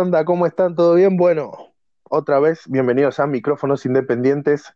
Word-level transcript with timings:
¿Qué 0.00 0.04
onda? 0.04 0.24
¿Cómo 0.24 0.46
están? 0.46 0.74
¿Todo 0.74 0.94
bien? 0.94 1.18
Bueno, 1.18 1.74
otra 2.08 2.40
vez, 2.40 2.62
bienvenidos 2.66 3.20
a 3.20 3.26
Micrófonos 3.26 3.84
Independientes. 3.84 4.72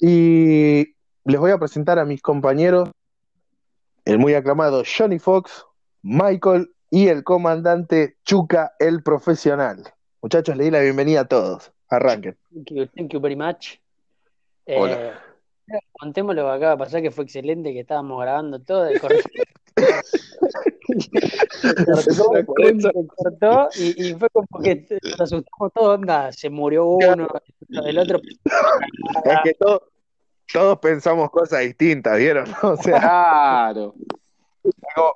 Y 0.00 0.94
les 1.26 1.38
voy 1.38 1.50
a 1.50 1.58
presentar 1.58 1.98
a 1.98 2.06
mis 2.06 2.22
compañeros, 2.22 2.88
el 4.06 4.18
muy 4.18 4.32
aclamado 4.32 4.82
Johnny 4.82 5.18
Fox, 5.18 5.66
Michael 6.00 6.70
y 6.88 7.08
el 7.08 7.22
comandante 7.22 8.16
Chuca, 8.24 8.72
el 8.78 9.02
profesional. 9.02 9.92
Muchachos, 10.22 10.56
le 10.56 10.64
di 10.64 10.70
la 10.70 10.80
bienvenida 10.80 11.20
a 11.20 11.28
todos. 11.28 11.70
Arranquen. 11.90 12.38
Thank 12.54 12.70
you, 12.70 12.86
thank 12.96 13.12
you 13.12 13.20
very 13.20 13.36
much. 13.36 13.78
Hola. 14.68 15.22
Eh, 15.66 15.80
contemos 15.92 16.34
lo 16.34 16.44
que 16.44 16.50
acaba 16.50 16.70
de 16.70 16.78
pasar, 16.78 17.02
que 17.02 17.10
fue 17.10 17.24
excelente, 17.24 17.74
que 17.74 17.80
estábamos 17.80 18.18
grabando 18.22 18.58
todo, 18.58 18.88
corrido. 19.02 19.22
se 21.00 22.46
cortó, 23.06 23.68
y, 23.76 24.08
y 24.10 24.14
fue 24.14 24.28
como 24.30 24.46
que 24.62 24.86
nos 25.02 25.20
asustamos 25.20 25.72
todos, 25.74 25.98
onda, 25.98 26.32
se 26.32 26.50
murió 26.50 26.86
uno, 26.86 27.28
el 27.68 27.98
otro. 27.98 28.20
Es 29.24 29.38
que 29.44 29.54
todo- 29.54 29.88
todos 30.52 30.78
pensamos 30.80 31.30
cosas 31.30 31.60
distintas, 31.60 32.18
¿vieron? 32.18 32.44
O 32.62 32.76
sea, 32.76 33.00
Claro. 33.00 33.94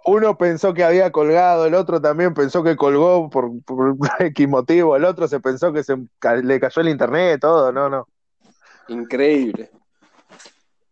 uno 0.06 0.36
pensó 0.38 0.72
que 0.74 0.82
había 0.84 1.12
colgado, 1.12 1.66
el 1.66 1.74
otro 1.74 2.00
también 2.00 2.34
pensó 2.34 2.62
que 2.64 2.76
colgó 2.76 3.28
por, 3.30 3.50
por 3.64 3.96
X 4.20 4.48
motivo, 4.48 4.96
el 4.96 5.04
otro 5.04 5.28
se 5.28 5.40
pensó 5.40 5.72
que 5.72 5.84
se 5.84 5.96
le 6.42 6.60
cayó 6.60 6.80
el 6.82 6.88
internet, 6.88 7.40
todo, 7.40 7.70
no, 7.72 7.88
no. 7.88 8.08
Increíble. 8.88 9.70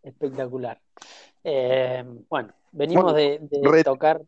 Espectacular. 0.03 0.79
Eh, 1.43 2.03
bueno, 2.29 2.53
venimos 2.71 3.03
Bueno, 3.05 3.17
de, 3.17 3.39
de 3.41 3.69
re- 3.69 3.83
tocar 3.83 4.21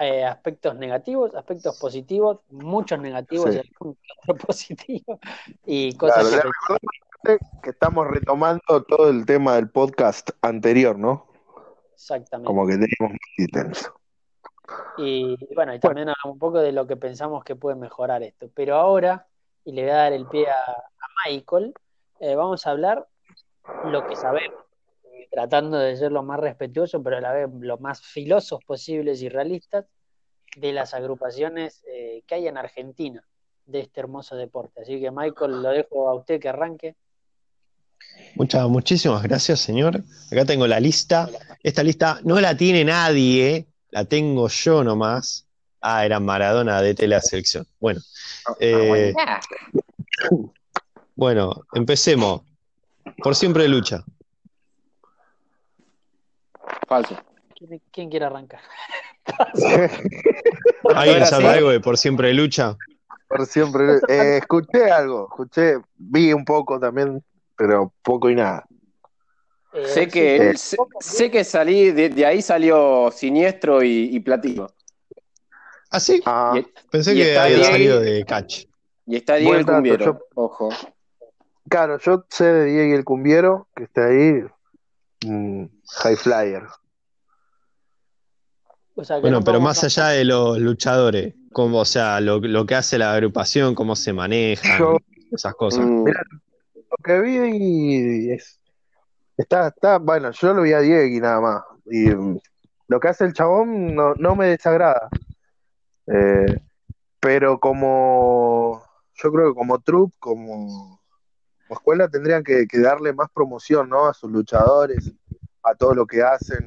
eh, 0.00 0.24
aspectos 0.24 0.76
negativos, 0.76 1.34
aspectos 1.34 1.78
positivos, 1.78 2.40
muchos 2.50 2.98
negativos 2.98 3.50
Sí. 3.50 3.56
y 3.56 3.60
algún 3.60 3.94
que 3.94 4.08
otro 4.32 4.34
positivo, 4.46 5.20
y 5.66 5.94
cosas 5.96 6.28
Claro, 6.28 6.50
que 7.22 7.38
que 7.62 7.70
estamos 7.70 8.06
retomando 8.08 8.82
todo 8.88 9.10
el 9.10 9.26
tema 9.26 9.56
del 9.56 9.68
podcast 9.70 10.30
anterior, 10.40 10.98
¿no? 10.98 11.26
exactamente. 11.94 12.46
Como 12.46 12.66
que 12.66 12.72
teníamos 12.72 13.10
muy 13.10 13.18
intenso. 13.44 13.94
Y 14.96 15.36
bueno, 15.54 15.74
y 15.74 15.80
también 15.80 16.08
hablamos 16.08 16.32
un 16.34 16.38
poco 16.38 16.60
de 16.60 16.72
lo 16.72 16.86
que 16.86 16.96
pensamos 16.96 17.44
que 17.44 17.56
puede 17.56 17.76
mejorar 17.76 18.22
esto. 18.22 18.48
Pero 18.54 18.76
ahora, 18.76 19.26
y 19.64 19.72
le 19.72 19.82
voy 19.82 19.90
a 19.90 19.96
dar 19.96 20.12
el 20.14 20.26
pie 20.26 20.48
a, 20.48 20.54
a 20.72 21.28
Michael, 21.28 21.74
eh, 22.20 22.34
vamos 22.36 22.66
a 22.66 22.70
hablar 22.70 23.06
lo 23.84 24.06
que 24.06 24.16
sabemos, 24.16 24.59
tratando 25.30 25.78
de 25.78 25.96
ser 25.96 26.12
lo 26.12 26.22
más 26.22 26.40
respetuoso, 26.40 27.02
pero 27.02 27.18
a 27.18 27.20
la 27.20 27.32
vez 27.32 27.48
lo 27.60 27.78
más 27.78 28.02
filosos 28.02 28.62
posibles 28.64 29.22
y 29.22 29.28
realistas 29.28 29.86
de 30.56 30.72
las 30.72 30.92
agrupaciones 30.92 31.84
eh, 31.88 32.22
que 32.26 32.34
hay 32.34 32.48
en 32.48 32.58
Argentina 32.58 33.24
de 33.66 33.80
este 33.80 34.00
hermoso 34.00 34.36
deporte. 34.36 34.82
Así 34.82 35.00
que 35.00 35.10
Michael, 35.10 35.62
lo 35.62 35.70
dejo 35.70 36.08
a 36.08 36.14
usted 36.14 36.40
que 36.40 36.48
arranque. 36.48 36.96
Muchas, 38.34 38.68
muchísimas 38.68 39.22
gracias, 39.22 39.60
señor. 39.60 40.02
Acá 40.32 40.44
tengo 40.44 40.66
la 40.66 40.80
lista. 40.80 41.28
Esta 41.62 41.82
lista 41.82 42.18
no 42.24 42.40
la 42.40 42.56
tiene 42.56 42.84
nadie, 42.84 43.66
la 43.90 44.04
tengo 44.04 44.48
yo 44.48 44.82
nomás. 44.82 45.46
Ah, 45.80 46.04
era 46.04 46.18
Maradona 46.18 46.82
de 46.82 47.08
la 47.08 47.20
selección. 47.20 47.66
Bueno, 47.78 48.00
eh, 48.58 49.14
bueno, 51.14 51.64
empecemos. 51.72 52.42
Por 53.22 53.34
siempre 53.34 53.68
lucha. 53.68 54.04
Falso. 56.86 57.16
¿Quién, 57.54 57.80
quién 57.92 58.10
quiere 58.10 58.26
arrancar? 58.26 58.60
¿Alguien 60.94 61.26
sabe 61.26 61.48
algo 61.48 61.70
de 61.70 61.80
por 61.80 61.98
siempre 61.98 62.32
lucha? 62.34 62.76
Por 63.28 63.46
siempre. 63.46 63.98
eh, 64.08 64.38
escuché 64.38 64.90
algo, 64.90 65.28
escuché, 65.30 65.78
vi 65.96 66.32
un 66.32 66.44
poco 66.44 66.78
también, 66.80 67.22
pero 67.56 67.92
poco 68.02 68.30
y 68.30 68.34
nada. 68.34 68.66
Eh, 69.72 69.86
Sé 69.86 70.04
sí, 70.04 70.10
que, 70.10 70.50
eh, 70.50 70.56
sé, 70.56 70.76
sé 71.00 71.30
que 71.30 71.44
salí, 71.44 71.92
de, 71.92 72.08
de 72.08 72.26
ahí 72.26 72.42
salió 72.42 73.10
Siniestro 73.12 73.82
y, 73.84 74.08
y 74.16 74.20
Platino. 74.20 74.68
¿Ah, 75.90 76.00
sí? 76.00 76.20
Ah, 76.26 76.54
Y, 76.56 76.66
Pensé 76.90 77.14
y 77.14 77.18
que 77.18 77.38
había 77.38 77.56
Diego- 77.56 77.70
salido 77.72 78.00
de 78.00 78.24
Catch. 78.24 78.64
y 79.06 79.16
está 79.16 79.36
Diego 79.36 79.50
Buen 79.50 79.60
el 79.60 79.66
Cumbiero. 79.66 80.04
yo- 80.04 80.18
Ojo. 80.34 80.68
claro, 81.68 81.98
yo 81.98 82.24
sé 82.30 82.44
de 82.44 82.64
Diego 82.64 82.96
el 82.96 83.04
Cumbiero, 83.04 83.68
que 83.76 83.84
está 83.84 84.06
ahí, 84.06 84.42
mm, 85.26 85.64
High 86.02 86.16
Flyer. 86.16 86.62
o 88.94 89.04
sea, 89.04 89.16
que 89.16 89.22
Bueno, 89.22 89.38
no 89.38 89.44
pero 89.44 89.60
más 89.60 89.82
allá 89.84 90.08
de 90.08 90.24
los 90.24 90.58
luchadores, 90.58 91.34
como, 91.52 91.78
o 91.80 91.84
sea, 91.84 92.20
lo, 92.20 92.38
lo 92.38 92.66
que 92.66 92.74
hace 92.74 92.98
la 92.98 93.12
agrupación, 93.12 93.74
cómo 93.74 93.96
se 93.96 94.12
manejan, 94.12 94.78
Yo- 94.78 94.98
esas 95.30 95.54
cosas. 95.54 95.86
Mm, 95.86 96.04
Mira, 96.04 96.22
Lo 96.74 96.96
que 97.04 97.20
vi 97.20 98.30
es. 98.30 98.60
Está, 99.36 99.68
está, 99.68 99.98
bueno, 99.98 100.32
yo 100.32 100.52
lo 100.52 100.62
vi 100.62 100.72
a 100.72 100.80
Diego 100.80 101.16
y 101.16 101.20
nada 101.20 101.40
más. 101.40 101.62
Y 101.86 102.10
mm, 102.10 102.38
lo 102.88 103.00
que 103.00 103.08
hace 103.08 103.24
el 103.24 103.32
chabón 103.32 103.94
no, 103.94 104.14
no 104.16 104.34
me 104.36 104.46
desagrada. 104.48 105.08
Eh, 106.06 106.58
pero 107.20 107.58
como. 107.58 108.84
Yo 109.14 109.30
creo 109.32 109.48
que 109.50 109.54
como 109.54 109.78
troupe, 109.80 110.16
como, 110.18 110.99
como 111.70 111.78
escuela, 111.78 112.08
tendrían 112.08 112.42
que, 112.42 112.66
que 112.66 112.80
darle 112.80 113.12
más 113.12 113.30
promoción, 113.30 113.88
¿no? 113.88 114.08
A 114.08 114.14
sus 114.14 114.28
luchadores, 114.28 115.12
a 115.62 115.74
todo 115.76 115.94
lo 115.94 116.04
que 116.04 116.20
hacen. 116.20 116.66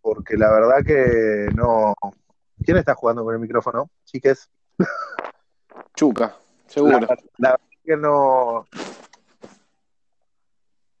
Porque 0.00 0.38
la 0.38 0.50
verdad 0.50 0.78
que 0.84 1.48
no. 1.54 1.94
¿Quién 2.64 2.78
está 2.78 2.94
jugando 2.94 3.22
con 3.22 3.34
el 3.34 3.40
micrófono? 3.40 3.90
Chiques. 4.06 4.48
Chuca, 5.94 6.36
seguro. 6.66 7.00
La, 7.00 7.08
la 7.36 7.50
verdad 7.50 7.66
que 7.84 7.96
no, 7.98 8.66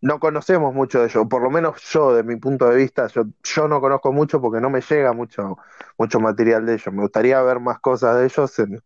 no 0.02 0.20
conocemos 0.20 0.74
mucho 0.74 1.00
de 1.00 1.06
ellos, 1.06 1.26
por 1.28 1.42
lo 1.42 1.48
menos 1.48 1.80
yo, 1.90 2.14
de 2.14 2.22
mi 2.22 2.36
punto 2.36 2.68
de 2.68 2.76
vista, 2.76 3.06
yo, 3.06 3.24
yo 3.42 3.68
no 3.68 3.80
conozco 3.80 4.12
mucho 4.12 4.38
porque 4.38 4.60
no 4.60 4.68
me 4.68 4.82
llega 4.82 5.14
mucho, 5.14 5.56
mucho 5.96 6.20
material 6.20 6.66
de 6.66 6.74
ellos. 6.74 6.92
Me 6.92 7.00
gustaría 7.00 7.40
ver 7.40 7.58
más 7.58 7.80
cosas 7.80 8.18
de 8.18 8.26
ellos 8.26 8.58
en, 8.58 8.82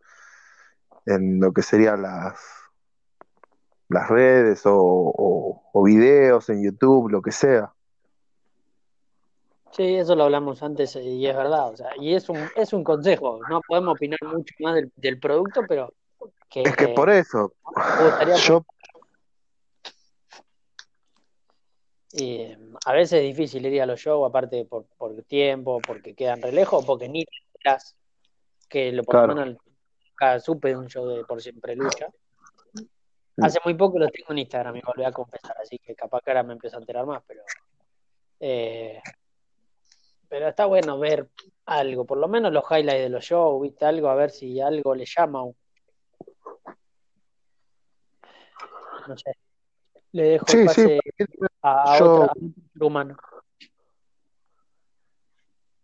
en 1.07 1.41
lo 1.41 1.53
que 1.53 1.63
serían 1.63 2.03
las, 2.03 2.58
las 3.89 4.09
redes 4.09 4.65
o, 4.67 4.75
o- 4.77 5.63
o 5.73 5.83
videos 5.83 6.49
en 6.51 6.63
YouTube, 6.65 7.09
lo 7.11 7.23
que 7.23 7.33
sea. 7.33 7.73
Sí, 9.73 9.95
eso 9.97 10.17
lo 10.17 10.25
hablamos 10.25 10.63
antes 10.63 10.97
y 10.97 11.27
es 11.27 11.37
verdad, 11.37 11.71
o 11.71 11.77
sea, 11.77 11.91
y 12.01 12.15
es 12.15 12.29
un, 12.29 12.49
es 12.57 12.73
un 12.73 12.83
consejo, 12.83 13.39
no 13.49 13.61
podemos 13.67 13.95
opinar 13.95 14.19
mucho 14.25 14.55
más 14.61 14.75
del, 14.75 14.91
del 14.97 15.21
producto, 15.21 15.63
pero 15.69 15.93
que, 16.49 16.63
Es 16.63 16.75
que 16.77 16.89
por 16.89 17.11
eso, 17.11 17.53
yo, 18.49 18.65
eh, 22.15 22.57
a 22.87 22.93
veces 22.93 23.21
es 23.21 23.37
difícil 23.37 23.67
ir 23.67 23.83
a 23.83 23.87
los 23.87 24.01
shows, 24.01 24.29
aparte 24.29 24.65
por, 24.65 24.87
por 24.97 25.23
tiempo, 25.25 25.81
porque 25.87 26.15
quedan 26.15 26.41
re 26.43 26.51
lejos, 26.53 26.85
porque 26.85 27.09
ni 27.09 27.25
enterás 27.55 27.95
que 28.69 28.91
lo 28.93 29.05
por 29.05 29.15
Claro. 29.17 29.35
menos 29.35 29.59
nunca 30.11 30.41
supe 30.41 30.69
de 30.69 30.77
un 30.77 30.89
show 30.89 31.07
de 31.07 31.25
Por 31.25 31.41
Siempre 31.43 31.77
Lucha. 31.77 32.09
Hace 33.43 33.59
muy 33.65 33.75
poco 33.75 33.99
lo 33.99 34.09
tengo 34.09 34.31
en 34.31 34.39
Instagram 34.39 34.77
y 34.77 34.81
volví 34.81 35.05
a 35.05 35.13
confesar, 35.13 35.57
así 35.63 35.79
que 35.79 35.95
capaz 35.95 36.21
que 36.23 36.31
ahora 36.31 36.43
me 36.43 36.55
empiezo 36.55 36.77
a 36.77 36.81
enterar 36.81 37.07
más, 37.07 37.23
pero 37.27 37.43
eh, 38.41 39.01
pero 40.29 40.49
está 40.49 40.67
bueno 40.67 40.99
ver 40.99 41.29
algo, 41.67 42.05
por 42.05 42.19
lo 42.19 42.29
menos 42.29 42.53
los 42.53 42.65
highlights 42.71 43.03
de 43.03 43.09
los 43.09 43.25
shows, 43.25 43.63
viste 43.63 43.85
algo, 43.85 44.09
a 44.09 44.15
ver 44.15 44.31
si 44.31 44.61
algo 44.61 44.95
le 44.95 45.05
llama. 45.07 45.45
No 49.07 49.17
sé. 49.17 49.33
Le 50.13 50.23
dejo 50.25 50.47
el 50.53 50.65
pase 50.67 51.01
sí, 51.17 51.25
a, 51.63 51.93
a 51.95 51.99
yo- 51.99 52.23
otro, 52.25 52.33
humano. 52.87 53.17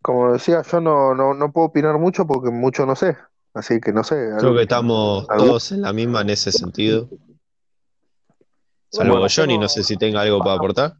como 0.02 0.32
decía, 0.34 0.62
yo 0.62 0.80
no, 0.80 1.14
no, 1.14 1.32
no 1.32 1.50
puedo 1.52 1.68
opinar 1.68 1.98
mucho 1.98 2.26
porque 2.26 2.50
mucho 2.50 2.84
no 2.84 2.94
sé, 2.94 3.16
así 3.54 3.80
que 3.80 3.92
no 3.92 4.04
sé. 4.04 4.30
Creo 4.38 4.54
que 4.54 4.62
estamos 4.62 5.26
todos 5.26 5.72
en 5.72 5.80
la 5.82 5.92
misma 5.94 6.20
en 6.20 6.30
ese 6.30 6.52
sentido. 6.52 7.08
Bueno, 8.96 9.12
Salvo 9.12 9.26
Johnny, 9.28 9.54
pasemos- 9.54 9.60
no 9.60 9.68
sé 9.68 9.82
si 9.84 9.96
tenga 9.96 10.20
algo 10.20 10.38
para 10.40 10.54
aportar. 10.54 10.94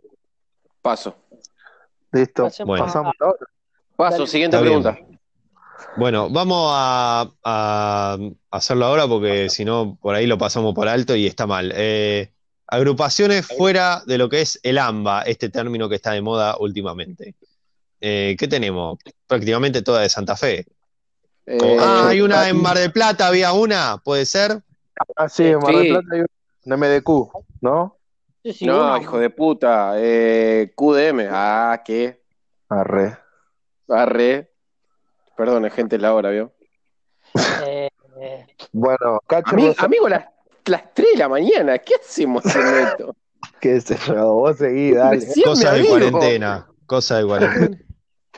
Paso. 0.83 1.15
Listo, 2.13 2.49
Bueno. 2.65 2.85
pasamos 2.85 3.15
ahora. 3.21 3.39
Paso, 3.97 4.19
Dale. 4.19 4.27
siguiente 4.29 4.57
Está 4.57 4.69
bien. 4.69 4.83
pregunta. 4.83 5.17
Bueno, 5.97 6.29
vamos 6.31 6.71
a, 6.75 7.29
a 7.45 8.19
hacerlo 8.51 8.87
ahora 8.87 9.07
porque 9.07 9.49
si 9.49 9.65
no, 9.65 9.97
por 10.01 10.15
ahí 10.15 10.27
lo 10.27 10.39
pasamos 10.39 10.75
por 10.75 10.89
alto 10.89 11.15
y 11.15 11.27
está 11.27 11.47
mal. 11.47 11.73
Eh, 11.75 12.33
agrupaciones 12.67 13.47
fuera 13.47 14.03
de 14.07 14.19
lo 14.19 14.29
que 14.29 14.41
es 14.41 14.59
el 14.63 14.79
AMBA, 14.79 15.23
este 15.23 15.49
término 15.51 15.89
que 15.89 15.97
está 15.97 16.13
de 16.13 16.21
moda 16.23 16.57
últimamente. 16.59 17.35
Eh, 18.01 18.37
¿qué 18.39 18.49
tenemos? 18.49 18.99
Prácticamente 19.27 19.83
toda 19.83 20.01
de 20.03 20.09
Santa 20.09 20.37
Fe. 20.37 20.67
Eh, 21.47 21.77
ah, 21.81 22.07
hay 22.09 22.21
una 22.21 22.49
en 22.49 22.61
Mar 22.61 22.77
del 22.79 22.91
Plata, 22.93 23.29
había 23.29 23.53
una, 23.53 23.99
¿puede 24.03 24.27
ser? 24.27 24.63
Ah, 25.17 25.29
sí, 25.29 25.45
en 25.45 25.59
Mar 25.59 25.75
del. 25.75 25.89
Plata 25.89 26.09
hay 26.13 26.21
un 26.65 26.73
MDQ, 26.79 27.09
¿no? 27.61 27.97
Sí, 28.43 28.53
sí, 28.53 28.67
no, 28.67 28.97
hijo 29.01 29.19
de 29.19 29.31
puta. 29.31 29.95
Eh, 29.97 30.73
QDM. 30.77 31.29
Ah, 31.31 31.83
¿qué? 31.85 32.23
Arre. 32.69 33.17
Arre. 33.89 34.51
Perdón, 35.37 35.69
gente, 35.71 35.99
la 35.99 36.15
hora, 36.15 36.31
¿vio? 36.31 36.53
eh, 37.67 37.89
eh, 38.21 38.47
Bueno, 38.73 39.21
Cacho 39.27 39.57
Ami- 39.57 39.67
Rosa- 39.69 39.85
amigo, 39.85 40.09
las, 40.09 40.27
las 40.67 40.95
3 40.95 41.13
de 41.13 41.19
la 41.19 41.29
mañana, 41.29 41.79
¿qué 41.79 41.95
hacemos 41.97 42.45
haciendo 42.47 42.77
esto? 42.79 43.17
qué 43.61 43.81
sé 43.81 43.97
yo, 44.07 44.35
vos 44.35 44.57
seguí, 44.59 44.93
dale. 44.93 45.27
Cosa 45.45 45.73
de 45.73 45.87
cuarentena. 45.87 46.69
Cosa 46.87 47.19
de 47.19 47.27
cuarentena. 47.27 47.79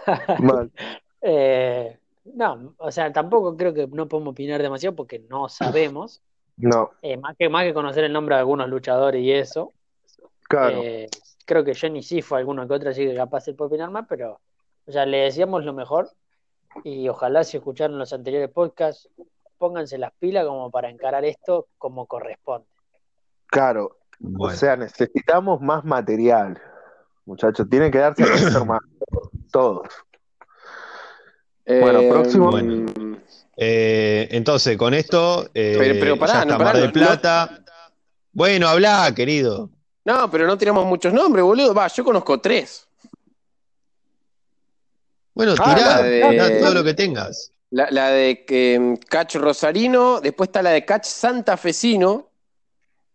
Mal. 0.40 0.70
Eh, 1.20 1.99
no, 2.34 2.75
o 2.78 2.90
sea, 2.93 3.12
tampoco 3.12 3.56
creo 3.56 3.75
que 3.75 3.87
no 3.88 4.08
podemos 4.08 4.32
opinar 4.32 4.62
demasiado 4.62 4.94
porque 4.94 5.19
no 5.28 5.49
sabemos. 5.49 6.23
No, 6.58 6.93
Eh, 7.03 7.17
más 7.19 7.37
que, 7.37 7.49
más 7.49 7.64
que 7.64 7.75
conocer 7.75 8.05
el 8.05 8.12
nombre 8.12 8.35
de 8.35 8.41
algunos 8.41 8.69
luchadores 8.69 9.20
y 9.23 9.32
eso. 9.32 9.73
claro. 10.43 10.81
Eh, 10.82 11.08
creo 11.44 11.62
que 11.64 11.75
Johnny 11.75 12.03
sí 12.03 12.23
fue 12.23 12.38
alguno 12.38 12.67
que 12.67 12.75
otro, 12.75 12.91
así 12.91 13.06
que 13.06 13.14
capaz 13.14 13.43
se 13.43 13.55
puede 13.55 13.69
opinar 13.69 13.91
más, 13.91 14.06
pero 14.08 14.41
o 14.87 14.93
sea, 14.93 15.05
le 15.05 15.19
decíamos 15.19 15.64
lo 15.64 15.73
mejor 15.75 16.11
y 16.85 17.08
ojalá 17.08 17.44
si 17.44 17.56
escucharon 17.56 17.99
los 17.99 18.12
anteriores 18.12 18.50
podcasts, 18.50 19.08
pónganse 19.58 19.99
las 19.99 20.12
pilas 20.19 20.44
como 20.47 20.70
para 20.70 20.88
encarar 20.91 21.25
esto 21.25 21.69
como 21.79 22.06
corresponde. 22.06 22.67
Claro, 23.47 23.99
Bueno. 24.19 24.55
o 24.55 24.56
sea, 24.56 24.76
necesitamos 24.76 25.61
más 25.61 25.85
material, 25.85 26.61
muchachos. 27.25 27.69
Tienen 27.69 27.91
que 27.91 27.99
darse 27.99 28.25
a 28.25 28.64
más, 28.64 28.81
todos. 29.52 29.88
Bueno, 31.67 32.00
próximo. 32.11 32.50
Eh, 33.56 34.29
entonces, 34.32 34.76
con 34.76 34.93
esto, 34.94 35.49
eh, 35.55 35.76
Pero- 35.79 35.94
pero 36.00 36.19
pará, 36.19 36.32
ya 36.35 36.38
está 36.41 36.53
no, 36.53 36.58
pará, 36.58 36.64
Mar 36.73 36.76
del 36.76 36.87
no- 36.87 36.93
Plata. 36.93 37.64
Bueno, 38.32 38.69
habla, 38.69 39.12
querido. 39.17 39.70
No, 40.05 40.31
pero 40.31 40.47
no 40.47 40.58
tiramos 40.58 40.85
muchos 40.87 41.12
nombres, 41.12 41.43
boludo. 41.44 41.73
Va, 41.75 41.88
yo 41.88 42.05
conozco 42.05 42.38
tres. 42.41 42.87
Bueno, 45.35 45.55
Ah, 45.58 45.75
tirá, 45.75 45.88
la 45.97 46.03
de- 46.03 46.29
tirá 46.31 46.58
todo 46.61 46.75
lo 46.75 46.85
que 46.85 46.94
tengas. 46.94 47.53
La, 47.70 47.91
la 47.91 48.08
de 48.11 48.44
Catch 49.08 49.37
Rosarino, 49.37 50.20
después 50.20 50.49
está 50.49 50.62
la 50.62 50.70
de 50.70 50.85
Catch 50.85 51.05
Santafesino, 51.06 52.31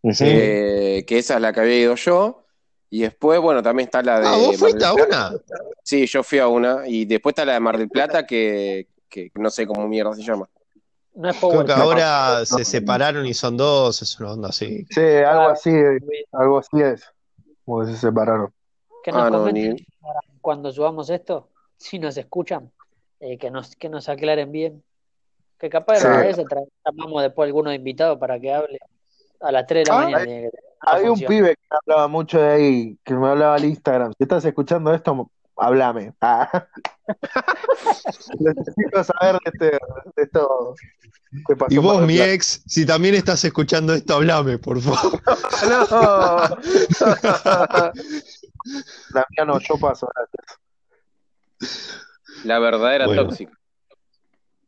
Ujú. 0.04 0.24
eh, 0.26 1.04
que 1.08 1.18
esa 1.20 1.36
es 1.36 1.42
la 1.42 1.54
que 1.54 1.62
había 1.62 1.78
ido 1.80 1.96
yo. 1.96 2.46
Y 2.90 3.02
después, 3.04 3.40
bueno, 3.40 3.64
también 3.64 3.88
está 3.88 4.02
la 4.04 4.20
de. 4.20 4.28
Ah, 4.28 4.36
vos 4.36 4.58
fuiste 4.58 4.84
a 4.84 4.94
una. 4.94 5.32
Sí, 5.84 6.06
yo 6.06 6.24
fui 6.24 6.40
a 6.40 6.48
una. 6.48 6.88
Y 6.88 7.06
después 7.06 7.32
está 7.32 7.46
la 7.46 7.54
de 7.54 7.60
Mar 7.62 7.78
del 7.78 7.90
Plata, 7.90 8.26
que, 8.28 8.88
que 9.12 9.30
no 9.36 9.50
sé 9.52 9.68
cómo 9.68 9.88
mierda 9.88 10.14
se 10.16 10.24
llama. 10.24 10.50
No 11.14 11.30
es 11.30 11.38
Creo 11.38 11.52
Power 11.52 11.66
que 11.68 11.74
Cup. 11.74 11.82
ahora 11.82 12.46
se 12.46 12.64
separaron 12.66 13.26
y 13.28 13.34
son 13.34 13.58
dos, 13.58 14.02
es 14.02 14.18
una 14.20 14.32
onda 14.32 14.50
así. 14.50 14.86
Sí, 14.90 15.02
algo 15.02 15.42
Ah, 15.42 15.52
así, 15.52 15.70
algo 16.32 16.58
así 16.60 16.82
es. 16.82 17.04
Como 17.66 17.82
que 17.82 17.88
se 17.92 17.98
separaron. 17.98 18.52
Que 19.04 19.12
nos 19.12 19.22
Ah, 19.24 19.30
no, 19.30 19.40
comenten 19.40 19.74
ni- 19.76 19.86
cuando 20.40 20.72
subamos 20.72 21.10
esto, 21.10 21.50
si 21.78 22.00
nos 22.00 22.16
escuchan, 22.18 22.72
eh, 23.20 23.38
que 23.38 23.52
nos, 23.52 23.76
que 23.76 23.90
nos 23.90 24.08
aclaren 24.10 24.52
bien. 24.52 24.84
Que 25.60 25.70
capaz 25.70 25.98
Sí. 25.98 26.08
de 26.08 26.46
tra- 26.46 26.68
llamamos 26.86 27.22
después 27.22 27.46
a 27.46 27.48
alguno 27.48 27.74
invitado 27.74 28.18
para 28.18 28.40
que 28.40 28.52
hable 28.54 28.80
a 29.42 29.52
las 29.52 29.68
3 29.68 29.84
de 29.86 29.92
la 29.92 29.98
Ah, 30.00 30.04
mañana. 30.04 30.18
hay- 30.22 30.26
que- 30.28 30.50
Había 30.84 31.12
un 31.12 31.20
pibe 31.20 31.50
que 31.56 31.62
me 31.70 31.78
hablaba 31.84 32.08
mucho 32.08 32.42
de 32.42 32.50
ahí, 32.50 32.98
que 33.04 33.14
me 33.14 33.28
hablaba 33.28 33.54
al 33.56 33.66
Instagram. 33.66 34.14
Si 34.18 34.24
estás 34.24 34.44
escuchando 34.46 34.92
esto, 34.94 35.30
háblame. 35.62 36.14
Ah. 36.22 36.48
Necesito 38.40 39.04
saber 39.04 39.38
de, 39.44 39.52
este, 39.52 39.66
de 40.16 40.24
esto 40.24 40.76
que 41.48 41.56
pasó 41.58 41.74
Y 41.74 41.78
vos, 41.78 42.02
mi 42.06 42.20
ex, 42.22 42.62
si 42.68 42.86
también 42.86 43.16
estás 43.16 43.44
escuchando 43.44 43.94
esto, 43.94 44.14
hablame, 44.16 44.58
por 44.60 44.80
favor. 44.82 45.22
No. 45.68 45.88
La 49.14 49.26
mía 49.30 49.46
no, 49.46 49.60
yo 49.60 49.78
paso. 49.80 50.08
gracias. 50.16 50.60
La 52.46 52.60
verdadera 52.60 53.06
Bueno. 53.08 53.28
tóxica. 53.28 53.52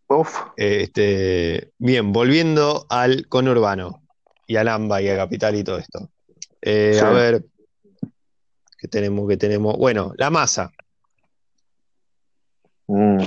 Uf, 0.07 0.38
Este, 0.57 1.72
bien, 1.78 2.12
volviendo 2.12 2.86
al 2.90 3.28
conurbano 3.28 4.04
y 4.48 4.57
al 4.57 4.68
AMBA 4.68 5.01
y 5.01 5.10
a 5.10 5.16
Capital 5.16 5.56
y 5.56 5.63
todo 5.63 5.78
esto. 5.78 6.10
Eh, 6.62 6.95
Sí. 7.00 7.06
A 7.06 7.10
ver, 7.10 7.45
¿qué 8.78 8.88
tenemos? 8.88 9.28
¿Qué 9.30 9.38
tenemos? 9.38 9.78
Bueno, 9.78 10.13
la 10.18 10.30
masa. 10.30 10.72
Mm. 12.94 13.18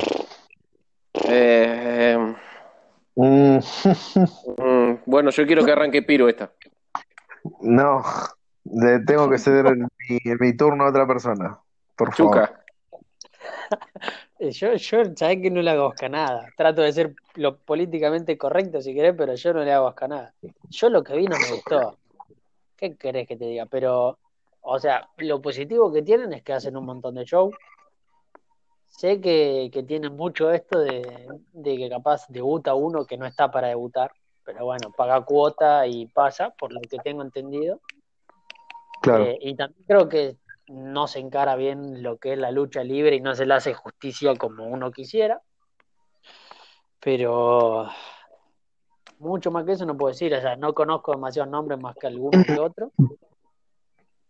Eh, 1.29 2.37
Mm. 3.17 3.61
mm, 4.59 4.99
bueno, 5.07 5.31
yo 5.31 5.47
quiero 5.47 5.65
que 5.65 5.73
arranque 5.73 6.03
Piro 6.03 6.29
esta. 6.29 6.53
No, 7.63 8.03
le 8.65 9.01
tengo 9.01 9.31
que 9.31 9.39
ceder 9.39 9.67
en 9.69 9.89
mi, 9.99 10.19
en 10.23 10.37
mi 10.39 10.55
turno 10.55 10.85
a 10.85 10.91
otra 10.91 11.07
persona. 11.07 11.59
Por 11.97 12.15
favor. 12.15 12.49
Chuca. 12.49 12.61
Eh, 14.39 14.51
Yo, 14.51 14.75
yo, 14.75 15.03
sabés 15.17 15.41
que 15.41 15.51
no 15.51 15.63
le 15.63 15.71
hago 15.71 15.95
nada. 16.11 16.47
Trato 16.59 16.83
de 16.83 16.93
ser 16.93 17.15
lo 17.37 17.57
políticamente 17.57 18.37
correcto 18.37 18.83
si 18.83 18.93
querés, 18.93 19.15
pero 19.17 19.35
yo 19.35 19.55
no 19.55 19.65
le 19.65 19.73
hago 19.73 19.95
nada. 20.07 20.35
Yo 20.69 20.91
lo 20.91 21.03
que 21.03 21.17
vi 21.17 21.25
no 21.25 21.39
me 21.39 21.53
gustó. 21.53 21.97
¿Qué 22.77 22.97
querés 22.97 23.27
que 23.27 23.39
te 23.39 23.47
diga? 23.47 23.65
Pero, 23.65 24.19
o 24.61 24.79
sea, 24.79 25.09
lo 25.17 25.41
positivo 25.41 25.91
que 25.91 26.03
tienen 26.03 26.35
es 26.35 26.43
que 26.43 26.53
hacen 26.53 26.77
un 26.77 26.85
montón 26.85 27.15
de 27.15 27.25
show. 27.25 27.51
Sé 28.97 29.21
que, 29.21 29.69
que 29.71 29.83
tienen 29.83 30.17
mucho 30.17 30.51
esto 30.51 30.79
de, 30.79 31.29
de 31.53 31.77
que 31.77 31.91
capaz 31.91 32.27
debuta 32.29 32.75
uno 32.75 33.05
que 33.05 33.19
no 33.19 33.27
está 33.27 33.51
para 33.51 33.69
debutar, 33.69 34.11
pero 34.43 34.65
bueno, 34.65 34.91
paga 34.97 35.21
cuota 35.21 35.87
y 35.87 36.07
pasa, 36.07 36.49
por 36.51 36.73
lo 36.73 36.81
que 36.81 36.99
tengo 37.01 37.21
entendido. 37.21 37.81
Claro. 39.03 39.25
Eh, 39.25 39.39
y 39.43 39.55
también 39.55 39.85
creo 39.87 40.09
que 40.09 40.37
no 40.69 41.07
se 41.09 41.19
encara 41.19 41.57
bien 41.57 42.03
lo 42.03 42.17
que 42.17 42.33
es 42.33 42.39
la 42.39 42.51
lucha 42.51 42.83
libre 42.83 43.17
y 43.17 43.21
no 43.21 43.35
se 43.35 43.45
le 43.45 43.53
hace 43.53 43.75
justicia 43.75 44.35
como 44.35 44.65
uno 44.65 44.91
quisiera. 44.91 45.43
Pero 46.99 47.89
mucho 49.19 49.51
más 49.51 49.67
que 49.67 49.73
eso 49.73 49.85
no 49.85 49.97
puedo 49.97 50.13
decir. 50.13 50.33
O 50.35 50.41
sea, 50.41 50.57
no 50.57 50.73
conozco 50.73 51.13
demasiados 51.13 51.51
nombres 51.51 51.79
más 51.79 51.95
que 51.97 52.07
algunos 52.07 52.47
que 52.47 52.59
otros. 52.59 52.93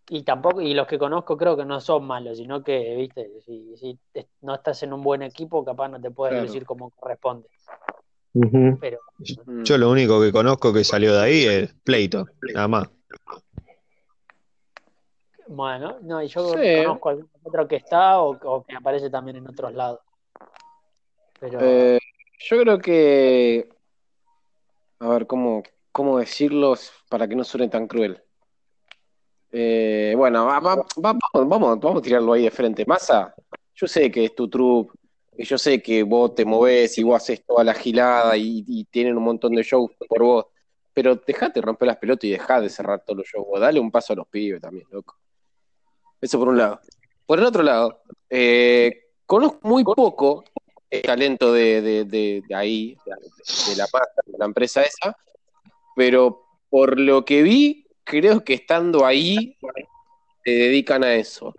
Y 0.08 0.22
tampoco, 0.22 0.60
y 0.60 0.72
los 0.72 0.86
que 0.86 0.98
conozco 0.98 1.36
creo 1.36 1.56
que 1.56 1.64
no 1.64 1.80
son 1.80 2.06
malos, 2.06 2.38
sino 2.38 2.62
que, 2.62 2.94
viste, 2.96 3.28
si, 3.44 3.76
si 3.76 3.98
te- 4.12 4.28
no 4.42 4.54
estás 4.54 4.82
en 4.84 4.92
un 4.92 5.02
buen 5.02 5.22
equipo, 5.22 5.64
capaz 5.64 5.88
no 5.88 6.00
te 6.00 6.10
puedes 6.12 6.32
Claro. 6.34 6.46
lucir 6.46 6.64
como 6.64 6.90
corresponde. 6.90 7.48
Pero 8.80 9.00
Mm. 9.46 9.62
Yo 9.64 9.78
lo 9.78 9.90
único 9.90 10.20
que 10.20 10.30
conozco 10.30 10.72
que 10.74 10.84
salió 10.84 11.14
de 11.14 11.22
ahí 11.22 11.44
es 11.46 11.74
Pleito, 11.82 12.26
nada 12.54 12.68
más. 12.68 12.90
bueno, 15.48 15.98
no, 16.02 16.22
y 16.22 16.28
yo 16.28 16.54
Sí. 16.54 16.76
conozco 16.84 17.08
algún 17.08 17.30
otro 17.42 17.66
que 17.66 17.76
está 17.76 18.20
o, 18.20 18.32
o 18.42 18.64
que 18.64 18.76
aparece 18.76 19.08
también 19.10 19.38
en 19.38 19.48
otros 19.48 19.72
lados. 19.72 20.00
Pero 21.40 21.60
Eh, 21.62 21.98
yo 22.38 22.60
creo 22.60 22.78
que. 22.78 23.68
A 25.00 25.08
ver, 25.08 25.26
¿cómo, 25.26 25.62
cómo 25.92 26.18
decirlo 26.18 26.74
para 27.08 27.26
que 27.28 27.36
no 27.36 27.44
suene 27.44 27.68
tan 27.68 27.86
cruel? 27.86 28.22
Eh, 29.52 30.14
bueno, 30.16 30.46
va- 30.46 30.60
va- 30.60 30.74
va- 30.76 30.84
vamos, 31.32 31.78
vamos, 31.80 31.98
a 31.98 32.02
tirarlo 32.02 32.32
ahí 32.32 32.42
de 32.44 32.50
frente. 32.50 32.84
Massa, 32.86 33.34
yo 33.74 33.86
sé 33.86 34.10
que 34.10 34.24
es 34.26 34.34
tu 34.34 34.48
truco, 34.48 34.94
y 35.36 35.44
yo 35.44 35.58
sé 35.58 35.82
que 35.82 36.02
vos 36.02 36.34
te 36.34 36.44
movés 36.44 36.96
y 36.98 37.02
vos 37.02 37.16
haces 37.22 37.44
toda 37.44 37.62
la 37.64 37.74
gilada 37.74 38.36
y, 38.36 38.64
y 38.66 38.84
tienen 38.86 39.16
un 39.16 39.24
montón 39.24 39.52
de 39.54 39.62
shows 39.62 39.90
por 40.08 40.22
vos, 40.22 40.46
pero 40.92 41.16
dejate 41.16 41.60
romper 41.60 41.88
las 41.88 41.96
pelotas 41.98 42.24
y 42.24 42.30
dejá 42.30 42.60
de 42.60 42.70
cerrar 42.70 43.02
todos 43.04 43.18
los 43.18 43.26
shows. 43.26 43.60
Dale 43.60 43.78
un 43.80 43.90
paso 43.90 44.12
a 44.12 44.16
los 44.16 44.26
pibes 44.28 44.60
también, 44.60 44.86
loco. 44.90 45.16
Eso 46.20 46.38
por 46.38 46.48
un 46.48 46.58
lado. 46.58 46.80
Por 47.26 47.38
el 47.38 47.44
otro 47.44 47.62
lado, 47.62 48.00
eh, 48.30 49.04
conozco 49.26 49.58
muy 49.68 49.84
poco 49.84 50.44
el 50.88 51.02
talento 51.02 51.52
de, 51.52 51.82
de- 51.82 52.04
de- 52.04 52.54
ahí, 52.54 52.96
de, 53.04 53.76
la 53.76 53.86
masa, 53.92 54.22
de 54.24 54.38
la 54.38 54.44
empresa 54.46 54.82
esa, 54.82 55.16
pero 55.94 56.44
por 56.70 56.98
lo 56.98 57.24
que 57.24 57.42
vi, 57.42 57.85
creo 58.06 58.42
que 58.42 58.54
estando 58.54 59.04
ahí 59.04 59.58
se 60.44 60.50
dedican 60.50 61.04
a 61.04 61.14
eso. 61.14 61.52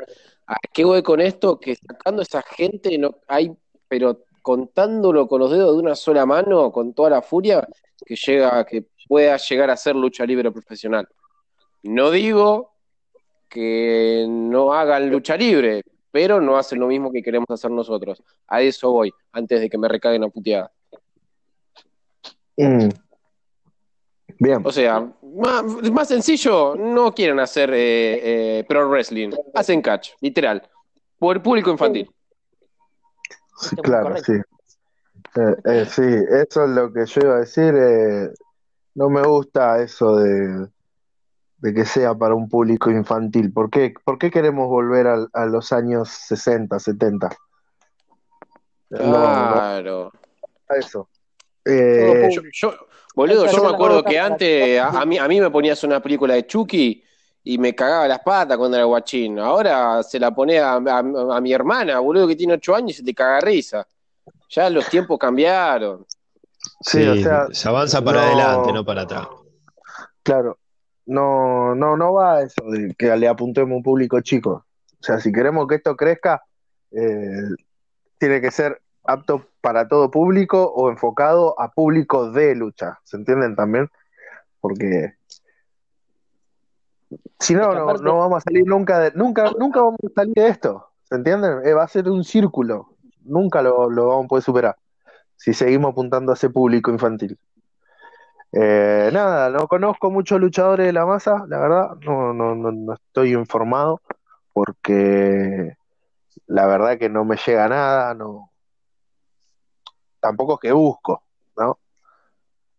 ¿A 0.47 0.55
qué 0.73 0.85
voy 0.85 1.03
con 1.03 1.19
esto? 1.19 1.59
Que 1.59 1.75
sacando 1.75 2.21
a 2.21 2.23
esa 2.23 2.41
gente 2.41 2.97
no 2.97 3.17
hay, 3.27 3.51
pero 3.87 4.23
contándolo 4.41 5.27
con 5.27 5.41
los 5.41 5.51
dedos 5.51 5.75
de 5.75 5.81
una 5.81 5.93
sola 5.93 6.25
mano, 6.25 6.71
con 6.71 6.93
toda 6.93 7.09
la 7.09 7.21
furia, 7.21 7.67
que 8.05 8.15
llega, 8.15 8.65
que 8.65 8.85
pueda 9.07 9.35
llegar 9.37 9.69
a 9.69 9.77
ser 9.77 9.95
lucha 9.95 10.25
libre 10.25 10.49
profesional. 10.51 11.07
No 11.83 12.11
digo 12.11 12.71
que 13.49 14.25
no 14.27 14.73
hagan 14.73 15.09
lucha 15.09 15.35
libre, 15.35 15.83
pero 16.11 16.39
no 16.39 16.57
hacen 16.57 16.79
lo 16.79 16.87
mismo 16.87 17.11
que 17.11 17.21
queremos 17.21 17.49
hacer 17.49 17.71
nosotros. 17.71 18.23
A 18.47 18.61
eso 18.61 18.91
voy, 18.91 19.13
antes 19.33 19.59
de 19.59 19.69
que 19.69 19.77
me 19.77 19.89
recaguen 19.89 20.23
a 20.23 20.29
puteada. 20.29 20.71
Mm. 22.55 22.89
Bien. 24.39 24.61
O 24.63 24.71
sea, 24.71 25.11
más, 25.37 25.63
más 25.91 26.07
sencillo, 26.07 26.75
no 26.75 27.13
quieren 27.13 27.39
hacer 27.39 27.69
eh, 27.73 28.59
eh, 28.59 28.63
pro 28.67 28.87
wrestling, 28.89 29.31
hacen 29.53 29.81
catch, 29.81 30.11
literal, 30.21 30.61
por 31.19 31.41
público 31.41 31.71
infantil. 31.71 32.09
Sí, 33.59 33.75
claro, 33.77 34.15
sí. 34.17 34.33
Eh, 34.33 35.55
eh, 35.65 35.85
sí, 35.89 36.03
eso 36.03 36.63
es 36.63 36.69
lo 36.69 36.91
que 36.93 37.05
yo 37.05 37.21
iba 37.21 37.35
a 37.35 37.39
decir. 37.39 37.73
eh, 37.75 38.29
no 38.95 39.09
me 39.09 39.21
gusta 39.21 39.81
eso 39.81 40.15
de, 40.15 40.67
de 41.57 41.73
que 41.73 41.85
sea 41.85 42.15
para 42.15 42.33
un 42.33 42.49
público 42.49 42.89
infantil. 42.89 43.51
¿Por 43.53 43.69
qué, 43.69 43.93
por 44.03 44.17
qué 44.17 44.31
queremos 44.31 44.67
volver 44.67 45.05
al- 45.07 45.29
a, 45.33 45.45
los 45.45 45.71
años 45.71 46.09
60, 46.09 46.79
70? 46.79 47.29
No, 48.89 48.99
no, 48.99 49.55
Claro. 49.55 50.11
a 50.69 50.75
eso. 50.77 51.09
Eh, 51.65 52.29
Yo, 52.33 52.41
yo- 52.53 52.86
boludo, 53.17 53.45
yo 53.47 53.63
me 53.63 53.69
acuerdo 53.69 54.03
que 54.03 54.19
antes 54.19 54.79
a, 54.79 55.01
a 55.01 55.05
mí, 55.05 55.17
a 55.17 55.27
mí 55.27 55.41
me 55.41 55.49
ponías 55.49 55.83
una 55.83 55.99
película 56.01 56.35
de 56.35 56.45
Chucky 56.45 57.03
y 57.43 57.57
me 57.57 57.73
cagaba 57.73 58.07
las 58.07 58.19
patas 58.19 58.57
cuando 58.57 58.77
era 58.77 58.85
guachín. 58.85 59.39
Ahora 59.39 60.03
se 60.03 60.19
la 60.19 60.31
pone 60.31 60.59
a, 60.59 60.73
a- 60.73 61.35
a 61.37 61.41
mi 61.41 61.51
hermana, 61.53 61.99
boludo, 61.99 62.27
que 62.27 62.35
tiene 62.35 62.53
ocho 62.53 62.75
años 62.75 62.91
y 62.91 62.93
se 62.93 63.03
te 63.03 63.13
caga 63.13 63.39
risa. 63.41 63.87
Ya 64.49 64.69
los 64.69 64.87
tiempos 64.89 65.17
cambiaron. 65.17 66.05
sí, 66.81 67.05
o 67.07 67.15
sea, 67.15 67.47
se 67.51 67.67
avanza 67.67 68.01
para 68.03 68.21
no- 68.21 68.27
adelante, 68.27 68.71
no 68.73 68.85
para 68.85 69.01
atrás. 69.03 69.27
claro, 70.23 70.57
no, 71.05 71.73
no, 71.75 71.95
no 71.97 72.13
va 72.13 72.35
a 72.37 72.41
eso 72.43 72.61
de 72.69 72.93
que 72.95 73.15
le 73.15 73.27
apuntemos 73.27 73.71
a 73.71 73.77
un 73.77 73.83
público 73.83 74.19
chico. 74.21 74.65
O 74.99 75.03
sea, 75.03 75.19
si 75.19 75.31
queremos 75.31 75.67
que 75.67 75.75
esto 75.75 75.95
crezca, 75.95 76.43
eh, 76.91 77.41
tiene 78.19 78.41
que 78.41 78.51
ser 78.51 78.81
apto 79.05 79.47
para 79.67 79.85
todo 79.85 80.09
público 80.09 80.63
o 80.63 80.89
enfocado 80.89 81.59
a 81.59 81.69
público 81.69 82.31
de 82.31 82.55
lucha. 82.55 82.99
¿Se 83.03 83.17
entienden 83.17 83.53
también? 83.53 83.89
Porque 84.61 85.15
si 87.37 87.53
no, 87.53 87.73
no, 87.73 87.93
no 87.95 88.17
vamos 88.19 88.37
a 88.37 88.41
salir 88.49 88.65
nunca 88.65 88.97
de, 88.99 89.11
nunca, 89.11 89.51
nunca 89.59 89.81
vamos 89.81 89.99
a 90.05 90.13
salir 90.15 90.33
de 90.35 90.47
esto. 90.47 90.87
¿Se 91.03 91.15
entienden? 91.15 91.65
Eh, 91.65 91.73
va 91.73 91.83
a 91.83 91.87
ser 91.89 92.09
un 92.09 92.23
círculo. 92.23 92.95
Nunca 93.25 93.61
lo, 93.61 93.89
lo 93.89 94.07
vamos 94.07 94.23
a 94.23 94.27
poder 94.29 94.43
superar 94.45 94.77
si 95.35 95.53
seguimos 95.53 95.91
apuntando 95.91 96.31
a 96.31 96.35
ese 96.35 96.49
público 96.49 96.89
infantil. 96.89 97.37
Eh, 98.53 99.09
nada, 99.11 99.49
no 99.49 99.67
conozco 99.67 100.09
muchos 100.11 100.39
luchadores 100.39 100.85
de 100.85 100.93
la 100.93 101.05
masa, 101.05 101.43
la 101.49 101.59
verdad, 101.59 101.89
no, 102.05 102.33
no, 102.33 102.55
no, 102.55 102.71
no 102.71 102.93
estoy 102.93 103.33
informado 103.33 103.99
porque 104.53 105.75
la 106.45 106.67
verdad 106.67 106.97
que 106.97 107.09
no 107.09 107.25
me 107.25 107.35
llega 107.35 107.67
nada, 107.67 108.13
no, 108.13 108.49
tampoco 110.27 110.55
es 110.55 110.59
que 110.59 110.71
busco, 110.71 111.23
¿no? 111.57 111.79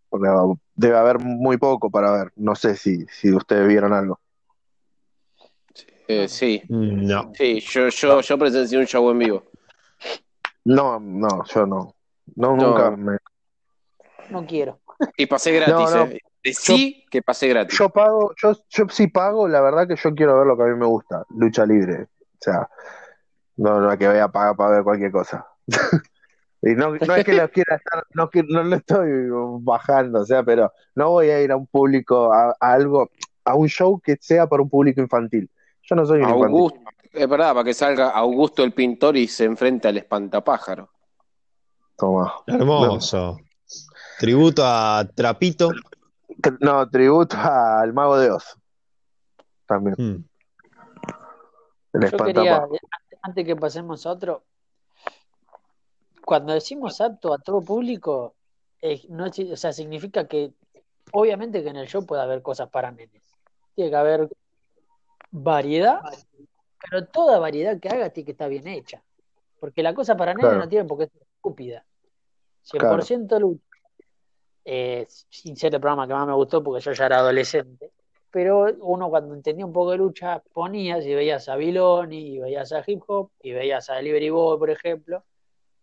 Porque 0.09 0.28
debe 0.75 0.97
haber 0.97 1.19
muy 1.19 1.57
poco 1.57 1.90
para 1.90 2.11
ver, 2.12 2.33
no 2.37 2.55
sé 2.55 2.76
si, 2.76 3.05
si 3.07 3.33
ustedes 3.33 3.67
vieron 3.69 3.93
algo. 3.93 4.21
Eh, 6.07 6.28
sí, 6.28 6.62
No. 6.69 7.33
sí, 7.35 7.61
yo, 7.61 7.88
yo, 7.88 8.21
yo 8.23 8.38
presencié 8.38 8.78
un 8.78 8.87
show 8.87 9.11
en 9.11 9.19
vivo. 9.19 9.43
No, 10.64 10.99
no, 11.00 11.45
yo 11.45 11.67
no, 11.67 11.95
no, 12.37 12.57
No. 12.57 12.69
nunca 12.69 12.90
me... 12.90 13.19
No 14.31 14.47
quiero. 14.47 14.81
Y 15.17 15.26
pasé 15.26 15.52
gratis, 15.52 15.90
No, 15.90 15.90
no. 15.90 16.05
eh. 16.05 16.19
Sí 16.52 17.05
que 17.11 17.21
pasé 17.21 17.49
gratis. 17.49 17.78
Yo 17.78 17.90
pago, 17.90 18.33
yo, 18.43 18.52
yo 18.71 18.85
sí 18.90 19.09
pago, 19.09 19.49
la 19.49 19.61
verdad 19.61 19.87
que 19.87 19.97
yo 19.97 20.14
quiero 20.14 20.38
ver 20.38 20.47
lo 20.47 20.57
que 20.57 20.62
a 20.62 20.67
mí 20.67 20.76
me 20.76 20.87
gusta, 20.87 21.25
lucha 21.31 21.67
libre. 21.67 22.05
O 22.05 22.38
sea, 22.40 22.69
no, 23.57 23.81
no 23.81 23.93
es 23.93 23.99
que 23.99 24.09
voy 24.09 24.19
a 24.19 24.28
pagar 24.28 24.57
para 24.57 24.71
ver 24.76 24.85
cualquier 24.85 25.11
cosa. 25.12 25.47
Y 26.61 26.75
no, 26.75 26.91
no 26.91 27.15
es 27.15 27.25
que 27.25 27.35
lo 27.35 27.49
quiera 27.50 27.77
estar, 27.77 28.05
no, 28.15 28.29
no 28.49 28.62
lo 28.65 28.77
estoy 28.77 29.29
bajando, 29.61 30.23
o 30.23 30.27
sea, 30.27 30.43
pero 30.43 30.73
no 30.95 31.11
voy 31.11 31.31
a 31.31 31.41
ir 31.41 31.53
a 31.53 31.57
un 31.57 31.67
público, 31.67 32.33
a, 32.33 32.57
a 32.59 32.73
algo, 32.73 33.11
a 33.45 33.55
un 33.55 33.69
show 33.69 34.00
que 34.00 34.17
sea 34.21 34.49
para 34.49 34.62
un 34.62 34.69
público 34.69 35.00
infantil. 35.00 35.49
Yo 35.83 35.95
no 35.95 36.05
soy 36.05 36.19
un 36.19 36.25
infantil. 36.25 36.45
Augusto, 36.47 36.81
es 37.12 37.29
verdad, 37.29 37.53
para 37.55 37.65
que 37.65 37.75
salga 37.75 38.11
Augusto 38.11 38.65
el 38.65 38.73
pintor 38.73 39.17
y 39.17 39.29
se 39.29 39.45
enfrente 39.45 39.87
al 39.87 39.99
espantapájaro. 39.99 40.91
Toma. 41.97 42.35
Hermoso. 42.47 43.38
Tributo 44.19 44.62
a 44.65 45.09
Trapito. 45.15 45.71
No, 46.61 46.88
tributo 46.88 47.37
al 47.37 47.93
Mago 47.93 48.19
de 48.19 48.31
Oz. 48.31 48.57
También, 49.67 49.95
Mm. 49.99 50.25
el 51.95 52.11
Yo 52.11 52.19
quería, 52.19 52.67
antes 53.23 53.45
que 53.45 53.57
pasemos 53.57 54.07
a 54.07 54.11
otro, 54.11 54.45
cuando 56.28 56.52
decimos 56.52 57.00
apto 57.00 57.32
a 57.32 57.38
todo 57.38 57.62
público, 57.62 58.35
eh, 58.82 59.00
no, 59.08 59.28
o 59.28 59.56
sea, 59.56 59.73
significa 59.73 60.28
que 60.28 60.52
obviamente 61.12 61.62
que 61.62 61.70
en 61.70 61.76
el 61.76 61.88
show 61.88 62.04
puede 62.04 62.20
haber 62.20 62.42
cosas 62.42 62.68
para 62.68 62.90
nenes. 62.90 63.23
Tiene 63.75 63.88
que 63.90 63.97
haber 63.97 64.28
variedad, 65.30 66.02
pero 66.82 67.06
toda 67.06 67.38
variedad 67.38 67.80
que 67.80 67.88
haga 67.88 68.11
tiene 68.11 68.26
que 68.26 68.32
estar 68.32 68.50
bien 68.50 68.66
hecha. 68.68 69.02
Porque 69.58 69.82
la 69.82 69.94
cosa 69.94 70.18
para 70.18 70.35
nenes 70.35 70.50
Claro. 70.50 70.58
no 70.58 70.68
tiene 70.68 70.85
por 70.85 70.99
qué 70.99 71.06
ser 71.06 71.23
estúpida. 71.23 71.87
100% 72.62 73.40
lucha. 73.40 73.64
Eh, 74.66 75.06
sin 75.08 75.56
ser 75.56 75.75
el 75.75 75.80
programa 75.80 76.06
que 76.06 76.12
más 76.12 76.26
me 76.26 76.35
gustó 76.35 76.62
porque 76.62 76.85
yo 76.85 76.92
ya 76.92 77.06
era 77.06 77.20
adolescente. 77.20 77.90
Pero 78.30 78.66
uno 78.80 79.08
cuando 79.08 79.35
entendía 79.35 79.64
un 79.64 79.73
poco 79.73 79.92
de 79.92 79.97
lucha 79.97 80.42
ponía, 80.52 81.00
si 81.00 81.14
veías 81.14 81.49
a 81.49 81.56
Biloni, 81.56 82.35
y 82.35 82.38
veías 82.38 82.70
a 82.73 82.85
Hip 82.87 83.02
Hop, 83.06 83.30
y 83.40 83.52
veías 83.52 83.88
a 83.88 83.94
Delivery 83.94 84.28
Boy, 84.28 84.58
por 84.58 84.68
ejemplo, 84.68 85.25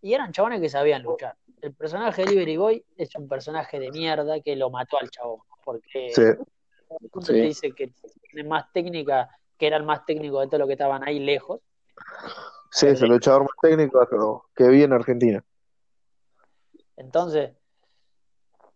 y 0.06 0.14
eran 0.14 0.32
chabones 0.32 0.62
que 0.62 0.70
sabían 0.70 1.02
luchar. 1.02 1.36
El 1.64 1.74
personaje 1.74 2.22
de 2.22 2.28
Delivery 2.28 2.58
Boy 2.58 2.86
es 2.96 3.16
un 3.16 3.28
personaje 3.28 3.80
de 3.80 3.90
mierda 3.90 4.40
que 4.40 4.56
lo 4.56 4.70
mató 4.70 5.00
al 5.00 5.10
chabón, 5.10 5.40
porque 5.64 6.12
Sí, 6.14 6.22
te 7.26 7.34
dice 7.34 7.72
que 7.72 7.92
tiene 8.30 8.48
más 8.48 8.72
técnica, 8.72 9.32
que 9.58 9.66
era 9.66 9.78
el 9.78 9.84
más 9.84 10.06
técnico 10.06 10.42
de 10.42 10.46
todos 10.46 10.60
los 10.60 10.68
que 10.68 10.74
estaban 10.74 11.04
ahí 11.08 11.18
lejos. 11.18 11.60
sí, 12.70 12.86
es 12.86 13.02
el 13.02 13.10
luchador 13.10 13.42
más 13.42 13.58
técnico 13.60 14.46
que 14.56 14.68
vi 14.68 14.84
en 14.84 14.94
Argentina. 14.94 15.44
Entonces, 16.98 17.54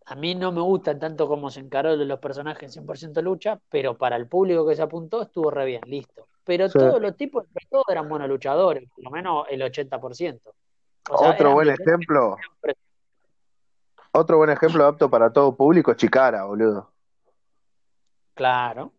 a 0.07 0.15
mí 0.15 0.33
no 0.33 0.51
me 0.51 0.61
gustan 0.61 0.97
tanto 0.97 1.27
como 1.27 1.51
se 1.51 1.59
encaró 1.59 1.95
de 1.95 2.05
los 2.05 2.17
personajes 2.17 2.75
en 2.75 2.83
100% 2.87 3.21
lucha, 3.21 3.61
pero 3.69 3.95
para 3.99 4.15
el 4.15 4.27
público 4.27 4.67
que 4.67 4.75
se 4.75 4.81
apuntó 4.81 5.21
estuvo 5.21 5.51
re 5.51 5.65
bien, 5.65 5.81
listo. 5.85 6.27
Pero 6.43 6.67
Sí. 6.67 6.79
todos 6.79 6.99
los 6.99 7.15
tipos, 7.15 7.45
todos 7.69 7.85
eran 7.87 8.09
buenos 8.09 8.27
luchadores, 8.27 8.89
por 8.89 9.03
lo 9.03 9.11
menos 9.11 9.45
el 9.51 9.61
80%. 9.61 10.55
O 11.09 11.17
sea, 11.17 11.29
Otro 11.31 11.51
buen 11.53 11.69
ejemplo, 11.69 12.37
otro 14.11 14.37
buen 14.37 14.49
ejemplo 14.51 14.85
apto 14.85 15.09
para 15.09 15.31
todo 15.31 15.55
público 15.55 15.93
Chicara, 15.93 16.43
boludo. 16.45 16.91
Claro. 18.35 18.93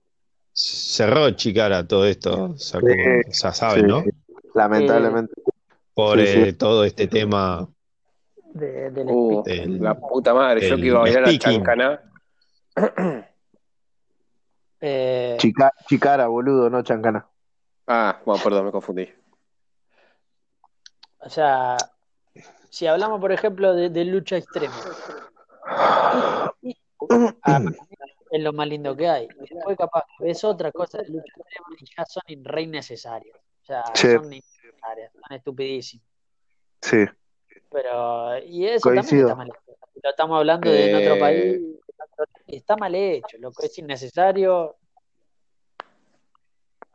Cerró 0.52 1.30
Chicara 1.30 1.86
todo 1.86 2.04
esto. 2.06 2.56
Sacó, 2.58 2.86
Sí, 2.88 3.52
saben, 3.52 3.82
sí, 3.82 3.86
¿no? 3.86 4.04
Lamentablemente. 4.54 5.32
Por 5.94 6.18
Sí, 6.20 6.26
sí. 6.26 6.38
eh, 6.40 6.52
todo 6.52 6.84
este 6.84 7.06
tema. 7.06 7.68
De, 8.52 8.90
del 8.90 9.06
Uh, 9.08 9.42
del- 9.44 9.80
la 9.80 9.94
puta 9.94 10.34
madre, 10.34 10.68
yo 10.68 10.76
que 10.76 10.82
iba 10.86 10.98
a 10.98 11.02
bailar 11.02 11.24
a. 11.28 11.38
Chancaná. 11.38 12.00
Eh, 14.82 15.36
Chica- 15.38 15.74
Chicara, 15.86 16.26
boludo, 16.28 16.70
no 16.70 16.82
Chancana. 16.82 17.26
Ah, 17.86 18.18
bueno, 18.24 18.42
perdón, 18.42 18.64
me 18.64 18.72
confundí. 18.72 19.06
o 21.18 21.28
sea, 21.28 21.76
si 22.70 22.86
hablamos, 22.86 23.20
por 23.20 23.32
ejemplo, 23.32 23.74
de, 23.74 23.90
de 23.90 24.04
lucha 24.06 24.36
extrema, 24.38 24.74
ah, 27.42 27.60
es 28.30 28.42
lo 28.42 28.52
más 28.52 28.68
lindo 28.68 28.96
que 28.96 29.08
hay. 29.08 29.28
Después 29.50 29.76
capaz 29.76 30.04
ves 30.20 30.42
otra 30.44 30.70
cosa 30.72 30.98
de 30.98 31.08
lucha 31.08 31.32
extrema 31.36 31.66
y 31.78 31.84
ya 31.96 32.04
son 32.06 32.22
re 32.44 32.62
innecesarias. 32.62 33.36
O 33.62 33.64
sea, 33.64 33.82
Sí. 33.94 34.08
son 34.12 34.32
innecesarias, 34.32 35.12
son 35.12 35.36
estupidísimas. 35.36 36.06
Sí, 36.82 37.04
Pero, 37.72 38.38
y 38.38 38.66
eso 38.66 38.88
Coincido. 38.88 39.28
también 39.28 39.28
está 39.28 39.34
mal 39.34 39.48
hecho. 39.48 39.78
Lo 40.02 40.10
estamos 40.10 40.38
hablando 40.38 40.70
de 40.70 40.90
en 40.90 40.96
otro 40.96 41.14
Eh. 41.14 41.18
país, 41.20 41.60
está 42.46 42.76
mal 42.76 42.94
hecho, 42.94 43.36
lo 43.38 43.52
que 43.52 43.66
es 43.66 43.78
innecesario. 43.78 44.76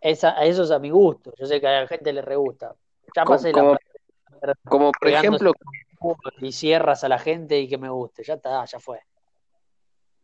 Es 0.01 0.23
a, 0.23 0.37
a 0.37 0.45
eso 0.45 0.63
es 0.63 0.71
a 0.71 0.79
mi 0.79 0.89
gusto. 0.89 1.31
Yo 1.37 1.45
sé 1.45 1.61
que 1.61 1.67
a 1.67 1.81
la 1.81 1.87
gente 1.87 2.11
le 2.11 2.21
re 2.21 2.35
gusta. 2.35 2.75
Ya 3.15 3.23
pasé 3.23 3.53
la 3.53 3.77
Como 4.67 4.91
por 4.91 5.09
ejemplo, 5.09 5.53
y 6.41 6.51
cierras 6.51 7.03
a 7.03 7.09
la 7.09 7.19
gente 7.19 7.59
y 7.59 7.67
que 7.67 7.77
me 7.77 7.89
guste. 7.89 8.23
Ya 8.23 8.35
está, 8.35 8.63
ya 8.65 8.79
fue. 8.79 8.99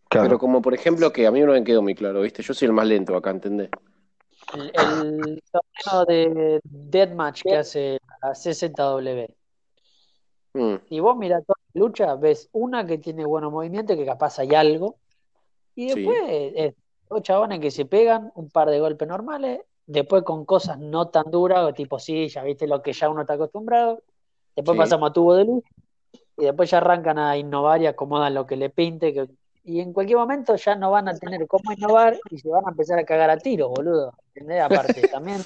claro. 0.09 0.27
pero 0.27 0.39
como 0.39 0.61
por 0.61 0.73
ejemplo 0.73 1.11
que 1.11 1.25
a 1.27 1.31
mí 1.31 1.39
no 1.41 1.53
me 1.53 1.63
quedó 1.63 1.81
muy 1.81 1.95
claro, 1.95 2.21
¿viste? 2.21 2.43
Yo 2.43 2.53
soy 2.53 2.67
el 2.67 2.73
más 2.73 2.87
lento 2.87 3.15
acá, 3.15 3.31
¿entendés? 3.31 3.69
El, 4.53 4.71
el 4.75 5.43
torneo 5.51 6.05
de 6.05 6.59
Deathmatch 6.63 7.43
que 7.43 7.55
hace 7.57 7.99
la 8.21 8.33
CZW. 8.33 9.25
Mm, 10.53 10.75
Y 10.89 10.99
vos 10.99 11.15
mirás 11.15 11.45
toda 11.45 11.57
la 11.73 11.79
lucha, 11.79 12.15
ves 12.15 12.49
una 12.51 12.85
que 12.85 12.97
tiene 12.97 13.23
buenos 13.25 13.51
movimientos, 13.51 13.95
que 13.95 14.05
capaz 14.05 14.39
hay 14.39 14.53
algo, 14.53 14.97
y 15.75 15.89
Sí. 15.91 16.01
después 16.01 16.17
es 16.27 16.73
dos 17.09 17.21
chabones 17.23 17.59
que 17.59 17.71
se 17.71 17.85
pegan, 17.85 18.31
un 18.35 18.49
par 18.49 18.69
de 18.69 18.79
golpes 18.81 19.07
normales, 19.07 19.61
después 19.85 20.23
con 20.23 20.43
cosas 20.45 20.77
no 20.79 21.07
tan 21.07 21.31
duras, 21.31 21.73
tipo 21.73 21.99
sí, 21.99 22.27
ya 22.27 22.43
viste 22.43 22.67
lo 22.67 22.81
que 22.81 22.91
ya 22.91 23.09
uno 23.09 23.21
está 23.21 23.33
acostumbrado, 23.33 24.01
después 24.55 24.75
Sí. 24.75 24.79
pasamos 24.79 25.09
a 25.09 25.13
tubo 25.13 25.35
de 25.35 25.45
luz, 25.45 25.63
y 26.37 26.45
después 26.45 26.69
ya 26.69 26.77
arrancan 26.77 27.19
a 27.19 27.37
innovar 27.37 27.81
y 27.81 27.87
acomodan 27.87 28.33
lo 28.33 28.45
que 28.47 28.55
le 28.55 28.69
pinte, 28.69 29.13
que- 29.13 29.27
y 29.63 29.79
en 29.79 29.93
cualquier 29.93 30.17
momento 30.17 30.55
ya 30.55 30.75
no 30.75 30.89
van 30.91 31.07
a 31.07 31.13
tener 31.13 31.45
cómo 31.47 31.71
innovar 31.71 32.17
y 32.31 32.39
se 32.39 32.49
van 32.49 32.65
a 32.65 32.71
empezar 32.71 32.97
a 32.97 33.03
cagar 33.03 33.29
a 33.29 33.37
tiro, 33.37 33.69
boludo. 33.69 34.13
¿Entendés? 34.33 34.61
Aparte, 34.61 35.01
también. 35.11 35.45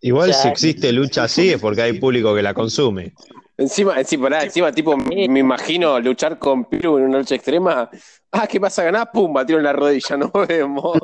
Igual 0.00 0.30
O 0.30 0.32
sea, 0.32 0.42
si 0.42 0.48
existe 0.48 0.92
lucha 0.92 1.24
así 1.24 1.50
es 1.50 1.60
porque 1.60 1.82
hay 1.82 1.98
público 1.98 2.34
que 2.34 2.42
la 2.42 2.54
consume. 2.54 3.12
Encima, 3.56 3.94
encima, 3.98 4.72
tipo, 4.72 4.96
me 4.96 5.24
imagino 5.38 6.00
luchar 6.00 6.38
con 6.38 6.64
Piru 6.64 6.98
en 6.98 7.04
una 7.04 7.18
lucha 7.18 7.34
extrema. 7.34 7.88
Ah, 8.32 8.46
¿qué 8.46 8.58
pasa 8.58 8.82
a 8.82 8.86
ganar? 8.86 9.10
Pum, 9.12 9.32
batieron 9.32 9.60
en 9.60 9.64
la 9.66 9.72
rodilla, 9.72 10.16
nos 10.16 10.32
vemos. 10.48 10.98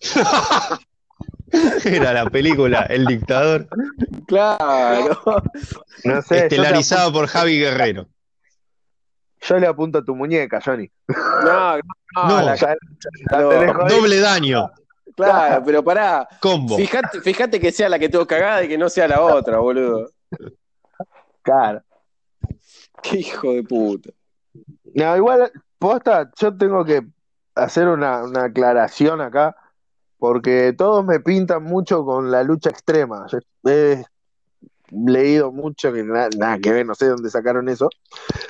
Era 1.84 2.12
la 2.12 2.30
película 2.30 2.82
El 2.88 3.04
Dictador, 3.06 3.68
Claro. 4.26 5.20
No 6.04 6.22
sé, 6.22 6.46
estelarizado 6.46 7.12
por 7.12 7.26
Javi 7.26 7.58
Guerrero. 7.58 8.06
yo 9.42 9.58
le 9.58 9.66
apunto 9.66 9.98
a 9.98 10.04
tu 10.04 10.14
muñeca, 10.14 10.60
Johnny. 10.64 10.90
No, 11.44 11.76
no, 11.76 11.82
No, 12.28 12.42
la-. 12.42 12.76
Doble 13.88 14.20
daño. 14.20 14.70
claro, 15.16 15.62
pero 15.64 15.82
pará. 15.84 16.26
Combo. 16.40 16.76
Fíjate, 16.76 17.20
fíjate 17.20 17.60
que 17.60 17.70
sea 17.72 17.88
la 17.88 17.98
que 17.98 18.08
tengo 18.08 18.26
cagada 18.26 18.64
y 18.64 18.68
que 18.68 18.78
no 18.78 18.88
sea 18.88 19.08
la 19.08 19.20
otra, 19.20 19.58
boludo. 19.58 20.10
Claro. 21.42 21.82
Qué 23.02 23.18
hijo 23.18 23.52
de 23.52 23.62
puta. 23.64 24.10
No, 24.94 25.16
igual, 25.16 25.50
posta, 25.78 26.30
yo 26.38 26.56
tengo 26.56 26.84
que 26.84 27.02
hacer 27.54 27.88
una, 27.88 28.22
una 28.22 28.44
aclaración 28.44 29.20
acá, 29.20 29.56
porque 30.22 30.72
todos 30.78 31.04
me 31.04 31.18
pintan 31.18 31.64
mucho 31.64 32.04
con 32.04 32.30
la 32.30 32.44
lucha 32.44 32.70
extrema. 32.70 33.26
Yo 33.26 33.38
he 33.68 34.04
leído 34.92 35.50
mucho 35.50 35.92
que 35.92 36.04
na- 36.04 36.28
nada 36.38 36.60
que 36.60 36.70
ver, 36.70 36.86
no 36.86 36.94
sé 36.94 37.08
dónde 37.08 37.28
sacaron 37.28 37.68
eso. 37.68 37.88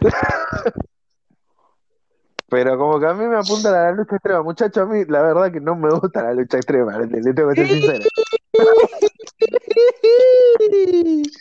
Pero 2.51 2.77
como 2.77 3.01
que 3.01 3.07
a 3.07 3.15
mí 3.15 3.25
me 3.25 3.39
apuntan 3.39 3.75
a 3.75 3.85
la 3.85 3.93
lucha 3.93 4.17
extrema. 4.17 4.43
Muchachos, 4.43 4.83
a 4.83 4.87
mí 4.87 5.07
la 5.09 5.23
verdad 5.23 5.51
que 5.51 5.61
no 5.61 5.75
me 5.75 5.91
gusta 5.95 6.23
la 6.23 6.35
lucha 6.35 6.59
extrema, 6.59 6.99
le, 6.99 7.33
tengo 7.33 7.49
que 7.49 7.57
ser 7.57 7.71
sincero. 7.71 8.05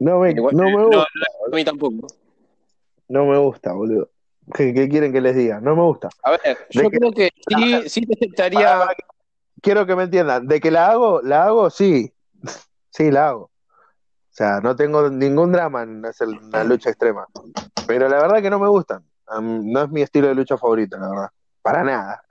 No 0.00 0.18
me, 0.18 0.32
Igual- 0.32 0.56
no 0.56 0.64
me 0.64 0.70
no, 0.76 0.86
gusta, 0.86 1.06
A 1.46 1.54
mí 1.54 1.64
tampoco. 1.64 2.08
no 3.08 3.26
me 3.26 3.38
gusta, 3.38 3.72
boludo. 3.74 4.10
¿Qué, 4.54 4.72
qué 4.74 4.88
quieren 4.88 5.12
que 5.12 5.20
les 5.20 5.36
diga? 5.36 5.60
No 5.60 5.74
me 5.76 5.82
gusta. 5.82 6.08
A 6.22 6.30
ver, 6.32 6.40
yo 6.70 6.90
creo 6.90 7.12
que 7.12 7.30
sí, 7.48 7.88
sí 7.88 8.06
te 8.06 8.14
aceptaría. 8.14 8.66
Para- 8.66 8.78
para 8.80 8.94
que- 8.94 9.04
quiero 9.62 9.86
que 9.86 9.96
me 9.96 10.04
entiendan. 10.04 10.46
De 10.46 10.60
que 10.60 10.70
la 10.70 10.88
hago, 10.90 11.20
la 11.22 11.44
hago, 11.44 11.70
sí. 11.70 12.12
Sí, 12.90 13.10
la 13.10 13.28
hago. 13.28 13.42
O 13.44 13.50
sea, 14.30 14.60
no 14.60 14.74
tengo 14.74 15.08
ningún 15.10 15.52
drama 15.52 15.82
en 15.82 16.04
hacer 16.06 16.28
una 16.28 16.64
lucha 16.64 16.90
extrema. 16.90 17.26
Pero 17.86 18.08
la 18.08 18.16
verdad 18.20 18.42
que 18.42 18.50
no 18.50 18.58
me 18.58 18.68
gustan. 18.68 19.04
No 19.40 19.82
es 19.82 19.90
mi 19.90 20.02
estilo 20.02 20.28
de 20.28 20.34
lucha 20.34 20.56
favorito, 20.56 20.96
la 20.98 21.08
verdad. 21.08 21.28
Para 21.62 21.84
nada. 21.84 22.22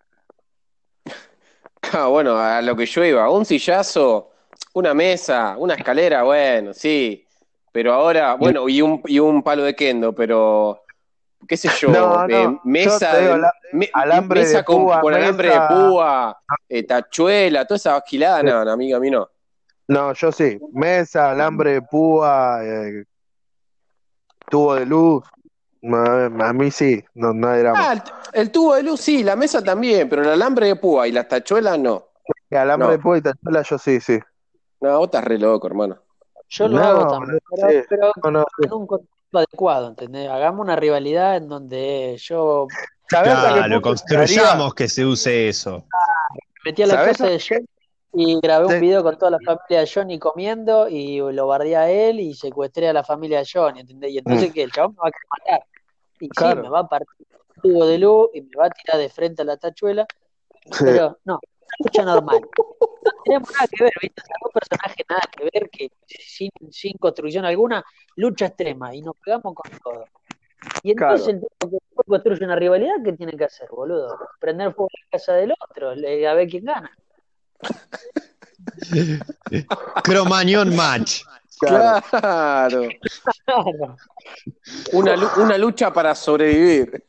Ah, 1.94 2.08
bueno, 2.08 2.38
a 2.38 2.62
lo 2.62 2.76
que 2.76 2.86
yo 2.86 3.06
iba, 3.06 3.30
un 3.32 3.46
sillazo, 3.46 4.32
una 4.74 4.94
mesa, 4.94 5.56
una 5.58 5.76
escalera, 5.76 6.24
bueno, 6.24 6.74
sí. 6.74 7.26
Pero 7.72 7.94
ahora, 7.94 8.34
bueno, 8.34 8.68
y 8.68 8.82
un, 8.82 9.02
y 9.06 9.20
un 9.20 9.42
palo 9.42 9.64
de 9.64 9.76
kendo, 9.76 10.14
pero 10.14 10.87
qué 11.48 11.58
sé 11.58 11.70
yo, 11.80 11.92
No, 11.92 12.26
eh, 12.28 12.60
mesa, 12.64 13.14
yo 13.14 13.36
digo, 13.36 13.48
me- 13.74 13.90
alambre 13.94 14.42
mesa 14.42 14.58
de 14.60 14.64
con, 14.64 14.76
púa, 14.84 15.02
con 15.02 15.14
alambre 15.14 15.50
mesa- 15.50 15.68
de 15.68 15.76
púa, 15.76 16.42
eh, 16.70 16.84
tachuela, 16.84 17.66
toda 17.66 17.76
esa 17.76 18.02
gilada, 18.06 18.44
no, 18.44 18.64
no, 18.66 18.72
amiga, 18.72 18.98
a 18.98 19.00
mí 19.00 19.10
no. 19.10 19.30
No, 19.90 20.14
yo 20.14 20.32
sí. 20.32 20.58
Mesa, 20.74 21.32
alambre 21.32 21.74
de 21.74 21.82
púa, 21.82 22.60
eh, 22.64 23.04
tubo 24.50 24.76
de 24.76 24.86
luz. 24.86 25.24
A, 25.94 26.26
a 26.26 26.54
mí 26.54 26.72
sí, 26.72 27.04
no, 27.14 27.34
no 27.34 27.56
drama. 27.58 27.92
Ah, 27.92 27.94
el, 27.94 28.02
el 28.42 28.52
tubo 28.52 28.76
de 28.76 28.84
luz 28.84 29.00
sí, 29.00 29.24
la 29.24 29.36
mesa 29.36 29.64
también, 29.64 30.10
pero 30.10 30.24
el 30.24 30.30
alambre 30.30 30.68
de 30.68 30.76
púa 30.76 31.08
y 31.08 31.12
las 31.12 31.28
tachuelas 31.28 31.80
no. 31.80 32.08
alambre 32.52 32.88
no. 32.88 32.92
de 32.94 33.00
púa 33.00 33.18
y 33.18 33.22
tachuela, 33.22 33.62
yo 33.62 33.78
sí, 33.78 34.02
sí. 34.02 34.20
No, 34.82 34.98
vos 34.98 35.08
estás 35.08 35.24
re 35.24 35.38
loco, 35.38 35.68
hermano. 35.68 35.98
Yo 36.50 36.68
lo 36.68 36.78
No, 36.78 36.84
hago 36.84 37.08
también, 37.08 37.40
pero, 37.50 37.70
sí. 37.70 37.80
pero 37.90 38.12
No, 38.24 38.32
no, 38.32 38.46
sí. 38.58 38.66
en 38.66 38.74
un 38.74 38.88
contexto 38.88 39.17
adecuado, 39.34 39.88
¿entendés? 39.88 40.30
Hagamos 40.30 40.62
una 40.64 40.76
rivalidad 40.76 41.38
en 41.38 41.48
donde 41.48 42.18
yo 42.20 42.68
¿Sabés 43.10 43.34
hasta 43.34 43.48
qué 43.48 43.54
Claro, 43.54 43.82
construyamos 43.82 44.74
que 44.74 44.88
se 44.90 45.06
use 45.06 45.48
eso. 45.50 45.86
metí 46.66 46.84
a 46.84 46.88
la 46.88 47.06
casa 47.06 47.28
de 47.28 47.40
Johnny 47.40 47.66
y 48.14 48.40
grabé 48.42 48.66
un 48.66 48.74
Sí. 48.74 48.80
video 48.80 49.04
con 49.04 49.18
toda 49.18 49.32
la 49.32 49.40
familia 49.40 49.80
de 49.82 49.90
Johnny 49.94 50.20
comiendo 50.20 50.90
y 50.90 51.20
lo 51.20 51.48
bardeé 51.48 51.76
a 51.76 51.90
él 51.90 52.20
y 52.20 52.34
secuestré 52.34 52.90
a 52.90 52.94
la 52.94 53.04
familia 53.04 53.40
de 53.40 53.48
Johnny, 53.52 53.82
¿entendés? 53.82 54.12
Y 54.12 54.18
entonces, 54.18 54.52
¿qué? 54.54 54.64
El 54.64 54.72
chabón 54.72 54.96
me 54.96 55.02
va 55.04 55.08
a 55.10 55.40
matar. 55.40 55.68
Y 56.20 56.26
sí, 56.26 56.30
Claro. 56.30 56.64
me 56.64 56.70
va 56.70 56.80
a 56.80 56.88
partir 56.88 57.28
un 57.56 57.62
tubo 57.62 57.86
de 57.86 57.98
luz 57.98 58.30
y 58.34 58.42
me 58.42 58.56
va 58.58 58.66
a 58.66 58.70
tirar 58.72 58.98
de 58.98 59.10
frente 59.10 59.42
a 59.44 59.46
la 59.46 59.58
tachuela, 59.58 60.06
Sí. 60.66 60.84
pero 60.84 61.18
no, 61.24 61.40
lucha 61.84 62.04
normal. 62.04 62.40
No 62.42 63.12
tenemos 63.24 63.52
nada 63.52 63.68
que 63.72 63.84
ver, 63.84 63.94
¿viste? 64.02 64.22
O 64.22 64.26
sea, 64.26 64.36
dos 64.42 64.52
personajes 64.54 65.06
nada 65.10 65.22
que 65.36 65.44
ver, 65.54 65.70
que 65.70 65.92
sin, 66.08 66.50
sin 66.72 66.94
construcción 66.98 67.46
alguna, 67.46 67.84
lucha 68.16 68.48
extrema 68.48 68.94
y 68.96 69.02
nos 69.02 69.16
pegamos 69.24 69.54
con 69.56 69.72
todo. 69.84 70.06
Y 70.84 70.92
entonces 70.92 71.28
el 71.28 71.40
tipo 71.42 71.70
que 71.70 71.78
después 71.86 72.08
construye 72.08 72.46
una 72.46 72.56
rivalidad, 72.56 72.96
¿qué 73.04 73.14
tiene 73.14 73.38
que 73.38 73.46
hacer, 73.46 73.68
boludo? 73.70 74.18
Prender 74.40 74.74
fuego 74.74 74.90
en 74.94 75.06
la 75.06 75.10
casa 75.18 75.34
del 75.34 75.54
otro, 75.70 75.94
le- 75.96 76.28
a 76.28 76.34
ver 76.34 76.48
quién 76.50 76.66
gana. 76.66 76.92
Cromañón 80.04 80.76
match. 80.76 81.24
Claro. 81.60 82.02
Claro. 82.10 82.82
Claro. 83.46 83.96
Una, 84.94 85.16
lu- 85.16 85.30
una 85.38 85.58
lucha 85.58 85.92
para 85.92 86.14
sobrevivir. 86.14 87.06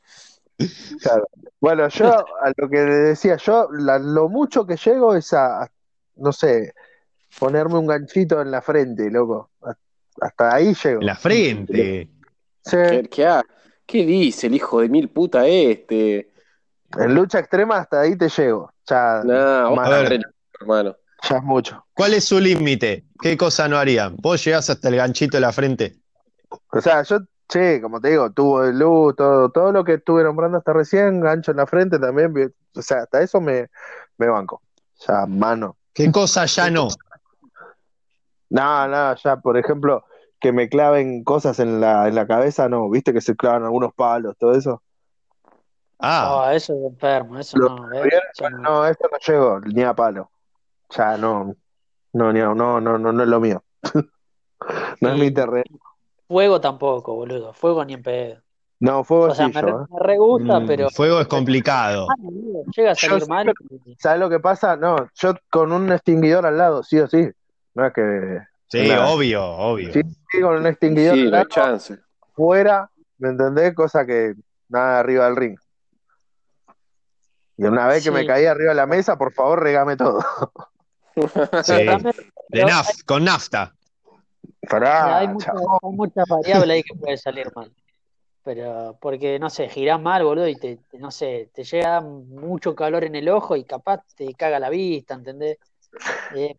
Bueno, 1.61 1.89
yo 1.89 2.07
a 2.09 2.53
lo 2.57 2.69
que 2.69 2.79
decía, 2.79 3.37
yo 3.37 3.69
la- 3.73 3.99
lo 3.99 4.29
mucho 4.29 4.67
que 4.67 4.77
llego 4.77 5.15
es 5.15 5.33
a, 5.33 5.71
no 6.17 6.33
sé, 6.33 6.75
ponerme 7.39 7.77
un 7.79 7.87
ganchito 7.87 8.41
en 8.41 8.51
la 8.51 8.61
frente, 8.63 9.11
loco. 9.11 9.51
Hasta 10.21 10.55
ahí 10.55 10.75
llego. 10.75 11.01
En 11.01 11.07
la 11.07 11.15
frente. 11.17 12.09
Sí, 12.65 12.71
¿Qué, 12.73 13.09
qué, 13.11 13.27
ha- 13.27 13.45
qué 13.87 14.05
dice 14.05 14.49
el 14.49 14.55
hijo 14.55 14.81
de 14.81 14.89
mil 14.89 15.09
puta 15.11 15.47
este? 15.47 16.33
en 16.97 17.15
lucha 17.15 17.39
extrema 17.39 17.77
hasta 17.77 18.01
ahí 18.01 18.17
te 18.17 18.29
llego. 18.31 18.73
Ya, 18.89 19.23
más- 19.25 20.11
hermano. 20.61 20.97
ya 21.29 21.37
es 21.37 21.43
mucho. 21.43 21.87
¿Cuál 21.93 22.15
es 22.15 22.25
su 22.25 22.41
límite? 22.41 23.05
¿Qué 23.21 23.37
cosa 23.37 23.69
no 23.69 23.77
harían? 23.77 24.17
¿Vos 24.17 24.43
llegás 24.45 24.71
hasta 24.71 24.89
el 24.89 24.97
ganchito 24.97 25.37
de 25.37 25.41
la 25.43 25.53
frente? 25.53 25.97
O 26.73 26.81
sea, 26.81 27.03
yo, 27.03 27.19
sí, 27.49 27.81
como 27.81 28.01
te 28.01 28.11
digo, 28.11 28.31
tubo 28.31 28.63
de 28.63 28.73
luz, 28.73 29.17
todo, 29.17 29.51
todo 29.51 29.73
lo 29.73 29.85
que 29.85 29.95
estuve 29.95 30.23
nombrando 30.25 30.59
hasta 30.59 30.73
recién, 30.73 31.21
gancho 31.21 31.51
en 31.51 31.57
la 31.59 31.67
frente 31.67 31.99
también, 31.99 32.33
o 32.75 32.83
sea, 32.83 32.99
hasta 33.03 33.21
eso 33.23 33.41
me, 33.41 33.69
me 34.17 34.29
banco. 34.29 34.63
Ya, 35.07 35.27
mano. 35.27 35.77
¿Qué 35.93 36.11
cosa 36.13 36.45
ya 36.47 36.71
no? 36.71 36.89
No, 38.51 38.89
no, 38.89 39.15
ya, 39.17 39.37
por 39.37 39.59
ejemplo, 39.59 40.05
que 40.41 40.53
me 40.53 40.69
claven 40.69 41.23
cosas 41.25 41.59
en 41.59 41.81
la, 41.81 42.09
en 42.09 42.15
la 42.15 42.27
cabeza, 42.27 42.69
no, 42.69 42.89
viste 42.89 43.13
que 43.13 43.21
se 43.21 43.37
clavan 43.37 43.65
algunos 43.65 43.93
palos, 43.95 44.37
todo 44.39 44.55
eso. 44.55 44.83
Ah, 45.99 46.29
No, 46.47 46.51
eso 46.53 46.75
es 46.75 46.93
enfermo, 46.93 47.39
eso 47.39 47.59
Lo- 47.59 47.69
no, 47.77 48.05
Eso 48.05 48.51
no. 48.51 48.59
No, 48.63 48.87
esto 48.87 49.09
no 49.11 49.19
llego 49.19 49.61
ni 49.61 49.83
a 49.83 49.95
palo. 49.95 50.31
Ya, 50.91 51.17
no, 51.19 51.55
no, 52.13 52.33
ni 52.33 52.41
a- 52.41 52.55
no, 52.55 52.81
no, 52.81 52.99
no, 52.99 53.13
no 53.13 53.23
es 53.23 53.29
lo 53.29 53.41
mío. 53.41 53.63
No 55.01 55.11
es 55.13 55.19
mi 55.19 55.31
terreno. 55.31 55.79
Fuego 56.29 56.61
tampoco, 56.61 57.15
boludo. 57.15 57.53
Fuego 57.55 57.85
ni 57.85 57.95
en 57.95 58.03
pedo. 58.03 58.43
No, 58.81 59.03
fuego 59.03 59.25
O 59.25 59.35
sea, 59.35 59.47
sí 59.47 59.53
me, 59.55 59.61
re, 59.63 59.71
yo, 59.73 59.81
¿eh? 59.83 59.87
me 59.91 59.99
re 59.99 60.19
gusta, 60.19 60.61
mm, 60.61 60.67
pero 60.67 60.91
fuego 60.91 61.21
es 61.21 61.27
complicado. 61.27 62.07
Ah, 62.11 62.15
llega 62.77 62.91
a 62.93 62.95
Yo 62.95 63.09
salir 63.09 63.23
sí, 63.25 63.29
mal. 63.29 63.53
¿Sabes 63.99 64.21
lo 64.21 64.31
que 64.31 64.39
pasa? 64.39 64.77
No, 64.77 65.09
yo 65.15 65.35
con 65.51 65.73
un 65.73 65.91
extinguidor 65.91 66.47
al 66.47 66.59
lado, 66.59 66.83
sí 66.85 66.99
o 67.01 67.09
sí. 67.09 67.29
No 67.75 67.87
es 67.87 67.93
que 67.93 68.41
Sí, 68.71 68.87
Nada. 68.87 69.09
obvio, 69.09 69.43
obvio. 69.45 69.93
Sí. 69.95 70.03
sí, 70.31 70.41
con 70.43 70.57
un 70.57 70.67
extinguidor 70.67 71.15
Sí, 71.15 71.21
al 71.23 71.31
no 71.31 71.37
hay 71.39 71.43
lado, 71.45 71.49
chance. 71.49 71.99
fuera, 72.35 72.91
¿me 73.17 73.31
entendés? 73.31 73.75
Cosa 73.75 74.05
que 74.05 74.35
nada 74.69 75.01
arriba 75.01 75.25
del 75.25 75.37
ring. 75.37 75.59
Y 77.57 77.65
una 77.65 77.89
vez 77.89 78.05
que 78.05 78.11
me 78.11 78.27
caí 78.27 78.45
arriba 78.45 78.69
de 78.71 78.77
la 78.77 78.87
mesa, 78.87 79.17
por 79.17 79.33
favor, 79.33 79.61
regame 79.63 79.97
todo. 79.97 80.21
Sí, 81.65 81.73
de 82.51 82.65
naf 82.65 82.89
con 83.05 83.25
nafta. 83.25 83.75
Pará, 84.69 85.19
hay, 85.19 85.29
chavo. 85.39 85.79
hay 85.83 85.91
muchas 85.93 86.25
variables 86.29 86.71
ahí 86.71 86.83
que 86.83 86.95
puede 86.95 87.17
salir 87.17 87.51
mal. 87.55 87.73
Pero, 88.45 88.97
porque, 89.01 89.39
no 89.39 89.51
sé, 89.51 89.69
girás 89.69 90.01
mal, 90.01 90.25
boludo, 90.25 90.49
y 90.49 90.57
te, 90.57 90.79
te- 90.91 90.99
no 90.99 91.11
sé, 91.11 91.51
te 91.53 91.65
llega 91.65 92.01
mucho 92.01 92.75
calor 92.75 93.05
en 93.05 93.15
el 93.15 93.29
ojo 93.29 93.57
y 93.57 93.65
capaz 93.65 94.03
te 94.15 94.33
caga 94.35 94.59
la 94.59 94.71
vista, 94.71 95.15
¿entendés? 95.15 95.59
Eh, 96.35 96.55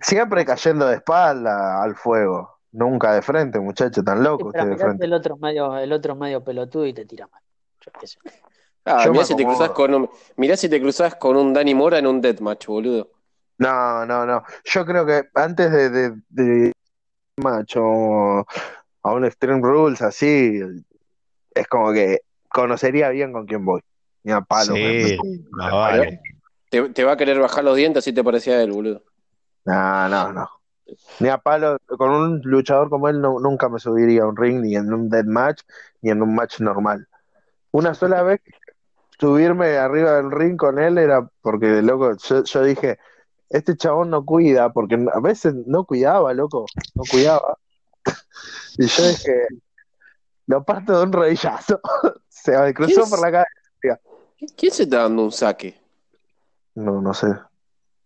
Siempre 0.00 0.44
cayendo 0.44 0.86
de 0.86 0.96
espalda 0.96 1.82
al 1.82 1.96
fuego. 1.96 2.58
Nunca 2.72 3.12
de 3.14 3.22
frente, 3.22 3.58
muchacho, 3.60 4.02
tan 4.02 4.22
loco 4.22 4.48
usted 4.48 4.66
de 4.66 4.76
frente. 4.76 5.04
el 5.04 5.12
otro 5.12 5.36
medio, 5.36 5.76
el 5.78 5.92
otro 5.92 6.16
medio 6.16 6.42
pelotudo 6.42 6.86
y 6.86 6.92
te 6.92 7.04
tira 7.04 7.28
mal. 7.28 7.40
Yo 7.80 7.92
qué 8.00 8.06
sé. 8.06 8.18
Ah, 8.84 9.06
mirá 9.08 9.24
si 9.24 9.34
te 9.36 9.44
cruzás 9.44 9.70
con 9.70 9.94
un, 9.94 10.10
mirá 10.36 10.56
si 10.56 10.68
te 10.68 10.80
cruzás 10.80 11.14
con 11.14 11.36
un 11.36 11.52
Dani 11.52 11.74
Mora 11.74 11.98
en 11.98 12.06
un 12.06 12.20
deathmatch, 12.20 12.66
boludo. 12.66 13.10
No, 13.58 14.04
no, 14.04 14.26
no. 14.26 14.42
Yo 14.64 14.84
creo 14.84 15.06
que 15.06 15.22
antes 15.34 15.70
de, 15.70 15.88
de, 15.90 16.14
de 16.28 16.72
macho 17.44 18.40
a 19.02 19.12
un 19.12 19.24
Extreme 19.24 19.60
Rules 19.60 20.02
así, 20.02 20.60
es 21.54 21.66
como 21.68 21.92
que 21.92 22.20
conocería 22.48 23.08
bien 23.10 23.32
con 23.32 23.46
quién 23.46 23.64
voy. 23.64 23.80
Ni 24.22 24.32
a 24.32 24.40
palo. 24.40 24.74
Sí, 24.74 24.80
me- 24.80 25.16
no 25.50 25.78
vale. 25.78 26.20
Te, 26.70 26.88
te 26.90 27.04
va 27.04 27.12
a 27.12 27.16
querer 27.16 27.38
bajar 27.38 27.64
los 27.64 27.76
dientes 27.76 28.02
así 28.02 28.12
te 28.12 28.24
parecía 28.24 28.60
él, 28.62 28.72
boludo. 28.72 29.02
No, 29.64 30.08
no, 30.08 30.32
no. 30.32 30.48
Ni 31.20 31.28
a 31.28 31.38
palo, 31.38 31.78
con 31.86 32.10
un 32.10 32.40
luchador 32.44 32.88
como 32.90 33.08
él 33.08 33.20
no- 33.20 33.40
nunca 33.40 33.68
me 33.68 33.78
subiría 33.78 34.22
a 34.22 34.26
un 34.26 34.36
ring, 34.36 34.60
ni 34.60 34.76
en 34.76 34.92
un 34.92 35.08
dead 35.08 35.24
match, 35.24 35.62
ni 36.02 36.10
en 36.10 36.22
un 36.22 36.34
match 36.34 36.60
normal. 36.60 37.06
Una 37.70 37.94
sola 37.94 38.22
vez 38.22 38.40
subirme 39.18 39.76
arriba 39.76 40.12
del 40.16 40.30
ring 40.30 40.56
con 40.56 40.78
él 40.78 40.98
era 40.98 41.28
porque, 41.40 41.82
loco, 41.82 42.16
yo, 42.16 42.44
yo 42.44 42.62
dije, 42.62 42.98
este 43.54 43.76
chabón 43.76 44.10
no 44.10 44.24
cuida, 44.24 44.72
porque 44.72 44.96
a 45.12 45.20
veces 45.20 45.54
no 45.66 45.84
cuidaba, 45.84 46.34
loco, 46.34 46.66
no 46.94 47.02
cuidaba. 47.08 47.56
Y 48.76 48.86
yo 48.88 49.06
dije, 49.06 49.46
lo 50.48 50.64
parto 50.64 50.98
de 50.98 51.04
un 51.04 51.12
rodillazo. 51.12 51.80
Se 52.28 52.58
me 52.58 52.74
cruzó 52.74 53.02
¿Quién 53.02 53.10
por 53.10 53.20
la 53.20 53.30
cabeza. 53.30 54.00
¿Quién 54.56 54.72
se 54.72 54.82
está 54.82 55.02
dando 55.02 55.22
un 55.22 55.32
saque? 55.32 55.80
No, 56.74 57.00
no 57.00 57.14
sé. 57.14 57.28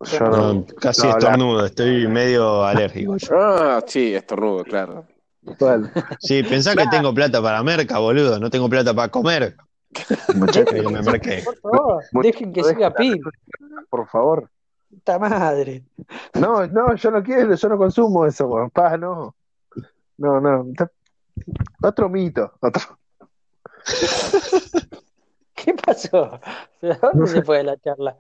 Yo 0.01 0.21
no. 0.21 0.53
No, 0.53 0.67
casi 0.79 1.07
no, 1.07 1.11
estornudo, 1.17 1.67
estoy 1.67 2.07
medio 2.07 2.63
alérgico. 2.65 3.17
yo. 3.17 3.29
Ah, 3.35 3.83
sí, 3.87 4.15
estornudo, 4.15 4.63
claro. 4.63 5.07
Bueno, 5.59 5.91
Sí, 6.21 6.43
pensá 6.43 6.77
que 6.77 6.87
tengo 6.89 7.15
plata 7.15 7.43
para 7.43 7.63
merca, 7.63 7.99
boludo. 7.99 8.39
No 8.39 8.51
tengo 8.51 8.69
plata 8.69 8.93
para 8.93 9.11
comer. 9.11 9.57
muchachos, 10.37 10.93
me 10.93 11.03
merqué. 11.03 11.43
Por 11.43 11.57
favor, 11.59 12.05
dejen 12.23 12.53
que 12.53 12.63
siga 12.63 12.93
Pil. 12.93 13.21
por 13.89 14.07
favor. 14.07 14.51
Puta 14.91 15.19
madre. 15.19 15.85
No, 16.35 16.67
no, 16.67 16.95
yo 16.95 17.11
no 17.11 17.23
quiero, 17.23 17.55
yo 17.55 17.69
no 17.69 17.79
consumo 17.79 18.27
eso, 18.27 18.47
weón. 18.47 18.71
Pa, 18.71 18.97
no. 18.97 19.35
No, 20.17 20.41
no. 20.41 20.67
Otro 21.83 22.09
mito. 22.09 22.53
Otro. 22.61 22.99
¿Qué 25.55 25.75
pasó? 25.75 26.41
¿De 26.81 26.95
dónde 26.95 27.19
No 27.19 27.27
se 27.27 27.43
fue 27.43 27.63
la 27.63 27.77
charla? 27.79 28.17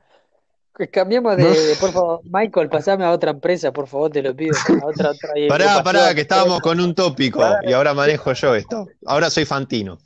Que 0.76 0.88
Cambiamos 0.88 1.36
de, 1.36 1.42
No 1.42 1.48
de- 1.50 1.74
por 1.80 1.90
favor, 1.92 2.20
Michael, 2.24 2.68
pasame 2.68 3.04
a 3.04 3.10
otra 3.10 3.30
empresa, 3.32 3.72
por 3.72 3.88
favor, 3.88 4.10
te 4.10 4.22
lo 4.22 4.34
pido. 4.34 4.54
A 4.82 4.86
otra, 4.86 5.10
otra 5.10 5.30
Pará, 5.48 5.82
pará, 5.82 6.14
que 6.14 6.20
estábamos 6.20 6.60
con 6.60 6.78
un 6.80 6.94
tópico 6.94 7.40
y 7.64 7.72
ahora 7.72 7.94
manejo 7.94 8.32
yo 8.32 8.54
esto. 8.54 8.86
Ahora 9.06 9.28
soy 9.30 9.44
Fantino. 9.44 9.98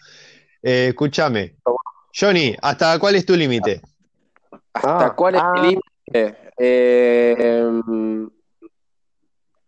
Eh, 0.63 0.89
escúchame. 0.91 1.57
Johnny, 2.19 2.55
¿hasta 2.63 2.99
cuál 2.99 3.17
es 3.17 3.27
tu 3.27 3.35
límite? 3.37 3.83
¿Hasta 4.73 5.07
Ah, 5.07 5.15
cuál 5.15 5.35
es 5.35 5.43
ah. 5.45 5.53
el 5.57 5.63
límite? 5.63 6.42
Eh, 6.59 7.67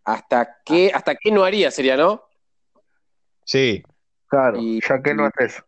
¿hasta 0.03 0.57
qué, 0.63 0.91
hasta 0.93 1.15
qué 1.15 1.31
no 1.31 1.43
haría 1.43 1.71
sería, 1.71 1.97
no? 1.97 2.23
Sí. 3.43 3.83
Claro, 4.27 4.57
Y- 4.59 4.79
ya 4.87 5.01
que 5.01 5.13
no 5.13 5.25
haces. 5.25 5.63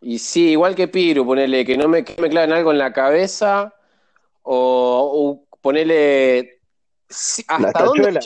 Y 0.00 0.18
sí, 0.18 0.50
igual 0.50 0.76
que 0.76 0.86
Piru, 0.86 1.26
ponele 1.26 1.64
que 1.64 1.76
no 1.76 1.88
me, 1.88 2.04
que 2.04 2.20
me 2.22 2.28
claven 2.30 2.52
algo 2.52 2.70
en 2.70 2.78
la 2.78 2.92
cabeza 2.92 3.74
o, 4.42 5.44
o 5.50 5.58
ponele 5.60 6.60
hasta 7.48 7.84
dónde 7.84 8.12
llego? 8.12 8.20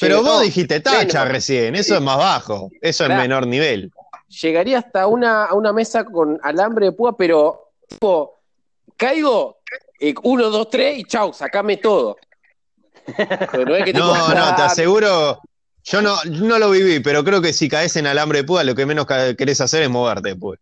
Pero 0.00 0.22
vos 0.22 0.42
dijiste 0.42 0.80
tacha 0.80 1.24
recién, 1.24 1.74
eso 1.76 1.94
es 1.94 2.02
más 2.02 2.18
bajo, 2.18 2.70
eso 2.80 3.04
es 3.04 3.10
menor 3.10 3.46
nivel. 3.46 3.90
llegaría 4.28 4.78
hasta 4.78 5.06
una, 5.06 5.44
a 5.46 5.54
una 5.54 5.72
mesa 5.72 6.04
con 6.04 6.38
alambre 6.42 6.86
de 6.86 6.92
púa, 6.92 7.16
pero 7.16 7.70
tipo, 7.88 8.40
caigo, 8.96 9.58
eh, 10.00 10.14
uno, 10.22 10.50
dos, 10.50 10.68
tres 10.70 10.98
y 10.98 11.04
chau, 11.04 11.32
sacame 11.32 11.76
todo. 11.78 12.16
No 13.66 13.76
es 13.76 13.84
que 13.84 13.92
No, 13.94 14.14
te 14.56 14.62
aseguro, 14.62 15.40
yo 15.84 16.02
no, 16.02 16.16
no 16.24 16.58
lo 16.58 16.70
viví, 16.70 17.00
pero 17.00 17.22
creo 17.24 17.40
que 17.40 17.52
si 17.52 17.68
caes 17.68 17.96
en 17.96 18.06
alambre 18.06 18.38
de 18.38 18.44
púa, 18.44 18.64
lo 18.64 18.74
que 18.74 18.86
menos 18.86 19.06
querés 19.06 19.60
hacer 19.60 19.82
es 19.82 19.90
moverte 19.90 20.30
después. 20.30 20.58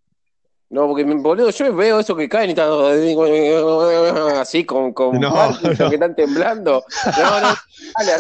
No, 0.71 0.89
porque 0.89 1.05
boludo, 1.05 1.51
yo 1.51 1.75
veo 1.75 2.01
eso 2.01 2.17
que 2.17 2.29
caen 2.29 2.51
y 2.51 2.53
están 2.53 2.71
así 4.41 4.65
con, 4.65 4.93
con 4.93 5.21
No, 5.21 5.33
que 5.61 5.95
están 5.95 6.15
temblando. 6.17 6.85
No, 7.17 7.41
no, 7.41 7.55
dale, 7.99 8.13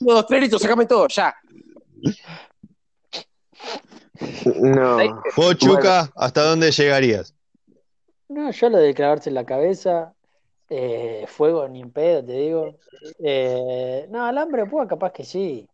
uno, 0.00 0.14
dos, 0.14 0.26
tres, 0.26 0.40
listo, 0.42 0.58
sacame 0.58 0.86
todo, 0.86 1.06
ya. 1.08 1.34
No. 4.46 5.22
Vos, 5.36 5.56
Chuca, 5.56 6.10
¿hasta 6.16 6.42
dónde 6.42 6.70
llegarías? 6.70 7.34
No, 8.28 8.50
yo 8.50 8.68
lo 8.68 8.78
de 8.78 8.92
clavarse 8.92 9.30
en 9.30 9.34
la 9.34 9.44
cabeza, 9.44 10.12
eh, 10.68 11.24
fuego 11.28 11.68
ni 11.68 11.80
en 11.82 11.90
pedo, 11.90 12.24
te 12.24 12.32
digo. 12.32 12.78
Eh, 13.18 14.06
no, 14.10 14.24
alambre 14.24 14.66
púa 14.66 14.86
capaz 14.86 15.12
que 15.12 15.24
sí. 15.24 15.68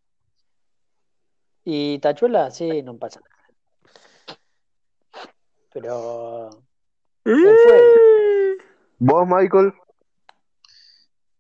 Y 1.65 1.99
tachuela, 2.01 2.51
sí, 2.51 2.83
no 2.83 2.97
pasa 2.99 3.21
nada. 3.21 3.33
Pero 5.73 6.51
fuego. 7.59 7.93
¿Vos, 8.99 9.27
Michael? 9.27 9.73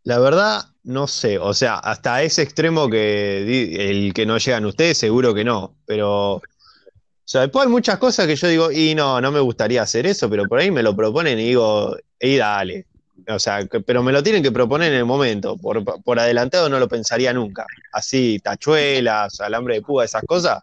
La 0.04 0.18
verdad, 0.18 0.62
no 0.82 1.06
sé, 1.06 1.38
o 1.38 1.54
sea, 1.54 1.76
hasta 1.78 2.22
ese 2.22 2.42
extremo 2.42 2.90
que 2.90 3.44
di- 3.46 3.76
el 3.76 4.12
que 4.14 4.26
no 4.26 4.36
llegan 4.38 4.64
ustedes, 4.66 4.98
seguro 4.98 5.32
que 5.32 5.44
no, 5.44 5.76
pero, 5.86 6.34
o 6.36 6.42
sea, 7.24 7.42
después 7.42 7.66
hay 7.66 7.70
muchas 7.70 7.98
cosas 7.98 8.26
que 8.26 8.34
yo 8.34 8.48
digo, 8.48 8.72
y 8.72 8.96
no, 8.96 9.20
no 9.20 9.30
me 9.30 9.38
gustaría 9.38 9.80
hacer 9.82 10.06
eso, 10.06 10.28
pero 10.28 10.48
por 10.48 10.58
ahí 10.58 10.72
me 10.72 10.82
lo 10.82 10.96
proponen 10.96 11.38
y 11.38 11.44
digo, 11.48 11.96
y 12.18 12.36
dale, 12.36 12.86
o 13.28 13.38
sea, 13.38 13.66
que- 13.66 13.80
pero 13.80 14.02
me 14.02 14.12
lo 14.12 14.22
tienen 14.22 14.42
que 14.42 14.52
proponer 14.52 14.92
en 14.92 14.98
el 14.98 15.04
momento, 15.04 15.56
por, 15.56 15.82
por 16.02 16.18
adelantado 16.18 16.68
no 16.68 16.78
lo 16.78 16.88
pensaría 16.88 17.32
nunca, 17.32 17.66
así, 17.92 18.38
tachuelas, 18.40 19.40
alambre 19.40 19.76
de 19.76 19.82
púa, 19.82 20.04
esas 20.04 20.22
cosas, 20.24 20.62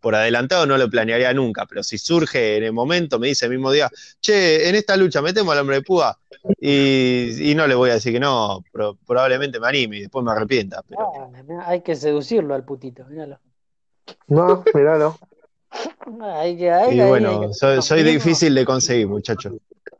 por 0.00 0.14
adelantado 0.14 0.66
no 0.66 0.78
lo 0.78 0.88
planearía 0.88 1.32
nunca, 1.34 1.66
pero 1.66 1.82
si 1.82 1.98
surge 1.98 2.56
en 2.56 2.64
el 2.64 2.72
momento, 2.72 3.18
me 3.18 3.28
dice 3.28 3.44
el 3.46 3.52
mismo 3.52 3.70
día, 3.70 3.90
che, 4.20 4.68
en 4.68 4.74
esta 4.74 4.96
lucha 4.96 5.20
metemos 5.22 5.52
alambre 5.52 5.76
de 5.76 5.82
púa, 5.82 6.18
y, 6.58 7.50
y 7.50 7.54
no 7.54 7.66
le 7.66 7.74
voy 7.74 7.90
a 7.90 7.94
decir 7.94 8.12
que 8.12 8.20
no, 8.20 8.64
pro- 8.72 8.96
probablemente 9.06 9.60
me 9.60 9.68
anime 9.68 9.98
y 9.98 10.00
después 10.02 10.24
me 10.24 10.32
arrepienta. 10.32 10.82
Pero 10.88 11.00
Ah, 11.02 11.64
hay 11.66 11.82
que 11.82 11.94
seducirlo 11.96 12.54
al 12.54 12.64
putito, 12.64 13.04
míralo. 13.06 13.38
No, 14.28 14.64
míralo. 14.74 15.18
Y 16.48 17.00
bueno, 17.00 17.52
soy, 17.52 17.80
soy 17.82 18.02
no, 18.02 18.10
difícil 18.10 18.54
de 18.54 18.64
conseguir, 18.64 19.06
muchacho. 19.06 19.52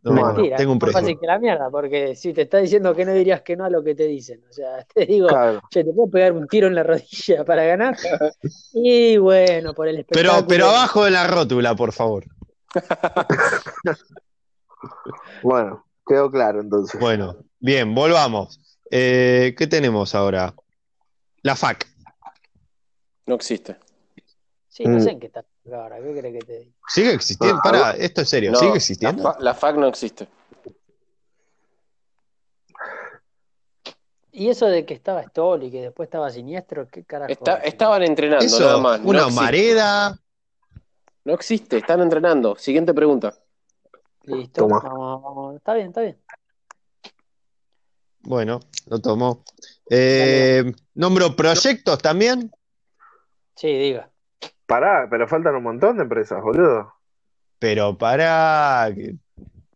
No, 0.02 0.12
Mentira, 0.12 0.56
tengo 0.56 0.72
un 0.72 0.78
más 0.78 0.84
precio. 0.86 1.00
fácil 1.00 1.18
que 1.20 1.26
la 1.26 1.38
mierda, 1.38 1.70
porque 1.70 2.16
si 2.16 2.32
te 2.32 2.42
está 2.42 2.58
diciendo 2.58 2.94
que 2.94 3.04
no 3.04 3.12
dirías 3.12 3.42
que 3.42 3.54
no 3.56 3.64
a 3.66 3.70
lo 3.70 3.84
que 3.84 3.94
te 3.94 4.04
dicen. 4.06 4.42
O 4.48 4.52
sea, 4.52 4.84
te 4.94 5.04
digo, 5.06 5.28
Claro. 5.28 5.60
che, 5.70 5.84
te 5.84 5.92
puedo 5.92 6.10
pegar 6.10 6.32
un 6.32 6.48
tiro 6.48 6.66
en 6.68 6.74
la 6.74 6.82
rodilla 6.82 7.44
para 7.46 7.64
ganar. 7.64 7.96
Y 8.72 9.18
bueno, 9.18 9.74
por 9.74 9.88
el 9.88 10.04
Pero, 10.06 10.30
espectáculo. 10.30 10.48
pero 10.48 10.66
abajo 10.70 11.04
de 11.04 11.10
la 11.10 11.26
rótula, 11.26 11.74
por 11.76 11.92
favor. 11.92 12.24
Bueno, 15.42 15.84
quedó 16.06 16.30
claro 16.30 16.60
entonces. 16.60 16.98
Bueno, 17.00 17.36
bien, 17.58 17.94
volvamos. 17.94 18.58
Eh, 18.90 19.54
¿qué 19.56 19.66
tenemos 19.66 20.14
ahora? 20.14 20.54
La 21.42 21.54
FAC. 21.56 21.86
No 23.26 23.34
existe. 23.34 23.76
Sí, 24.80 24.88
no 24.88 24.96
Mm. 24.96 25.00
sé 25.02 25.10
en 25.10 25.20
qué 25.20 25.26
está 25.26 25.44
ahora, 25.74 25.98
¿qué 26.00 26.18
crees 26.18 26.34
que 26.40 26.42
te 26.46 26.58
diga? 26.60 26.72
¿Sigue 26.88 27.12
existiendo? 27.12 27.58
Ah, 27.58 27.62
Pará, 27.62 27.90
esto 27.98 28.22
es 28.22 28.30
serio, 28.30 28.50
No, 28.52 28.56
¿sigue 28.58 28.70
La, 28.70 28.76
existiendo? 28.76 29.22
fa- 29.22 29.36
la 29.38 29.52
FAC 29.52 29.76
no 29.76 29.86
existe. 29.86 30.26
Y 34.32 34.48
eso 34.48 34.64
de 34.68 34.86
que 34.86 34.94
estaba 34.94 35.22
Stoll 35.24 35.64
y 35.64 35.70
que 35.70 35.82
después 35.82 36.06
estaba 36.06 36.30
siniestro, 36.30 36.88
¿qué 36.88 37.04
carajo? 37.04 37.30
Está- 37.30 37.56
estaban 37.58 38.02
entrenando, 38.04 38.46
Eso, 38.46 38.60
nada 38.64 38.78
más. 38.78 39.00
No 39.02 39.08
una 39.10 39.18
existe. 39.24 39.42
mareda. 39.42 40.18
No 41.24 41.34
existe, 41.34 41.76
están 41.76 42.00
entrenando. 42.00 42.56
Siguiente 42.56 42.94
pregunta. 42.94 43.34
Listo, 44.22 44.62
Toma. 44.66 45.56
Está 45.56 45.74
bien, 45.74 45.88
está 45.88 46.00
bien. 46.00 46.18
Bueno, 48.22 48.60
lo 48.86 48.98
tomó. 48.98 49.44
Eh, 49.90 50.72
¿Nombro 50.94 51.36
proyectos 51.36 51.98
también? 51.98 52.50
Sí, 53.56 53.68
diga. 53.76 54.09
Pará, 54.70 55.08
pero 55.10 55.26
faltan 55.26 55.56
un 55.56 55.64
montón 55.64 55.96
de 55.96 56.04
empresas, 56.04 56.40
boludo. 56.40 56.94
Pero 57.58 57.98
para, 57.98 58.88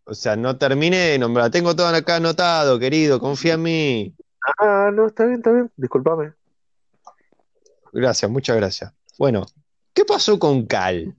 o 0.05 0.13
sea, 0.13 0.37
no 0.37 0.57
terminé 0.57 0.95
de 0.97 1.19
nombrar. 1.19 1.51
Tengo 1.51 1.75
todo 1.75 1.87
acá 1.87 2.15
anotado, 2.15 2.79
querido, 2.79 3.19
confía 3.19 3.55
en 3.55 3.61
mí. 3.61 4.15
Ah, 4.57 4.91
no, 4.93 5.07
está 5.07 5.25
bien, 5.25 5.39
está 5.39 5.51
bien. 5.51 5.69
Disculpame. 5.75 6.31
Gracias, 7.91 8.31
muchas 8.31 8.55
gracias. 8.55 8.93
Bueno, 9.19 9.45
¿qué 9.93 10.05
pasó 10.05 10.39
con 10.39 10.65
Cal? 10.65 11.13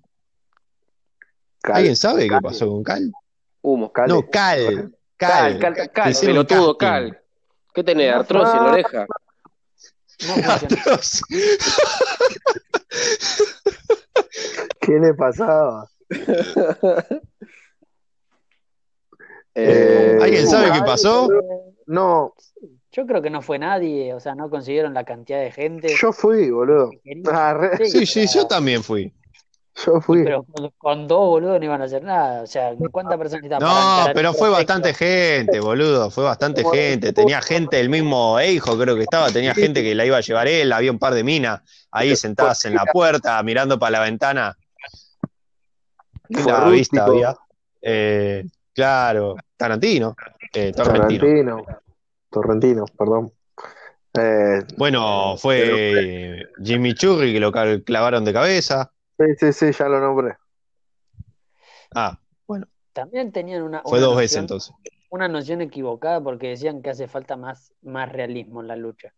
Cal- 1.61 1.77
¿Alguien 1.77 1.97
sabe 1.97 2.29
qué 2.31 2.39
pasó 2.43 2.67
con 2.69 2.83
Cal? 2.83 3.13
Humo. 3.61 3.93
Cal- 3.93 4.09
No, 4.09 4.23
Cal. 4.23 4.91
Cal, 5.19 5.59
Cal. 5.59 5.75
cal, 5.75 5.91
cal, 5.93 6.15
pelotudo, 6.19 6.79
cal. 6.79 7.21
¿Qué 7.75 7.85
tenés? 7.85 8.15
¿Artrosis 8.15 8.55
en 8.55 8.65
la 8.65 8.71
oreja? 8.73 9.07
No. 10.27 10.35
¿Qué 14.87 14.93
le 14.93 15.15
pasaba? 15.15 15.89
Eh, 19.59 20.19
¿Alguien 20.21 20.47
sabe 20.47 20.69
Nadie, 20.69 20.81
qué 20.83 20.87
pasó? 20.87 21.33
eh, 21.33 21.39
No, 21.87 22.35
Yo 22.93 23.07
creo 23.07 23.23
que 23.23 23.31
no 23.31 23.41
fue 23.41 23.59
nadie, 23.59 24.13
o 24.13 24.21
sea, 24.21 24.35
no 24.35 24.51
consiguieron 24.51 24.93
la 24.93 25.05
cantidad 25.05 25.41
de 25.41 25.51
gente 25.51 25.97
yo 25.99 26.13
fui, 26.13 26.51
boludo. 26.51 26.91
Ah, 27.33 27.55
re- 27.55 27.87
Sí, 27.87 28.05
sí, 28.05 28.27
yo 28.27 28.47
también 28.47 28.83
fui. 28.85 29.15
yo 29.87 29.99
fui. 30.03 30.25
Pero 30.25 30.45
con, 30.45 30.71
con 30.77 31.09
dos 31.09 31.21
boludos 31.21 31.59
no 31.59 31.65
iban 31.65 31.81
a 31.81 31.85
hacer 31.87 32.03
nada. 32.03 32.43
O 32.43 32.47
sea, 32.47 32.75
¿cuántas 32.93 33.17
personas 33.17 33.45
estaban 33.45 33.63
No, 33.63 34.13
pero 34.13 34.35
fue 34.35 34.51
bastante 34.51 34.93
gente, 34.93 35.59
boludo, 35.61 36.11
fue 36.11 36.25
bastante 36.25 36.63
gente. 36.63 37.15
Tenía 37.15 37.41
gente, 37.41 37.81
el 37.81 37.89
mismo 37.89 38.39
hijo 38.43 38.77
creo 38.79 38.95
que 38.95 39.05
estaba, 39.05 39.31
tenía 39.31 39.55
gente 39.55 39.83
que 39.83 39.95
la 39.95 40.05
iba 40.05 40.19
a 40.19 40.21
llevar 40.21 40.49
él, 40.49 40.71
había 40.71 40.93
un 40.93 40.99
par 40.99 41.15
de 41.15 41.25
minas 41.25 41.63
ahí 41.91 42.15
sentadas 42.15 42.63
en 42.67 42.75
la 42.75 42.85
puerta, 42.93 43.43
mirando 43.43 43.79
para 43.79 43.93
la 43.93 44.01
ventana. 44.01 44.55
Linda 46.29 46.63
Fue 46.63 46.73
vista 46.73 47.05
había. 47.05 47.37
Eh, 47.83 48.45
claro, 48.75 49.37
Tarantino, 49.57 50.17
eh, 50.53 50.73
Torrentino. 50.73 51.21
Tarantino. 51.21 51.65
Torrentino, 52.31 52.85
perdón. 52.99 53.33
Eh, 54.19 54.65
Bueno, 54.77 55.37
fue 55.37 56.47
Jimmy 56.63 56.95
Churri 56.95 57.33
que 57.33 57.41
lo 57.41 57.53
clavaron 57.85 58.25
de 58.25 58.33
cabeza. 58.33 58.93
Sí, 59.19 59.27
sí, 59.39 59.53
sí, 59.53 59.73
ya 59.73 59.89
lo 59.89 60.01
nombré. 60.01 60.37
Ah, 61.95 62.19
bueno, 62.47 62.67
También 62.93 63.33
tenían 63.33 63.63
una, 63.63 63.83
fue 63.83 63.99
una 63.99 64.07
dos 64.09 64.17
veces 64.17 64.43
noción, 64.43 64.45
entonces. 64.45 64.75
una 65.11 65.29
noción 65.29 65.61
equivocada 65.63 66.21
porque 66.21 66.49
decían 66.49 66.83
que 66.83 66.91
hace 66.91 67.09
falta 67.09 67.37
más, 67.37 67.73
más 67.83 68.11
realismo 68.11 68.61
en 68.61 68.69
la 68.69 68.77
lucha. 68.77 69.15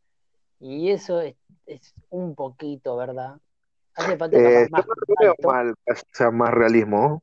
Y 0.61 0.91
eso 0.91 1.21
es, 1.21 1.37
es 1.67 1.95
un 2.11 2.35
poquito, 2.35 2.97
¿verdad? 2.97 3.37
Hace 3.99 4.17
falta 4.17 4.37
Eh, 4.39 4.63
yo 4.65 4.69
más 4.71 4.87
no 4.87 5.15
veo 5.21 5.35
mal 5.45 5.75
que 5.85 5.95
sea 6.13 6.31
más 6.31 6.51
realismo. 6.53 7.23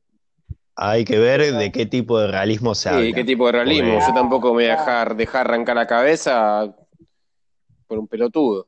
Hay 0.76 1.04
que 1.04 1.18
ver 1.18 1.40
de 1.54 1.72
qué 1.72 1.86
tipo 1.86 2.18
de 2.18 2.28
realismo 2.28 2.74
se 2.74 2.90
Sí, 2.90 2.94
habla. 2.94 3.12
qué 3.14 3.24
tipo 3.24 3.46
de 3.46 3.52
realismo. 3.52 3.94
Porque- 3.94 4.06
Yo 4.08 4.14
tampoco 4.14 4.48
me 4.48 4.52
voy 4.54 4.64
a 4.66 4.76
dejar, 4.76 5.16
dejar 5.16 5.46
arrancar 5.46 5.76
la 5.76 5.86
cabeza 5.86 6.74
por 7.86 7.98
un 7.98 8.06
pelotudo. 8.06 8.66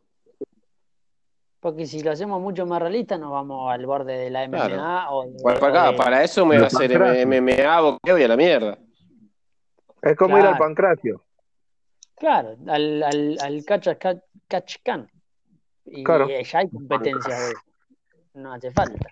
Porque 1.60 1.86
si 1.86 2.02
lo 2.02 2.12
hacemos 2.12 2.40
mucho 2.40 2.64
más 2.66 2.80
realista, 2.80 3.18
nos 3.18 3.32
vamos 3.32 3.70
al 3.70 3.84
borde 3.84 4.16
de 4.16 4.30
la 4.30 4.44
MMA 4.44 4.68
Claro. 4.68 5.10
o 5.10 5.26
de, 5.26 5.42
Para, 5.42 5.56
o 5.56 5.60
para, 5.60 5.90
de- 5.90 5.96
para 5.98 6.24
eso 6.24 6.46
me 6.46 6.54
voy 6.56 6.64
a 6.64 6.66
hacer. 6.68 6.92
MMA, 7.26 7.80
boxeo 7.80 8.16
y 8.18 8.22
a 8.22 8.28
la 8.28 8.36
mierda. 8.36 8.78
Es 10.00 10.16
como 10.16 10.38
ir 10.38 10.44
al 10.44 10.50
Claro. 10.56 10.64
pancracio. 10.64 11.24
Claro, 12.16 12.56
al, 12.68 13.02
al, 13.02 13.38
al 13.40 13.64
catch, 13.64 13.88
catch, 13.98 14.18
catch 14.46 14.76
can. 14.84 15.10
Y 15.84 16.04
Claro. 16.04 16.28
ya 16.28 16.58
hay 16.60 16.70
competencia 16.70 17.38
de 17.38 17.48
eso. 17.50 17.60
No 18.38 18.52
hace 18.52 18.70
falta. 18.70 19.08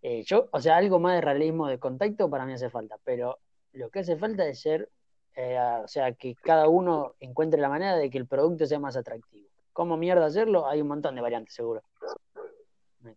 Eh, 0.00 0.22
yo, 0.24 0.48
o 0.52 0.60
sea, 0.60 0.76
algo 0.76 1.00
más 1.00 1.16
de 1.16 1.20
realismo 1.20 1.66
de 1.66 1.78
contacto 1.78 2.30
para 2.30 2.46
mí 2.46 2.52
hace 2.52 2.70
falta, 2.70 2.96
pero 3.04 3.38
lo 3.72 3.90
que 3.90 4.00
hace 4.00 4.16
falta 4.16 4.46
es 4.46 4.60
ser, 4.60 4.88
eh, 5.34 5.58
o 5.82 5.88
sea, 5.88 6.12
que 6.12 6.36
cada 6.36 6.68
uno 6.68 7.14
encuentre 7.20 7.60
la 7.60 7.68
manera 7.68 7.96
de 7.96 8.08
que 8.10 8.18
el 8.18 8.26
producto 8.26 8.66
sea 8.66 8.78
más 8.78 8.96
atractivo. 8.96 9.48
¿Cómo 9.72 9.96
mierda 9.96 10.26
hacerlo? 10.26 10.68
Hay 10.68 10.80
un 10.80 10.88
montón 10.88 11.16
de 11.16 11.20
variantes, 11.20 11.54
seguro. 11.54 11.82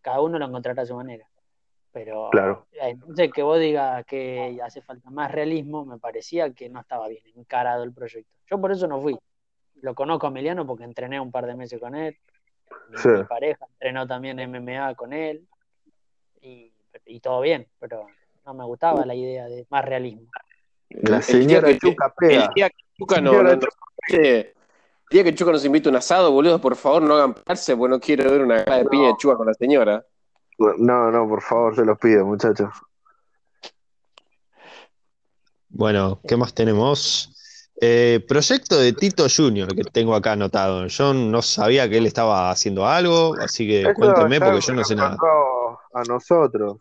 Cada 0.01 0.21
uno 0.21 0.39
lo 0.39 0.45
encontrará 0.45 0.81
a 0.81 0.85
su 0.85 0.95
manera. 0.95 1.27
Pero 1.91 2.29
Claro. 2.31 2.65
eh, 2.73 2.89
entonces 2.89 3.31
que 3.31 3.43
vos 3.43 3.59
digas 3.59 4.03
que 4.05 4.59
hace 4.63 4.81
falta 4.81 5.09
más 5.11 5.31
realismo, 5.31 5.85
me 5.85 5.99
parecía 5.99 6.51
que 6.51 6.67
no 6.69 6.79
estaba 6.81 7.07
bien 7.07 7.23
encarado 7.35 7.83
el 7.83 7.93
proyecto. 7.93 8.31
Yo 8.49 8.59
por 8.59 8.71
eso 8.71 8.87
no 8.87 8.99
fui. 9.01 9.17
Lo 9.81 9.93
conozco 9.93 10.25
a 10.25 10.29
Emiliano 10.29 10.65
porque 10.65 10.83
entrené 10.83 11.19
un 11.19 11.31
par 11.31 11.45
de 11.45 11.55
meses 11.55 11.79
con 11.79 11.93
él. 11.95 12.17
Mi, 12.89 12.97
Sí. 12.97 13.09
mi 13.09 13.23
pareja 13.23 13.65
entrenó 13.73 14.07
también 14.07 14.39
MMA 14.39 14.95
con 14.95 15.13
él. 15.13 15.47
Y, 16.41 16.71
y 17.05 17.19
todo 17.19 17.41
bien, 17.41 17.67
pero 17.79 18.07
no 18.45 18.53
me 18.53 18.63
gustaba 18.65 19.05
la 19.05 19.15
idea 19.15 19.45
de 19.47 19.65
más 19.69 19.83
realismo. 19.85 20.29
La 20.89 21.17
El 21.17 21.23
señora 21.23 21.67
día 21.67 21.77
que- 21.79 21.87
Chuca 21.89 22.05
El 22.07 22.27
pega. 22.27 22.49
día 22.55 22.69
que 22.69 22.83
Chuca 22.97 23.21
no, 23.21 23.31
Señora 23.31 23.55
no- 23.55 23.61
no- 23.61 23.67
el 24.17 24.53
día 25.11 25.23
que 25.23 25.35
Chuca 25.35 25.51
nos 25.51 25.65
invita 25.65 25.89
a 25.89 25.91
un 25.91 25.95
asado, 25.97 26.31
boludo, 26.31 26.59
por 26.61 26.75
favor 26.75 27.01
no 27.01 27.15
hagan 27.15 27.33
parse, 27.33 27.75
porque 27.75 27.89
no 27.91 27.99
quiero 27.99 28.31
ver 28.31 28.41
una 28.41 28.63
cara 28.63 28.77
de 28.79 28.85
piña 28.85 29.07
de 29.09 29.17
Chuca 29.17 29.35
con 29.35 29.47
la 29.47 29.53
señora. 29.53 30.05
No, 30.57 31.11
no, 31.11 31.27
por 31.27 31.41
favor, 31.41 31.75
se 31.75 31.85
los 31.85 31.97
pido, 31.99 32.25
muchachos. 32.25 32.69
Bueno, 35.69 36.19
¿qué 36.27 36.37
más 36.37 36.53
tenemos? 36.53 37.33
Eh, 37.79 38.25
proyecto 38.27 38.79
de 38.79 38.93
Tito 38.93 39.27
Junior 39.29 39.73
que 39.75 39.83
tengo 39.83 40.15
acá 40.15 40.31
anotado. 40.31 40.87
Yo 40.87 41.13
no 41.13 41.41
sabía 41.41 41.87
que 41.87 41.97
él 41.97 42.07
estaba 42.07 42.49
haciendo 42.49 42.87
algo, 42.87 43.35
así 43.39 43.67
que 43.67 43.81
Eso 43.81 43.93
cuéntenme 43.93 44.41
porque 44.41 44.61
yo 44.61 44.73
no 44.73 44.83
sé 44.83 44.95
nada. 44.95 45.17
A 45.93 46.03
nosotros. 46.03 46.77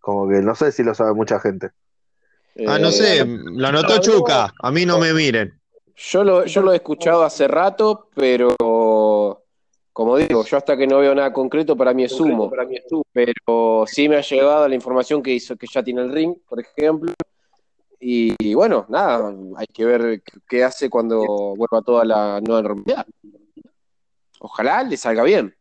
Como 0.00 0.28
que 0.28 0.40
no 0.40 0.54
sé 0.54 0.72
si 0.72 0.82
lo 0.82 0.94
sabe 0.94 1.14
mucha 1.14 1.40
gente. 1.40 1.70
Ah, 2.66 2.78
no 2.78 2.88
Eh, 2.88 2.92
sé, 2.92 3.24
lo 3.26 3.66
anotó 3.68 3.98
Chuca. 4.00 4.52
A 4.58 4.70
mí 4.70 4.84
no 4.84 4.98
me 4.98 5.12
miren. 5.14 5.58
Yo 5.96 6.24
lo, 6.24 6.46
yo 6.46 6.62
lo 6.62 6.72
he 6.72 6.76
escuchado 6.76 7.22
hace 7.22 7.46
rato, 7.46 8.08
pero 8.14 8.54
como 9.92 10.16
digo, 10.16 10.44
yo 10.44 10.56
hasta 10.56 10.76
que 10.76 10.86
no 10.86 10.98
veo 10.98 11.14
nada 11.14 11.32
concreto, 11.32 11.76
para 11.76 11.92
mí 11.92 12.04
es 12.04 12.18
humo. 12.18 12.50
Pero 13.12 13.84
sí 13.86 14.08
me 14.08 14.16
ha 14.16 14.20
llegado 14.22 14.66
la 14.68 14.74
información 14.74 15.22
que 15.22 15.32
hizo 15.32 15.56
que 15.56 15.66
ya 15.70 15.82
tiene 15.82 16.02
el 16.02 16.12
ring, 16.12 16.34
por 16.48 16.60
ejemplo. 16.60 17.12
Y, 18.00 18.34
y 18.38 18.54
bueno, 18.54 18.86
nada, 18.88 19.32
hay 19.56 19.66
que 19.66 19.84
ver 19.84 20.22
qué- 20.48 20.64
hace 20.64 20.88
cuando 20.88 21.20
vuelva 21.54 21.82
toda 21.84 22.04
la 22.04 22.40
nueva 22.40 22.62
normalidad. 22.62 23.06
Ojalá 24.40 24.82
le 24.82 24.96
salga 24.96 25.22
bien. 25.22 25.54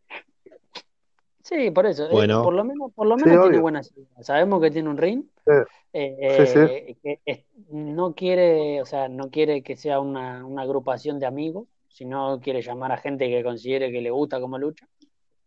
Sí, 1.43 1.71
por 1.71 1.85
eso. 1.85 2.05
eh, 2.05 2.09
Bueno. 2.11 2.43
por 2.43 2.53
lo 2.53 2.63
menos, 2.63 2.93
por 2.93 3.07
lo 3.07 3.17
Sí, 3.17 3.25
menos 3.25 3.41
tiene 3.41 3.47
obvio. 3.55 3.61
buenas 3.61 3.91
ideas. 3.91 4.25
Sabemos 4.25 4.61
que 4.61 4.71
tiene 4.71 4.89
un 4.89 4.97
ring. 4.97 5.23
Sí. 5.45 5.53
eh, 5.93 6.45
Sí, 6.45 6.59
eh, 6.59 6.95
que 7.01 7.19
es- 7.25 7.45
no 7.71 8.13
quiere, 8.13 8.81
o 8.81 8.85
sea, 8.85 9.09
no 9.09 9.29
quiere 9.31 9.63
que 9.63 9.75
sea 9.75 9.99
una, 9.99 10.45
una 10.45 10.61
agrupación 10.61 11.19
de 11.19 11.25
amigos, 11.25 11.67
sino 11.87 12.39
quiere 12.39 12.61
llamar 12.61 12.91
a 12.91 12.97
gente 12.97 13.27
que 13.27 13.43
considere 13.43 13.91
que 13.91 13.99
le 13.99 14.11
gusta 14.11 14.39
como 14.39 14.59
lucha. 14.59 14.87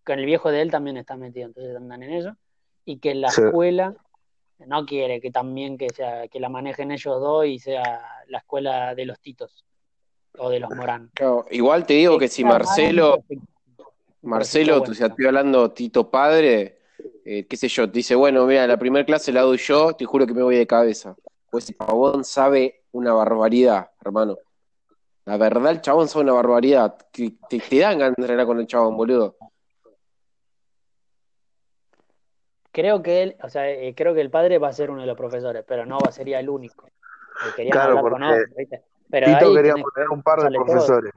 Con 0.05 0.18
el 0.18 0.26
viejo 0.26 0.50
de 0.50 0.62
él 0.62 0.70
también 0.72 0.96
está 0.96 1.16
metido, 1.16 1.46
entonces 1.46 1.76
andan 1.76 2.02
en 2.02 2.12
eso. 2.14 2.37
Y 2.85 2.98
que 2.98 3.14
la 3.14 3.31
Sí. 3.31 3.40
escuela 3.42 3.94
no 4.66 4.85
quiere 4.85 5.20
que 5.20 5.31
también 5.31 5.79
que 5.79 5.88
sea, 5.90 6.29
que 6.29 6.40
la 6.40 6.48
manejen 6.48 6.90
ellos 6.90 7.20
dos 7.20 7.46
y 7.46 7.59
sea 7.59 8.01
la 8.29 8.38
escuela 8.38 8.94
de 8.94 9.07
los 9.07 9.20
titos 9.20 9.64
o 10.38 10.48
de 10.48 10.61
los. 10.61 10.70
Claro, 11.14 11.46
igual 11.51 11.87
te 11.87 11.94
digo 11.94 12.18
que 12.18 12.29
si 12.29 12.44
Marcelo, 12.44 13.22
Marcelo, 14.22 14.83
o 14.83 14.94
sea, 14.94 15.09
estoy 15.09 15.27
hablando 15.27 15.70
Tito 15.72 16.11
Padre, 16.11 16.79
eh, 17.25 17.46
qué 17.46 17.57
sé 17.57 17.68
yo, 17.68 17.87
te 17.87 17.98
dice, 17.98 18.14
bueno, 18.14 18.46
mira, 18.46 18.66
la 18.66 18.77
primera 18.77 19.05
clase 19.05 19.33
la 19.33 19.42
doy 19.42 19.59
yo, 19.59 19.94
te 19.94 20.05
juro 20.05 20.27
que 20.27 20.35
me 20.35 20.42
voy 20.42 20.57
de 20.57 20.66
cabeza. 20.66 21.16
Pues 21.51 21.68
el 21.68 21.77
chabón 21.77 22.25
sabe 22.25 22.83
una 22.92 23.12
barbaridad, 23.12 23.90
hermano. 24.05 24.38
La 25.25 25.37
verdad, 25.37 25.72
el 25.72 25.81
chabón 25.81 26.09
sabe 26.09 26.25
una 26.25 26.33
barbaridad. 26.33 26.96
Te, 27.12 27.35
te, 27.48 27.59
te 27.59 27.79
dan 27.79 27.98
ganas 27.98 28.16
de 28.16 28.22
entrenar 28.22 28.46
con 28.46 28.59
el 28.59 28.66
chabón, 28.66 28.96
boludo. 28.96 29.37
Creo 32.72 33.02
que 33.02 33.22
él, 33.22 33.37
o 33.42 33.48
sea, 33.50 33.68
eh, 33.70 33.94
creo 33.94 34.14
que 34.14 34.20
el 34.22 34.30
padre 34.30 34.58
va 34.58 34.68
a 34.68 34.72
ser 34.72 34.90
uno 34.90 35.02
de 35.02 35.06
los 35.06 35.16
profesores, 35.16 35.62
pero 35.68 35.85
no 35.85 35.98
va 36.02 36.08
a 36.08 36.12
sería 36.12 36.40
el 36.40 36.48
único. 36.48 36.87
Eh, 37.58 37.68
Claro, 37.70 38.00
con 38.00 38.11
porque 38.11 38.24
otro, 38.24 38.54
¿viste? 38.56 38.82
Pero 39.11 39.26
Tito 39.26 39.46
ahí 39.48 39.54
quería 39.56 39.74
poner 39.74 40.08
un 40.11 40.22
par 40.22 40.40
de 40.40 40.48
todo. 40.56 40.64
profesores. 40.64 41.12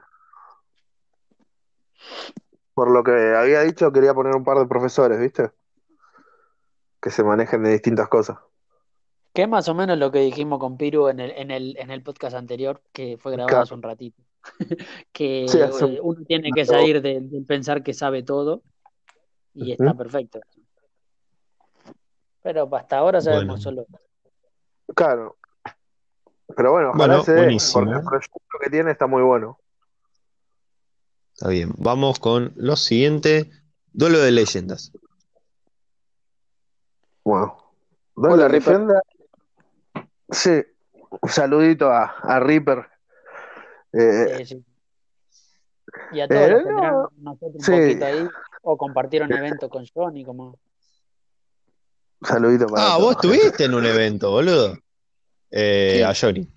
Por 2.74 2.92
lo 2.92 3.04
que 3.04 3.12
había 3.12 3.62
dicho, 3.62 3.92
quería 3.92 4.14
poner 4.14 4.36
un 4.36 4.44
par 4.44 4.58
de 4.58 4.66
profesores, 4.68 5.20
¿viste? 5.20 5.50
Que 7.02 7.10
se 7.10 7.24
manejen 7.24 7.64
de 7.64 7.72
distintas 7.72 8.10
cosas. 8.10 8.38
Que 9.34 9.44
es 9.44 9.50
más 9.50 9.68
o 9.70 9.74
menos 9.76 9.98
lo 9.98 10.12
que 10.12 10.20
dijimos 10.20 10.60
con 10.60 10.78
Piru 10.78 11.08
en 11.08 11.20
el, 11.20 11.32
en 11.32 11.52
el, 11.52 11.78
en 11.78 11.92
el 11.92 12.04
podcast 12.04 12.36
anterior, 12.36 12.82
que 12.92 13.18
fue 13.18 13.32
grabado 13.32 13.50
Claro. 13.52 13.64
hace 13.64 13.74
un 13.74 13.82
ratito. 13.82 14.22
que 15.14 15.46
Sí, 15.48 15.62
hace 15.62 15.86
un- 15.86 15.92
eh, 15.94 16.00
uno 16.02 16.22
tiene 16.26 16.52
que 16.54 16.66
salir 16.66 17.02
de, 17.02 17.22
de 17.22 17.42
pensar 17.46 17.82
que 17.84 17.94
sabe 17.94 18.24
todo 18.24 18.62
y 19.54 19.72
está 19.72 19.94
perfecto. 19.94 20.42
Pero 22.46 22.70
hasta 22.76 23.00
ahora 23.00 23.22
sabemos 23.22 23.48
Bueno. 23.48 23.58
solo. 23.58 23.88
Claro. 24.96 25.36
Pero 26.56 26.74
bueno, 26.74 26.90
ojalá 26.90 27.08
Bueno, 27.08 27.24
se 27.24 27.32
dé, 27.32 27.38
buenísimo. 27.40 27.84
porque 27.86 27.96
el 27.98 28.04
proyecto 28.06 28.40
que 28.64 28.70
tiene 28.70 28.92
está 28.92 29.08
muy 29.08 29.24
bueno. 29.24 29.58
Está 31.34 31.50
bien. 31.50 31.72
Vamos 31.78 32.20
con 32.20 32.54
lo 32.56 32.76
siguiente. 32.76 33.50
Duelo 33.92 34.20
de 34.20 34.30
leyendas. 34.32 34.92
Wow. 37.24 37.54
Hola, 38.14 38.34
Hola, 38.34 38.48
Ripper. 38.48 38.74
leyenda. 38.74 39.02
Sí, 40.30 40.62
un 41.22 41.30
saludito 41.30 41.90
a, 41.90 42.04
a 42.22 42.40
Reaper. 42.40 42.86
Eh, 43.92 44.36
Sí, 44.38 44.46
sí. 44.46 44.66
Y 46.12 46.20
a 46.20 46.28
todos 46.28 46.42
Eh, 46.42 46.50
los 46.52 46.60
que 46.64 46.70
no. 46.70 46.70
entrenaron 46.76 47.06
con 47.08 47.24
nosotros 47.24 47.56
un 47.56 47.62
Sí. 47.62 47.72
poquito 47.72 48.06
ahí, 48.06 48.28
o 48.62 48.78
compartieron 48.78 49.34
eventos 49.34 49.68
con 49.68 49.84
Johnny, 49.92 50.24
como 50.24 50.60
un 52.26 52.34
saludito 52.34 52.68
para 52.68 52.84
Ah, 52.84 52.98
todos. 52.98 53.02
vos 53.04 53.16
estuviste 53.16 53.64
en 53.66 53.74
un 53.74 53.86
evento, 53.86 54.32
boludo. 54.32 54.78
Eh. 55.52 56.04
A 56.06 56.14
Johnny. 56.14 56.48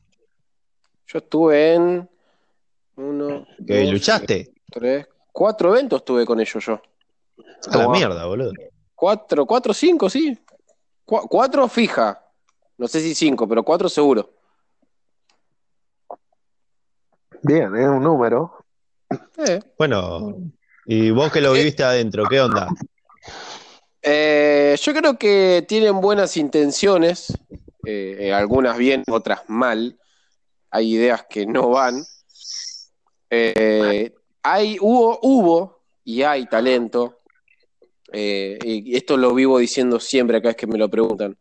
Yo 1.07 1.19
estuve 1.19 1.75
en 1.75 2.09
uno, 2.97 3.47
Que 3.67 3.83
dos, 3.85 3.93
luchaste. 3.93 4.53
tres, 4.71 5.07
cuatro 5.33 5.73
eventos 5.75 6.01
estuve 6.01 6.27
con 6.27 6.41
ellos 6.41 6.65
yo. 6.65 6.81
A 7.73 7.77
la 7.77 7.89
mierda, 7.89 8.27
boludo. 8.27 8.53
Cuatro, 8.95 9.47
cuatro, 9.47 9.73
cinco, 9.73 10.11
sí. 10.11 10.37
Cu- 11.05 11.29
cuatro 11.29 11.69
fija. 11.69 12.21
No 12.77 12.87
sé 12.89 13.01
si 13.01 13.15
cinco, 13.15 13.49
pero 13.49 13.63
cuatro 13.63 13.89
seguro. 13.89 14.31
Bien, 17.43 17.75
es 17.77 17.87
un 17.87 18.03
número. 18.03 18.65
Eh. 19.47 19.61
Bueno, 19.79 20.37
y 20.87 21.11
vos 21.11 21.33
que 21.33 21.41
lo 21.41 21.53
viviste 21.53 21.85
adentro, 21.85 22.25
¿qué 22.29 22.41
onda? 22.41 22.69
Eh, 24.11 24.75
yo 24.81 24.95
creo 24.95 25.19
que 25.19 25.65
tienen 25.69 26.01
buenas 26.01 26.39
intenciones, 26.39 27.31
eh, 27.85 28.17
eh, 28.21 28.33
algunas 28.33 28.79
bien, 28.79 29.05
otras 29.07 29.41
mal. 29.49 29.99
Hay 30.71 30.95
ideas 30.95 31.27
que 31.29 31.45
no 31.45 31.69
van. 31.69 32.03
Eh, 33.29 34.15
hay, 34.43 34.79
hubo, 34.81 35.19
hubo 35.23 35.83
y 36.05 36.23
hay 36.23 36.47
talento. 36.47 37.21
Eh, 38.11 38.59
y 38.65 38.97
esto 38.97 39.19
lo 39.19 39.35
vivo 39.35 39.59
diciendo 39.59 40.01
siempre 40.01 40.41
cada 40.41 40.51
vez 40.51 40.57
que 40.57 40.67
me 40.67 40.79
lo 40.79 40.89
preguntan. 40.89 41.37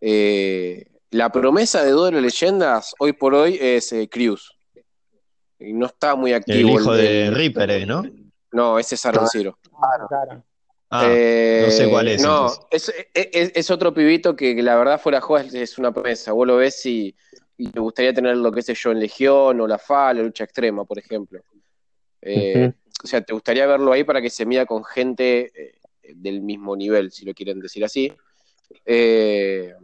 Eh, 0.00 0.86
la 1.10 1.30
promesa 1.30 1.84
de 1.84 1.90
Duelo 1.90 2.16
de 2.16 2.22
Leyendas 2.22 2.94
hoy 2.98 3.12
por 3.12 3.34
hoy 3.34 3.58
es 3.60 3.92
eh, 3.92 4.08
Cruz. 4.08 4.52
Y 5.58 5.74
no 5.74 5.84
está 5.86 6.14
muy 6.14 6.30
El 6.30 6.36
activo. 6.38 6.80
hijo 6.80 6.94
el 6.94 6.98
de 6.98 7.30
Reaper, 7.30 7.86
¿no? 7.86 8.02
No, 8.52 8.78
ese 8.78 8.94
es 8.94 9.04
Aroncero. 9.04 9.58
no, 9.70 10.06
claro. 10.08 10.42
Ah, 10.90 11.02
Eh, 11.08 11.62
no 11.64 11.70
sé 11.70 11.88
cuál 11.90 12.08
es, 12.08 12.22
No, 12.22 12.46
es, 12.70 12.94
es- 13.12 13.52
es 13.54 13.70
otro 13.70 13.92
pibito 13.92 14.36
que, 14.36 14.54
que 14.54 14.62
la 14.62 14.76
verdad 14.76 15.00
fuera 15.00 15.18
de 15.18 15.22
joda 15.22 15.42
es, 15.42 15.54
es 15.54 15.78
una 15.78 15.92
promesa. 15.92 16.32
Vos 16.32 16.46
lo 16.46 16.56
ves 16.56 16.84
y, 16.86 17.14
y 17.58 17.70
te 17.70 17.80
gustaría 17.80 18.14
tener 18.14 18.36
lo 18.36 18.52
que 18.52 18.62
sé 18.62 18.74
yo 18.74 18.92
en 18.92 19.00
Legión 19.00 19.60
o 19.60 19.66
la 19.66 19.76
FA, 19.76 20.14
la 20.14 20.22
lucha 20.22 20.44
extrema, 20.44 20.84
por 20.84 20.98
ejemplo. 20.98 21.40
Eh, 22.22 22.72
O 23.02 23.06
sea, 23.06 23.20
te 23.20 23.32
gustaría 23.34 23.66
verlo 23.66 23.92
ahí 23.92 24.04
para 24.04 24.22
que 24.22 24.30
se 24.30 24.46
mida 24.46 24.64
con 24.64 24.82
gente 24.84 25.50
eh, 25.54 25.78
del 26.14 26.40
mismo 26.40 26.74
nivel, 26.76 27.10
si 27.12 27.24
lo 27.24 27.34
quieren 27.34 27.60
decir 27.60 27.84
así. 27.84 28.12
Eh, 28.84 29.74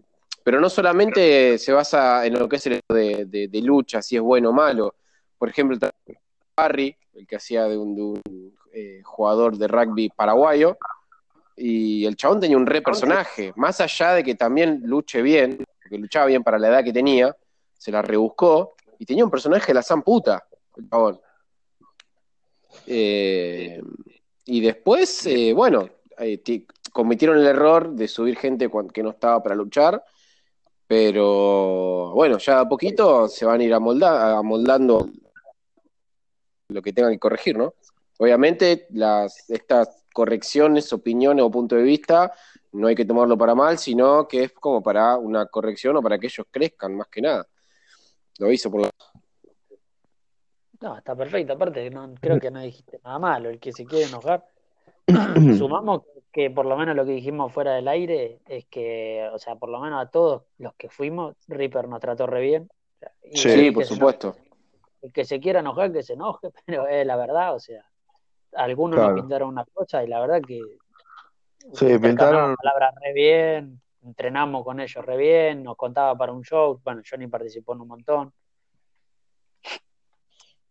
pero 0.44 0.60
no 0.60 0.68
solamente 0.70 1.58
se 1.58 1.72
basa 1.72 2.24
en 2.26 2.38
lo 2.38 2.48
que 2.48 2.56
es 2.56 2.66
el 2.66 2.80
de, 2.88 3.26
de- 3.26 3.48
de 3.48 3.60
lucha, 3.62 4.00
si 4.02 4.16
es 4.16 4.22
bueno 4.22 4.50
o 4.50 4.52
malo. 4.52 4.94
Por 5.38 5.48
ejemplo, 5.48 5.76
Barry, 6.56 6.96
el 7.14 7.26
que 7.26 7.36
hacía 7.36 7.64
de 7.64 7.76
un, 7.76 7.94
de 7.94 8.02
un, 8.02 8.54
eh, 8.72 9.02
jugador 9.04 9.56
de 9.56 9.68
rugby 9.68 10.08
paraguayo, 10.10 10.76
y 11.56 12.06
el 12.06 12.16
chabón 12.16 12.40
tenía 12.40 12.56
un 12.56 12.66
re 12.66 12.80
personaje, 12.82 13.52
más 13.56 13.80
allá 13.80 14.14
de 14.14 14.24
que 14.24 14.34
también 14.34 14.80
luche 14.84 15.22
bien, 15.22 15.64
porque 15.82 15.98
luchaba 15.98 16.26
bien 16.26 16.42
para 16.42 16.58
la 16.58 16.68
edad 16.68 16.84
que 16.84 16.92
tenía, 16.92 17.36
se 17.76 17.92
la 17.92 18.02
rebuscó, 18.02 18.74
y 18.98 19.04
tenía 19.04 19.24
un 19.24 19.30
personaje 19.30 19.68
de 19.68 19.74
la 19.74 19.82
san 19.82 20.02
puta, 20.02 20.42
el 20.76 20.88
chabón. 20.88 21.20
Eh, 22.86 23.80
y 24.46 24.60
después, 24.60 25.26
eh, 25.26 25.52
bueno, 25.52 25.88
ti- 26.42 26.66
cometieron 26.92 27.38
el 27.38 27.46
error 27.46 27.90
de 27.90 28.08
subir 28.08 28.36
gente 28.36 28.70
que 28.92 29.02
no 29.02 29.10
estaba 29.10 29.42
para 29.42 29.54
luchar, 29.54 30.02
pero 30.86 32.12
bueno, 32.12 32.38
ya 32.38 32.60
a 32.60 32.68
poquito 32.68 33.28
se 33.28 33.44
van 33.44 33.60
a 33.60 33.64
ir 33.64 33.72
amolda- 33.72 34.36
amoldando 34.36 35.08
lo 36.68 36.82
que 36.82 36.92
tengan 36.92 37.12
que 37.12 37.18
corregir, 37.18 37.56
¿no? 37.56 37.74
Obviamente, 38.22 38.86
las, 38.90 39.50
estas 39.50 40.04
correcciones, 40.14 40.92
opiniones 40.92 41.44
o 41.44 41.50
punto 41.50 41.74
de 41.74 41.82
vista 41.82 42.32
no 42.70 42.86
hay 42.86 42.94
que 42.94 43.04
tomarlo 43.04 43.36
para 43.36 43.56
mal, 43.56 43.78
sino 43.78 44.28
que 44.28 44.44
es 44.44 44.52
como 44.52 44.80
para 44.80 45.16
una 45.16 45.46
corrección 45.46 45.96
o 45.96 46.02
para 46.02 46.20
que 46.20 46.28
ellos 46.28 46.46
crezcan, 46.48 46.94
más 46.94 47.08
que 47.08 47.20
nada. 47.20 47.44
Lo 48.38 48.52
hizo 48.52 48.70
por 48.70 48.82
la... 48.82 48.90
No, 50.80 50.96
está 50.98 51.16
perfecto. 51.16 51.52
Aparte, 51.54 51.90
no, 51.90 52.14
creo 52.20 52.38
que 52.38 52.52
no 52.52 52.60
dijiste 52.60 53.00
nada 53.02 53.18
malo. 53.18 53.50
El 53.50 53.58
que 53.58 53.72
se 53.72 53.84
quiere 53.84 54.06
enojar. 54.06 54.46
Sumamos 55.58 56.02
que 56.30 56.48
por 56.48 56.64
lo 56.66 56.76
menos 56.76 56.94
lo 56.94 57.04
que 57.04 57.10
dijimos 57.10 57.52
fuera 57.52 57.72
del 57.74 57.88
aire 57.88 58.38
es 58.46 58.66
que, 58.66 59.28
o 59.32 59.38
sea, 59.40 59.56
por 59.56 59.68
lo 59.68 59.80
menos 59.80 60.00
a 60.00 60.10
todos 60.10 60.44
los 60.58 60.74
que 60.74 60.88
fuimos, 60.88 61.34
Reaper 61.48 61.88
nos 61.88 61.98
trató 61.98 62.28
re 62.28 62.40
bien. 62.40 62.70
Y 63.24 63.36
Sí, 63.36 63.72
por 63.72 63.84
supuesto. 63.84 64.28
enoje- 64.36 64.48
el 65.02 65.12
que 65.12 65.24
se 65.24 65.40
quiera 65.40 65.58
enojar, 65.58 65.92
que 65.92 66.04
se 66.04 66.12
enoje, 66.12 66.50
pero 66.66 66.86
es 66.86 67.04
la 67.04 67.16
verdad, 67.16 67.56
o 67.56 67.58
sea, 67.58 67.84
algunos 68.54 68.96
Claro. 68.98 69.12
nos 69.12 69.20
pintaron 69.22 69.48
una 69.48 69.64
cosa 69.72 70.02
y 70.04 70.06
la 70.08 70.20
verdad 70.20 70.40
que 70.46 70.60
Sí, 71.74 71.98
pintaron. 71.98 72.54
palabras 72.56 72.94
re 73.00 73.12
bien, 73.12 73.80
entrenamos 74.02 74.64
con 74.64 74.80
ellos 74.80 75.04
re 75.04 75.16
bien, 75.16 75.62
nos 75.62 75.76
contaba 75.76 76.16
para 76.16 76.32
un 76.32 76.42
show, 76.42 76.80
bueno, 76.82 77.02
Johnny 77.08 77.26
participó 77.28 77.74
en 77.74 77.80
un 77.82 77.88
montón. 77.88 78.32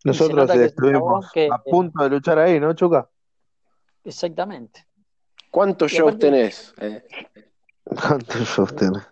Nosotros 0.03 0.49
estuvimos 0.55 1.31
que- 1.31 1.47
a 1.51 1.59
punto 1.59 2.03
de 2.03 2.09
luchar 2.09 2.39
ahí, 2.39 2.59
¿no, 2.59 2.73
Chuca? 2.73 3.07
Exactamente. 4.03 4.87
¿Cuántos 5.51 5.91
shows 5.91 6.13
aparte- 6.13 6.25
tenés? 6.27 6.73
Eh, 6.79 7.03
¿Cuántos 7.85 8.47
shows 8.47 8.75
tenés? 8.75 9.03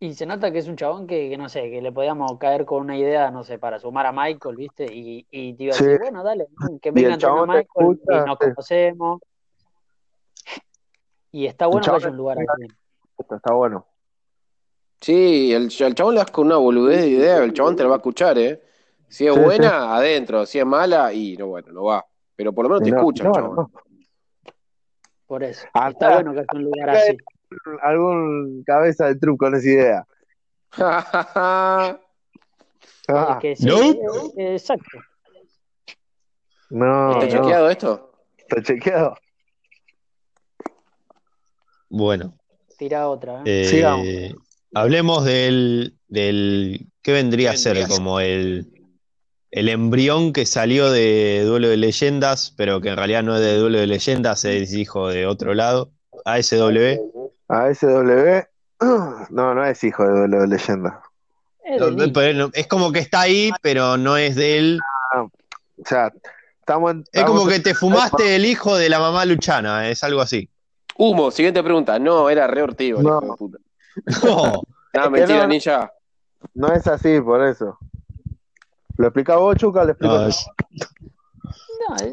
Y 0.00 0.14
se 0.14 0.26
nota 0.26 0.50
que 0.50 0.58
es 0.58 0.68
un 0.68 0.76
chabón 0.76 1.06
que, 1.06 1.30
que 1.30 1.36
no 1.38 1.48
sé, 1.48 1.70
que 1.70 1.80
le 1.80 1.92
podíamos 1.92 2.36
caer 2.38 2.64
con 2.64 2.82
una 2.82 2.96
idea, 2.96 3.30
no 3.30 3.44
sé, 3.44 3.58
para 3.58 3.78
sumar 3.78 4.06
a 4.06 4.12
Michael, 4.12 4.56
¿viste? 4.56 4.84
Y, 4.92 5.26
y 5.30 5.54
te 5.54 5.62
iba 5.64 5.72
a 5.74 5.76
Sí. 5.76 5.84
decir, 5.84 6.00
bueno, 6.00 6.22
dale, 6.22 6.46
que 6.82 6.90
venga 6.90 7.14
a 7.14 7.46
Michael 7.46 7.62
escucha, 7.62 8.12
y 8.12 8.26
nos 8.26 8.38
sí. 8.40 8.46
conocemos. 8.50 9.20
Y 11.32 11.46
está 11.46 11.66
bueno 11.66 11.84
que 11.84 11.90
haya 11.96 12.10
un 12.10 12.16
lugar. 12.16 12.38
Esto 13.18 13.36
está 13.36 13.52
bueno. 13.54 13.86
Sí, 15.00 15.52
el, 15.52 15.64
el 15.78 15.94
chabón 15.94 16.14
le 16.14 16.20
das 16.20 16.30
con 16.30 16.46
una 16.46 16.56
boludez 16.56 17.02
de 17.02 17.08
idea, 17.08 17.38
el 17.38 17.52
chabón 17.52 17.76
te 17.76 17.82
la 17.82 17.88
va 17.90 17.94
a 17.96 17.98
escuchar, 17.98 18.38
¿eh? 18.38 18.62
Si 19.08 19.26
es 19.26 19.34
Sí, 19.34 19.40
buena, 19.40 19.94
adentro, 19.96 20.44
si 20.46 20.58
es 20.58 20.66
mala, 20.66 21.12
y 21.12 21.36
no, 21.36 21.48
bueno, 21.48 21.72
no 21.72 21.84
va. 21.84 22.04
Pero 22.36 22.52
por 22.52 22.64
lo 22.64 22.70
menos 22.70 22.82
te 22.84 22.90
no, 22.90 22.96
escucha 22.98 23.26
el 23.26 23.32
chabón. 23.32 23.56
no. 23.56 23.70
Por 25.26 25.42
eso. 25.42 25.64
Está 25.66 25.88
está. 25.88 26.14
bueno 26.14 26.32
que 26.32 26.40
haya 26.40 26.48
un 26.52 26.64
lugar 26.64 26.90
así. 26.90 27.16
Algún 27.82 28.62
cabeza 28.64 29.06
de 29.06 29.16
truco 29.16 29.46
con 29.46 29.54
esa 29.54 29.68
idea. 29.68 30.06
Ah, 33.06 33.36
Es 33.36 33.42
que 33.42 33.56
sí, 33.56 33.66
Nope. 33.66 33.98
eh, 34.38 34.52
exacto. 34.54 34.98
no, 36.70 37.12
¿Está 37.20 37.26
no, 37.36 37.42
chequeado 37.44 37.68
esto? 37.70 38.12
está 38.38 38.62
chequeado. 38.62 39.14
Bueno, 41.90 42.34
Tira 42.78 43.08
otra, 43.08 43.40
¿eh? 43.44 43.62
eh, 43.62 43.64
Sigamos. 43.68 44.06
hablemos 44.74 45.24
del, 45.24 45.96
del 46.08 46.86
¿qué 47.02 47.12
vendría 47.12 47.52
a 47.52 47.56
ser 47.56 47.86
como 47.88 48.18
el, 48.20 48.66
el 49.50 49.68
embrión 49.68 50.32
que 50.32 50.46
salió 50.46 50.90
de 50.90 51.42
Duelo 51.44 51.68
de 51.68 51.76
Leyendas, 51.76 52.52
pero 52.56 52.80
que 52.80 52.88
en 52.88 52.96
realidad 52.96 53.22
no 53.22 53.36
es 53.36 53.42
de 53.42 53.56
Duelo 53.58 53.78
de 53.78 53.86
Leyendas, 53.86 54.44
es 54.44 54.72
hijo 54.74 55.08
de 55.08 55.26
otro 55.26 55.54
lado, 55.54 55.92
ASW. 56.24 57.23
ASW. 57.48 58.42
No, 59.30 59.54
no 59.54 59.64
es 59.64 59.82
hijo 59.84 60.04
de 60.06 60.10
Duelo 60.18 60.40
de 60.42 60.46
Leyenda. 60.48 61.00
Es 62.52 62.66
como 62.66 62.92
que 62.92 62.98
está 62.98 63.22
ahí, 63.22 63.50
pero 63.62 63.96
no 63.96 64.16
es 64.16 64.36
de 64.36 64.58
él. 64.58 64.80
O 65.16 65.30
sea, 65.86 66.12
estamos 66.60 66.90
en. 66.92 67.04
Es 67.12 67.24
como 67.24 67.46
que 67.46 67.60
te 67.60 67.74
fumaste 67.74 68.36
el 68.36 68.44
hijo 68.44 68.76
de 68.76 68.88
la 68.90 68.98
mamá 68.98 69.24
luchana, 69.24 69.88
es 69.88 70.04
algo 70.04 70.20
así. 70.20 70.50
Humo, 70.96 71.30
siguiente 71.30 71.62
pregunta. 71.62 71.98
No, 71.98 72.28
era 72.28 72.46
re 72.46 72.62
ortigo, 72.62 72.98
el 72.98 73.06
No. 73.06 73.18
hijo 73.22 73.32
de 73.32 73.36
puta. 73.38 73.58
No, 74.24 74.62
mentira, 75.10 75.38
no- 75.42 75.46
ninja. 75.48 75.90
No 76.52 76.72
es 76.72 76.86
así, 76.86 77.20
por 77.22 77.42
eso. 77.42 77.78
¿Lo 78.98 79.06
explicás 79.06 79.36
vos, 79.38 79.56
Chuca? 79.56 79.82
¿Lo 79.84 79.90
explico 79.92 80.14
no, 80.14 80.22
yo? 80.22 80.28
es- 80.28 80.46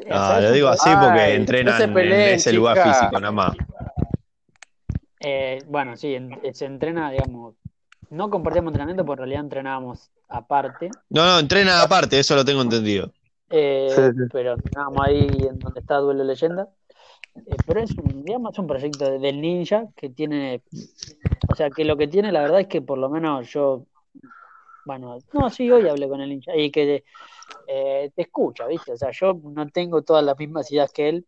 No, 0.09 0.33
no, 0.33 0.41
lo 0.41 0.51
digo 0.51 0.69
así 0.69 0.89
porque 0.89 1.19
Ay, 1.19 1.35
entrenan 1.35 1.93
no 1.93 1.99
en 1.99 2.11
ese 2.11 2.53
lugar 2.53 2.81
físico, 2.81 3.19
nada 3.19 3.31
más. 3.31 3.51
Eh, 5.23 5.63
bueno, 5.67 5.95
sí, 5.97 6.15
en- 6.15 6.39
se 6.53 6.65
entrena, 6.65 7.11
digamos, 7.11 7.55
no 8.09 8.29
compartíamos 8.29 8.69
entrenamiento, 8.71 9.05
porque 9.05 9.21
en 9.23 9.29
realidad 9.29 9.43
entrenábamos 9.45 10.11
aparte, 10.29 10.89
No, 11.09 11.25
no, 11.25 11.39
entrenan 11.39 11.79
aparte, 11.79 12.19
eso 12.19 12.35
lo 12.35 12.45
tengo 12.45 12.61
entendido. 12.61 13.13
eh, 13.49 13.95
Sí, 13.95 14.01
sí. 14.13 14.23
pero 14.31 14.53
entrenábamos 14.53 15.05
ahí 15.05 15.45
en 15.47 15.61
donde 15.61 15.79
está 15.81 15.97
Duelo 15.97 16.23
Leyenda. 16.23 16.69
Eh, 17.47 17.59
pero 17.65 17.81
es 17.81 17.97
un, 17.97 18.23
digamos, 18.25 18.57
un 18.59 18.67
proyecto 18.67 19.05
de- 19.11 19.19
del 19.19 19.41
ninja 19.41 19.87
que 19.95 20.09
tiene, 20.09 20.63
o 21.47 21.55
sea, 21.55 21.71
que 21.71 21.85
lo 21.85 21.97
que 21.97 22.07
tiene 22.09 22.31
la 22.31 22.41
verdad 22.43 22.61
es 22.61 22.67
que 22.67 22.81
por 22.81 22.97
lo 22.99 23.09
menos 23.09 23.51
yo, 23.53 23.87
bueno, 24.85 25.17
no, 25.33 25.49
sí, 25.49 25.71
hoy 25.71 25.87
hablé 25.87 26.09
con 26.09 26.21
el 26.21 26.29
ninja 26.29 26.55
y 26.57 26.71
que 26.71 27.03
eh, 27.67 28.11
te 28.15 28.23
escucha, 28.23 28.67
¿viste? 28.67 28.93
O 28.93 28.97
sea, 28.97 29.11
yo 29.11 29.33
no 29.43 29.69
tengo 29.69 30.03
todas 30.03 30.23
las 30.25 30.37
mismas 30.39 30.71
ideas 30.71 30.91
que 30.93 31.09
él, 31.09 31.27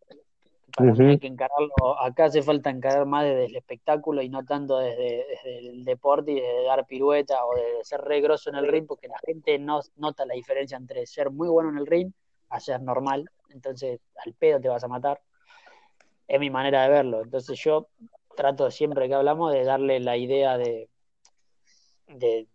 para 0.74 0.92
mí 0.92 0.98
Ujú. 0.98 1.10
hay 1.10 1.18
que 1.18 1.26
encararlo, 1.28 2.00
acá 2.00 2.24
hace 2.24 2.42
falta 2.42 2.70
encarar 2.70 3.06
más 3.06 3.24
desde 3.24 3.46
el 3.46 3.56
espectáculo 3.56 4.22
y 4.22 4.28
no 4.28 4.44
tanto 4.44 4.78
desde, 4.78 5.24
desde 5.28 5.58
el 5.68 5.84
deporte 5.84 6.32
y 6.32 6.40
desde 6.40 6.64
dar 6.64 6.84
pirueta 6.86 7.44
o 7.46 7.54
de 7.54 7.84
ser 7.84 8.00
re 8.00 8.20
grosso 8.20 8.50
en 8.50 8.56
el 8.56 8.66
ring, 8.66 8.86
porque 8.86 9.08
la 9.08 9.18
gente 9.24 9.58
no 9.58 9.80
nota 9.96 10.26
la 10.26 10.34
diferencia 10.34 10.76
entre 10.76 11.06
ser 11.06 11.30
muy 11.30 11.48
bueno 11.48 11.70
en 11.70 11.78
el 11.78 11.86
ring 11.86 12.10
a 12.48 12.58
ser 12.60 12.80
normal, 12.82 13.30
entonces 13.50 14.00
al 14.24 14.32
pedo 14.34 14.60
te 14.60 14.68
vas 14.68 14.82
a 14.82 14.88
matar. 14.88 15.20
Es 16.26 16.40
mi 16.40 16.50
manera 16.50 16.82
de 16.82 16.88
verlo. 16.88 17.22
Entonces 17.22 17.58
yo 17.60 17.88
trato 18.36 18.70
siempre 18.70 19.06
que 19.08 19.14
hablamos 19.14 19.52
de 19.52 19.64
darle 19.64 20.00
la 20.00 20.16
idea 20.16 20.56
de, 20.56 20.88
de 22.08 22.48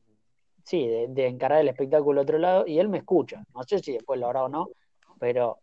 sí, 0.63 0.87
de, 0.87 1.07
de 1.09 1.27
encarar 1.27 1.61
el 1.61 1.69
espectáculo 1.69 2.19
a 2.19 2.23
otro 2.23 2.37
lado 2.37 2.67
y 2.67 2.79
él 2.79 2.89
me 2.89 2.97
escucha. 2.97 3.43
No 3.53 3.63
sé 3.63 3.79
si 3.79 3.93
después 3.93 4.19
lo 4.19 4.27
hará 4.27 4.43
o 4.43 4.49
no, 4.49 4.69
pero 5.19 5.59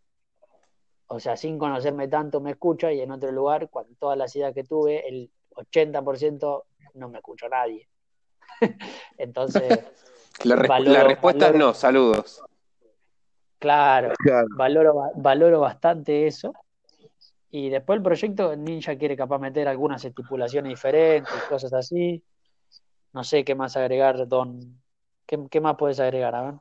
o 1.08 1.20
sea, 1.20 1.36
sin 1.36 1.58
conocerme 1.58 2.08
tanto 2.08 2.40
me 2.40 2.50
escucha 2.52 2.92
y 2.92 3.00
en 3.00 3.10
otro 3.12 3.30
lugar, 3.32 3.70
con 3.70 3.94
todas 3.96 4.18
las 4.18 4.34
ideas 4.36 4.52
que 4.54 4.64
tuve, 4.64 5.08
el 5.08 5.30
80% 5.54 6.64
no 6.94 7.08
me 7.08 7.18
escuchó 7.18 7.48
nadie. 7.48 7.88
Entonces, 9.18 9.84
La, 10.44 10.56
resp- 10.56 10.68
Valoro- 10.68 10.92
la 10.92 11.04
respuesta 11.04 11.48
es 11.48 11.54
no, 11.54 11.72
saludos. 11.74 12.42
claro, 13.58 14.12
Claro. 14.18 14.46
valoro, 14.50 14.94
valoro 15.16 15.60
bastante 15.60 16.26
eso. 16.26 16.52
Y 17.50 17.70
después 17.70 17.96
el 17.96 18.02
proyecto 18.02 18.54
Ninja 18.54 18.96
quiere 18.98 19.16
capaz 19.16 19.38
meter 19.38 19.66
algunas 19.68 20.04
estipulaciones 20.04 20.70
diferentes, 20.70 21.32
cosas 21.48 21.72
así. 21.72 22.22
No 23.14 23.24
sé 23.24 23.44
qué 23.44 23.54
más 23.54 23.76
agregar, 23.78 24.28
Don. 24.28 24.82
¿Qué, 25.24 25.38
qué 25.50 25.60
más 25.60 25.76
puedes 25.76 25.98
agregar, 26.00 26.34
a 26.34 26.42
ver? 26.42 26.54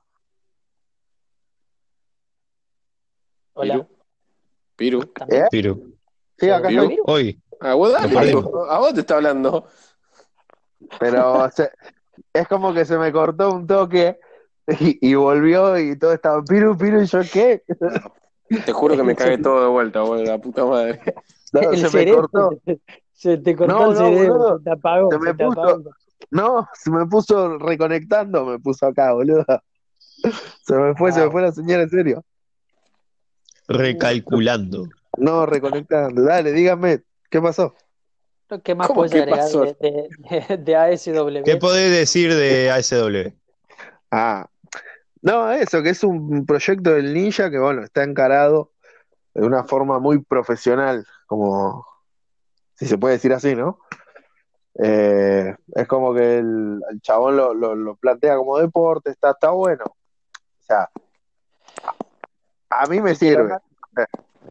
Hola. 3.53 3.87
Piru. 4.75 4.99
Piru. 5.01 5.13
¿También? 5.13 5.43
¿Eh? 5.43 5.47
Piru. 5.51 5.93
Sí, 6.37 6.49
acá 6.49 6.67
Piru. 6.67 6.89
Hoy, 7.05 7.41
Ah, 7.61 7.73
vos 7.73 7.91
dale, 7.93 8.31
a 8.69 8.79
vos 8.79 8.93
te 8.93 8.99
está 8.99 9.15
hablando. 9.15 9.67
Pero 10.99 11.49
se- 11.51 11.71
es 12.33 12.47
como 12.47 12.73
que 12.73 12.85
se 12.85 12.97
me 12.97 13.11
cortó 13.11 13.53
un 13.53 13.65
toque 13.65 14.19
y, 14.79 15.09
y 15.09 15.15
volvió 15.15 15.77
y 15.79 15.97
todo 15.97 16.11
estaba 16.13 16.43
piru, 16.43 16.77
piru, 16.77 17.01
y 17.01 17.05
yo, 17.05 17.19
¿qué? 17.31 17.63
Te 18.65 18.71
juro 18.73 18.95
que 18.95 19.03
me 19.03 19.15
cagué 19.15 19.37
todo 19.37 19.61
de 19.63 19.69
vuelta, 19.69 20.01
boludo, 20.01 20.25
la 20.25 20.37
puta 20.37 20.65
madre. 20.65 20.99
No, 21.53 21.61
El 21.71 21.87
se 21.89 21.97
me 22.05 22.11
cortó. 22.13 22.49
Se 23.13 23.37
te 23.37 23.55
cortó 23.55 23.73
No, 23.73 23.91
el 23.91 23.93
no, 23.93 24.05
cerebro, 24.05 24.33
boludo. 24.33 24.57
se 24.57 24.63
te 24.65 24.71
apagó, 24.71 25.11
Se 25.11 25.19
me 25.19 25.27
se 25.27 25.33
te 25.35 25.45
puso- 25.45 25.61
apagó. 25.61 25.83
No, 26.31 26.67
se 26.73 26.91
me 26.91 27.05
puso 27.05 27.57
reconectando, 27.57 28.45
me 28.45 28.59
puso 28.59 28.85
acá, 28.87 29.13
boludo. 29.13 29.45
Se 30.63 30.75
me 30.75 30.93
fue, 30.95 31.11
se 31.11 31.23
me 31.23 31.31
fue 31.31 31.41
la 31.41 31.51
señal 31.51 31.81
en 31.81 31.89
serio. 31.89 32.23
Recalculando. 33.67 34.89
No, 35.17 35.45
reconectando. 35.45 36.23
Dale, 36.23 36.51
dígame, 36.51 37.01
¿qué 37.29 37.41
pasó? 37.41 37.73
¿Qué 38.63 38.75
más 38.75 38.87
¿Cómo 38.87 39.01
puedes 39.01 39.13
agregar 39.13 39.39
pasó? 39.39 39.61
de, 39.61 40.09
de, 40.19 40.57
de 40.57 40.75
ASW? 40.75 41.43
¿Qué 41.43 41.57
podés 41.57 41.91
decir 41.91 42.33
de 42.33 42.69
ASW? 42.69 43.33
Ah, 44.11 44.47
no, 45.21 45.51
eso, 45.51 45.81
que 45.81 45.89
es 45.89 46.03
un 46.03 46.45
proyecto 46.45 46.91
del 46.91 47.13
Ninja 47.13 47.49
que, 47.49 47.57
bueno, 47.57 47.83
está 47.83 48.03
encarado 48.03 48.71
de 49.33 49.45
una 49.45 49.63
forma 49.63 49.99
muy 49.99 50.19
profesional, 50.23 51.05
como, 51.25 51.85
si 52.75 52.85
se 52.85 52.97
puede 52.97 53.15
decir 53.15 53.33
así, 53.33 53.55
¿no? 53.55 53.79
Eh, 54.77 55.55
es 55.73 55.87
como 55.87 56.13
que 56.13 56.37
el, 56.37 56.81
el 56.91 57.01
chabón 57.01 57.35
lo, 57.37 57.53
lo- 57.53 57.75
lo 57.75 57.95
plantea 57.95 58.35
como 58.37 58.59
deporte, 58.59 59.09
está, 59.09 59.31
está 59.31 59.49
bueno. 59.49 59.85
O 59.87 60.63
sea, 60.63 60.89
a, 62.81 62.87
mí 62.87 63.01
me 63.01 63.15
sirve. 63.15 63.55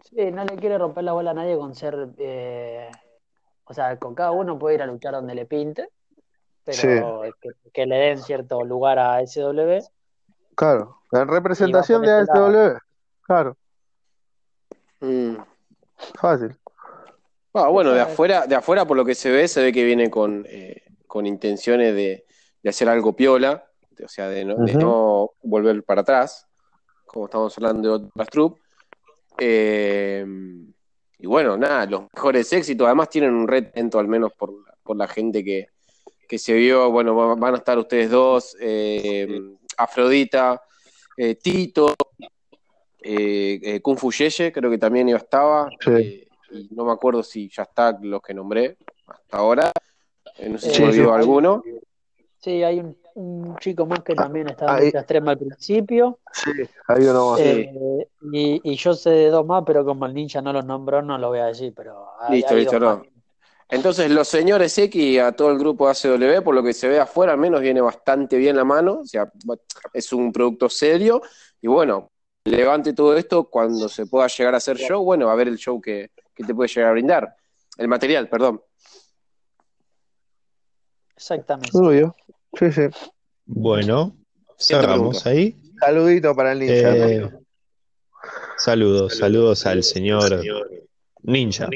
Sí, 0.02 0.30
no 0.30 0.44
le 0.44 0.56
quiere 0.56 0.78
romper 0.78 1.04
la 1.04 1.12
bola 1.12 1.30
a 1.30 1.34
nadie 1.34 1.56
con 1.56 1.74
ser. 1.74 2.08
eh, 2.18 2.90
o 3.64 3.72
sea, 3.72 3.96
con 3.98 4.14
cada 4.14 4.32
uno 4.32 4.58
puede 4.58 4.76
ir 4.76 4.82
a 4.82 4.86
luchar 4.86 5.14
donde 5.14 5.34
le 5.34 5.46
pinte, 5.46 5.88
pero 6.64 7.22
que, 7.40 7.50
que 7.72 7.86
le 7.86 7.96
den 7.96 8.22
cierto 8.22 8.62
lugar 8.64 8.98
a 8.98 9.20
SW. 9.22 9.78
Claro, 10.54 10.98
en 11.12 11.28
representación 11.28 12.02
de 12.02 12.12
ASW, 12.12 12.78
claro, 13.22 13.56
Mm. 15.04 15.36
fácil. 16.18 16.56
Ah, 17.52 17.68
bueno, 17.68 17.92
de 17.92 18.00
afuera, 18.00 18.46
de 18.46 18.54
afuera, 18.54 18.84
por 18.84 18.96
lo 18.96 19.04
que 19.04 19.14
se 19.14 19.30
ve, 19.30 19.46
se 19.46 19.62
ve 19.62 19.72
que 19.72 19.84
viene 19.84 20.10
con, 20.10 20.44
eh, 20.48 20.82
con 21.06 21.26
intenciones 21.26 21.94
de, 21.94 22.24
de 22.62 22.70
hacer 22.70 22.88
algo 22.88 23.14
piola, 23.14 23.64
o 24.02 24.08
sea, 24.08 24.28
de 24.28 24.44
no, 24.44 24.56
de 24.56 24.74
no 24.74 25.30
volver 25.42 25.84
para 25.84 26.00
atrás, 26.00 26.48
como 27.14 27.26
estamos 27.26 27.56
hablando 27.56 27.88
de 27.98 28.06
otras 28.06 28.28
troop. 28.28 28.58
Eh, 29.38 30.26
y 31.18 31.26
bueno, 31.26 31.56
nada, 31.56 31.86
los 31.86 32.02
mejores 32.12 32.52
éxitos, 32.52 32.84
además 32.86 33.08
tienen 33.08 33.32
un 33.32 33.46
retento, 33.46 34.00
al 34.00 34.08
menos 34.08 34.32
por, 34.32 34.52
por 34.82 34.96
la 34.96 35.06
gente 35.06 35.44
que, 35.44 35.68
que 36.28 36.38
se 36.38 36.54
vio, 36.54 36.90
bueno, 36.90 37.14
va- 37.14 37.36
van 37.36 37.54
a 37.54 37.58
estar 37.58 37.78
ustedes 37.78 38.10
dos, 38.10 38.56
eh, 38.60 39.40
Afrodita, 39.76 40.60
eh, 41.16 41.36
Tito, 41.36 41.94
eh, 43.00 43.60
eh, 43.62 43.80
Kung 43.80 43.96
Fu 43.96 44.10
Yeye, 44.10 44.50
creo 44.52 44.70
que 44.70 44.78
también 44.78 45.08
iba 45.08 45.18
estaba, 45.18 45.70
Sí. 45.80 45.90
eh, 45.90 46.28
y 46.50 46.68
no 46.74 46.84
me 46.84 46.92
acuerdo 46.92 47.22
si 47.22 47.48
ya 47.48 47.62
está 47.62 47.96
los 48.02 48.20
que 48.22 48.34
nombré 48.34 48.76
hasta 49.06 49.36
ahora, 49.38 49.70
Eh, 50.38 50.48
no 50.48 50.58
sé 50.58 50.68
si 50.70 50.76
Sí, 50.76 50.82
me 50.82 50.88
olvidó 50.88 51.08
sí. 51.12 51.14
alguno. 51.20 51.62
Sí, 52.40 52.62
hay 52.64 52.80
un, 52.80 52.96
un 53.14 53.56
chico 53.58 53.86
más 53.86 54.02
que 54.02 54.14
también 54.14 54.48
estaba 54.48 54.72
en 54.72 54.78
ahí- 54.78 54.84
lucha 54.86 54.98
extrema 54.98 55.30
al 55.32 55.38
principio. 55.38 56.18
Sí, 56.32 56.50
hay 56.88 57.04
uno 57.04 57.30
más. 57.30 57.40
Sí. 57.40 57.46
eh, 57.46 58.08
y, 58.32 58.60
y 58.72 58.76
yo 58.76 58.94
sé 58.94 59.10
de 59.10 59.30
dos 59.30 59.46
más, 59.46 59.62
pero 59.66 59.84
como 59.84 60.06
el 60.06 60.14
ninja 60.14 60.42
no 60.42 60.52
los 60.52 60.64
nombró, 60.64 61.00
no 61.02 61.16
lo 61.18 61.28
voy 61.28 61.38
a 61.38 61.46
decir. 61.46 61.72
Pero 61.76 62.06
hay, 62.20 62.36
Listo, 62.36 62.54
hay 62.54 62.60
listo, 62.60 62.80
no. 62.80 62.96
más. 62.98 63.06
Entonces, 63.68 64.10
los 64.10 64.28
señores 64.28 64.76
X 64.76 64.94
y 65.02 65.18
a 65.18 65.32
todo 65.32 65.50
el 65.50 65.58
grupo 65.58 65.88
ACW, 65.88 66.42
por 66.44 66.54
lo 66.54 66.62
que 66.62 66.72
se 66.72 66.86
ve 66.88 67.00
afuera, 67.00 67.32
al 67.32 67.38
menos 67.38 67.60
viene 67.60 67.80
bastante 67.80 68.36
bien 68.36 68.56
la 68.56 68.64
mano. 68.64 69.00
O 69.00 69.06
sea, 69.06 69.30
es 69.92 70.12
un 70.12 70.30
producto 70.32 70.68
serio. 70.68 71.22
Y 71.62 71.66
bueno, 71.68 72.10
levante 72.44 72.92
todo 72.92 73.16
esto 73.16 73.44
cuando 73.48 73.88
se 73.88 74.06
pueda 74.06 74.26
llegar 74.26 74.54
a 74.54 74.58
hacer 74.58 74.76
show. 74.76 75.02
Bueno, 75.02 75.26
va 75.26 75.32
a 75.32 75.36
ver 75.36 75.48
el 75.48 75.56
show 75.56 75.80
que, 75.80 76.10
que 76.34 76.44
te 76.44 76.54
puede 76.54 76.68
llegar 76.68 76.90
a 76.90 76.92
brindar. 76.92 77.36
El 77.78 77.88
material, 77.88 78.28
perdón. 78.28 78.60
Exactamente. 81.16 81.70
Obvio. 81.76 82.14
Sí, 82.58 82.72
sí. 82.72 82.82
Bueno, 83.46 84.16
cerramos 84.58 85.26
ahí. 85.26 85.56
Saludito 85.80 86.34
para 86.34 86.52
el 86.52 86.60
ninja. 86.60 86.96
Eh, 86.96 87.18
¿no? 87.20 87.40
saludos, 88.56 89.18
saludos 89.18 89.66
al 89.66 89.82
señor 89.82 90.40
Ninja. 91.22 91.68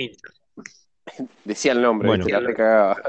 Decía 1.44 1.72
el 1.72 1.82
nombre, 1.82 2.08
Bueno. 2.08 2.24
recagaba. 2.40 3.02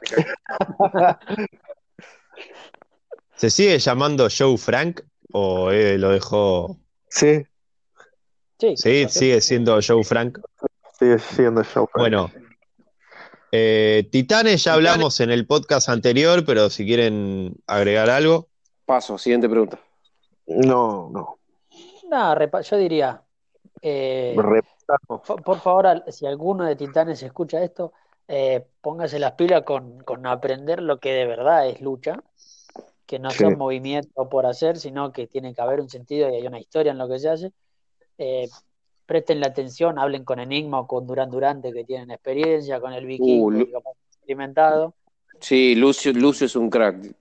¿Se 3.35 3.49
sigue 3.49 3.79
llamando 3.79 4.27
Joe 4.35 4.57
Frank 4.57 5.01
o 5.31 5.71
eh, 5.71 5.97
lo 5.97 6.09
dejó? 6.09 6.77
Sí, 7.07 7.45
Sí, 8.59 8.75
Sí, 8.75 9.05
sigue 9.07 9.39
siendo 9.39 9.79
Joe 9.85 10.03
Frank. 10.03 10.37
sigue 10.99 11.17
siendo 11.19 11.63
show. 11.63 11.87
Bueno, 11.95 12.29
eh, 13.51 14.07
Titanes 14.11 14.63
ya 14.63 14.73
hablamos 14.73 15.19
en 15.19 15.31
el 15.31 15.45
podcast 15.47 15.89
anterior, 15.89 16.45
pero 16.45 16.69
si 16.69 16.85
quieren 16.85 17.55
agregar 17.67 18.09
algo. 18.09 18.47
Paso, 18.85 19.17
siguiente 19.17 19.49
pregunta. 19.49 19.79
No, 20.47 21.09
no. 21.11 21.39
No, 22.09 22.61
yo 22.61 22.77
diría, 22.77 23.21
eh, 23.81 24.35
Repasamos. 24.35 25.43
Por, 25.43 25.59
favor, 25.59 26.03
si 26.07 26.25
alguno 26.25 26.65
de 26.65 26.75
Titanes 26.75 27.21
escucha 27.21 27.63
esto, 27.63 27.93
eh, 28.27 28.65
póngase 28.81 29.19
las 29.19 29.33
pilas 29.33 29.63
con, 29.63 30.03
con 30.03 30.25
aprender 30.25 30.81
lo 30.81 30.99
que 30.99 31.13
de 31.13 31.25
verdad 31.25 31.67
es 31.67 31.81
lucha, 31.81 32.23
que 33.05 33.19
no 33.19 33.31
Sí. 33.31 33.39
son 33.39 33.57
movimientos 33.57 34.27
por 34.27 34.45
hacer, 34.45 34.77
sino 34.77 35.11
que 35.11 35.27
tiene 35.27 35.53
que 35.53 35.61
haber 35.61 35.81
un 35.81 35.89
sentido 35.89 36.29
y 36.29 36.35
hay 36.35 36.47
una 36.47 36.59
historia 36.59 36.91
en 36.91 36.97
lo 36.97 37.07
que 37.07 37.19
se 37.19 37.29
hace. 37.29 37.51
Eh, 38.17 38.49
presten 39.09 39.39
la 39.39 39.47
atención, 39.47 39.97
hablen 39.97 40.23
con 40.23 40.39
Enigma 40.39 40.81
o 40.81 40.87
con 40.87 41.07
Durán 41.07 41.31
Durante, 41.31 41.73
que 41.73 41.83
tienen 41.83 42.11
experiencia, 42.11 42.79
con 42.79 42.93
el 42.93 43.07
vikingo, 43.07 43.47
Uh, 43.47 43.67
experimentado. 44.11 44.93
Sí, 45.39 45.73
Lucio, 45.73 46.13
Lucio 46.13 46.45
es 46.45 46.55
un 46.55 46.69
crack. 46.69 47.15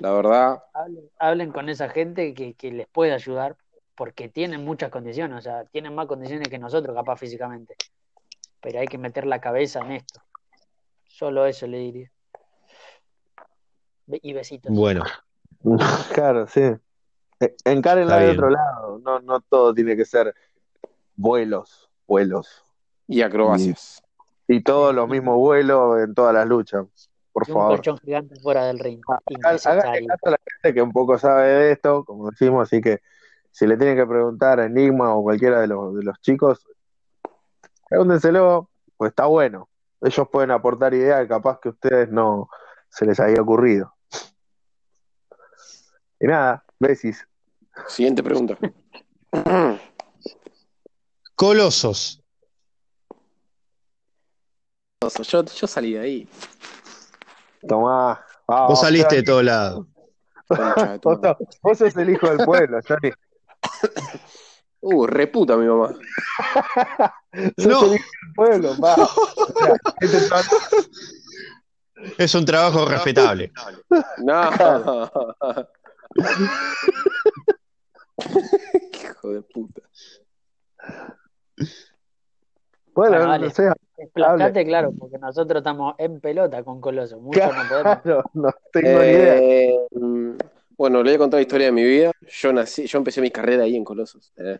La 0.00 0.12
verdad, 0.12 0.64
Hablen, 0.72 1.10
hablen 1.18 1.52
con 1.52 1.68
esa 1.68 1.90
gente 1.90 2.32
que, 2.32 2.54
que 2.54 2.72
les 2.72 2.88
puede 2.88 3.12
ayudar, 3.12 3.56
porque 3.94 4.30
tienen 4.30 4.64
muchas 4.64 4.90
condiciones, 4.90 5.38
o 5.38 5.42
sea, 5.42 5.64
tienen 5.66 5.94
más 5.94 6.06
condiciones 6.06 6.48
que 6.48 6.58
nosotros, 6.58 6.96
capaz 6.96 7.18
físicamente. 7.18 7.76
Pero 8.62 8.80
hay 8.80 8.86
que 8.86 8.96
meter 8.96 9.26
la 9.26 9.38
cabeza 9.38 9.80
en 9.80 9.92
esto. 9.92 10.22
Solo 11.06 11.44
eso 11.44 11.66
le 11.66 11.78
diría. 11.78 12.10
Y 14.06 14.32
besitos. 14.32 14.72
Bueno, 14.74 15.04
Claro, 16.14 16.46
sí. 16.46 16.62
Eh, 17.40 17.54
Encárenla 17.66 18.16
de 18.16 18.30
otro 18.30 18.48
lado. 18.48 18.98
No, 19.04 19.20
no 19.20 19.40
todo 19.42 19.74
tiene 19.74 19.94
que 19.94 20.06
ser 20.06 20.34
vuelos, 21.16 21.90
vuelos. 22.06 22.62
y 23.06 23.22
acrobacias. 23.22 24.02
Y 24.48 24.62
todos 24.62 24.94
los 24.94 25.08
mismos 25.08 25.36
vuelos 25.36 26.00
en 26.02 26.14
todas 26.14 26.34
las 26.34 26.46
luchas. 26.46 26.86
Por 27.32 27.46
Y 27.48 27.50
un 27.52 27.56
favor. 27.58 27.76
colchón 27.76 27.98
gigante 27.98 28.34
fuera 28.40 28.66
del 28.66 28.78
ring. 28.78 29.00
Hagan- 29.08 29.20
Háganle 29.26 29.50
Innecesario. 29.50 30.06
caso 30.08 30.26
a 30.26 30.30
la 30.30 30.38
gente 30.62 30.74
que 30.74 30.82
un 30.82 30.92
poco 30.92 31.18
sabe 31.18 31.46
de 31.48 31.72
esto, 31.72 32.04
como 32.04 32.30
decimos, 32.30 32.62
así 32.68 32.80
que 32.80 33.00
si 33.50 33.66
le 33.66 33.76
tienen 33.76 33.96
que 33.96 34.06
preguntar 34.06 34.60
a 34.60 34.66
Enigma 34.66 35.14
o 35.14 35.22
cualquiera 35.22 35.60
de 35.60 35.66
los, 35.66 35.94
de 35.96 36.02
los 36.04 36.20
chicos, 36.20 36.66
pregúntenselo, 37.88 38.70
pues 38.96 39.10
está 39.10 39.26
bueno. 39.26 39.68
Ellos 40.00 40.28
pueden 40.30 40.50
aportar 40.50 40.92
ideas 40.94 41.22
que 41.22 41.28
capaz 41.28 41.58
que 41.60 41.68
a 41.70 41.72
ustedes 41.72 42.08
no 42.10 42.48
se 42.88 43.06
les 43.06 43.18
había 43.20 43.40
ocurrido. 43.42 43.94
Y 46.20 46.26
nada, 46.26 46.64
besis. 46.78 47.26
Siguiente 47.88 48.22
pregunta. 48.22 48.56
Colosos. 51.34 52.20
Yo, 55.28 55.44
yo 55.44 55.66
salí 55.66 55.92
de 55.94 56.00
ahí. 56.00 56.28
Tomá. 57.68 58.24
Vamos, 58.46 58.68
Vos 58.70 58.80
saliste 58.80 59.16
de 59.16 59.22
todos 59.22 59.44
lados. 59.44 59.86
Vos, 60.48 61.20
vos 61.62 61.78
sos 61.78 61.96
el 61.96 62.10
hijo 62.10 62.28
del 62.28 62.44
pueblo, 62.44 62.78
Johnny. 62.86 63.10
Uh, 64.80 65.06
reputa 65.06 65.56
mi 65.56 65.66
mamá. 65.66 65.88
Sos 67.58 67.66
No. 67.66 67.84
el 67.84 67.94
hijo 67.94 68.04
del 68.22 68.34
pueblo, 68.34 68.76
va. 68.78 68.94
O 68.96 69.08
sea, 69.58 69.74
este 70.00 70.18
chaval- 70.28 70.44
Es 72.18 72.34
un 72.34 72.44
trabajo 72.44 72.84
respetable. 72.86 73.50
No. 74.18 74.50
Hijo 79.02 79.28
de 79.30 79.42
puta. 79.42 79.82
Bueno, 82.94 83.16
Bueno, 83.16 83.26
dale. 83.28 83.46
no 83.48 84.52
sé, 84.52 84.64
claro, 84.64 84.92
porque 84.98 85.18
nosotros 85.18 85.60
estamos 85.60 85.94
en 85.98 86.20
pelota 86.20 86.62
con 86.62 86.80
Coloso. 86.80 87.18
Mucho 87.20 87.40
no 87.52 87.68
podemos. 87.68 88.02
claro, 88.02 88.24
no 88.34 88.50
tengo 88.72 89.02
ni 89.02 89.08
idea. 89.10 89.36
Eh, 89.36 89.78
mm, 89.92 90.30
bueno, 90.76 90.98
le 91.02 91.10
voy 91.10 91.14
a 91.14 91.18
contar 91.18 91.38
la 91.38 91.42
historia 91.42 91.66
de 91.66 91.72
mi 91.72 91.84
vida. 91.84 92.12
Yo 92.28 92.52
nací, 92.52 92.86
yo 92.86 92.98
empecé 92.98 93.20
mi 93.20 93.30
carrera 93.30 93.64
ahí 93.64 93.76
en 93.76 93.84
Colosos. 93.84 94.32
Eh, 94.36 94.58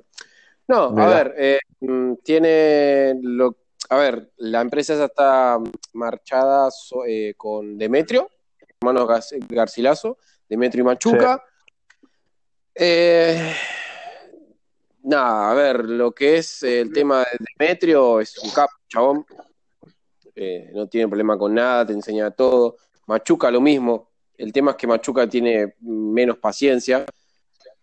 No, 0.66 0.96
a 0.98 1.06
ver, 1.06 1.34
eh, 1.36 1.58
mm, 1.80 2.14
tiene 2.24 3.14
lo, 3.22 3.56
a 3.90 3.96
ver, 3.96 4.30
la 4.38 4.60
empresa 4.62 4.94
esa 4.94 5.04
está 5.06 5.58
marchada 5.92 6.70
so- 6.70 7.04
eh, 7.06 7.34
con 7.36 7.76
Demetrio, 7.76 8.28
hermano 8.80 9.06
Gar- 9.06 9.22
Garcilaso, 9.48 10.16
Demetrio 10.48 10.82
y 10.82 10.86
Machuca. 10.86 11.42
Eh, 12.74 13.52
Nada, 15.04 15.50
a 15.50 15.54
ver, 15.54 15.84
lo 15.84 16.12
que 16.12 16.38
es 16.38 16.62
el 16.62 16.90
tema 16.90 17.18
de 17.18 17.38
Demetrio 17.58 18.20
es 18.20 18.38
un 18.38 18.48
capo, 18.50 18.72
chabón. 18.88 19.26
Eh, 20.34 20.70
no 20.72 20.88
tiene 20.88 21.08
problema 21.08 21.36
con 21.36 21.52
nada, 21.52 21.84
te 21.84 21.92
enseña 21.92 22.30
todo. 22.30 22.76
Machuca 23.06 23.50
lo 23.50 23.60
mismo. 23.60 24.12
El 24.38 24.50
tema 24.50 24.70
es 24.70 24.78
que 24.78 24.86
Machuca 24.86 25.28
tiene 25.28 25.74
menos 25.80 26.38
paciencia. 26.38 27.04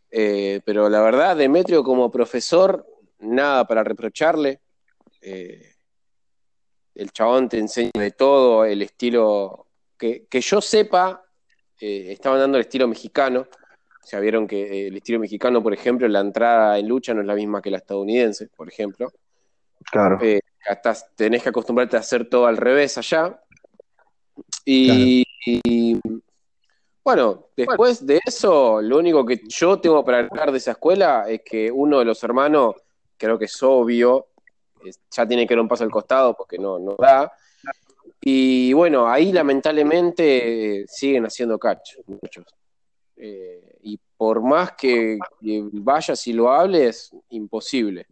Eh, 0.09 0.61
pero 0.65 0.89
la 0.89 0.99
verdad, 1.03 1.37
Demetrio 1.37 1.83
como 1.83 2.09
profesor, 2.09 2.87
nada 3.19 3.67
para 3.67 3.83
reprocharle. 3.83 4.59
Eh, 5.21 5.75
el 6.95 7.11
chabón 7.11 7.49
te 7.49 7.59
enseña 7.59 7.91
de 7.93 8.11
todo, 8.11 8.65
el 8.65 8.81
estilo. 8.81 9.67
Que, 9.95 10.25
que 10.25 10.41
yo 10.41 10.59
sepa, 10.59 11.23
estaban 11.77 12.39
dando 12.39 12.57
el 12.57 12.63
estilo 12.63 12.87
mexicano. 12.87 13.47
O 14.03 14.07
sea, 14.07 14.19
vieron 14.19 14.47
que 14.47 14.61
eh, 14.63 14.87
el 14.87 14.97
estilo 14.97 15.19
mexicano, 15.19 15.61
por 15.61 15.73
ejemplo, 15.73 16.07
la 16.07 16.19
entrada 16.21 16.77
en 16.79 16.87
lucha 16.87 17.13
no 17.13 17.21
es 17.21 17.27
la 17.27 17.35
misma 17.35 17.61
que 17.61 17.69
la 17.71 17.77
estadounidense, 17.77 18.47
por 18.55 18.67
ejemplo. 18.67 19.11
Claro. 19.91 20.19
Eh, 20.21 20.39
estás- 20.69 21.07
tenés 21.15 21.43
que 21.43 21.49
acostumbrarte 21.49 21.97
a 21.97 21.99
hacer 21.99 22.27
todo 22.27 22.47
al 22.47 22.57
revés 22.57 22.97
allá. 22.97 23.39
Y, 24.65 25.23
y, 25.45 25.99
bueno, 27.03 27.47
después 27.55 28.05
de 28.05 28.19
eso, 28.25 28.81
lo 28.81 28.97
único 28.97 29.25
que 29.25 29.41
yo 29.47 29.79
tengo 29.79 30.03
para 30.03 30.19
hablar 30.19 30.51
de 30.51 30.57
esa 30.57 30.71
escuela 30.71 31.25
es 31.27 31.41
que 31.43 31.71
uno 31.71 31.99
de 31.99 32.05
los 32.05 32.23
hermanos, 32.23 32.75
creo 33.17 33.37
que 33.37 33.45
es 33.45 33.63
obvio, 33.63 34.27
ya 35.11 35.27
tiene 35.27 35.45
que 35.45 35.53
dar 35.53 35.61
un 35.61 35.67
paso 35.67 35.83
al 35.83 35.91
costado 35.91 36.35
porque 36.35 36.57
no, 36.57 36.79
no 36.79 36.95
da. 36.97 37.31
Y 38.23 38.71
bueno, 38.73 39.07
ahí 39.07 39.31
lamentablemente 39.31 40.81
eh, 40.81 40.85
siguen 40.87 41.25
haciendo 41.25 41.57
catch, 41.57 41.97
muchos. 42.05 42.45
Eh, 43.23 43.77
y 43.83 43.99
por 44.17 44.41
más 44.41 44.71
que, 44.71 45.19
que 45.39 45.69
vayas 45.73 46.25
y 46.25 46.33
lo 46.33 46.49
hables, 46.51 47.11
imposible. 47.29 48.07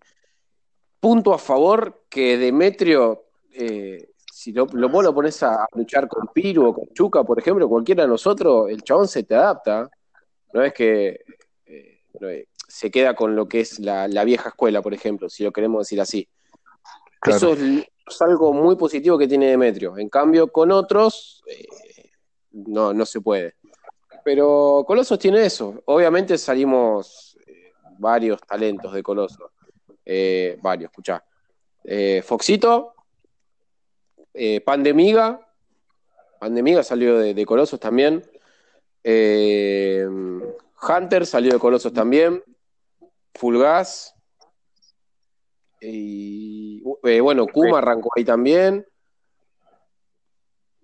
Punto 1.00 1.34
a 1.34 1.40
favor 1.40 2.04
que 2.08 2.38
Demetrio, 2.38 3.24
eh, 3.52 4.12
si 4.32 4.52
lo, 4.52 4.68
lo- 4.68 4.88
vos 4.88 5.04
lo 5.04 5.16
pones 5.16 5.42
a, 5.42 5.66
luchar 5.74 6.08
con 6.08 6.28
Piru 6.32 6.68
o 6.68 6.76
con 6.76 6.90
Chuca, 6.94 7.24
por 7.24 7.40
ejemplo, 7.40 7.68
cualquiera 7.68 8.04
de 8.04 8.10
nosotros, 8.10 8.70
el 8.70 8.84
chabón 8.84 9.08
se 9.08 9.24
te 9.24 9.34
adapta. 9.34 9.90
No 10.54 10.62
es 10.62 10.74
que 10.74 11.22
eh, 11.66 12.46
se 12.68 12.92
queda 12.92 13.16
con 13.16 13.36
lo 13.36 13.48
que 13.48 13.62
es 13.62 13.80
la, 13.80 14.08
la 14.08 14.24
vieja 14.24 14.50
escuela, 14.50 14.84
por 14.84 14.94
ejemplo, 14.94 15.28
si 15.28 15.44
lo 15.44 15.52
queremos 15.52 15.88
decir 15.88 16.00
así. 16.00 16.30
Claro. 17.20 17.36
Eso 17.36 17.54
es, 17.54 17.88
es 18.06 18.22
algo 18.22 18.54
muy 18.54 18.76
positivo 18.76 19.18
que 19.18 19.28
tiene 19.28 19.48
Demetrio. 19.48 19.98
En 19.98 20.08
cambio, 20.10 20.52
con 20.52 20.72
otros, 20.72 21.44
no, 22.52 22.94
no 22.94 23.06
se 23.08 23.22
puede. 23.22 23.56
Pero 24.30 24.84
Colosos 24.86 25.18
tiene 25.18 25.44
eso. 25.44 25.82
Obviamente 25.86 26.38
salimos 26.38 27.36
eh, 27.48 27.74
varios 27.98 28.40
talentos 28.42 28.94
de 28.94 29.02
Colosos. 29.02 29.50
Eh, 30.06 30.56
varios, 30.62 30.92
escuchá. 30.92 31.26
Eh, 31.84 32.22
Foxito, 32.24 32.94
eh, 34.32 34.62
Pandemiga. 34.62 35.52
Pandemiga 36.40 36.84
salió 36.84 37.18
de, 37.18 37.34
de 37.34 37.44
Colosos 37.44 37.80
también. 37.80 38.24
Hunter 39.04 41.26
salió 41.26 41.54
de 41.54 41.60
Colosos 41.60 41.92
también. 41.92 42.44
Fulgas. 43.34 44.14
Y 45.82 46.84
bueno, 46.84 47.48
Kuma 47.48 47.80
arrancó 47.80 48.12
ahí 48.16 48.24
también. 48.24 48.86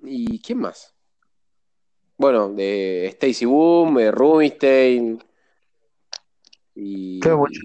¿Y 0.02 0.42
quién 0.42 0.58
más? 0.58 0.95
Bueno, 2.18 2.50
de 2.50 3.08
Stacy 3.08 3.46
Boom, 3.46 3.96
de 3.96 4.12
Rubinstein. 4.12 5.24
Y... 6.76 7.20
Qué 7.20 7.30
mucho 7.30 7.60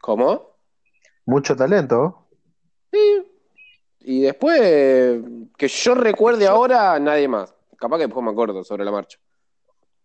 ¿Cómo? 0.00 0.56
Mucho 1.24 1.56
talento. 1.56 2.28
Sí. 2.92 3.22
Y 4.00 4.20
después, 4.20 5.20
que 5.56 5.68
yo 5.68 5.94
recuerde 5.94 6.46
ahora, 6.46 6.98
nadie 7.00 7.26
más. 7.26 7.52
Capaz 7.76 7.96
que 7.96 8.04
después 8.06 8.24
me 8.24 8.30
acuerdo 8.30 8.62
sobre 8.62 8.84
la 8.84 8.92
marcha. 8.92 9.18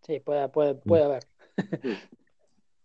Sí, 0.01 0.19
puede, 0.19 0.49
puede, 0.49 0.75
puede 0.75 1.03
haber. 1.03 1.27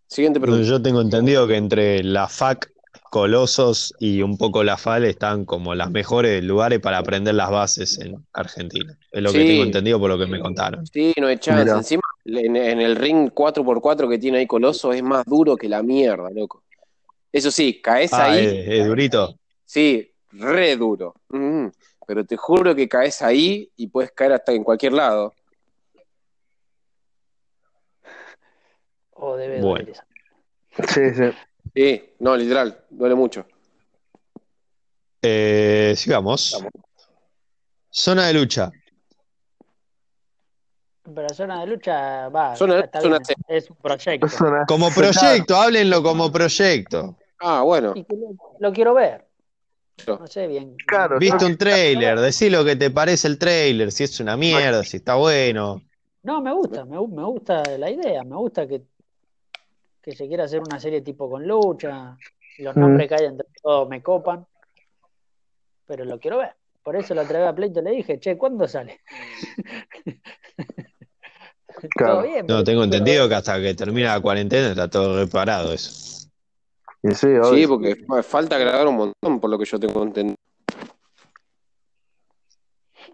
Siguiente 0.07 0.39
pregunta. 0.39 0.65
Yo 0.65 0.81
tengo 0.81 1.01
entendido 1.01 1.47
que 1.47 1.57
entre 1.57 2.03
la 2.03 2.27
FAC, 2.27 2.71
Colosos 3.09 3.93
y 3.99 4.21
un 4.21 4.37
poco 4.37 4.63
la 4.63 4.77
FAL 4.77 5.05
están 5.05 5.45
como 5.45 5.73
las 5.75 5.89
mejores 5.91 6.43
lugares 6.43 6.79
para 6.79 6.97
aprender 6.97 7.35
las 7.35 7.49
bases 7.49 7.97
en 7.99 8.25
Argentina. 8.33 8.97
Es 9.11 9.21
lo 9.21 9.31
que 9.31 9.45
tengo 9.45 9.63
entendido 9.63 9.99
por 9.99 10.09
lo 10.09 10.17
que 10.17 10.27
me 10.27 10.39
contaron. 10.39 10.85
Sí, 10.87 11.13
no 11.19 11.27
hay 11.27 11.37
chance. 11.37 11.63
Mira. 11.63 11.77
Encima, 11.77 12.01
en, 12.25 12.55
en 12.55 12.81
el 12.81 12.95
ring 12.95 13.29
4x4 13.33 14.09
que 14.09 14.17
tiene 14.17 14.39
ahí 14.39 14.47
Coloso 14.47 14.91
es 14.93 15.01
más 15.03 15.25
duro 15.25 15.55
que 15.55 15.69
la 15.69 15.81
mierda, 15.83 16.29
loco. 16.31 16.63
Eso 17.31 17.51
sí, 17.51 17.81
caes 17.81 18.13
Ah, 18.13 18.31
ahí, 18.31 18.45
es, 18.45 18.67
es 18.67 18.87
durito. 18.87 19.37
sí, 19.65 20.11
re 20.31 20.75
duro. 20.75 21.15
Mm, 21.29 21.67
Pero 22.05 22.25
te 22.25 22.37
juro 22.37 22.75
que 22.75 22.87
caes 22.87 23.21
ahí 23.21 23.69
y 23.75 23.87
puedes 23.87 24.11
caer 24.11 24.33
hasta 24.33 24.51
en 24.53 24.63
cualquier 24.63 24.93
lado. 24.93 25.33
O 29.13 29.35
debe 29.35 29.61
Bueno. 29.61 29.93
Sí, 30.87 31.09
sí. 31.13 31.23
Sí, 31.77 32.03
no, 32.21 32.35
literal, 32.35 32.85
duele 32.89 33.13
mucho. 33.13 33.45
Eh, 35.21 35.93
sigamos. 35.95 36.57
Zona 37.91 38.25
de 38.25 38.33
lucha. 38.33 38.71
Pero 41.03 41.29
zona 41.35 41.59
de 41.61 41.67
lucha 41.67 42.29
va. 42.29 42.55
Zona 42.55 42.77
de 42.77 42.81
está 42.81 42.99
lucha 43.01 43.19
bien, 43.47 43.59
es 43.59 43.69
un 43.69 43.75
proyecto. 43.75 44.27
Como 44.67 44.89
proyecto, 44.89 45.55
háblenlo 45.55 46.01
como 46.01 46.31
proyecto. 46.31 47.15
Ah, 47.41 47.61
bueno. 47.61 47.93
Y 47.95 48.03
que 48.05 48.15
lo, 48.15 48.35
lo 48.57 48.73
quiero 48.73 48.95
ver. 48.95 49.27
No 50.07 50.25
sé 50.25 50.47
bien. 50.47 50.77
Claro, 50.87 51.19
Viste 51.19 51.45
un 51.45 51.57
trailer, 51.59 52.19
decí 52.19 52.49
lo 52.49 52.65
que 52.65 52.75
te 52.75 52.89
parece 52.89 53.27
el 53.27 53.37
trailer, 53.37 53.91
si 53.91 54.03
es 54.05 54.19
una 54.19 54.35
mierda, 54.35 54.83
si 54.83 54.97
está 54.97 55.13
bueno. 55.13 55.83
No, 56.23 56.41
me 56.41 56.51
gusta, 56.53 56.85
me, 56.85 56.97
gu- 56.97 57.13
me 57.13 57.23
gusta 57.23 57.61
la 57.77 57.91
idea, 57.91 58.23
me 58.23 58.35
gusta 58.35 58.67
que, 58.67 58.81
que 60.07 60.15
se 60.15 60.25
quiera 60.25 60.45
hacer 60.45 60.61
una 60.61 60.79
serie 60.79 61.01
tipo 61.01 61.29
con 61.29 61.45
lucha, 61.45 62.17
los 62.59 62.73
Mm. 62.77 62.79
nombres 62.79 63.09
que 63.09 63.15
hay 63.15 63.25
entre 63.25 63.45
todos 63.61 63.89
me 63.89 64.01
copan, 64.01 64.47
pero 65.85 66.05
lo 66.05 66.17
quiero 66.17 66.37
ver. 66.37 66.55
Por 66.81 66.95
eso 66.95 67.13
la 67.13 67.23
otra 67.23 67.39
vez 67.39 67.47
a 67.49 67.53
Pleito 67.53 67.81
le 67.81 67.91
dije, 67.91 68.17
che, 68.17 68.37
¿cuándo 68.37 68.69
sale? 68.69 69.01
Claro. 71.91 72.13
Todo 72.13 72.23
bien, 72.23 72.45
No, 72.47 72.63
tengo 72.63 72.83
entendido 72.85 73.23
ver. 73.23 73.29
que 73.29 73.35
hasta 73.35 73.61
que 73.61 73.75
termina 73.75 74.15
la 74.15 74.21
cuarentena 74.21 74.69
está 74.69 74.89
todo 74.89 75.23
reparado 75.23 75.73
eso. 75.73 76.27
Y 77.03 77.13
sí. 77.13 77.27
Sí, 77.53 77.67
porque 77.67 77.97
fa- 78.07 78.23
falta 78.23 78.57
grabar 78.57 78.87
un 78.87 78.95
montón, 78.95 79.39
por 79.39 79.49
lo 79.49 79.59
que 79.59 79.65
yo 79.65 79.77
tengo 79.79 80.01
entendido. 80.03 80.37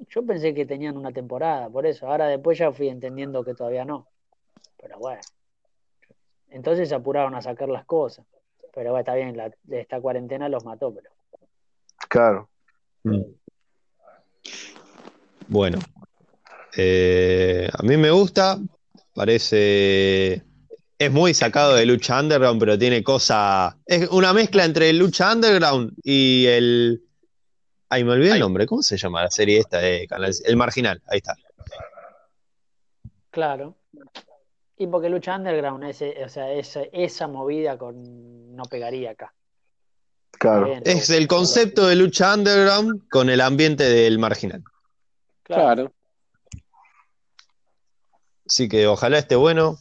Yo 0.10 0.24
pensé 0.26 0.54
que 0.54 0.66
tenían 0.66 0.96
una 0.96 1.12
temporada, 1.12 1.70
por 1.70 1.86
eso. 1.88 2.08
Ahora 2.08 2.28
después 2.28 2.58
ya 2.58 2.72
fui 2.72 2.88
entendiendo 2.88 3.44
que 3.44 3.54
todavía 3.56 3.84
no. 3.84 4.08
Pero 4.80 4.98
bueno. 5.00 5.22
Entonces 6.54 6.88
se 6.88 6.96
apuraron 6.96 7.34
a 7.36 7.42
sacar 7.42 7.68
las 7.68 7.84
cosas. 7.86 8.26
Pero 8.74 8.92
bueno, 8.92 9.00
está 9.00 9.16
bien, 9.16 9.36
la, 9.36 9.52
esta 9.72 10.00
cuarentena 10.00 10.48
los 10.50 10.64
mató, 10.66 10.94
pero 10.94 11.10
Claro. 12.08 12.50
Bueno, 15.48 15.80
eh, 16.78 17.70
a 17.74 17.84
mí 17.84 17.98
me 17.98 18.12
gusta, 18.12 18.60
parece, 19.16 20.44
es 20.98 21.12
muy 21.12 21.34
sacado 21.34 21.76
de 21.76 21.86
lucha 21.86 22.20
underground, 22.20 22.60
pero 22.60 22.78
tiene 22.78 23.04
cosa, 23.04 23.78
es 23.86 24.08
una 24.10 24.32
mezcla 24.32 24.64
entre 24.64 24.94
lucha 24.94 25.34
underground 25.34 25.94
y 26.04 26.46
el, 26.46 27.04
ay, 27.90 28.04
me 28.04 28.12
olvidé 28.12 28.34
el 28.34 28.40
nombre, 28.40 28.68
¿cómo 28.68 28.84
se 28.84 28.98
llama 28.98 29.24
la 29.24 29.32
serie 29.32 29.60
esta 29.60 29.80
de 29.80 30.08
Canal? 30.08 30.32
El 30.46 30.56
Marginal, 30.56 31.02
ahí 31.08 31.18
está. 31.18 31.36
claro. 33.32 33.76
Y 34.84 34.88
porque 34.88 35.08
lucha 35.08 35.38
underground, 35.38 35.86
ese, 35.86 36.22
o 36.26 36.28
sea, 36.28 36.52
ese- 36.52 36.90
esa 36.92 37.26
movida 37.30 37.78
con 37.78 38.54
no 38.54 38.64
pegaría 38.66 39.12
acá. 39.12 39.34
Claro. 40.32 40.66
Bien, 40.66 40.84
Es 40.86 41.10
el 41.10 41.26
concepto 41.26 41.88
de 41.88 41.96
lucha 41.96 42.34
underground 42.34 43.08
con 43.10 43.30
el 43.30 43.40
ambiente 43.40 43.86
del 43.86 44.20
Marginal. 44.20 44.62
claro. 45.44 45.94
Así 48.46 48.68
que 48.68 48.88
ojalá 48.88 49.20
esté 49.20 49.38
bueno. 49.38 49.78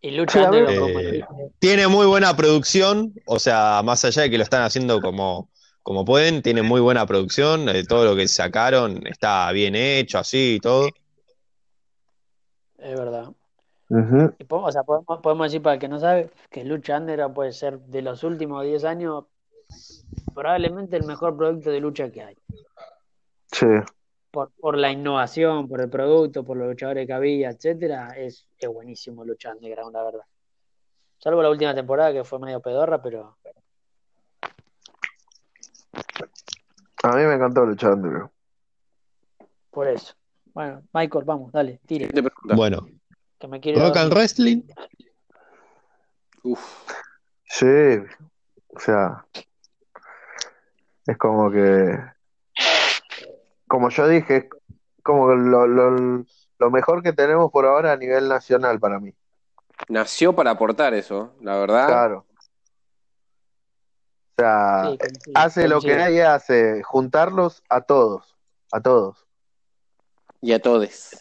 Y 0.00 0.12
lucha 0.12 0.48
Eh, 0.50 1.22
Tiene 1.58 1.86
muy 1.88 2.06
buena 2.06 2.34
producción, 2.34 3.12
o 3.26 3.38
sea, 3.38 3.82
más 3.84 4.02
allá 4.06 4.22
de 4.22 4.30
que 4.30 4.38
lo 4.38 4.44
están 4.44 4.62
haciendo 4.62 5.02
como, 5.02 5.50
como 5.82 6.06
pueden, 6.06 6.40
tiene 6.40 6.62
muy 6.62 6.80
buena 6.80 7.04
producción, 7.04 7.68
eh, 7.68 7.84
todo 7.84 8.06
lo 8.06 8.16
que 8.16 8.26
sacaron 8.28 9.06
está 9.06 9.52
bien 9.52 9.74
hecho, 9.74 10.18
así 10.18 10.54
y 10.54 10.60
todo. 10.60 10.88
es 12.78 12.98
verdad. 12.98 13.28
Y 13.90 14.44
podemos, 14.44 14.68
o 14.68 14.72
sea, 14.72 14.82
podemos, 14.82 15.20
podemos 15.22 15.46
decir 15.46 15.62
para 15.62 15.74
el 15.74 15.80
que 15.80 15.88
no 15.88 15.98
sabe 15.98 16.30
que 16.50 16.64
Lucha 16.64 16.98
Underground 16.98 17.34
puede 17.34 17.52
ser 17.52 17.80
de 17.80 18.02
los 18.02 18.22
últimos 18.22 18.64
10 18.64 18.84
años 18.84 19.24
probablemente 20.34 20.96
el 20.96 21.04
mejor 21.04 21.36
producto 21.36 21.70
de 21.70 21.80
lucha 21.80 22.10
que 22.10 22.22
hay. 22.22 22.36
Sí. 23.52 23.66
Por, 24.30 24.50
por 24.60 24.76
la 24.76 24.90
innovación, 24.92 25.68
por 25.68 25.80
el 25.80 25.88
producto, 25.88 26.44
por 26.44 26.56
los 26.58 26.68
luchadores 26.68 27.06
que 27.06 27.12
había, 27.12 27.50
etcétera, 27.50 28.10
es, 28.16 28.46
es 28.58 28.68
buenísimo 28.68 29.24
Lucha 29.24 29.52
Underground, 29.52 29.94
la 29.94 30.04
verdad. 30.04 30.24
Salvo 31.18 31.42
la 31.42 31.50
última 31.50 31.74
temporada 31.74 32.12
que 32.12 32.24
fue 32.24 32.38
medio 32.38 32.60
pedorra, 32.60 33.02
pero 33.02 33.38
A 37.02 37.16
mí 37.16 37.22
me 37.24 37.34
encantó 37.34 37.64
luchar 37.64 37.92
Underground. 37.94 38.30
por 39.70 39.88
eso. 39.88 40.14
Bueno, 40.52 40.82
Michael, 40.92 41.24
vamos, 41.24 41.52
dale, 41.52 41.80
tire. 41.86 42.08
Bueno, 42.54 42.86
que 43.38 43.48
me 43.48 43.60
quiero 43.60 43.80
Rock 43.80 43.96
and 43.96 44.12
Wrestling. 44.12 44.62
Uf. 46.42 46.60
Sí, 47.44 47.66
o 48.68 48.80
sea, 48.80 49.24
es 51.06 51.16
como 51.16 51.50
que, 51.50 51.98
como 53.66 53.88
yo 53.90 54.06
dije, 54.08 54.36
es 54.36 54.44
como 55.02 55.28
que 55.28 55.36
lo, 55.36 55.66
lo, 55.66 56.24
lo 56.58 56.70
mejor 56.70 57.02
que 57.02 57.12
tenemos 57.12 57.50
por 57.50 57.64
ahora 57.64 57.92
a 57.92 57.96
nivel 57.96 58.28
nacional 58.28 58.78
para 58.78 59.00
mí. 59.00 59.14
Nació 59.88 60.34
para 60.34 60.50
aportar 60.50 60.92
eso, 60.94 61.34
la 61.40 61.56
verdad. 61.56 61.86
Claro. 61.86 62.26
O 64.36 64.40
sea, 64.40 64.90
Sí, 64.90 65.32
hace 65.34 65.68
lo 65.68 65.80
que 65.80 65.96
nadie 65.96 66.24
hace, 66.24 66.82
juntarlos 66.82 67.62
a 67.68 67.80
todos, 67.80 68.36
a 68.70 68.80
todos. 68.80 69.26
Y 70.40 70.52
a 70.52 70.60
todos. 70.60 71.18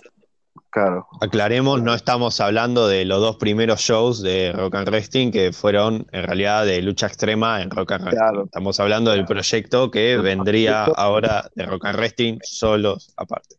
Claro, 0.70 1.08
Aclaremos, 1.22 1.82
no 1.82 1.94
estamos 1.94 2.40
hablando 2.42 2.88
de 2.88 3.06
los 3.06 3.20
dos 3.22 3.38
primeros 3.38 3.80
shows 3.80 4.22
de 4.22 4.52
Rock 4.52 4.76
and 4.76 4.90
Wrestling 4.90 5.32
que 5.32 5.52
fueron 5.54 6.06
en 6.12 6.24
realidad 6.24 6.66
de 6.66 6.82
lucha 6.82 7.08
extrema 7.08 7.62
en 7.62 7.70
Rock 7.72 7.94
and 7.94 8.04
Wrestling. 8.04 8.20
Claro. 8.20 8.46
Estamos 8.46 8.80
hablando 8.80 9.12
del 9.12 9.26
proyecto 9.26 9.90
que 9.90 10.18
vendría 10.18 10.84
ahora 10.86 11.50
de 11.56 11.66
Rock 11.66 11.86
and 11.86 11.98
Wrestling 11.98 12.40
solos 12.44 13.14
aparte. 13.18 13.56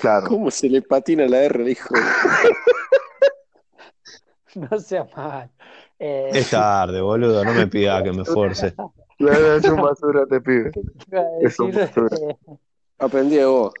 claro. 0.00 0.26
¿Cómo 0.28 0.50
se 0.50 0.68
le 0.68 0.82
patina 0.82 1.26
la 1.26 1.42
R, 1.44 1.70
hijo? 1.70 1.94
No 4.54 4.78
sea 4.78 5.06
mal. 5.16 5.50
Eh, 5.98 6.30
Es 6.32 6.50
tarde, 6.50 7.00
boludo, 7.00 7.44
no 7.44 7.52
me 7.52 7.66
pida 7.66 8.02
que 8.02 8.12
me 8.12 8.22
voy 8.22 9.48
a 9.50 9.54
hacer 9.56 9.72
un 9.72 9.82
basura 9.82 10.24
te 10.26 10.40
pibe. 10.40 10.70
Es 11.42 11.58
un 11.58 11.72
basura. 11.72 12.16
eh, 12.16 12.36
Aprendí 12.98 13.36
de 13.36 13.44
vos. 13.44 13.72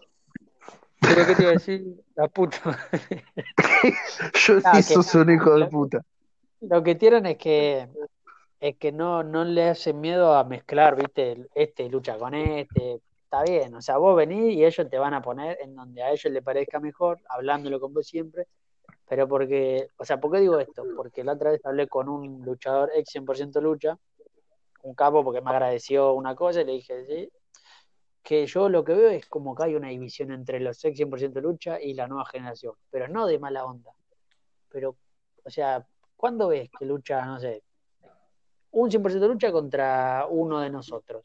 pero 1.00 1.26
¿qué 1.26 1.34
te 1.34 1.42
iba 1.42 1.50
a 1.50 1.54
decir? 1.54 1.84
La 2.16 2.28
puta 2.28 2.56
madre. 2.64 3.24
Yo 4.46 4.58
Ah, 4.64 4.82
sí 4.82 4.94
sos 4.94 5.14
un 5.14 5.30
hijo 5.30 5.58
de 5.58 5.66
puta. 5.66 6.02
Lo 6.60 6.82
que 6.82 6.94
tienen 6.94 7.26
es 7.26 7.36
que 7.36 7.88
es 8.58 8.76
que 8.76 8.90
no, 8.90 9.22
no 9.22 9.44
le 9.44 9.68
hacen 9.68 10.00
miedo 10.00 10.34
a 10.34 10.42
mezclar, 10.44 10.96
¿viste? 10.96 11.46
Este 11.54 11.88
lucha 11.88 12.16
con 12.18 12.34
este. 12.34 13.00
Está 13.24 13.42
bien, 13.42 13.74
o 13.74 13.82
sea, 13.82 13.98
vos 13.98 14.16
venís 14.16 14.54
y 14.54 14.64
ellos 14.64 14.88
te 14.88 14.98
van 14.98 15.12
a 15.12 15.20
poner 15.20 15.58
en 15.60 15.74
donde 15.74 16.02
a 16.02 16.10
ellos 16.10 16.32
les 16.32 16.42
parezca 16.42 16.78
mejor, 16.78 17.20
hablándolo 17.28 17.80
con 17.80 17.92
vos 17.92 18.06
siempre. 18.06 18.46
Pero 19.08 19.28
porque, 19.28 19.88
o 19.98 20.04
sea, 20.04 20.18
¿por 20.18 20.32
qué 20.32 20.40
digo 20.40 20.58
esto? 20.58 20.84
Porque 20.96 21.22
la 21.22 21.32
otra 21.32 21.50
vez 21.50 21.64
hablé 21.66 21.86
con 21.86 22.08
un 22.08 22.44
luchador 22.44 22.90
ex 22.94 23.14
100% 23.14 23.60
lucha, 23.60 23.98
un 24.82 24.94
capo, 24.94 25.22
porque 25.22 25.40
me 25.42 25.50
agradeció 25.50 26.14
una 26.14 26.34
cosa 26.34 26.62
y 26.62 26.64
le 26.64 26.72
dije, 26.72 27.04
sí, 27.04 27.30
que 28.26 28.44
yo 28.44 28.68
lo 28.68 28.82
que 28.82 28.92
veo 28.92 29.08
es 29.10 29.26
como 29.26 29.54
que 29.54 29.62
hay 29.62 29.76
una 29.76 29.86
división 29.86 30.32
entre 30.32 30.58
los 30.58 30.84
ex 30.84 30.98
100% 30.98 31.40
lucha 31.40 31.80
y 31.80 31.94
la 31.94 32.08
nueva 32.08 32.26
generación, 32.26 32.74
pero 32.90 33.06
no 33.06 33.24
de 33.24 33.38
mala 33.38 33.64
onda. 33.64 33.92
Pero, 34.68 34.96
o 35.44 35.48
sea, 35.48 35.86
¿cuándo 36.16 36.48
ves 36.48 36.68
que 36.76 36.84
lucha, 36.86 37.24
no 37.24 37.38
sé, 37.38 37.62
un 38.72 38.90
100% 38.90 39.28
lucha 39.28 39.52
contra 39.52 40.26
uno 40.28 40.58
de 40.58 40.70
nosotros? 40.70 41.24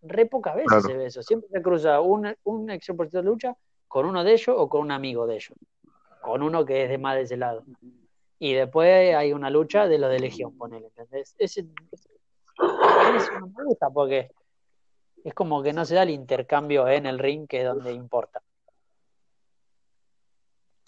Re 0.00 0.24
pocas 0.24 0.54
veces 0.54 0.68
Claro. 0.68 0.88
se 0.88 0.96
ve 0.96 1.04
eso. 1.04 1.22
Siempre 1.22 1.50
se 1.50 1.60
cruza 1.60 2.00
un, 2.00 2.34
un 2.44 2.70
ex 2.70 2.88
100% 2.88 3.22
lucha 3.22 3.54
con 3.86 4.06
uno 4.06 4.24
de 4.24 4.32
ellos 4.32 4.56
o 4.58 4.70
con 4.70 4.80
un 4.80 4.90
amigo 4.90 5.26
de 5.26 5.34
ellos. 5.34 5.52
Con 6.22 6.42
uno 6.42 6.64
que 6.64 6.84
es 6.84 6.88
de 6.88 6.96
más 6.96 7.16
de 7.16 7.22
ese 7.22 7.36
lado. 7.36 7.62
Y 8.38 8.54
después 8.54 9.14
hay 9.14 9.34
una 9.34 9.50
lucha 9.50 9.86
de 9.86 9.98
los 9.98 10.10
de 10.10 10.18
Legión, 10.18 10.56
ponele, 10.56 10.86
¿entendés? 10.86 11.34
Ese, 11.36 11.66
eso 13.16 13.32
no 13.38 13.48
me 13.48 13.64
gusta 13.64 13.90
porque 13.90 14.30
es 15.24 15.34
como 15.34 15.62
que 15.62 15.72
no 15.72 15.84
se 15.84 15.94
da 15.94 16.02
el 16.02 16.10
intercambio 16.10 16.88
en 16.88 17.06
el 17.06 17.18
ring, 17.18 17.46
que 17.46 17.60
es 17.60 17.66
donde 17.66 17.92
importa. 17.92 18.40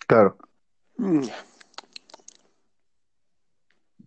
Claro. 0.07 0.37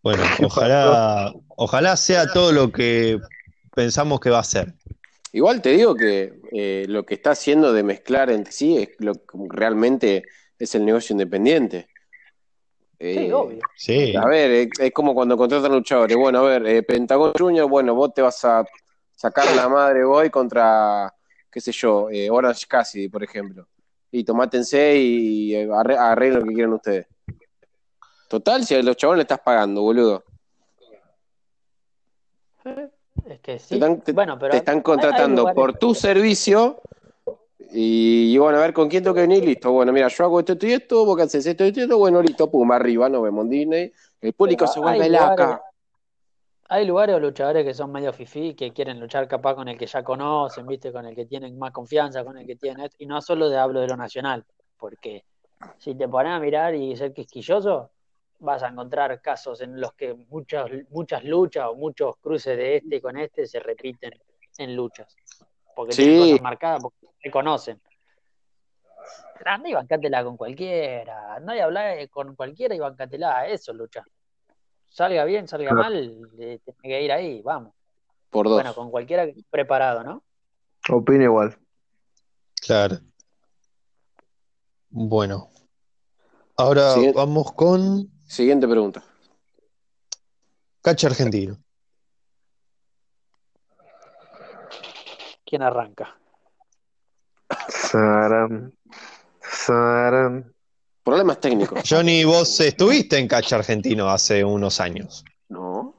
Bueno, 0.02 0.24
ojalá, 0.44 1.34
ojalá 1.48 1.96
sea 1.96 2.28
todo 2.28 2.52
lo 2.52 2.72
que 2.72 3.20
pensamos 3.74 4.20
que 4.20 4.30
va 4.30 4.40
a 4.40 4.44
ser. 4.44 4.74
Igual 5.32 5.62
te 5.62 5.70
digo 5.70 5.96
que 5.96 6.42
eh, 6.52 6.86
lo 6.88 7.06
que 7.06 7.16
está 7.16 7.32
haciendo 7.32 7.74
de 7.74 7.84
mezclar 7.84 8.30
entre 8.30 8.52
sí 8.52 8.78
es 8.78 8.90
lo 9.00 9.14
que 9.14 9.38
realmente 9.50 10.24
es 10.60 10.76
el 10.76 10.86
negocio 10.86 11.14
independiente. 11.14 11.88
Sí, 13.00 13.08
Eh, 13.10 13.34
obvio. 13.34 13.60
Sí, 13.76 14.16
A 14.16 14.28
ver, 14.28 14.52
es, 14.52 14.70
es 14.80 14.92
como 14.92 15.14
cuando 15.14 15.36
contratan 15.36 15.72
luchadores. 15.72 16.16
Bueno, 16.16 16.40
a 16.40 16.44
ver, 16.44 16.68
eh, 16.68 16.84
Pentagon 16.84 17.34
Junior, 17.38 17.68
bueno, 17.68 17.96
vos 17.96 18.14
te 18.14 18.22
vas 18.22 18.46
a 18.46 18.64
sacar 19.24 19.56
la 19.56 19.70
madre 19.70 20.04
hoy 20.04 20.30
contra, 20.30 21.14
qué 21.50 21.62
sé 21.62 21.72
yo, 21.72 22.10
eh, 22.10 22.30
Orange 22.30 22.66
Cassidy, 22.68 23.08
por 23.08 23.24
ejemplo. 23.24 23.66
Y 24.12 24.26
tomátense 24.26 24.98
y 24.98 25.56
eh, 25.56 25.66
arre- 25.70 25.98
arreglen 25.98 26.42
lo 26.42 26.46
que 26.48 26.54
quieran 26.54 26.74
ustedes. 26.74 27.08
Total, 28.28 28.66
si 28.66 28.76
a 28.76 28.84
los 28.84 28.98
chabones 28.98 29.20
le 29.20 29.22
estás 29.22 29.40
pagando, 29.40 29.82
boludo. 29.82 30.26
Es 33.26 33.40
que 33.40 33.54
Te 33.54 33.60
sí. 33.60 33.76
están, 33.76 34.02
te- 34.02 34.12
bueno, 34.12 34.38
pero 34.38 34.52
te 34.52 34.58
están 34.58 34.74
hay- 34.76 34.80
hay 34.80 34.84
contratando 34.84 35.54
por 35.54 35.74
tu 35.78 35.96
servicio 35.96 36.82
y, 37.72 38.34
y 38.34 38.38
bueno, 38.38 38.58
a 38.58 38.62
ver 38.62 38.74
con 38.74 38.90
quién 38.90 39.04
tengo 39.04 39.16
que 39.16 39.22
venir, 39.22 39.46
listo. 39.46 39.72
Bueno, 39.72 39.94
mira, 39.94 40.10
yo 40.10 40.26
hago 40.26 40.40
esto, 40.42 40.52
esto 40.54 40.68
y 40.68 40.74
esto, 40.74 41.06
vos 41.06 41.16
que 41.16 41.24
haces 41.24 41.46
esto 41.46 41.64
y 41.66 41.70
esto, 41.70 41.98
bueno, 41.98 42.22
listo, 42.22 42.52
pum, 42.52 42.70
arriba, 42.74 43.08
nos 43.08 43.24
vemos 43.24 43.46
en 43.46 43.50
Disney. 43.50 43.94
El 44.20 44.34
público 44.34 44.66
Pero 44.66 44.74
se 44.74 44.80
vuelve 44.82 45.08
laca. 45.08 45.62
Hay 46.70 46.86
lugares 46.86 47.16
o 47.16 47.20
luchadores 47.20 47.66
que 47.66 47.74
son 47.74 47.92
medio 47.92 48.14
fifí, 48.14 48.56
que 48.56 48.72
quieren 48.72 49.00
luchar 49.00 49.28
capaz 49.28 49.56
con 49.56 49.68
el 49.68 49.78
que 49.78 49.86
ya 49.86 50.04
conocen, 50.04 50.66
¿viste? 50.66 50.92
Con 50.92 51.06
el 51.06 51.16
que 51.16 51.26
tienen 51.26 51.58
más 51.60 51.72
confianza, 51.72 52.24
con 52.24 52.38
el 52.38 52.48
que 52.48 52.56
tienen 52.56 52.86
esto. 52.86 52.98
Y 53.00 53.06
no 53.06 53.22
solo 53.22 53.50
de 53.50 53.58
hablo 53.58 53.82
de 53.82 53.88
lo 53.88 53.98
nacional, 53.98 54.46
porque 54.78 55.26
si 55.78 55.96
te 55.96 56.08
pones 56.08 56.32
a 56.32 56.40
mirar 56.40 56.74
y 56.74 56.96
ser 56.96 57.14
quisquilloso, 57.14 57.92
vas 58.40 58.64
a 58.64 58.70
encontrar 58.70 59.22
casos 59.22 59.62
en 59.62 59.80
los 59.80 59.94
que 59.94 60.14
muchas, 60.14 60.70
muchas 60.90 61.24
luchas 61.24 61.68
o 61.68 61.76
muchos 61.76 62.18
cruces 62.18 62.58
de 62.58 62.78
este 62.78 63.02
con 63.02 63.18
este 63.18 63.46
se 63.46 63.60
repiten 63.60 64.14
en 64.58 64.76
luchas. 64.76 65.16
Porque 65.76 65.94
Sí. 65.94 66.04
tienen 66.04 66.20
cosas 66.20 66.42
marcadas, 66.42 66.82
porque 66.82 67.08
se 67.22 67.32
conocen. 67.32 67.82
Anda 69.46 69.70
y 69.70 69.74
bancátela 69.74 70.24
con 70.24 70.38
cualquiera, 70.38 71.36
anda 71.36 71.56
y 71.56 71.60
habla 71.60 72.08
con 72.10 72.36
cualquiera 72.36 72.74
y 72.74 72.80
bancátela, 72.80 73.48
eso 73.48 73.72
es 73.72 73.78
lucha. 73.78 74.04
Salga 74.94 75.26
bien, 75.26 75.48
salga 75.48 75.72
Claro. 75.72 75.82
mal, 75.82 76.30
eh, 76.38 76.60
tiene 76.64 76.80
que 76.84 77.02
ir 77.02 77.12
ahí, 77.12 77.42
vamos. 77.42 77.74
Por 78.30 78.46
dos. 78.48 78.54
Bueno, 78.58 78.76
con 78.76 78.92
cualquiera 78.92 79.24
que 79.26 79.32
esté 79.32 79.44
preparado, 79.50 80.04
¿no? 80.04 80.24
Opino 80.90 81.24
igual. 81.24 81.58
claro. 82.62 83.00
Bueno. 84.92 85.50
Ahora 86.56 86.92
Siguiente. 86.94 87.18
vamos 87.18 87.52
con 87.54 88.08
Siguiente 88.28 88.68
pregunta. 88.68 89.04
Cacha 90.82 91.08
Argentino. 91.08 91.58
¿Quién 95.44 95.64
arranca? 95.64 96.16
Saram, 97.68 98.72
saram. 99.42 100.53
Problemas 101.04 101.40
técnicos. 101.40 101.82
Johnny, 101.90 102.24
vos 102.24 102.60
estuviste 102.60 103.18
en 103.18 103.28
Cacha 103.28 103.58
Argentino 103.58 104.10
hace 104.10 104.44
unos 104.44 104.80
años, 104.80 105.24
No. 105.50 105.96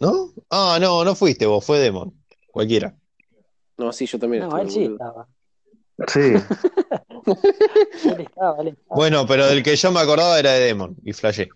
¿no? 0.00 0.30
Ah, 0.50 0.78
no, 0.80 1.04
no 1.04 1.14
fuiste 1.14 1.46
vos, 1.46 1.64
fue 1.64 1.78
Demon. 1.78 2.12
Cualquiera. 2.50 2.94
No, 3.78 3.92
sí, 3.92 4.06
yo 4.06 4.18
también 4.18 4.42
No, 4.48 4.48
estuve, 4.48 4.62
él 4.62 4.70
sí 4.70 4.92
estaba. 4.92 5.28
Sí, 6.08 6.20
Él 8.04 8.20
estaba, 8.20 8.60
él 8.60 8.68
estaba. 8.68 8.96
Bueno, 8.96 9.26
pero 9.26 9.46
del 9.46 9.62
que 9.62 9.74
yo 9.76 9.90
me 9.92 10.00
acordaba 10.00 10.38
era 10.38 10.52
de 10.52 10.60
Demon 10.66 10.96
y 11.02 11.12
flashé. 11.12 11.48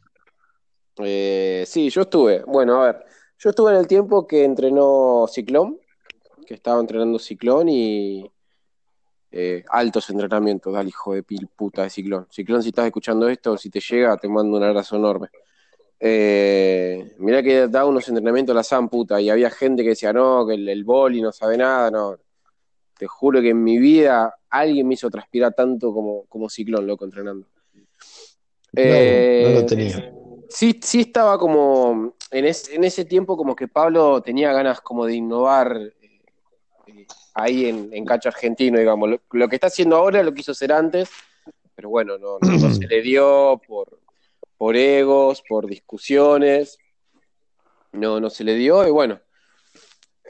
Eh, 0.98 1.64
sí, 1.66 1.90
yo 1.90 2.02
estuve. 2.02 2.42
Bueno, 2.46 2.82
a 2.82 2.86
ver. 2.86 3.04
Yo 3.38 3.50
estuve 3.50 3.72
en 3.72 3.78
el 3.78 3.86
tiempo 3.86 4.26
que 4.26 4.44
entrenó 4.44 5.26
Ciclón, 5.30 5.78
que 6.46 6.54
estaba 6.54 6.80
entrenando 6.80 7.18
Ciclón 7.18 7.68
y 7.70 8.30
eh, 9.32 9.64
altos 9.68 10.08
entrenamientos, 10.10 10.72
dale 10.72 10.88
hijo 10.88 11.14
de 11.14 11.22
pil 11.22 11.48
puta 11.54 11.82
de 11.84 11.90
Ciclón. 11.90 12.26
Ciclón, 12.30 12.62
si 12.62 12.70
estás 12.70 12.86
escuchando 12.86 13.28
esto, 13.28 13.56
si 13.56 13.70
te 13.70 13.80
llega, 13.80 14.16
te 14.16 14.28
mando 14.28 14.56
un 14.56 14.62
abrazo 14.64 14.96
enorme. 14.96 15.28
Eh, 16.02 17.14
mirá 17.18 17.42
que 17.42 17.68
da 17.68 17.84
unos 17.84 18.08
entrenamientos 18.08 18.54
a 18.54 18.56
la 18.56 18.62
San 18.62 18.88
puta 18.88 19.20
y 19.20 19.28
había 19.30 19.50
gente 19.50 19.82
que 19.82 19.90
decía, 19.90 20.12
no, 20.12 20.46
que 20.46 20.54
el, 20.54 20.68
el 20.68 20.82
boli 20.84 21.20
no 21.20 21.30
sabe 21.32 21.56
nada, 21.58 21.90
no. 21.90 22.16
Te 22.98 23.06
juro 23.06 23.40
que 23.40 23.50
en 23.50 23.62
mi 23.62 23.78
vida 23.78 24.34
alguien 24.50 24.86
me 24.88 24.94
hizo 24.94 25.10
transpirar 25.10 25.54
tanto 25.54 25.92
como, 25.92 26.24
como 26.26 26.48
Ciclón, 26.48 26.86
loco, 26.86 27.04
entrenando. 27.04 27.46
No, 27.72 27.82
Eh, 28.76 29.42
no 29.44 29.60
lo 29.60 29.66
tenía. 29.66 30.12
Sí, 30.48 30.78
sí 30.82 31.00
estaba 31.02 31.38
como 31.38 32.14
en, 32.30 32.44
es- 32.44 32.68
en 32.70 32.84
ese 32.84 33.04
tiempo 33.04 33.36
como 33.36 33.54
que 33.54 33.68
Pablo 33.68 34.20
tenía 34.22 34.52
ganas 34.52 34.80
como 34.80 35.06
de 35.06 35.14
innovar 35.14 35.76
eh, 36.86 37.06
ahí 37.42 37.66
en, 37.66 37.90
en 37.92 38.04
Cacho 38.04 38.28
Argentino, 38.28 38.78
digamos. 38.78 39.10
Lo, 39.30 39.48
que 39.48 39.56
está 39.56 39.68
haciendo 39.68 39.96
ahora 39.96 40.22
lo 40.22 40.34
quiso 40.34 40.52
hacer 40.52 40.72
antes, 40.72 41.10
pero 41.74 41.88
bueno, 41.88 42.18
no, 42.18 42.38
se 42.70 42.86
le 42.86 43.02
dio 43.02 43.60
por, 43.66 43.98
por 44.56 44.76
egos, 44.76 45.42
por 45.48 45.66
discusiones, 45.66 46.78
no, 47.92 48.20
no 48.20 48.30
se 48.30 48.44
le 48.44 48.54
dio 48.54 48.86
y 48.86 48.90
bueno. 48.90 49.20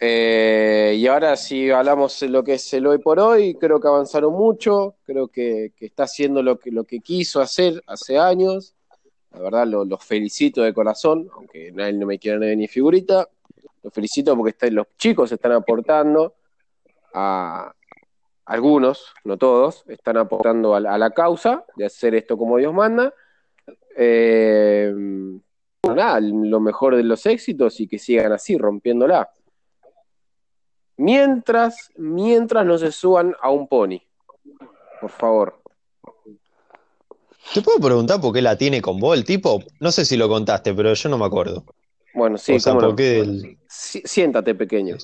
Eh, 0.02 0.94
y 0.96 1.06
ahora 1.08 1.36
si 1.36 1.70
hablamos 1.70 2.18
de 2.20 2.28
lo 2.30 2.42
que 2.42 2.54
es 2.54 2.72
el 2.72 2.86
hoy 2.86 2.98
por 2.98 3.20
hoy, 3.20 3.54
creo 3.56 3.78
que 3.80 3.88
avanzaron 3.88 4.32
mucho, 4.32 4.96
creo 5.04 5.28
que, 5.28 5.72
está 5.78 6.04
haciendo 6.04 6.42
lo 6.42 6.58
que, 6.58 6.70
lo 6.70 6.84
que 6.84 7.00
quiso 7.00 7.40
hacer 7.40 7.82
hace 7.86 8.18
años. 8.18 8.74
La 9.32 9.40
verdad, 9.40 9.66
los 9.66 10.04
felicito 10.04 10.62
de 10.62 10.72
corazón, 10.72 11.28
aunque 11.34 11.70
nadie 11.72 11.92
no 11.92 12.06
me 12.06 12.18
quiera 12.18 12.38
ni 12.38 12.66
figurita. 12.66 13.28
Los 13.82 13.92
felicito 13.92 14.36
porque 14.36 14.70
los 14.70 14.86
chicos 14.98 15.30
están 15.30 15.52
aportando 15.52 16.34
a 17.14 17.74
algunos, 18.50 19.12
no 19.24 19.36
todos, 19.36 19.84
están 19.86 20.16
aportando 20.16 20.74
a, 20.74 20.80
la 20.80 21.10
causa 21.10 21.64
de 21.76 21.86
hacer 21.86 22.14
esto 22.14 22.36
como 22.36 22.56
Dios 22.56 22.74
manda. 22.74 23.14
Eh, 23.96 24.92
nada, 25.82 26.20
lo 26.20 26.58
mejor 26.58 26.96
de 26.96 27.04
los 27.04 27.26
éxitos 27.26 27.80
y 27.80 27.86
que 27.86 27.98
sigan 27.98 28.32
así, 28.32 28.58
rompiéndola. 28.58 29.30
Mientras, 30.96 31.92
mientras 31.96 32.66
no 32.66 32.76
se 32.76 32.92
suban 32.92 33.34
a 33.40 33.50
un 33.50 33.68
pony. 33.68 34.02
Por 35.00 35.10
favor. 35.10 35.60
¿Te 37.54 37.62
puedo 37.62 37.78
preguntar 37.78 38.20
por 38.20 38.32
qué 38.32 38.42
la 38.42 38.56
tiene 38.56 38.82
con 38.82 39.00
vos 39.00 39.16
el 39.16 39.24
tipo? 39.24 39.62
No 39.80 39.90
sé 39.92 40.04
si 40.04 40.16
lo 40.16 40.28
contaste, 40.28 40.74
pero 40.74 40.92
yo 40.92 41.08
no 41.08 41.18
me 41.18 41.24
acuerdo. 41.24 41.64
Bueno, 42.14 42.36
sí, 42.36 42.58
siéntate, 44.04 44.54
pequeño. 44.54 44.96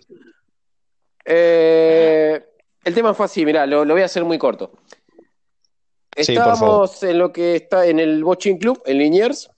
Eh, 1.27 2.41
el 2.85 2.95
tema 2.95 3.13
fue 3.13 3.27
así, 3.27 3.45
mirá, 3.45 3.67
lo, 3.67 3.85
voy 3.85 4.03
a 4.03 4.05
hacer 4.05 4.25
muy 4.25 4.39
corto. 4.39 4.71
Estábamos 6.15 7.03
en 7.03 7.19
lo 7.19 7.33
que 7.33 7.57
está 7.57 7.87
en 7.87 7.99
el 7.99 8.23
Boching 8.23 8.59
Club, 8.59 8.81
en 8.87 8.99
Liniers, 8.99 9.51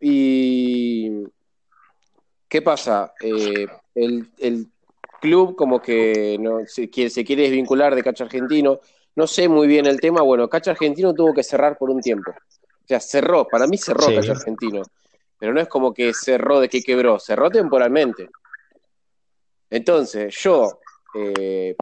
y 0.00 1.24
¿qué 2.48 2.60
pasa? 2.60 3.14
Eh, 3.22 3.66
el, 3.94 4.68
club 5.20 5.54
como 5.54 5.82
que 5.82 6.38
no, 6.40 6.60
se, 6.64 6.88
quiere, 6.88 7.10
se 7.10 7.24
quiere 7.26 7.42
desvincular 7.42 7.94
de 7.94 8.02
Cacha 8.02 8.24
Argentino, 8.24 8.80
no 9.16 9.26
sé 9.26 9.50
muy 9.50 9.66
bien 9.66 9.84
el 9.84 10.00
tema, 10.00 10.22
bueno, 10.22 10.48
Cacha 10.48 10.70
Argentino 10.70 11.12
tuvo 11.12 11.34
que 11.34 11.42
cerrar 11.42 11.76
por 11.76 11.90
un 11.90 12.00
tiempo. 12.00 12.30
O 12.30 12.86
sea, 12.86 13.00
cerró, 13.00 13.46
para 13.46 13.66
mí 13.66 13.76
cerró 13.76 14.06
Cacha 14.06 14.32
Argentino, 14.32 14.82
pero 15.38 15.52
no 15.52 15.60
es 15.60 15.68
como 15.68 15.92
que 15.92 16.14
cerró 16.14 16.58
de 16.58 16.70
que 16.70 16.80
quebró, 16.80 17.18
cerró 17.18 17.50
temporalmente. 17.50 18.30
Entonces, 19.70 20.36
yo, 20.42 20.80
eh, 21.14 21.76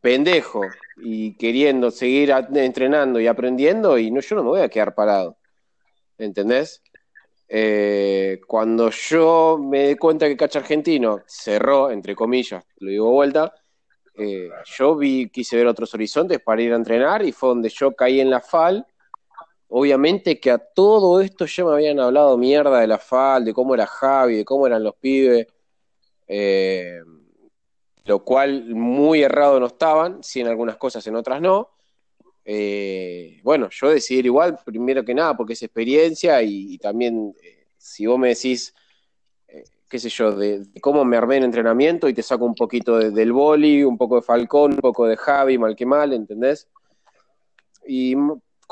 pendejo, 0.00 0.68
y 0.96 1.36
queriendo 1.36 1.90
seguir 1.90 2.32
entrenando 2.54 3.20
y 3.20 3.26
aprendiendo, 3.26 3.98
y 3.98 4.10
no, 4.10 4.20
yo 4.20 4.36
no 4.36 4.42
me 4.42 4.48
voy 4.50 4.60
a 4.60 4.68
quedar 4.68 4.94
parado. 4.94 5.36
¿Entendés? 6.18 6.82
Eh, 7.48 8.40
cuando 8.46 8.90
yo 8.90 9.58
me 9.60 9.88
di 9.88 9.96
cuenta 9.96 10.26
que 10.26 10.36
Cacha 10.36 10.60
Argentino 10.60 11.22
cerró, 11.26 11.90
entre 11.90 12.14
comillas, 12.14 12.64
lo 12.78 12.90
digo 12.90 13.10
vuelta, 13.10 13.52
eh, 14.14 14.48
yo 14.64 14.96
vi, 14.96 15.28
quise 15.28 15.56
ver 15.56 15.66
otros 15.66 15.92
horizontes 15.94 16.40
para 16.40 16.62
ir 16.62 16.72
a 16.72 16.76
entrenar 16.76 17.24
y 17.24 17.32
fue 17.32 17.50
donde 17.50 17.68
yo 17.68 17.94
caí 17.94 18.20
en 18.20 18.30
la 18.30 18.40
FAL. 18.40 18.86
Obviamente 19.68 20.38
que 20.38 20.50
a 20.50 20.58
todo 20.58 21.20
esto 21.20 21.46
ya 21.46 21.64
me 21.64 21.72
habían 21.72 21.98
hablado 21.98 22.36
mierda 22.36 22.80
de 22.80 22.86
la 22.86 22.98
FAL, 22.98 23.44
de 23.44 23.54
cómo 23.54 23.74
era 23.74 23.86
Javi, 23.86 24.36
de 24.36 24.44
cómo 24.44 24.66
eran 24.66 24.84
los 24.84 24.94
pibes, 24.96 25.46
eh, 26.34 27.02
lo 28.06 28.24
cual 28.24 28.74
muy 28.74 29.22
errado 29.22 29.60
no 29.60 29.66
estaban, 29.66 30.24
si 30.24 30.40
en 30.40 30.46
algunas 30.46 30.78
cosas, 30.78 31.06
en 31.06 31.14
otras 31.14 31.42
no. 31.42 31.68
Eh, 32.42 33.38
bueno, 33.42 33.68
yo 33.70 33.90
decidí 33.90 34.20
igual, 34.24 34.58
primero 34.64 35.04
que 35.04 35.14
nada, 35.14 35.36
porque 35.36 35.52
es 35.52 35.62
experiencia 35.62 36.42
y, 36.42 36.78
también, 36.78 37.34
eh, 37.42 37.66
si 37.76 38.06
vos 38.06 38.18
me 38.18 38.28
decís, 38.28 38.74
qué 39.90 39.98
sé 39.98 40.08
yo, 40.08 40.32
de, 40.32 40.66
cómo 40.80 41.04
me 41.04 41.18
armé 41.18 41.36
en 41.36 41.44
entrenamiento 41.44 42.08
y 42.08 42.14
te 42.14 42.22
saco 42.22 42.46
un 42.46 42.54
poquito 42.54 42.98
del 42.98 43.32
boli, 43.32 43.84
un 43.84 43.98
poco 43.98 44.16
de 44.16 44.22
Falcón, 44.22 44.72
un 44.72 44.78
poco 44.78 45.06
de 45.06 45.18
Javi, 45.18 45.58
mal 45.58 45.76
que 45.76 45.84
mal, 45.84 46.14
¿entendés? 46.14 46.66
Y 47.86 48.16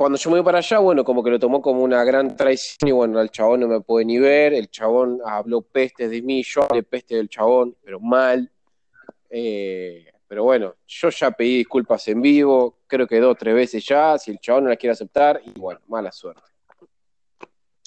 cuando 0.01 0.17
yo 0.17 0.31
me 0.31 0.37
voy 0.37 0.45
para 0.47 0.61
allá, 0.61 0.79
bueno, 0.79 1.05
como 1.05 1.23
que 1.23 1.29
lo 1.29 1.39
tomó 1.39 1.61
como 1.61 1.83
una 1.83 2.03
gran 2.05 2.35
traición 2.35 2.89
y 2.89 2.91
bueno, 2.91 3.21
el 3.21 3.31
chabón 3.31 3.61
no 3.61 3.69
me 3.69 3.83
puede 3.83 4.07
ni 4.07 4.19
ver, 4.19 4.55
el 4.55 4.71
chabón 4.71 5.21
habló 5.23 5.61
pestes 5.61 6.09
de 6.09 6.23
mí, 6.23 6.43
yo 6.43 6.63
hablé 6.63 6.83
peste 6.83 7.17
del 7.17 7.29
chabón, 7.29 7.77
pero 7.85 8.01
mal. 8.01 8.51
Eh, 9.29 10.11
pero 10.27 10.45
bueno, 10.45 10.77
yo 10.87 11.11
ya 11.11 11.31
pedí 11.33 11.59
disculpas 11.59 12.09
en 12.09 12.23
vivo, 12.23 12.79
creo 12.87 13.07
que 13.07 13.21
dos 13.21 13.33
o 13.33 13.35
tres 13.35 13.55
veces 13.55 13.85
ya, 13.85 14.17
si 14.17 14.31
el 14.31 14.39
chabón 14.39 14.65
no 14.65 14.71
la 14.71 14.77
quiere 14.77 14.93
aceptar, 14.93 15.39
y 15.45 15.51
bueno, 15.61 15.83
mala 15.87 16.11
suerte. 16.13 16.41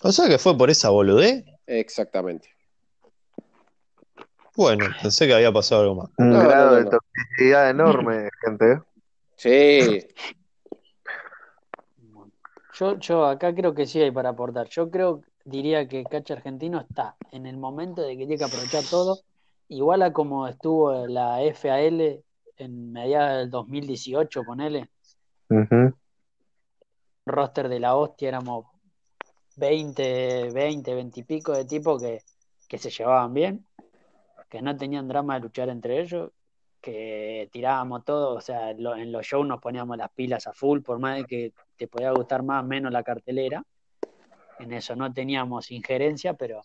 O 0.03 0.11
sea 0.11 0.29
que 0.29 0.37
fue 0.37 0.55
por 0.55 0.69
esa 0.69 0.91
boludez. 0.91 1.43
Exactamente. 1.65 2.47
Bueno, 4.55 4.85
pensé 5.01 5.25
que 5.25 5.33
había 5.33 5.51
pasado 5.51 5.81
algo 5.81 5.95
más. 5.95 6.11
Un 6.19 6.31
grado 6.31 6.75
de 6.75 6.85
toxicidad 6.85 7.71
enorme, 7.71 8.29
gente. 8.45 8.83
Sí. 9.35 10.05
Yo, 12.83 12.99
yo 12.99 13.25
acá 13.25 13.55
creo 13.55 13.73
que 13.73 13.85
sí 13.85 14.01
hay 14.01 14.11
para 14.11 14.31
aportar. 14.31 14.67
Yo 14.67 14.91
creo, 14.91 15.21
diría 15.45 15.87
que 15.87 16.03
Cacha 16.03 16.33
Argentino 16.33 16.81
está 16.81 17.15
en 17.31 17.45
el 17.45 17.55
momento 17.55 18.01
de 18.01 18.17
que 18.17 18.27
tiene 18.27 18.37
que 18.37 18.43
aprovechar 18.43 18.83
todo, 18.83 19.19
igual 19.69 20.01
a 20.01 20.11
como 20.11 20.49
estuvo 20.49 21.07
la 21.07 21.39
FAL 21.53 22.21
en 22.57 22.91
mediados 22.91 23.37
del 23.37 23.49
2018, 23.49 24.43
ponele. 24.43 24.89
Roster 27.25 27.69
de 27.69 27.79
la 27.79 27.95
hostia 27.95 28.27
éramos 28.27 28.65
20, 29.55 30.49
20, 30.51 30.93
20 30.93 31.19
y 31.21 31.23
pico 31.23 31.53
de 31.53 31.63
tipos 31.63 32.03
que, 32.67 32.77
se 32.77 32.89
llevaban 32.89 33.33
bien, 33.33 33.65
que 34.49 34.61
no 34.61 34.75
tenían 34.75 35.07
drama 35.07 35.35
de 35.35 35.39
luchar 35.39 35.69
entre 35.69 36.01
ellos, 36.01 36.31
que 36.83 37.49
tirábamos 37.51 38.03
todo, 38.03 38.35
o 38.35 38.41
sea, 38.41 38.71
en 38.71 39.11
los 39.11 39.25
shows 39.25 39.47
nos 39.47 39.61
poníamos 39.61 39.97
las 39.97 40.11
pilas 40.11 40.47
a 40.47 40.53
full, 40.53 40.81
por 40.81 40.99
más 40.99 41.17
de 41.17 41.23
que 41.23 41.53
te 41.77 41.87
podía 41.87 42.11
gustar 42.11 42.43
más 42.43 42.63
o 42.63 42.67
menos 42.67 42.91
la 42.91 43.03
cartelera. 43.03 43.63
En 44.59 44.73
eso 44.73 44.95
no 44.95 45.11
teníamos 45.13 45.71
injerencia, 45.71 46.33
pero 46.33 46.61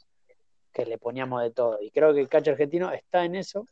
que 0.73 0.85
le 0.85 0.99
poníamos 0.99 1.43
de 1.43 1.53
todo. 1.53 1.79
Y 1.81 1.91
creo 1.91 2.13
que 2.13 2.21
el 2.21 2.29
cacho 2.29 2.51
argentino 2.51 2.91
está 2.91 3.25
en 3.25 3.37
eso 3.37 3.65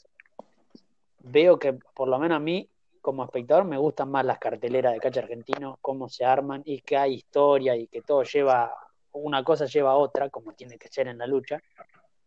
veo 1.26 1.59
que 1.59 1.72
por 1.72 2.09
lo 2.09 2.18
menos 2.18 2.36
a 2.36 2.40
mí 2.40 2.68
como 3.01 3.24
espectador 3.24 3.64
me 3.64 3.78
gustan 3.78 4.11
más 4.11 4.24
las 4.24 4.38
carteleras 4.38 4.92
de 4.92 5.01
cacha 5.01 5.20
argentino, 5.20 5.78
cómo 5.80 6.09
se 6.09 6.24
arman 6.24 6.62
y 6.64 6.80
que 6.80 6.97
hay 6.97 7.14
historia 7.14 7.76
y 7.76 7.86
que 7.86 8.03
todo 8.03 8.22
lleva, 8.24 8.72
una 9.12 9.44
cosa 9.44 9.66
lleva 9.66 9.92
a 9.92 9.97
otra, 9.97 10.28
como 10.28 10.55
tiene 10.55 10.76
que 10.76 10.88
ser 10.88 11.07
en 11.07 11.18
la 11.18 11.26
lucha, 11.26 11.61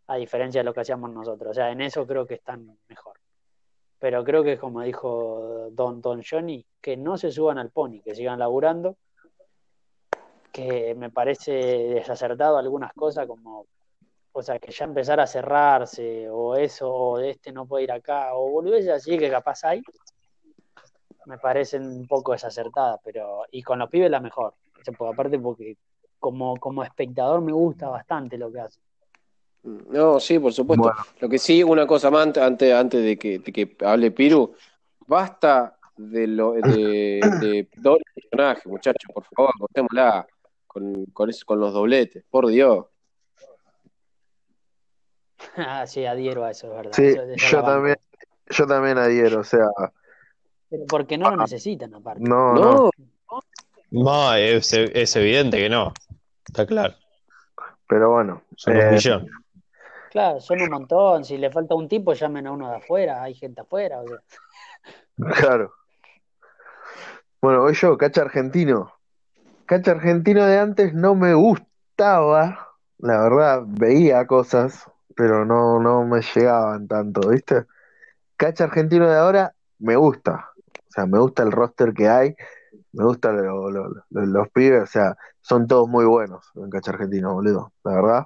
a 0.07 0.15
diferencia 0.15 0.61
de 0.61 0.65
lo 0.65 0.73
que 0.73 0.81
hacíamos 0.81 1.11
nosotros. 1.11 1.51
O 1.51 1.53
sea, 1.53 1.71
en 1.71 1.81
eso 1.81 2.07
creo 2.07 2.25
que 2.25 2.35
están 2.35 2.77
mejor. 2.87 3.19
Pero 3.99 4.23
creo 4.23 4.43
que 4.43 4.57
como 4.57 4.81
dijo 4.81 5.69
Don, 5.71 6.01
Don 6.01 6.23
Johnny, 6.23 6.65
que 6.81 6.95
no 6.95 7.17
se 7.17 7.31
suban 7.31 7.57
al 7.57 7.69
pony, 7.69 8.01
que 8.01 8.15
sigan 8.15 8.39
laburando, 8.39 8.95
que 10.51 10.95
me 10.95 11.09
parece 11.09 11.51
desacertado 11.51 12.57
algunas 12.57 12.93
cosas 12.93 13.27
como 13.27 13.65
o 14.31 14.41
sea, 14.41 14.59
que 14.59 14.71
ya 14.71 14.85
empezar 14.85 15.19
a 15.19 15.27
cerrarse, 15.27 16.29
o 16.29 16.55
eso, 16.55 16.89
o 16.89 17.19
este 17.19 17.51
no 17.51 17.65
puede 17.65 17.85
ir 17.85 17.91
acá, 17.91 18.35
o 18.35 18.49
boludeces 18.49 18.91
así 18.91 19.17
que 19.17 19.29
capaz 19.29 19.63
hay, 19.63 19.81
me 21.25 21.37
parecen 21.37 21.85
un 21.85 22.07
poco 22.07 22.31
desacertadas, 22.31 22.99
pero, 23.03 23.43
y 23.51 23.61
con 23.63 23.79
los 23.79 23.89
pibes 23.89 24.09
la 24.09 24.19
mejor, 24.19 24.53
aparte 25.11 25.39
porque 25.39 25.77
como, 26.19 26.57
como 26.57 26.83
espectador 26.83 27.41
me 27.41 27.51
gusta 27.51 27.89
bastante 27.89 28.37
lo 28.37 28.51
que 28.51 28.59
hace. 28.61 28.79
No, 29.63 30.19
sí, 30.19 30.39
por 30.39 30.53
supuesto. 30.53 30.91
Lo 31.19 31.29
que 31.29 31.37
sí, 31.37 31.63
una 31.63 31.85
cosa 31.85 32.09
más 32.09 32.37
antes, 32.37 32.73
antes 32.73 33.03
de, 33.03 33.17
que, 33.17 33.41
que 33.41 33.75
hable 33.85 34.11
Piru, 34.11 34.53
basta 35.05 35.77
de 35.97 36.27
lo 36.27 36.53
de, 36.53 37.19
de 37.41 37.67
doble 37.75 38.05
personaje, 38.15 38.69
muchachos, 38.69 39.11
por 39.13 39.25
favor, 39.25 39.51
cortémosla 39.59 40.25
con, 40.65 41.05
con, 41.07 41.29
con 41.45 41.59
los 41.59 41.73
dobletes, 41.73 42.23
por 42.29 42.47
Dios. 42.47 42.85
Ah, 45.55 45.87
sí, 45.87 46.05
adhiero 46.05 46.43
a 46.43 46.51
eso, 46.51 46.67
es 46.67 46.73
verdad. 46.75 46.91
Sí, 46.93 47.15
yo 47.49 47.63
también, 47.63 47.95
yo 48.49 48.67
también 48.67 48.97
adhiero, 48.97 49.39
o 49.39 49.43
sea. 49.43 49.67
Pero 50.69 50.83
porque 50.85 51.17
no 51.17 51.29
lo 51.29 51.35
ah, 51.35 51.43
necesitan, 51.43 51.93
aparte. 51.95 52.21
No, 52.21 52.53
no. 52.53 52.89
No, 53.91 54.33
es, 54.35 55.15
evidente 55.15 55.57
que 55.57 55.69
no. 55.69 55.93
Está 56.45 56.65
claro. 56.65 56.93
Pero 57.87 58.11
bueno. 58.11 58.43
Son 58.55 58.75
un 58.75 58.81
eh, 58.81 58.91
millón. 58.91 59.29
Claro, 60.09 60.39
son 60.41 60.61
un 60.61 60.69
montón. 60.69 61.23
Si 61.23 61.37
le 61.37 61.51
falta 61.51 61.75
un 61.75 61.87
tipo, 61.87 62.13
llamen 62.13 62.47
a 62.47 62.51
uno 62.51 62.69
de 62.69 62.77
afuera. 62.77 63.23
Hay 63.23 63.33
gente 63.35 63.61
afuera. 63.61 63.99
Claro. 65.35 65.73
Bueno, 67.41 67.61
voy 67.61 67.73
yo, 67.73 67.97
cacha 67.97 68.21
argentino. 68.21 68.93
Cacha 69.65 69.91
argentino 69.91 70.45
de 70.45 70.59
antes 70.59 70.93
no 70.93 71.15
me 71.15 71.33
gustaba. 71.33 72.67
La 72.97 73.21
verdad, 73.21 73.63
veía 73.65 74.25
cosas 74.27 74.85
pero 75.19 75.43
no, 75.43 75.81
no 75.81 76.05
me 76.05 76.21
llegaban 76.21 76.87
tanto, 76.87 77.27
¿viste? 77.27 77.65
Cacha 78.37 78.63
argentino 78.63 79.05
de 79.09 79.17
ahora 79.17 79.53
me 79.79 79.97
gusta. 79.97 80.51
O 80.55 80.91
sea, 80.91 81.05
me 81.07 81.19
gusta 81.19 81.43
el 81.43 81.51
roster 81.51 81.93
que 81.93 82.07
hay. 82.07 82.35
Me 82.93 83.03
gustan 83.03 83.35
lo- 83.35 83.69
lo- 83.69 83.89
lo- 83.89 84.25
los 84.25 84.49
pibes, 84.51 84.83
o 84.83 84.87
sea, 84.87 85.17
son 85.41 85.67
todos 85.67 85.89
muy 85.89 86.05
buenos 86.05 86.49
en 86.55 86.69
cacha 86.69 86.91
argentino, 86.91 87.33
boludo, 87.33 87.73
la 87.83 87.91
verdad. 87.95 88.23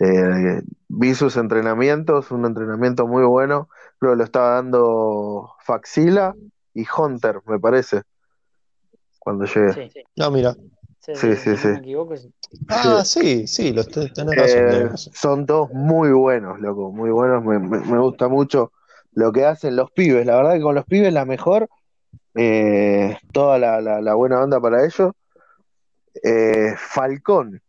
Eh, 0.00 0.62
vi 0.88 1.14
sus 1.14 1.36
entrenamientos, 1.36 2.30
un 2.30 2.44
entrenamiento 2.46 3.06
muy 3.06 3.24
bueno, 3.24 3.68
creo 3.98 4.12
que 4.12 4.18
lo 4.18 4.24
estaba 4.24 4.54
dando 4.54 5.52
Faxila 5.64 6.34
y 6.74 6.86
Hunter, 6.96 7.40
me 7.46 7.58
parece, 7.58 8.02
cuando 9.18 9.44
llegué. 9.44 9.72
Sí, 9.74 9.90
sí, 9.92 10.00
No, 10.16 10.30
mira. 10.30 10.54
sí, 11.00 11.12
Sí, 11.14 11.36
sí, 11.36 11.56
si 11.56 11.66
no 11.68 11.74
me 11.74 11.78
equivoco, 11.80 12.16
sí. 12.16 12.32
Ah, 12.68 13.02
sí, 13.04 13.46
sí, 13.46 13.72
los 13.72 13.88
te- 13.88 14.08
tenés 14.10 14.36
razón, 14.36 14.62
Eh, 14.62 14.70
tenés 14.70 15.10
son 15.12 15.46
todos 15.46 15.70
muy 15.72 16.10
buenos, 16.12 16.60
loco, 16.60 16.90
muy 16.92 17.10
buenos. 17.10 17.44
Me, 17.44 17.58
me- 17.58 17.80
me 17.80 17.98
gusta 17.98 18.28
mucho 18.28 18.72
lo 19.12 19.32
que 19.32 19.44
hacen 19.44 19.76
los 19.76 19.90
pibes. 19.90 20.24
La 20.26 20.36
verdad 20.36 20.54
que 20.54 20.62
con 20.62 20.74
los 20.74 20.86
pibes 20.86 21.12
la 21.12 21.24
mejor, 21.24 21.68
eh, 22.34 23.18
toda 23.32 23.58
la, 23.58 23.80
la- 23.80 24.00
la 24.00 24.14
buena 24.14 24.42
onda 24.42 24.60
para 24.60 24.84
ellos. 24.84 25.12
Eh, 26.22 26.74
Falcón. 26.76 27.60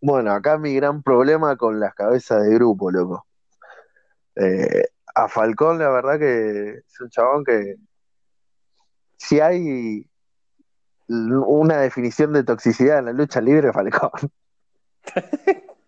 Bueno, 0.00 0.32
acá 0.32 0.58
mi 0.58 0.74
gran 0.74 1.02
problema 1.02 1.56
con 1.56 1.80
las 1.80 1.94
cabezas 1.94 2.42
de 2.44 2.54
grupo, 2.54 2.90
loco. 2.90 3.26
Eh, 4.36 4.84
a 5.14 5.28
Falcón, 5.28 5.78
la 5.78 5.90
verdad 5.90 6.18
que 6.18 6.70
es 6.86 7.00
un 7.00 7.10
chabón 7.10 7.44
que 7.44 7.76
si 9.16 9.40
hay 9.40 10.06
una 11.08 11.78
definición 11.78 12.32
de 12.32 12.44
toxicidad 12.44 13.00
en 13.00 13.06
la 13.06 13.12
lucha 13.12 13.40
libre, 13.40 13.72
Falcón. 13.72 14.10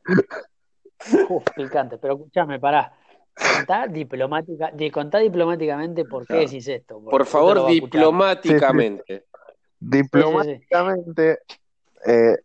Uf, 1.28 1.44
picante, 1.54 1.98
pero 1.98 2.14
escúchame, 2.14 2.58
pará. 2.58 2.92
Contá, 3.34 3.86
diplomática, 3.86 4.70
di- 4.72 4.90
contá 4.90 5.18
diplomáticamente 5.18 6.04
por 6.04 6.26
qué 6.26 6.40
decís 6.40 6.66
esto. 6.68 7.02
Por 7.02 7.24
favor, 7.24 7.66
diplomáticamente. 7.68 9.24
Diplomáticamente, 9.78 11.38
eh, 12.04 12.36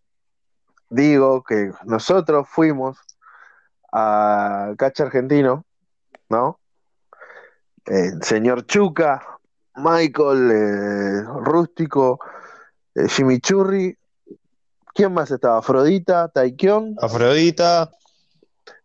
digo 0.89 1.43
que 1.43 1.71
nosotros 1.85 2.47
fuimos 2.49 2.97
a 3.91 4.73
Cacha 4.77 5.03
Argentino, 5.03 5.65
¿no? 6.29 6.59
Eh, 7.85 8.11
señor 8.21 8.65
Chuca, 8.65 9.21
Michael, 9.75 10.51
eh, 10.51 11.21
Rústico, 11.41 12.19
eh, 12.95 13.07
Jimmy 13.07 13.39
Churri. 13.39 13.97
¿Quién 14.93 15.13
más 15.13 15.29
estaba? 15.29 15.57
Afrodita, 15.57 16.29
Taikion, 16.29 16.95
Afrodita, 17.01 17.91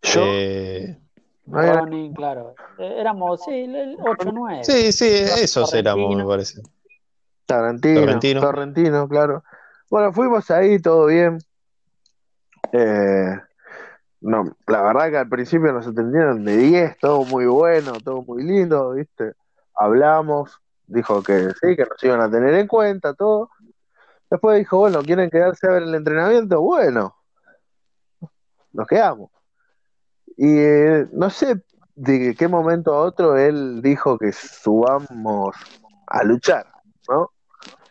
yo. 0.03 0.21
eh, 0.25 0.99
¿no 1.47 1.63
era? 1.63 1.81
Ronin, 1.81 2.13
claro. 2.13 2.55
Eh, 2.79 2.97
Éramos, 2.99 3.45
sí, 3.45 3.53
el 3.53 3.97
8-9. 3.99 4.65
sí, 4.65 4.93
sí, 4.93 5.07
esos 5.09 5.73
éramos, 5.73 6.17
me 6.17 6.25
parece. 6.25 6.63
Tarantino, 7.47 8.01
Torrentino. 8.01 8.41
Torrentino, 8.41 9.09
claro. 9.09 9.45
Bueno, 9.89 10.13
fuimos 10.13 10.51
ahí, 10.51 10.81
todo 10.81 11.07
bien. 11.07 11.39
Eh, 12.73 13.37
no, 14.21 14.57
la 14.67 14.83
verdad 14.83 15.11
que 15.11 15.17
al 15.19 15.29
principio 15.29 15.73
nos 15.73 15.87
atendieron 15.87 16.45
de 16.45 16.57
10, 16.57 16.99
todo 16.99 17.25
muy 17.25 17.47
bueno, 17.47 17.93
todo 18.05 18.23
muy 18.23 18.43
lindo, 18.43 18.93
¿viste? 18.93 19.33
Hablamos, 19.75 20.61
dijo 20.87 21.23
que 21.23 21.51
sí, 21.61 21.77
que 21.77 21.87
nos 21.89 22.03
iban 22.03 22.21
a 22.21 22.31
tener 22.31 22.55
en 22.55 22.67
cuenta, 22.67 23.15
todo. 23.15 23.51
Después 24.31 24.59
dijo, 24.59 24.79
bueno, 24.79 25.03
¿quieren 25.03 25.31
quedarse 25.31 25.67
a 25.67 25.73
ver 25.73 25.83
el 25.85 25.95
entrenamiento? 25.95 26.61
Bueno, 26.61 27.17
nos 28.73 28.87
quedamos. 28.87 29.31
Y 30.37 30.59
eh, 30.59 31.09
no 31.13 31.31
sé 31.31 31.63
de 31.95 32.35
qué 32.35 32.49
momento 32.49 32.95
a 32.95 33.03
otro 33.03 33.37
él 33.37 33.83
dijo 33.83 34.19
que 34.19 34.33
subamos 34.33 35.57
a 36.07 36.25
luchar, 36.25 36.67
¿no? 37.09 37.31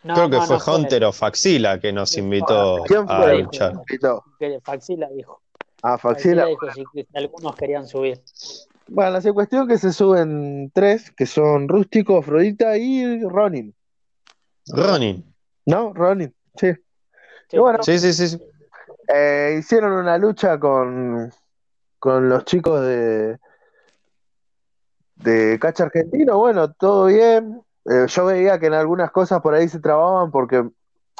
No, 0.02 0.14
Creo 0.14 0.30
que 0.30 0.36
no, 0.36 0.42
fue 0.46 0.56
no 0.56 0.60
fue 0.60 0.74
Hunter 0.76 1.04
o 1.04 1.12
Faxila 1.12 1.78
que 1.78 1.92
nos 1.92 2.16
invitó 2.16 2.82
¿Quién 2.86 3.04
a 3.08 3.22
fue? 3.22 3.42
luchar. 3.42 3.72
Invitó. 3.72 4.24
que 4.38 4.58
Faxila 4.62 5.08
dijo. 5.10 5.42
A 5.82 5.98
Faxila 5.98 6.46
Faxila. 6.46 6.74
dijo 6.74 6.90
que 6.92 7.06
algunos 7.14 7.54
querían 7.56 7.86
subir. 7.86 8.20
Bueno, 8.88 9.10
la 9.20 9.32
cuestión 9.32 9.68
que 9.68 9.78
se 9.78 9.92
suben 9.92 10.70
tres, 10.74 11.10
que 11.12 11.26
son 11.26 11.68
Rústico, 11.68 12.18
Afrodita 12.18 12.76
y 12.76 13.20
Ronin. 13.22 13.74
Ronin. 14.68 15.24
¿No? 15.66 15.92
Ronin, 15.92 16.34
sí. 16.56 16.72
Sí. 17.48 17.56
Y 17.56 17.58
bueno, 17.58 17.82
Sí, 17.82 17.98
sí, 17.98 18.12
sí. 18.12 18.28
sí. 18.28 18.42
eh, 19.14 19.56
hicieron 19.60 19.92
una 19.92 20.16
lucha 20.18 20.58
con, 20.58 21.30
con 21.98 22.28
los 22.28 22.44
chicos 22.44 22.80
de, 22.82 23.38
de 25.16 25.58
Cacha 25.60 25.84
Argentino. 25.84 26.38
Bueno, 26.38 26.72
todo 26.72 27.06
bien. 27.06 27.62
Eh, 27.86 28.06
yo 28.06 28.26
veía 28.26 28.58
que 28.58 28.66
en 28.66 28.74
algunas 28.74 29.10
cosas 29.10 29.40
por 29.40 29.54
ahí 29.54 29.68
se 29.68 29.80
trababan 29.80 30.30
porque 30.30 30.68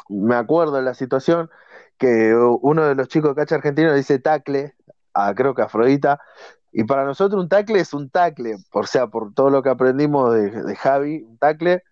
me 0.09 0.35
acuerdo 0.35 0.75
de 0.75 0.83
la 0.83 0.93
situación 0.93 1.49
que 1.97 2.35
uno 2.35 2.85
de 2.85 2.95
los 2.95 3.07
chicos 3.07 3.31
de 3.31 3.41
Cacha 3.41 3.55
Argentino 3.55 3.93
dice 3.93 4.19
tacle 4.19 4.75
a 5.13 5.33
creo 5.35 5.55
que 5.55 5.61
Afrodita. 5.61 6.19
Y 6.71 6.85
para 6.85 7.03
nosotros 7.03 7.41
un 7.41 7.49
tacle 7.49 7.79
es 7.79 7.93
un 7.93 8.09
tacle, 8.09 8.55
o 8.71 8.83
sea, 8.83 9.07
por 9.07 9.33
todo 9.33 9.49
lo 9.49 9.61
que 9.61 9.69
aprendimos 9.69 10.33
de, 10.33 10.49
de 10.49 10.75
Javi, 10.75 11.23
un 11.23 11.37
tacle 11.37 11.83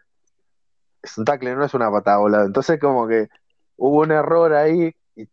es 1.01 1.17
un 1.17 1.25
tacle, 1.25 1.55
no 1.55 1.65
es 1.65 1.73
una 1.73 1.91
patada 1.91 2.17
volada. 2.17 2.45
Entonces 2.45 2.79
como 2.79 3.07
que 3.07 3.29
hubo 3.77 4.01
un 4.01 4.11
error 4.11 4.53
ahí 4.53 4.95
y 5.15 5.27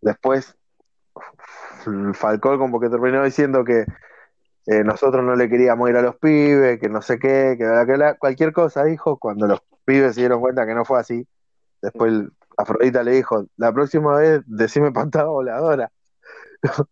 después 0.00 0.56
Falcón 2.14 2.58
como 2.58 2.80
que 2.80 2.88
terminó 2.88 3.24
diciendo 3.24 3.64
que 3.64 3.86
eh, 4.70 4.84
nosotros 4.84 5.24
no 5.24 5.34
le 5.34 5.48
queríamos 5.48 5.88
ir 5.90 5.96
a 5.96 6.02
los 6.02 6.16
pibes, 6.16 6.78
que 6.78 6.88
no 6.88 7.02
sé 7.02 7.18
qué, 7.18 7.56
que, 7.58 7.64
bla, 7.66 7.84
que 7.86 7.92
bla, 7.94 8.14
cualquier 8.14 8.52
cosa 8.52 8.84
dijo, 8.84 9.16
cuando 9.18 9.46
los 9.46 9.60
pibes 9.84 10.14
se 10.14 10.20
dieron 10.20 10.40
cuenta 10.40 10.66
que 10.66 10.74
no 10.74 10.84
fue 10.84 11.00
así, 11.00 11.26
después 11.82 12.12
el- 12.12 12.30
Afrodita 12.60 13.04
le 13.04 13.12
dijo, 13.12 13.46
la 13.56 13.72
próxima 13.72 14.16
vez 14.16 14.42
decime 14.46 14.90
patada 14.92 15.26
voladora. 15.28 15.90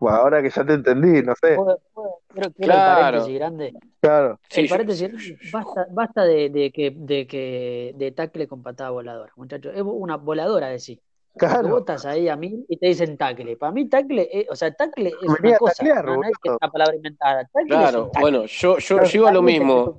Pues 0.00 0.14
ahora 0.14 0.40
que 0.40 0.50
ya 0.50 0.64
te 0.64 0.74
entendí, 0.74 1.22
no 1.22 1.34
sé, 1.34 1.56
¿Puedo- 1.56 1.80
puedo- 1.92 2.20
quiero, 2.28 2.52
quiero 2.52 2.72
el 2.72 2.78
Claro. 2.78 3.02
paréntesis 3.02 3.34
grande. 3.36 3.74
claro, 4.00 4.40
Sí, 4.48 4.60
el 4.60 4.68
paréntesis 4.68 5.08
grande, 5.08 5.38
basta, 5.52 5.86
basta 5.90 6.24
de, 6.24 6.50
de 6.50 6.70
que, 6.70 6.94
de 6.96 7.26
que 7.26 7.94
de 7.96 8.12
tacle 8.12 8.46
con 8.46 8.62
patada 8.62 8.90
voladora, 8.90 9.32
muchachos. 9.34 9.72
Es 9.74 9.82
una 9.82 10.16
voladora 10.16 10.68
de 10.68 10.78
sí. 10.78 10.94
Porque 10.94 11.07
claro. 11.38 11.78
estás 11.78 12.04
ahí 12.06 12.28
a 12.28 12.36
mí 12.36 12.64
y 12.68 12.76
te 12.76 12.88
dicen 12.88 13.16
tacle. 13.16 13.56
Para 13.56 13.72
mí 13.72 13.88
tacle, 13.88 14.28
es- 14.30 14.50
o 14.50 14.56
sea, 14.56 14.72
tacle 14.74 15.08
es 15.10 15.14
Venía 15.20 15.38
una 15.50 15.58
cosa, 15.58 15.74
taclear, 15.76 16.04
no, 16.04 16.16
no 16.16 16.22
es 16.24 16.32
que 16.42 16.48
es 16.50 16.56
una 16.60 16.70
palabra 16.70 16.96
inventada. 16.96 17.44
Tacle 17.52 17.62
es 17.62 17.80
Claro, 17.80 18.04
un 18.04 18.12
tacle. 18.12 18.20
bueno, 18.20 18.46
yo, 18.46 18.78
yo, 18.78 18.96
iba 19.14 19.28
a 19.30 19.32
lo 19.32 19.38
es 19.40 19.44
mismo. 19.44 19.98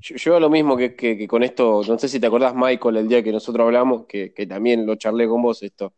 Yo, 0.00 0.16
yo 0.16 0.36
a 0.36 0.40
lo 0.40 0.50
mismo 0.50 0.76
que, 0.76 0.94
que- 0.94 1.16
que 1.16 1.26
con 1.26 1.42
esto, 1.42 1.80
no 1.88 1.98
sé 1.98 2.08
si 2.08 2.20
te 2.20 2.26
acordás, 2.26 2.54
Michael, 2.54 2.96
el 2.98 3.08
día 3.08 3.22
que 3.22 3.32
nosotros 3.32 3.64
hablamos, 3.64 4.04
que, 4.06 4.34
que 4.34 4.46
también 4.46 4.84
lo 4.84 4.96
charlé 4.96 5.26
con 5.26 5.40
vos 5.40 5.62
esto. 5.62 5.94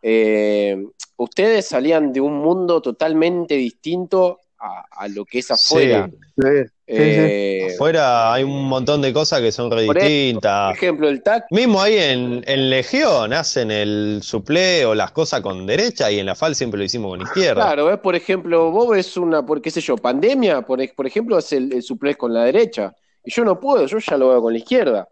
Eh, 0.00 0.84
ustedes 1.16 1.66
salían 1.66 2.12
de 2.12 2.20
un 2.20 2.34
mundo 2.38 2.80
totalmente 2.82 3.54
distinto 3.54 4.38
a, 4.58 4.84
a 4.90 5.08
lo 5.08 5.24
que 5.24 5.38
es 5.40 5.50
afuera. 5.50 6.08
Sí. 6.10 6.18
Sí, 6.42 6.70
sí, 6.96 7.02
sí. 7.02 7.20
Eh, 7.20 7.68
Afuera 7.74 8.32
hay 8.32 8.44
un 8.44 8.64
montón 8.68 9.00
de 9.02 9.12
cosas 9.12 9.40
que 9.40 9.50
son 9.52 9.70
re 9.70 9.86
Por 9.86 9.98
ejemplo, 9.98 11.08
el 11.08 11.22
tac, 11.22 11.46
Mismo 11.50 11.80
ahí 11.80 11.96
en, 11.96 12.42
en 12.46 12.70
Legión 12.70 13.32
hacen 13.32 13.70
el 13.70 14.20
suple 14.22 14.84
o 14.84 14.94
las 14.94 15.10
cosas 15.12 15.40
con 15.40 15.66
derecha 15.66 16.10
y 16.10 16.18
en 16.18 16.26
la 16.26 16.34
FAL 16.34 16.54
siempre 16.54 16.78
lo 16.78 16.84
hicimos 16.84 17.10
con 17.12 17.22
izquierda. 17.22 17.62
claro, 17.64 17.86
¿ves? 17.86 17.98
Por 17.98 18.14
ejemplo, 18.14 18.70
vos 18.70 18.90
ves 18.90 19.16
una, 19.16 19.44
por 19.44 19.60
qué 19.62 19.70
sé 19.70 19.80
yo, 19.80 19.96
pandemia, 19.96 20.62
por, 20.62 20.78
por 20.94 21.06
ejemplo, 21.06 21.38
es 21.38 21.52
el, 21.52 21.72
el 21.72 21.82
suplés 21.82 22.16
con 22.16 22.32
la 22.34 22.44
derecha. 22.44 22.94
Y 23.24 23.30
yo 23.32 23.44
no 23.44 23.58
puedo, 23.60 23.86
yo 23.86 23.98
ya 23.98 24.16
lo 24.16 24.28
veo 24.30 24.42
con 24.42 24.52
la 24.52 24.58
izquierda. 24.58 25.08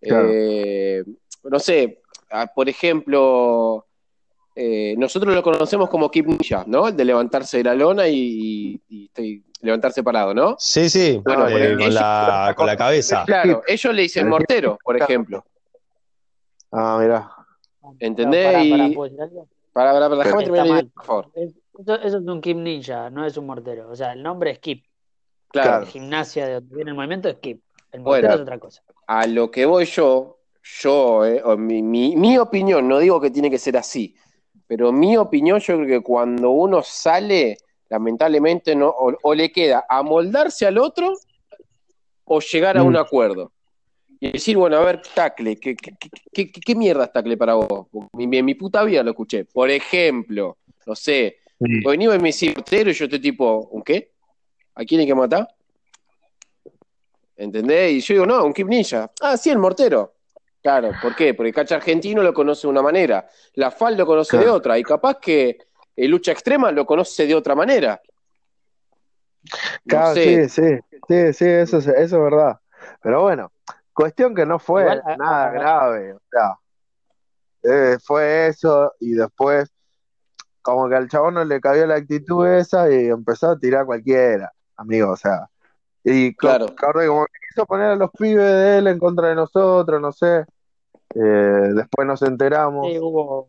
Claro. 0.00 0.28
Eh, 0.32 1.02
no 1.44 1.58
sé, 1.58 2.02
ah, 2.30 2.46
por 2.54 2.68
ejemplo, 2.68 3.86
eh, 4.54 4.94
nosotros 4.98 5.34
lo 5.34 5.42
conocemos 5.42 5.88
como 5.88 6.10
Keep 6.10 6.26
Ninja, 6.26 6.64
¿no? 6.66 6.88
El 6.88 6.96
de 6.96 7.04
levantarse 7.04 7.58
de 7.58 7.64
la 7.64 7.74
lona 7.74 8.06
y, 8.08 8.80
y- 8.88 9.10
y 9.16 9.42
levantarse 9.60 10.02
parado, 10.02 10.34
¿no? 10.34 10.56
Sí, 10.58 10.88
sí, 10.88 11.20
Bueno, 11.24 11.48
eh, 11.48 11.76
con, 11.76 11.94
la, 11.94 12.54
con 12.56 12.66
la 12.66 12.76
cabeza. 12.76 13.24
Claro, 13.26 13.62
ellos 13.66 13.94
le 13.94 14.02
dicen 14.02 14.28
mortero, 14.28 14.78
por 14.82 14.96
ejemplo. 15.00 15.44
Ah, 16.70 16.98
mirá. 17.00 17.30
¿Entendés? 17.98 18.46
Pará, 18.46 18.58
pará, 18.70 18.84
Y- 18.88 18.94
¿puedo 18.94 19.10
decir 19.10 19.22
algo? 19.22 19.48
Para, 19.72 19.92
para, 19.92 20.08
para, 20.08 20.24
déjame 20.24 20.42
terminar 20.44 20.66
la 20.66 20.72
mal. 20.74 20.82
idea, 20.84 20.92
por 20.94 21.04
favor. 21.04 21.30
Es- 21.34 21.54
Eso, 21.78 21.94
eso 21.94 22.18
es 22.18 22.24
un 22.26 22.40
Keep 22.40 22.56
Ninja, 22.56 23.08
no 23.10 23.24
es 23.24 23.36
un 23.36 23.46
mortero. 23.46 23.88
O 23.88 23.94
sea, 23.94 24.12
el 24.12 24.20
nombre 24.22 24.50
es 24.50 24.58
Keep. 24.58 24.82
Claro, 25.50 25.86
Gimnasia 25.86 26.46
de 26.46 26.54
donde 26.54 26.74
viene 26.74 26.90
el 26.90 26.96
movimiento 26.96 27.28
es 27.28 27.36
Keep. 27.36 27.60
El 27.92 28.00
Bueno. 28.00 28.22
mortero 28.22 28.34
es 28.34 28.40
otra 28.40 28.58
cosa. 28.58 28.82
a 29.06 29.26
lo 29.28 29.50
que 29.50 29.64
voy 29.64 29.84
yo, 29.86 30.40
yo, 30.82 31.24
eh, 31.24 31.40
o 31.44 31.56
mi, 31.56 31.80
mi- 31.82 32.16
mi 32.16 32.36
opinión, 32.36 32.86
no 32.88 32.98
digo 32.98 33.20
que 33.20 33.30
tiene 33.30 33.48
que 33.50 33.58
ser 33.58 33.76
así, 33.76 34.14
pero 34.66 34.90
mi 34.92 35.16
opinión, 35.16 35.60
yo 35.60 35.76
creo 35.76 35.86
que 35.86 36.02
cuando 36.04 36.50
uno 36.50 36.82
sale, 36.82 37.56
lamentablemente, 37.90 38.74
no, 38.74 38.88
o, 38.88 39.16
o 39.22 39.34
le 39.34 39.50
queda 39.50 39.84
amoldarse 39.88 40.66
al 40.66 40.78
otro 40.78 41.14
o 42.24 42.40
llegar 42.40 42.76
a 42.76 42.82
Mm. 42.82 42.86
un 42.86 42.96
acuerdo. 42.96 43.52
Y 44.20 44.32
decir, 44.32 44.56
bueno, 44.56 44.76
a 44.78 44.84
ver, 44.84 45.00
tacle, 45.14 45.56
¿qué, 45.60 45.76
qué, 45.76 46.50
qué- 46.50 46.74
mierda 46.74 47.04
es 47.04 47.12
tacle 47.12 47.36
para 47.36 47.54
vos? 47.54 47.86
Mi, 48.12 48.26
mi- 48.26 48.42
mi 48.42 48.54
puta 48.54 48.82
vida 48.82 49.02
lo 49.02 49.10
escuché. 49.10 49.44
Por 49.44 49.70
ejemplo, 49.70 50.58
no 50.86 50.94
sé, 50.94 51.36
Sí. 51.60 51.80
venía 51.84 52.14
y 52.14 52.18
me 52.18 52.30
mortero 52.54 52.90
y 52.90 52.92
yo 52.94 53.04
estoy 53.04 53.20
tipo, 53.20 53.68
¿un 53.72 53.82
qué? 53.82 54.12
¿A 54.74 54.84
quién 54.84 55.00
hay 55.00 55.06
que 55.06 55.14
matar? 55.14 55.48
¿Entendés? 57.36 57.92
Y 57.92 58.00
yo 58.00 58.14
digo, 58.14 58.26
no, 58.26 58.44
un 58.44 58.52
Keep 58.52 58.68
Ninja. 58.68 59.10
Ah, 59.20 59.36
sí, 59.36 59.50
el 59.50 59.58
mortero. 59.58 60.14
Claro, 60.60 60.90
¿por 61.00 61.14
qué? 61.14 61.34
Porque 61.34 61.48
el 61.50 61.54
catch 61.54 61.72
argentino 61.72 62.22
lo 62.22 62.34
conoce 62.34 62.66
de 62.66 62.70
una 62.72 62.82
manera, 62.82 63.28
la 63.54 63.70
FAL 63.70 63.96
lo 63.96 64.04
conoce 64.04 64.36
de 64.36 64.48
otra, 64.48 64.76
y 64.78 64.82
capaz 64.82 65.18
que 65.20 65.56
el 66.04 66.10
lucha 66.10 66.32
extrema 66.32 66.70
lo 66.70 66.86
conoce 66.86 67.26
de 67.26 67.34
otra 67.34 67.54
manera. 67.54 68.00
No 69.84 69.84
Claro, 69.86 70.14
sé, 70.14 70.48
sí, 70.48 70.62
sí, 70.62 70.98
sí, 71.08 71.32
sí, 71.32 71.44
eso, 71.46 71.78
es- 71.78 71.86
eso 71.88 72.16
es 72.16 72.22
verdad. 72.22 72.58
Pero 73.02 73.22
bueno, 73.22 73.50
cuestión 73.92 74.34
que 74.34 74.46
no 74.46 74.58
fue 74.58 74.82
Igual, 74.82 75.02
a- 75.06 75.16
nada 75.16 75.46
a- 75.46 75.52
grave, 75.52 76.12
o 76.14 76.20
sea, 76.30 76.58
eh, 77.62 77.98
fue 78.04 78.48
eso 78.48 78.92
y 79.00 79.12
después 79.12 79.70
como 80.62 80.88
que 80.88 80.96
al 80.96 81.08
chabón 81.08 81.34
no 81.34 81.44
le 81.44 81.60
cabió 81.60 81.86
la 81.86 81.96
actitud 81.96 82.46
esa 82.46 82.90
y 82.92 83.06
empezó 83.08 83.50
a 83.50 83.58
tirar 83.58 83.86
cualquiera, 83.86 84.52
amigo, 84.76 85.10
o 85.12 85.16
sea, 85.16 85.48
y 86.04 86.34
claro. 86.36 86.66
acordé 86.66 87.08
como 87.08 87.24
que 87.26 87.32
quiso 87.48 87.64
poner 87.66 87.86
a 87.92 87.96
los 87.96 88.10
pibes 88.12 88.44
de 88.44 88.78
él 88.78 88.86
en 88.88 88.98
contra 88.98 89.28
de 89.28 89.34
nosotros, 89.34 90.00
no 90.00 90.12
sé, 90.12 90.44
eh, 91.14 91.18
después 91.74 92.06
nos 92.06 92.20
enteramos 92.22 92.86
Sí, 92.92 92.98
hubo, 92.98 93.48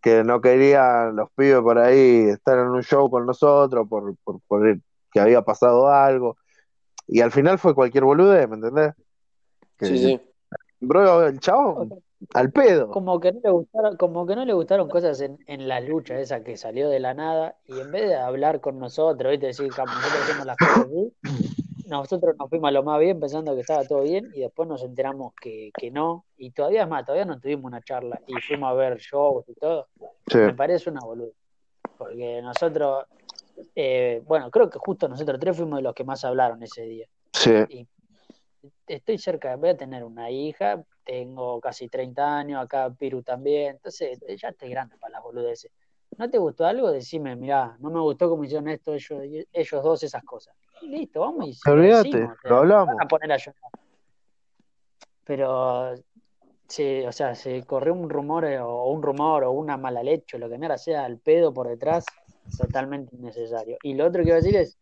que 0.00 0.22
no 0.24 0.40
querían 0.40 1.16
los 1.16 1.30
pibes 1.32 1.60
por 1.60 1.78
ahí 1.78 2.28
estar 2.28 2.58
en 2.58 2.68
un 2.68 2.82
show 2.82 3.10
con 3.10 3.26
nosotros 3.26 3.86
por, 3.88 4.14
por, 4.24 4.40
por 4.46 4.66
el- 4.66 4.82
que 5.12 5.20
había 5.20 5.42
pasado 5.42 5.88
algo. 5.88 6.36
Y 7.06 7.20
al 7.20 7.30
final 7.32 7.58
fue 7.58 7.74
cualquier 7.74 8.04
boludez, 8.04 8.48
¿me 8.48 8.56
entendés? 8.56 8.92
Que 9.78 9.86
Sí, 9.86 9.98
sí. 9.98 10.20
bro, 10.80 11.26
el 11.26 11.40
chabón, 11.40 12.02
al 12.34 12.52
pedo. 12.52 12.90
como 12.90 13.18
que 13.20 13.32
no 13.32 13.40
le 13.42 13.50
gustaron, 13.50 13.96
como 13.96 14.26
que 14.26 14.36
no 14.36 14.44
le 14.44 14.52
gustaron 14.52 14.88
cosas 14.88 15.20
en, 15.20 15.38
en 15.46 15.66
la 15.68 15.80
lucha 15.80 16.18
esa 16.20 16.42
que 16.44 16.56
salió 16.56 16.88
de 16.90 17.00
la 17.00 17.14
nada, 17.14 17.56
y 17.64 17.80
en 17.80 17.90
vez 17.90 18.08
de 18.08 18.16
hablar 18.16 18.60
con 18.60 18.78
nosotros, 18.78 19.30
¿viste? 19.30 19.46
decir, 19.46 19.72
"Cam- 19.72 19.86
nosotros 19.94 20.22
hacemos 20.24 20.46
las 20.46 20.58
cosas 20.58 20.86
así, 20.86 21.12
nosotros 21.88 22.36
nos 22.38 22.48
fuimos 22.48 22.68
a 22.68 22.72
lo 22.72 22.82
más 22.82 23.00
bien 23.00 23.18
pensando 23.18 23.54
que 23.54 23.62
estaba 23.62 23.84
todo 23.84 24.02
bien, 24.02 24.30
y 24.34 24.40
después 24.40 24.68
nos 24.68 24.82
enteramos 24.82 25.32
que, 25.40 25.70
que 25.76 25.90
no, 25.90 26.24
y 26.36 26.50
todavía 26.50 26.82
es 26.82 26.88
más, 26.88 27.04
todavía 27.04 27.24
no 27.24 27.40
tuvimos 27.40 27.64
una 27.64 27.82
charla, 27.82 28.20
y 28.26 28.34
fuimos 28.46 28.70
a 28.70 28.74
ver 28.74 28.98
shows 28.98 29.48
y 29.48 29.54
todo, 29.54 29.88
Sí, 30.26 30.38
me 30.38 30.54
parece 30.54 30.90
una 30.90 31.00
boluda, 31.00 31.32
porque 31.96 32.42
nosotros, 32.42 33.06
eh, 33.74 34.22
bueno, 34.26 34.50
creo 34.50 34.68
que 34.68 34.78
justo 34.78 35.08
nosotros 35.08 35.40
tres 35.40 35.56
fuimos 35.56 35.78
de 35.78 35.82
los 35.82 35.94
que 35.94 36.04
más 36.04 36.24
hablaron 36.24 36.62
ese 36.62 36.82
día. 36.82 37.06
sí, 37.32 37.52
Y 37.70 37.86
estoy 38.86 39.18
cerca, 39.18 39.56
voy 39.56 39.70
a 39.70 39.76
tener 39.76 40.04
una 40.04 40.30
hija, 40.30 40.84
tengo 41.04 41.60
casi 41.60 41.88
30 41.88 42.38
años, 42.38 42.62
acá 42.62 42.90
Piru 42.90 43.22
también, 43.22 43.76
entonces 43.76 44.20
ya 44.36 44.48
estoy 44.50 44.68
grande 44.68 44.96
para 44.98 45.12
las 45.12 45.22
boludeces. 45.22 45.72
¿No 46.18 46.28
te 46.28 46.36
gustó 46.36 46.66
algo? 46.66 46.90
Decime, 46.90 47.36
mirá, 47.36 47.76
no 47.78 47.90
me 47.90 48.00
gustó 48.00 48.28
cómo 48.28 48.42
hicieron 48.42 48.68
esto, 48.68 48.92
ellos, 48.92 49.46
ellos 49.52 49.82
dos, 49.84 50.02
esas 50.02 50.24
cosas. 50.24 50.54
Y 50.82 50.88
listo, 50.88 51.20
vamos 51.20 51.48
y 51.48 51.54
se 51.54 51.70
olvídate, 51.70 52.28
lo 52.42 52.56
hablamos. 52.56 52.88
van 52.88 53.02
a 53.04 53.08
poner 53.08 53.32
a 53.32 53.36
llorar. 53.36 53.70
Pero, 55.24 55.94
se, 56.66 57.06
o 57.06 57.12
sea, 57.12 57.36
se 57.36 57.62
corrió 57.62 57.94
un 57.94 58.10
rumor 58.10 58.44
eh, 58.44 58.58
o 58.58 58.90
un 58.90 59.00
rumor 59.00 59.44
o 59.44 59.52
una 59.52 59.76
mala 59.76 60.02
leche 60.02 60.36
o 60.36 60.40
lo 60.40 60.48
que 60.48 60.58
mierda 60.58 60.76
sea 60.76 61.04
al 61.04 61.18
pedo 61.18 61.54
por 61.54 61.68
detrás, 61.68 62.04
totalmente 62.56 63.14
innecesario. 63.14 63.78
Y 63.84 63.94
lo 63.94 64.06
otro 64.06 64.22
que 64.22 64.30
iba 64.30 64.38
a 64.38 64.40
decir 64.40 64.56
es, 64.56 64.76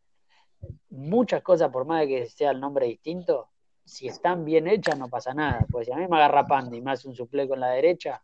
muchas 0.88 1.42
cosas, 1.42 1.70
por 1.70 1.84
más 1.84 2.00
de 2.00 2.08
que 2.08 2.26
sea 2.26 2.50
el 2.50 2.60
nombre 2.60 2.86
distinto, 2.86 3.50
si 3.84 4.08
están 4.08 4.44
bien 4.44 4.66
hechas 4.68 4.98
no 4.98 5.08
pasa 5.08 5.34
nada. 5.34 5.66
Pues 5.70 5.86
si 5.86 5.92
a 5.92 5.96
mí 5.96 6.06
me 6.08 6.16
agarra 6.16 6.46
Panda 6.46 6.74
y 6.76 6.80
me 6.80 6.92
hace 6.92 7.08
un 7.08 7.14
suple 7.14 7.46
con 7.46 7.60
la 7.60 7.68
derecha, 7.68 8.22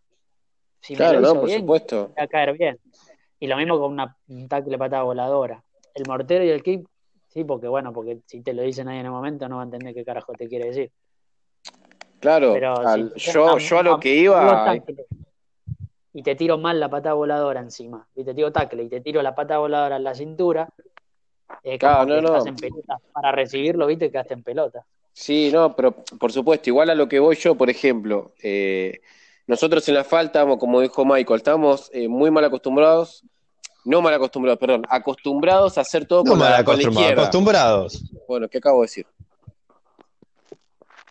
si 0.83 0.95
me 0.95 0.99
Claro, 0.99 1.21
lo 1.21 1.35
no, 1.35 1.41
por 1.41 1.49
bien, 1.49 1.61
supuesto. 1.61 2.09
me 2.15 2.21
va 2.21 2.25
a 2.25 2.29
caer 2.29 2.59
bien. 2.59 2.79
Y 3.41 3.47
lo 3.47 3.57
mismo 3.57 3.79
con 3.81 3.93
una, 3.93 4.17
un 4.29 4.49
tackle 4.49 4.79
patada 4.79 5.03
voladora. 5.03 5.63
El 5.95 6.07
mortero 6.07 6.45
y 6.45 6.51
el 6.51 6.63
kick, 6.63 6.87
sí, 7.29 7.45
porque 7.45 7.69
bueno, 7.69 7.93
porque 7.93 8.19
si 8.27 8.43
te 8.43 8.53
lo 8.53 8.63
dicen 8.63 8.89
ahí 8.89 8.99
en 8.99 9.07
el 9.07 9.13
momento 9.13 9.49
no 9.49 9.57
va 9.57 9.63
a 9.63 9.65
entender 9.65 9.95
qué 9.95 10.05
carajo 10.05 10.33
te 10.35 10.49
quiere 10.49 10.67
decir. 10.67 10.91
Claro, 12.21 12.55
Pero 12.55 12.79
al- 12.79 13.13
si 13.17 13.31
yo, 13.33 13.59
yo 13.59 13.79
a 13.79 13.83
lo 13.83 13.99
que 13.99 14.15
iba, 14.15 14.77
y 16.15 16.23
te 16.23 16.35
tiro 16.37 16.59
mal 16.59 16.79
la 16.79 16.91
patada 16.91 17.15
voladora 17.15 17.61
encima, 17.61 18.07
y 18.15 18.25
te 18.25 18.35
tiro 18.35 18.53
tackle 18.53 18.83
y 18.85 18.89
te 18.89 19.01
tiro 19.01 19.23
la 19.23 19.35
patada 19.35 19.61
voladora 19.61 19.97
en 19.97 20.05
la 20.05 20.15
cintura, 20.15 20.69
como 21.47 21.79
Claro, 21.79 22.07
no, 22.07 22.21
no. 22.23 22.37
estás 22.37 22.47
en 22.47 22.57
pelota. 22.57 22.99
Para 23.13 23.33
recibirlo, 23.33 23.87
viste, 23.87 24.11
quedaste 24.11 24.35
en 24.35 24.43
pelota. 24.43 24.85
Sí, 25.15 25.51
no, 25.53 25.75
pero 25.77 25.93
por 26.19 26.33
supuesto, 26.33 26.71
igual 26.71 26.91
a 26.91 26.95
lo 26.95 27.09
que 27.09 27.19
voy 27.19 27.37
yo, 27.37 27.55
por 27.55 27.69
ejemplo, 27.71 28.33
eh, 28.43 29.01
nosotros 29.47 29.89
en 29.89 29.95
la 29.95 30.05
falta, 30.05 30.47
como 30.59 30.81
dijo 30.81 31.05
Michael, 31.05 31.39
estamos 31.39 31.91
eh, 31.93 32.09
muy 32.09 32.31
mal 32.31 32.45
acostumbrados, 32.45 33.25
no 33.85 34.01
mal 34.01 34.15
acostumbrados, 34.15 34.59
perdón, 34.59 34.83
acostumbrados 34.89 35.77
a 35.79 35.81
hacer 35.81 36.07
todo 36.07 36.23
No 36.25 36.31
con 36.31 36.39
mal 36.39 36.53
la, 36.53 36.65
con 36.65 36.77
la 36.77 36.83
izquierda. 36.83 37.23
acostumbrados. 37.23 38.05
Bueno, 38.29 38.49
¿qué 38.49 38.59
acabo 38.59 38.81
de 38.81 38.85
decir? 38.85 39.07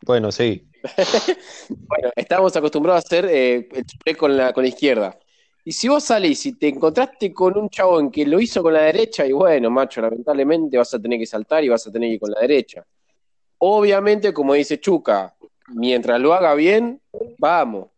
Bueno, 0.03 0.31
sí. 0.31 0.67
Bueno, 1.69 2.11
estamos 2.15 2.55
acostumbrados 2.55 3.03
a 3.03 3.07
hacer 3.07 3.25
eh, 3.25 3.67
el 3.71 3.85
spray 3.87 4.15
con 4.15 4.35
la, 4.35 4.51
con 4.53 4.63
la 4.63 4.69
izquierda. 4.69 5.17
Y 5.63 5.73
si 5.73 5.87
vos 5.87 6.03
salís 6.03 6.43
y 6.47 6.53
te 6.53 6.69
encontraste 6.69 7.31
con 7.33 7.55
un 7.55 7.69
chabón 7.69 8.09
que 8.09 8.25
lo 8.25 8.39
hizo 8.39 8.63
con 8.63 8.73
la 8.73 8.81
derecha, 8.81 9.27
y 9.27 9.31
bueno, 9.31 9.69
macho, 9.69 10.01
lamentablemente 10.01 10.75
vas 10.77 10.91
a 10.93 10.99
tener 10.99 11.19
que 11.19 11.25
saltar 11.27 11.63
y 11.63 11.69
vas 11.69 11.85
a 11.85 11.91
tener 11.91 12.09
que 12.09 12.13
ir 12.15 12.19
con 12.19 12.31
la 12.31 12.41
derecha. 12.41 12.83
Obviamente, 13.59 14.33
como 14.33 14.55
dice 14.55 14.79
Chuca, 14.79 15.35
mientras 15.67 16.19
lo 16.19 16.33
haga 16.33 16.55
bien, 16.55 16.99
vamos. 17.37 17.89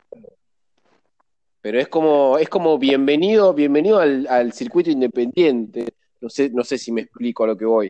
Pero 1.64 1.80
es 1.80 1.88
como, 1.88 2.38
es 2.38 2.49
como 2.49 2.78
bienvenido, 2.78 3.53
bienvenido 3.53 3.97
al, 3.97 4.28
al 4.28 4.51
circuito 4.51 4.91
independiente. 4.91 5.93
No 6.20 6.30
sé, 6.30 6.49
no 6.49 6.61
sé 6.66 6.78
si 6.78 6.91
me 6.91 6.99
explico 6.99 7.45
a 7.45 7.47
lo 7.47 7.57
que 7.57 7.64
voy. 7.64 7.89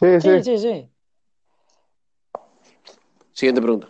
Sí, 0.00 0.18
Sí, 0.18 0.30
sí. 0.42 0.42
sí, 0.42 0.58
sí. 0.58 0.88
Siguiente 3.34 3.60
pregunta. 3.60 3.88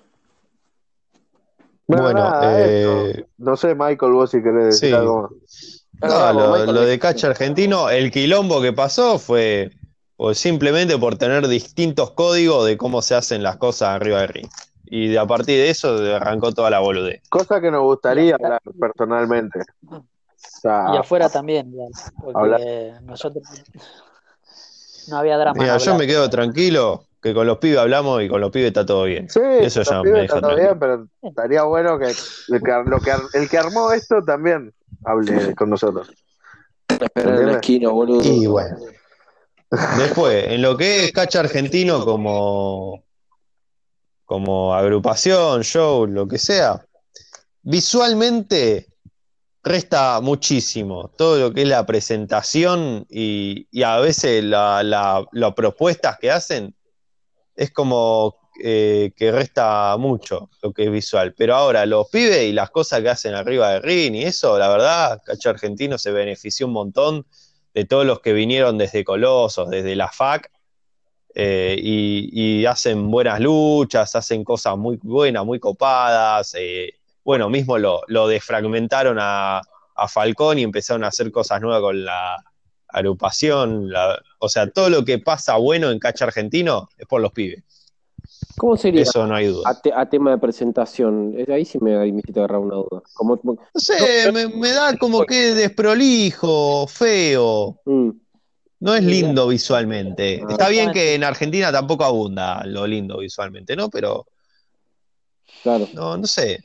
Bueno, 1.87 2.03
Bueno, 2.03 2.19
nada, 2.19 2.67
eh. 2.67 3.25
No 3.39 3.57
sé, 3.57 3.77
Michael, 3.77 4.11
vos 4.11 4.33
si 4.33 4.43
querés 4.43 4.81
decir 4.81 4.89
sí. 4.89 4.95
algo 4.95 5.23
más. 5.23 5.87
No, 6.03 6.09
Vamos, 6.09 6.43
lo, 6.43 6.51
Michael, 6.51 6.75
lo 6.75 6.81
de 6.81 6.99
Cacha 6.99 7.29
Argentino, 7.29 7.89
el 7.89 8.11
quilombo 8.11 8.61
que 8.61 8.73
pasó 8.73 9.21
fue 9.21 9.71
pues, 10.17 10.37
simplemente 10.37 10.99
por 10.99 11.17
tener 11.17 11.47
distintos 11.47 12.11
códigos 12.11 12.67
de 12.67 12.77
cómo 12.77 13.03
se 13.03 13.15
hacen 13.15 13.45
las 13.45 13.57
cosas 13.59 13.91
arriba 13.91 14.23
del 14.23 14.29
ring. 14.31 14.49
Y 14.89 15.09
de, 15.09 15.19
a 15.19 15.27
partir 15.27 15.57
de 15.59 15.71
eso 15.71 15.97
arrancó 16.15 16.53
toda 16.53 16.71
la 16.71 16.79
boludez. 16.79 17.21
Cosa 17.29 17.61
que 17.61 17.71
nos 17.71 17.83
gustaría 17.83 18.35
hablar 18.37 18.61
personalmente. 18.79 19.61
O 19.91 20.05
sea, 20.39 20.87
Y 20.95 20.97
afuera 20.97 21.29
también, 21.29 21.73
porque 22.23 22.39
Habla- 22.39 23.01
nosotros 23.03 23.43
no 25.09 25.17
había 25.19 25.37
drama. 25.39 25.61
Mira, 25.61 25.77
yo 25.79 25.93
hablar. 25.93 25.99
me 25.99 26.07
quedo 26.13 26.31
tranquilo 26.31 27.05
que 27.23 27.35
con 27.35 27.47
los 27.47 27.59
pibes 27.59 27.79
hablamos 27.79 28.23
y 28.23 28.29
con 28.29 28.41
los 28.41 28.51
pibes 28.51 28.69
está 28.69 28.87
todo 28.87 29.05
bien. 29.05 29.29
Sí, 29.29 29.41
Eso 29.61 29.81
los 29.81 29.89
ya 29.89 29.97
me 29.99 30.03
pibes 30.05 30.23
deja 30.23 30.37
está 30.37 30.47
todo 30.49 30.57
bien, 30.57 30.79
pero 30.79 31.07
estaría 31.23 31.63
bueno 31.65 31.99
que, 31.99 32.07
el 32.07 32.63
que, 32.63 32.83
lo 32.87 33.01
que 33.01 33.13
el 33.33 33.49
que 33.49 33.59
armó 33.59 33.93
esto 33.93 34.23
también 34.23 34.73
hable 35.05 35.55
con 35.57 35.71
nosotros. 35.71 36.11
Esperar 36.89 37.41
en 37.41 37.47
la 37.47 37.53
esquina, 37.55 37.91
boludo. 37.91 38.23
Y 38.23 38.47
bueno. 38.47 38.77
Después, 39.99 40.45
en 40.49 40.63
lo 40.63 40.77
que 40.77 41.07
es 41.07 41.13
Cacha 41.13 41.41
Argentino 41.41 42.05
como, 42.05 43.03
como 44.27 44.75
agrupación, 44.75 45.63
show, 45.63 46.07
lo 46.07 46.29
que 46.29 46.39
sea, 46.39 46.85
visualmente 47.63 48.89
resta 49.63 50.21
muchísimo 50.21 51.11
todo 51.17 51.39
lo 51.39 51.53
que 51.53 51.63
es 51.63 51.69
la 51.69 51.85
presentación 51.87 53.07
y, 53.09 53.67
a 53.83 53.99
veces 53.99 54.45
la- 54.45 54.83
la- 54.83 55.25
las 55.33 55.55
propuestas 55.55 56.19
que 56.21 56.31
hacen 56.31 56.75
es 57.57 57.71
como 57.73 58.37
eh, 58.63 59.13
que 59.15 59.31
resta 59.33 59.95
mucho 59.99 60.49
lo 60.63 60.73
que 60.73 60.85
es 60.85 60.91
visual. 60.91 61.35
Pero 61.37 61.55
ahora 61.57 61.85
los 61.85 62.09
pibes 62.09 62.45
y 62.45 62.53
las 62.53 62.71
cosas 62.71 63.03
que 63.03 63.11
hacen 63.11 63.35
arriba 63.35 63.73
del 63.73 63.83
ring 63.83 64.15
y 64.15 64.23
eso, 64.25 64.59
la 64.59 64.69
verdad, 64.69 65.21
Cacho 65.27 65.51
Argentino 65.51 65.99
se 65.99 66.11
benefició 66.11 66.67
un 66.67 66.73
montón 66.73 67.27
de 67.75 67.85
todos 67.85 68.07
los 68.07 68.21
que 68.21 68.33
vinieron 68.33 68.79
desde 68.79 69.05
Colosos, 69.05 69.69
desde 69.69 69.95
la 69.95 70.09
FAC, 70.11 70.51
eh, 71.39 71.77
y, 71.79 72.61
y 72.63 72.65
hacen 72.67 73.11
buenas 73.11 73.39
luchas, 73.41 74.17
hacen 74.17 74.43
cosas 74.43 74.77
muy 74.79 74.99
buenas, 75.03 75.45
muy 75.45 75.61
copadas. 75.61 76.55
eh, 76.59 76.95
bueno, 77.23 77.51
mismo 77.51 77.77
lo, 77.77 78.01
lo 78.09 78.27
desfragmentaron 78.27 79.19
a, 79.21 79.61
a 79.97 80.09
Falcón 80.09 80.59
y 80.59 80.63
empezaron 80.63 81.05
a 81.05 81.09
hacer 81.09 81.31
cosas 81.31 81.61
nuevas 81.61 81.81
con 81.83 82.05
la 82.05 82.43
agrupación. 82.89 83.91
la- 83.91 84.19
o 84.39 84.49
sea, 84.49 84.71
todo 84.71 84.89
lo 84.89 85.05
que 85.05 85.19
pasa 85.19 85.57
bueno 85.57 85.91
en 85.91 85.99
Cacha 85.99 86.25
Argentino 86.25 86.89
es 86.97 87.07
por 87.07 87.21
los 87.21 87.33
pibes. 87.33 87.63
¿Cómo 88.57 88.77
sería 88.77 89.03
Eso 89.03 89.27
no 89.27 89.35
hay 89.35 89.47
duda. 89.49 89.69
a, 89.69 89.81
te- 89.81 89.93
a 89.93 90.09
tema 90.09 90.31
de 90.31 90.39
presentación? 90.39 91.35
Ahí 91.53 91.65
sí 91.67 91.79
me, 91.81 91.99
me 91.99 92.21
hiciste 92.21 92.41
agarrar 92.41 92.61
una 92.61 92.77
duda. 92.77 93.03
Como, 93.13 93.37
como- 93.39 93.59
No 93.75 93.81
sé, 93.81 94.33
me, 94.33 94.49
me 94.49 94.71
da 94.73 94.97
como 94.97 95.25
que 95.27 95.55
desprolijo, 95.55 96.87
feo. 96.87 97.79
mm, 97.85 98.11
No 98.81 98.95
es 98.95 99.03
lindo 99.05 99.49
visualmente. 99.49 100.43
Está 100.49 100.69
bien 100.69 100.93
que 100.93 101.15
en 101.15 101.25
Argentina 101.25 101.73
tampoco 101.73 102.05
abunda 102.05 102.63
lo 102.67 102.87
lindo 102.87 103.19
visualmente, 103.19 103.75
¿no? 103.75 103.89
Pero 103.89 104.27
claro, 105.63 105.89
no, 105.95 106.17
no 106.17 106.27
sé. 106.27 106.59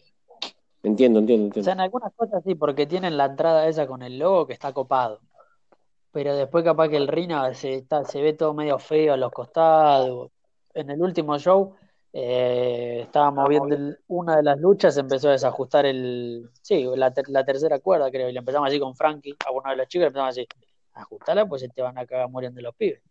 entiendo, 0.83 1.19
entiendo, 1.19 1.45
O 1.45 1.47
entiendo. 1.47 1.63
sea, 1.63 1.73
en 1.73 1.79
algunas 1.79 2.13
cosas 2.13 2.43
sí, 2.45 2.55
porque 2.55 2.85
tienen 2.85 3.17
la 3.17 3.25
entrada 3.25 3.67
esa 3.67 3.87
con 3.87 4.01
el 4.03 4.17
logo 4.19 4.45
que 4.47 4.53
está 4.53 4.73
copado. 4.73 5.19
Pero 6.11 6.35
después 6.35 6.63
capaz 6.65 6.89
que 6.89 6.97
el 6.97 7.07
Rina 7.07 7.53
se, 7.53 7.75
está, 7.75 8.03
se 8.03 8.21
ve 8.21 8.33
todo 8.33 8.53
medio 8.53 8.77
feo 8.77 9.13
a 9.13 9.17
los 9.17 9.31
costados. 9.31 10.31
En 10.73 10.89
el 10.89 11.01
último 11.01 11.37
show 11.39 11.75
Eh, 12.13 13.03
estábamos 13.03 13.47
viendo 13.47 13.73
el- 13.73 13.97
una 14.09 14.35
de 14.35 14.43
las 14.43 14.59
luchas, 14.59 14.97
empezó 14.97 15.29
a 15.29 15.31
desajustar 15.31 15.85
el. 15.85 16.49
Sí, 16.61 16.85
la, 16.97 17.13
ter- 17.13 17.29
la 17.29 17.45
tercera 17.45 17.79
cuerda, 17.79 18.11
creo. 18.11 18.27
Y 18.27 18.33
le 18.33 18.39
empezamos 18.39 18.67
así 18.67 18.81
con 18.81 18.93
Frankie, 18.97 19.33
a 19.47 19.51
uno 19.51 19.69
de 19.69 19.77
los 19.77 19.87
chicos, 19.87 20.01
le 20.01 20.07
empezamos 20.07 20.31
así, 20.31 20.45
ajustala, 20.93 21.45
pues 21.45 21.61
se 21.61 21.69
te 21.69 21.81
van 21.81 21.97
a 21.97 22.05
cagar 22.05 22.29
muriendo 22.29 22.61
los 22.61 22.75
pibes. 22.75 23.01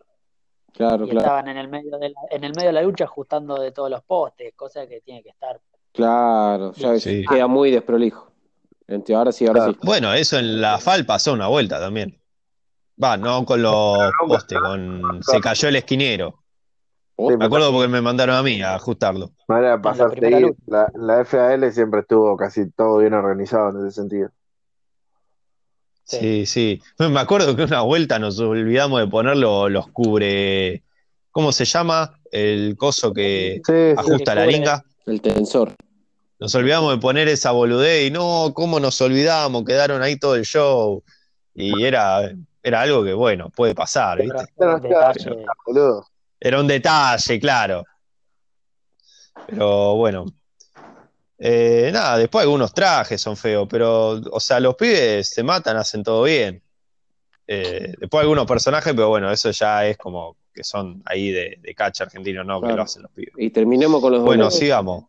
Claro, 0.73 1.05
Y 1.05 1.11
claro. 1.11 1.21
estaban 1.27 1.49
en 1.49 1.57
el 1.57 1.69
medio 1.69 1.99
de 1.99 2.11
la, 2.11 2.21
en 2.31 2.45
el 2.45 2.53
medio 2.55 2.69
de 2.69 2.73
la 2.75 2.83
lucha 2.83 3.05
ajustando 3.05 3.61
de 3.61 3.73
todos 3.73 3.91
los 3.91 4.03
postes, 4.03 4.53
cosa 4.55 4.87
que 4.87 5.01
tiene 5.01 5.23
que 5.23 5.31
estar. 5.31 5.61
Claro, 5.93 6.73
ya 6.75 6.97
Sí. 6.99 7.25
queda 7.29 7.47
muy 7.49 7.71
desprolijo. 7.71 8.31
Ahora 9.15 9.33
sí, 9.33 9.47
ahora 9.47 9.61
Claro. 9.61 9.73
sí. 9.75 9.79
Bueno, 9.83 10.13
eso 10.15 10.39
en 10.39 10.61
la 10.61 10.79
FAL 10.79 11.05
pasó 11.07 11.33
una 11.33 11.49
vuelta 11.49 11.79
también. 11.81 12.21
Va, 13.03 13.17
no 13.17 13.45
con 13.45 13.63
los 13.63 13.99
postes, 14.27 14.59
con 14.59 15.21
se 15.23 15.41
cayó 15.41 15.69
el 15.69 15.77
esquinero. 15.77 16.35
Oh, 17.17 17.31
Sí, 17.31 17.37
Me 17.37 17.45
acuerdo 17.47 17.71
porque 17.73 17.89
me 17.89 18.01
mandaron 18.01 18.35
a 18.37 18.43
mí 18.43 18.63
a 18.63 18.75
ajustarlo. 18.77 19.31
manera 19.49 19.77
de 19.77 19.79
pasar 19.83 20.11
primera 20.11 20.37
seguir. 20.39 20.49
lucha. 20.49 20.63
La, 20.67 21.17
la 21.17 21.25
FAL 21.25 21.73
siempre 21.73 22.01
estuvo 22.01 22.37
casi 22.37 22.71
todo 22.71 22.99
bien 22.99 23.13
organizado 23.15 23.71
en 23.71 23.87
ese 23.87 24.01
sentido. 24.01 24.31
Sí, 26.19 26.47
sí. 26.47 26.83
Me 26.99 27.21
acuerdo 27.21 27.55
que 27.55 27.63
una 27.65 27.83
vuelta 27.83 28.19
nos 28.19 28.39
olvidamos 28.41 29.01
de 29.01 29.07
poner 29.07 29.37
lo- 29.37 29.69
los 29.69 29.89
cubre. 29.89 30.83
¿Cómo 31.31 31.53
se 31.53 31.65
llama? 31.65 32.19
El 32.33 32.77
coso 32.77 33.13
que 33.13 33.61
Sí, 33.65 33.73
sí. 33.73 33.95
ajusta 33.97 34.35
la 34.35 34.47
linga. 34.47 34.85
El 35.07 35.21
tensor. 35.21 35.75
Nos 36.39 36.55
olvidamos 36.55 36.93
de 36.95 37.01
poner 37.01 37.29
esa 37.29 37.51
boludez 37.53 38.09
y 38.09 38.11
no, 38.11 38.53
¿cómo 38.55 38.81
nos 38.81 39.01
olvidamos? 39.01 39.65
Quedaron 39.65 40.03
ahí 40.03 40.19
todo 40.19 40.35
el 40.37 40.45
show. 40.45 41.03
Y 41.55 41.85
era, 41.85 42.31
era 42.63 42.81
algo 42.81 43.05
que, 43.05 43.13
bueno, 43.13 43.51
puede 43.51 43.75
pasar, 43.75 44.19
¿viste? 44.23 44.45
Claro, 44.57 44.77
un 44.77 44.83
detalle. 44.83 45.45
boludo. 45.67 46.07
Era 46.41 46.61
un 46.61 46.67
detalle, 46.67 47.39
claro. 47.39 47.85
Pero 49.47 49.95
bueno. 49.97 50.25
Eh, 51.43 51.91
nada, 51.91 52.19
después 52.19 52.43
algunos 52.43 52.75
trajes 52.75 53.19
son 53.19 53.35
feos, 53.35 53.67
pero, 53.69 54.21
o 54.31 54.41
sea, 54.41 54.61
los 54.61 54.75
pibes 54.75 55.27
se 55.27 55.43
matan, 55.43 55.79
hacen 55.79 56.03
todo 56.03 56.25
bien. 56.25 56.63
Eh, 57.47 57.95
después 57.99 58.21
algunos 58.21 58.47
personajes, 58.47 58.93
pero 58.93 59.09
bueno, 59.09 59.31
eso 59.33 59.51
ya 59.51 59.87
es 59.87 59.97
como 59.97 60.37
que 60.53 60.63
son 60.63 61.03
ahí 61.07 61.31
de, 61.31 61.59
de 61.63 61.75
catch 61.75 62.03
argentino, 62.03 62.45
no 62.45 62.61
que 62.61 62.73
lo 62.73 62.83
hacen 62.83 63.03
los 63.03 63.11
pibes. 63.13 63.33
Y 63.39 63.49
terminemos 63.51 64.03
con 64.03 64.13
los 64.13 64.23
Bueno, 64.23 64.51
sigamos. 64.51 65.05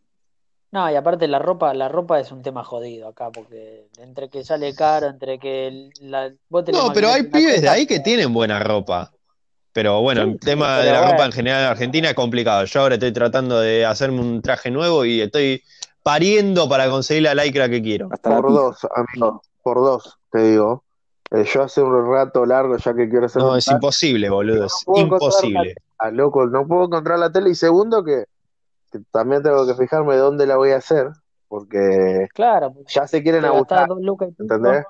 No, 0.70 0.90
y 0.90 0.94
aparte 0.94 1.28
la 1.28 1.38
ropa, 1.38 1.74
la 1.74 1.90
ropa 1.90 2.18
es 2.18 2.32
un 2.32 2.42
tema 2.42 2.64
jodido 2.64 3.08
acá, 3.08 3.30
porque 3.30 3.88
entre 3.98 4.30
que 4.30 4.42
sale 4.42 4.74
caro, 4.74 5.08
entre 5.08 5.38
que 5.38 5.90
la, 6.00 6.32
vos 6.48 6.64
No, 6.72 6.94
pero 6.94 7.10
hay 7.10 7.24
pibes 7.24 7.60
de 7.60 7.68
ahí 7.68 7.86
que 7.86 8.00
tienen 8.00 8.32
buena 8.32 8.58
ropa. 8.58 9.12
Pero 9.74 10.00
bueno, 10.00 10.24
Sí, 10.24 10.30
el 10.30 10.40
tema 10.40 10.78
de 10.78 10.92
la 10.92 11.10
ropa 11.10 11.26
en 11.26 11.32
general 11.32 11.62
en 11.62 11.68
Argentina 11.68 12.08
es 12.08 12.14
complicado. 12.14 12.64
Yo 12.64 12.80
ahora 12.80 12.94
estoy 12.94 13.12
tratando 13.12 13.60
de 13.60 13.84
hacerme 13.84 14.20
un 14.20 14.40
traje 14.40 14.70
nuevo 14.70 15.04
y 15.04 15.20
estoy 15.20 15.62
pariendo 16.02 16.68
para 16.68 16.88
conseguir 16.90 17.24
la 17.24 17.34
lycra 17.34 17.68
que 17.68 17.82
quiero. 17.82 18.08
Hasta 18.10 18.30
la 18.30 18.40
Por 18.40 18.52
dos, 18.52 18.86
amigo. 18.94 19.42
Por 19.62 19.76
dos, 19.78 20.18
te 20.30 20.40
digo. 20.50 20.84
Eh, 21.30 21.44
yo 21.44 21.62
hace 21.62 21.82
un 21.82 22.10
rato 22.12 22.44
largo 22.44 22.76
ya 22.76 22.94
que 22.94 23.08
quiero 23.08 23.26
hacer 23.26 23.40
No, 23.40 23.56
es 23.56 23.66
imposible, 23.68 24.28
boludo, 24.28 24.66
es 24.66 24.72
No 24.86 24.92
puedo 24.92 25.06
encontrar 25.06 25.30
imposible. 25.30 25.74
ah, 25.98 26.10
loco, 26.10 26.46
no 26.46 26.66
puedo 26.66 26.84
encontrar 26.84 27.18
la 27.18 27.32
tele. 27.32 27.50
Y 27.50 27.54
segundo 27.54 28.04
que, 28.04 28.24
que 28.90 28.98
también 29.10 29.42
tengo 29.42 29.66
que 29.66 29.74
fijarme 29.74 30.16
dónde 30.16 30.46
la 30.46 30.56
voy 30.56 30.72
a 30.72 30.76
hacer, 30.76 31.08
porque 31.48 32.28
Claro, 32.34 32.72
porque 32.74 32.92
ya 32.92 33.06
se 33.06 33.22
quieren 33.22 33.44
abusar. 33.44 33.88
¿entendés? 34.38 34.84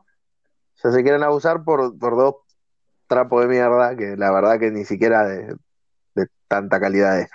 Ya 0.82 0.90
se 0.90 1.02
quieren 1.02 1.22
abusar 1.22 1.62
por, 1.62 1.96
por 1.96 2.16
dos 2.16 2.34
trapos 3.06 3.42
de 3.42 3.48
mierda, 3.48 3.94
que 3.94 4.16
la 4.16 4.32
verdad 4.32 4.58
que 4.58 4.70
ni 4.70 4.84
siquiera 4.84 5.24
de 5.24 5.54
tanta 6.52 6.78
calidad 6.78 7.20
es. 7.20 7.30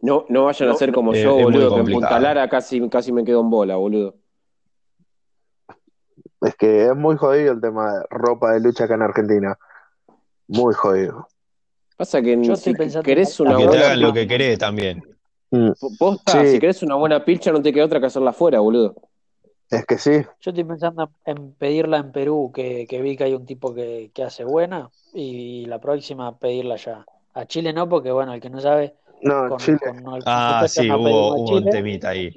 No, 0.00 0.24
no 0.28 0.44
vayan 0.46 0.68
a 0.70 0.74
ser 0.74 0.92
como 0.92 1.12
es- 1.12 1.22
yo, 1.22 1.30
es 1.30 1.44
muy 1.44 1.44
boludo, 1.44 1.60
que 1.60 1.74
en 1.74 1.80
complicado. 1.80 2.00
Punta 2.00 2.20
Lara 2.20 2.48
casi, 2.48 2.88
casi 2.88 3.12
me 3.12 3.24
quedo 3.24 3.40
en 3.40 3.50
bola, 3.50 3.76
boludo. 3.76 4.16
Es 6.42 6.54
que 6.56 6.86
es 6.86 6.96
muy 6.96 7.16
jodido 7.16 7.52
el 7.52 7.60
tema 7.60 7.92
de 7.94 8.04
ropa 8.10 8.52
de 8.52 8.60
lucha 8.60 8.84
acá 8.84 8.94
en 8.94 9.02
Argentina. 9.02 9.56
Muy 10.48 10.74
jodido. 10.74 11.28
Pasa 11.96 12.20
que 12.20 12.36
Yo 12.36 12.42
si 12.56 12.70
estoy 12.70 12.74
pensando 12.74 13.04
querés 13.04 13.38
una 13.40 13.56
que 13.56 13.66
buena 13.66 13.96
lo 13.96 14.12
que 14.12 14.26
querés 14.26 14.58
también. 14.58 15.02
Mm, 15.50 15.70
posta, 15.98 16.32
Sí. 16.32 16.52
si 16.52 16.58
querés 16.60 16.82
una 16.82 16.96
buena 16.96 17.24
pilcha 17.24 17.52
no 17.52 17.62
te 17.62 17.72
queda 17.72 17.84
otra 17.84 18.00
que 18.00 18.06
hacerla 18.06 18.30
afuera, 18.30 18.60
boludo. 18.60 18.94
Es 19.70 19.84
que 19.86 19.98
sí, 19.98 20.22
Yo 20.40 20.50
estoy 20.50 20.64
pensando 20.64 21.10
en 21.24 21.52
pedirla 21.54 21.96
en 21.98 22.12
Perú, 22.12 22.52
que, 22.54 22.86
que 22.88 23.00
vi 23.00 23.16
que 23.16 23.24
hay 23.24 23.34
un 23.34 23.46
tipo 23.46 23.74
que, 23.74 24.10
que 24.14 24.22
hace 24.22 24.44
buena, 24.44 24.90
y 25.14 25.64
la 25.66 25.80
próxima 25.80 26.38
pedirla 26.38 26.74
allá. 26.74 27.04
A 27.36 27.44
Chile 27.44 27.70
no, 27.70 27.86
porque 27.86 28.10
bueno, 28.10 28.32
el 28.32 28.40
que 28.40 28.48
no 28.48 28.60
sabe, 28.62 28.96
no, 29.20 29.50
con, 29.50 29.58
Chile, 29.58 29.78
con 29.78 30.14
el 30.14 30.22
Ah, 30.24 30.64
sí, 30.66 30.90
hubo, 30.90 31.34
un 31.34 31.68
temita 31.68 32.08
ahí. 32.08 32.28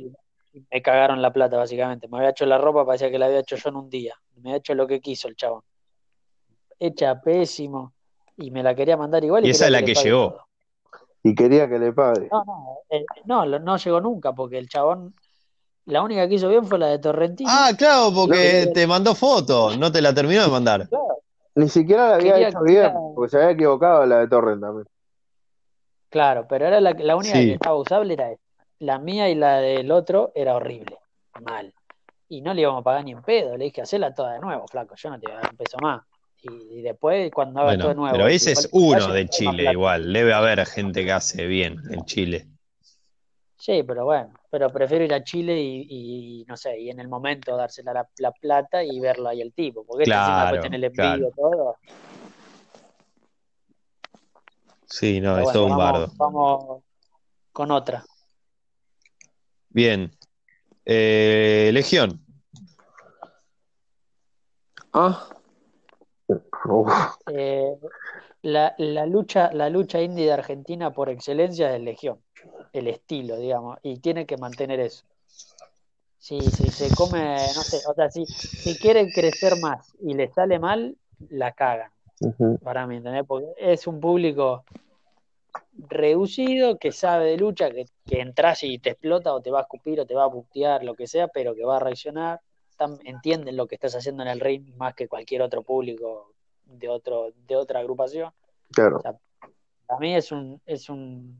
y 0.54 0.66
me 0.70 0.82
cagaron 0.82 1.22
la 1.22 1.32
plata, 1.32 1.56
básicamente. 1.56 2.10
Me 2.10 2.18
había 2.18 2.32
hecho 2.32 2.46
la 2.46 2.58
ropa, 2.58 2.86
parecía 2.86 3.10
que 3.10 3.18
la 3.18 3.28
había 3.28 3.40
hecho 3.40 3.56
yo 3.56 3.70
en 3.70 3.78
un 3.78 3.90
día. 3.90 4.16
Me 4.36 4.50
había 4.50 4.58
hecho 4.58 4.76
lo 4.76 4.86
que 4.86 5.00
quiso 5.00 5.30
el 5.30 5.38
chabón. 5.38 5.62
Hecha 6.78 7.22
pésimo, 7.22 7.94
y 8.36 8.52
me 8.52 8.62
la 8.62 8.76
quería 8.76 8.98
mandar 8.98 9.24
igual. 9.24 9.46
Y 9.46 9.52
esa 9.52 9.68
es 9.68 9.72
la 9.72 9.84
que 9.84 9.94
llegó. 9.94 10.32
todo. 10.32 10.46
y 11.24 11.34
quería 11.34 11.70
que 11.70 11.80
le 11.80 11.94
pague. 11.94 12.28
No, 12.30 12.44
no, 12.44 12.80
eh, 12.90 13.06
no, 13.24 13.46
no 13.46 13.78
llegó 13.78 14.02
nunca, 14.02 14.34
porque 14.34 14.58
el 14.58 14.68
chabón, 14.68 15.16
la 15.86 16.02
única 16.02 16.28
que 16.28 16.36
hizo 16.36 16.50
bien 16.50 16.66
fue 16.66 16.78
la 16.78 16.88
de 16.88 17.00
Torrentino. 17.00 17.50
Ah, 17.50 17.72
claro, 17.78 18.12
porque 18.14 18.66
No, 18.66 18.74
te 18.74 18.86
mandó 18.86 19.16
foto, 19.16 19.78
no 19.78 19.90
te 19.94 20.02
la 20.02 20.14
terminó 20.14 20.44
de 20.44 20.50
mandar. 20.50 20.90
Claro, 20.90 21.09
Ni 21.56 21.68
siquiera 21.70 22.10
la 22.10 22.16
había 22.16 22.34
Quería- 22.34 22.48
hecho 22.50 22.62
bien, 22.62 22.84
quería- 22.84 23.00
porque 23.16 23.30
se 23.32 23.38
había 23.38 23.52
equivocado 23.52 24.06
la 24.06 24.20
de 24.20 24.28
Torrent 24.28 24.62
también. 24.62 24.88
claro, 26.10 26.46
pero 26.48 26.66
era 26.68 26.80
la, 26.82 26.92
la 26.92 27.16
única 27.16 27.36
Sí. 27.36 27.46
que 27.48 27.54
estaba 27.54 27.76
usable 27.76 28.14
era 28.14 28.32
esa. 28.32 28.42
La 28.80 28.98
mía 28.98 29.30
y 29.30 29.36
la 29.36 29.58
del 29.58 29.92
otro 29.92 30.32
era 30.36 30.56
horrible, 30.56 30.98
mal. 31.42 31.74
Y 32.30 32.42
no 32.42 32.54
le 32.54 32.62
íbamos 32.62 32.82
a 32.82 32.84
pagar 32.84 33.04
ni 33.04 33.12
en 33.12 33.22
pedo, 33.24 33.58
le 33.58 33.66
dije, 33.66 33.82
hacela 33.82 34.14
toda 34.14 34.34
de 34.34 34.40
nuevo, 34.40 34.66
flaco, 34.68 34.96
yo 34.96 35.10
no 35.10 35.20
te 35.20 35.28
voy 35.28 35.36
a 35.36 35.42
dar 35.42 35.52
un 35.52 35.58
peso 35.58 35.78
más. 35.82 36.02
Y, 36.42 36.80
y 36.80 36.82
después, 36.82 37.30
cuando 37.32 37.60
haga 37.60 37.78
todo 37.78 37.90
de 37.90 37.96
nuevo, 37.96 38.14
pero 38.16 38.28
ese 38.28 38.54
es 38.54 38.70
uno 38.72 39.08
de 39.12 39.28
Chile 39.28 39.70
igual. 39.72 40.14
Debe 40.14 40.34
haber 40.34 40.66
gente 40.66 41.04
que 41.04 41.12
hace 41.12 41.46
bien 41.48 41.82
en 41.92 42.06
Chile. 42.06 42.48
Sí, 43.60 43.84
pero 43.84 44.06
bueno, 44.06 44.32
pero 44.50 44.70
prefiero 44.72 45.04
ir 45.04 45.14
a 45.14 45.22
Chile 45.22 45.60
y, 45.60 45.86
y, 45.90 46.46
no 46.46 46.56
sé, 46.56 46.80
y 46.80 46.90
en 46.90 47.00
el 47.02 47.10
momento 47.10 47.58
dársela 47.58 47.92
la, 47.92 48.10
la 48.20 48.32
plata 48.32 48.82
y 48.82 49.02
verlo 49.02 49.28
ahí 49.28 49.42
el 49.42 49.52
tipo, 49.54 49.84
porque 49.86 50.04
este 50.04 50.16
encima 50.16 50.36
Claro, 50.38 50.52
después 50.52 50.62
tiene 50.62 50.78
el 50.78 50.84
envío, 50.86 51.32
claro. 51.32 51.34
todo. 51.36 51.78
Sí, 54.86 55.20
no, 55.20 55.34
Pero 55.36 55.48
es 55.48 55.54
todo 55.54 55.66
un 55.66 55.78
vamos, 55.78 55.92
bardo. 55.92 56.12
vamos 56.16 56.84
con 57.52 57.72
otra. 57.72 58.04
Bien. 59.70 60.10
Eh, 60.86 61.70
Legión. 61.74 62.26
Ah, 64.94 65.28
Eh, 67.28 67.76
la, 68.44 68.74
la 68.78 69.06
lucha, 69.06 69.52
la 69.54 69.70
lucha 69.70 70.02
indie 70.02 70.26
de 70.26 70.32
Argentina 70.34 70.92
por 70.92 71.10
excelencia 71.10 71.76
es 71.76 71.82
Legión, 71.82 72.24
el 72.74 72.88
estilo, 72.88 73.38
digamos, 73.38 73.80
y 73.84 73.98
tiene 74.00 74.26
que 74.26 74.38
mantener 74.38 74.80
eso. 74.80 75.04
Si, 76.18 76.40
si 76.42 76.70
se 76.70 76.94
come, 76.96 77.48
no 77.56 77.62
sé, 77.64 77.82
o 77.88 77.94
sea, 77.94 78.10
si, 78.12 78.26
si 78.26 78.76
quieren 78.76 79.10
crecer 79.10 79.58
más 79.62 79.94
y 80.02 80.14
le 80.14 80.28
sale 80.28 80.60
mal, 80.60 80.96
la 81.30 81.54
cagan, 81.54 81.92
para 82.62 82.86
mí, 82.88 82.98
¿entendés? 82.98 83.26
Porque 83.26 83.48
es 83.58 83.88
un 83.88 84.00
público 84.00 84.66
reducido 85.88 86.78
que 86.78 86.92
sabe 86.92 87.32
de 87.32 87.38
lucha, 87.38 87.72
que, 87.72 87.86
que 88.06 88.20
entras 88.20 88.64
y 88.64 88.80
te 88.80 88.92
explota 88.92 89.34
o 89.34 89.42
te 89.42 89.50
va 89.50 89.60
a 89.60 89.62
escupir 89.64 90.00
o 90.00 90.06
te 90.06 90.14
va 90.14 90.26
a 90.26 90.32
putear, 90.32 90.84
lo 90.84 90.94
que 90.94 91.08
sea, 91.08 91.28
pero 91.30 91.56
que 91.56 91.64
va 91.64 91.78
a 91.78 91.80
reaccionar, 91.80 92.42
Tan- 92.76 93.00
entienden 93.04 93.58
lo 93.58 93.68
que 93.68 93.76
estás 93.76 93.96
haciendo 93.96 94.24
en 94.24 94.30
el 94.30 94.40
ring 94.40 94.76
más 94.76 94.94
que 94.94 95.08
cualquier 95.08 95.42
otro 95.42 95.64
público 95.64 96.34
de 96.66 96.88
otro, 96.88 97.32
de 97.48 97.56
otra 97.56 97.80
agrupación. 97.80 98.32
Claro. 98.72 99.02
Para 99.86 100.00
mí 100.00 100.16
es 100.16 100.32
un, 100.32 100.62
es 100.66 100.90
un 100.90 101.38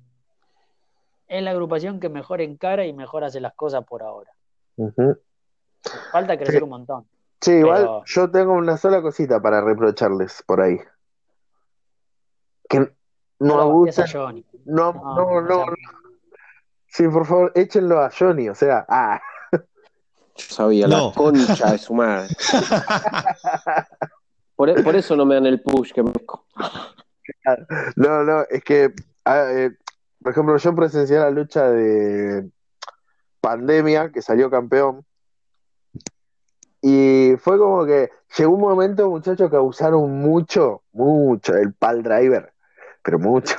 es 1.30 1.42
la 1.44 1.52
agrupación 1.52 2.00
que 2.00 2.10
mejor 2.10 2.42
encara 2.42 2.86
y 2.86 2.92
mejor 2.94 3.24
hace 3.24 3.40
las 3.40 3.54
cosas 3.54 3.86
por 3.86 4.04
ahora. 4.04 4.32
Falta 6.12 6.36
crecer 6.38 6.58
Sí. 6.58 6.64
un 6.64 6.70
montón. 6.70 7.08
Sí, 7.40 7.52
igual 7.52 8.02
yo 8.06 8.30
tengo 8.30 8.52
una 8.54 8.76
sola 8.78 9.02
cosita 9.02 9.42
para 9.42 9.62
reprocharles 9.62 10.44
por 10.46 10.60
ahí. 10.62 10.78
Que 12.68 12.80
no 12.80 12.90
lo 13.40 13.62
abusen. 13.62 14.06
Johnny. 14.12 14.46
No, 14.66 14.92
No, 14.92 15.16
no, 15.16 15.42
no 15.42 15.66
no. 15.66 15.74
Sí, 16.88 17.08
por 17.08 17.26
favor, 17.26 17.52
échenlo 17.56 18.02
a 18.02 18.10
Johnny. 18.12 18.50
O 18.50 18.56
sea, 18.56 18.86
ah, 18.90 19.22
yo 19.52 19.60
sabía, 20.36 20.88
No. 20.88 21.10
la 21.10 21.14
concha 21.16 21.72
de 21.72 21.78
su 21.78 21.94
madre. 21.94 22.28
Por, 24.56 24.84
por 24.84 24.94
eso 24.98 25.16
no 25.16 25.26
me 25.26 25.36
dan 25.36 25.46
el 25.46 25.62
push 25.62 25.94
que 25.94 26.04
me... 26.04 26.12
no, 27.96 28.24
no, 28.26 28.42
es 28.50 28.62
que, 28.62 28.94
ah, 29.24 29.46
eh, 29.52 29.72
por 30.22 30.32
ejemplo, 30.32 30.58
yo 30.58 30.76
presencié 30.76 31.18
la 31.18 31.30
lucha 31.30 31.70
de 31.70 32.50
Pandemia, 33.42 34.12
que 34.12 34.22
salió 34.22 34.50
campeón, 34.50 35.06
y 36.82 37.34
fue 37.40 37.58
como 37.58 37.86
que 37.86 38.10
llegó 38.38 38.54
un 38.54 38.62
momento, 38.62 39.10
muchachos, 39.10 39.50
que 39.50 39.56
abusaron 39.56 40.20
mucho, 40.22 40.84
mucho 40.94 41.54
del 41.54 41.74
pal 41.74 42.04
driver, 42.04 42.54
pero 43.04 43.20
mucho. 43.20 43.56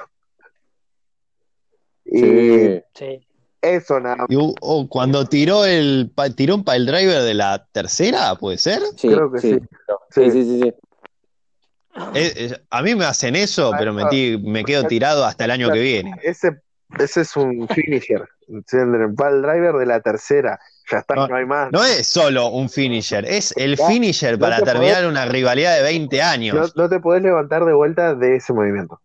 Y 2.05 2.21
Sí. 2.21 2.83
Sí. 2.95 3.27
Eso 3.63 4.01
nada 4.01 4.17
más. 4.17 4.27
Y, 4.31 4.37
oh, 4.39 4.89
cuando 4.89 5.27
tiró 5.27 5.67
el 5.67 6.11
tiró 6.35 6.55
un 6.55 6.65
pile 6.65 6.87
driver 6.87 7.23
de 7.23 7.35
la 7.35 7.67
tercera, 7.73 8.35
¿puede 8.37 8.57
ser? 8.57 8.81
Sí, 8.97 9.09
Creo 9.09 9.31
que 9.31 9.39
sí. 9.39 9.59
Sí, 10.11 10.31
sí, 10.31 10.45
sí, 10.45 10.61
sí. 10.63 10.75
Eh, 12.15 12.33
eh, 12.37 12.57
a 12.71 12.83
mí 12.83 12.95
me 12.95 13.05
hacen 13.05 13.37
eso, 13.37 13.73
pero 13.79 13.93
me, 13.93 14.65
quedo 14.65 14.85
tirado 14.85 15.25
hasta 15.25 15.45
el 15.45 15.51
año 15.51 15.71
que 15.71 15.81
viene. 15.81 16.17
Ese, 16.23 16.61
ese 16.99 17.23
es 17.23 17.37
un 17.37 17.69
finisher. 17.69 18.29
El 18.49 19.15
pal 19.15 19.43
driver 19.43 19.75
de 19.75 19.87
la 19.87 20.01
tercera. 20.01 20.59
Ya 20.91 20.99
está, 20.99 21.15
No, 21.15 21.29
no, 21.29 21.37
hay 21.37 21.47
más. 21.47 21.71
No 21.71 21.85
es 21.85 22.09
solo 22.09 22.49
un 22.49 22.69
finisher, 22.69 23.25
es 23.25 23.55
el 23.57 23.77
Ya, 23.77 23.87
finisher 23.87 24.33
no 24.33 24.41
para 24.41 24.59
te 24.59 24.65
terminar 24.65 25.07
una 25.07 25.25
rivalidad 25.25 25.77
de 25.77 25.83
20 25.83 26.17
No, 26.17 26.25
años. 26.25 26.77
no 26.77 26.89
te 26.89 26.99
podés 26.99 27.23
levantar 27.23 27.65
de 27.65 27.73
vuelta 27.73 28.15
de 28.15 28.37
ese 28.37 28.53
movimiento. 28.53 29.01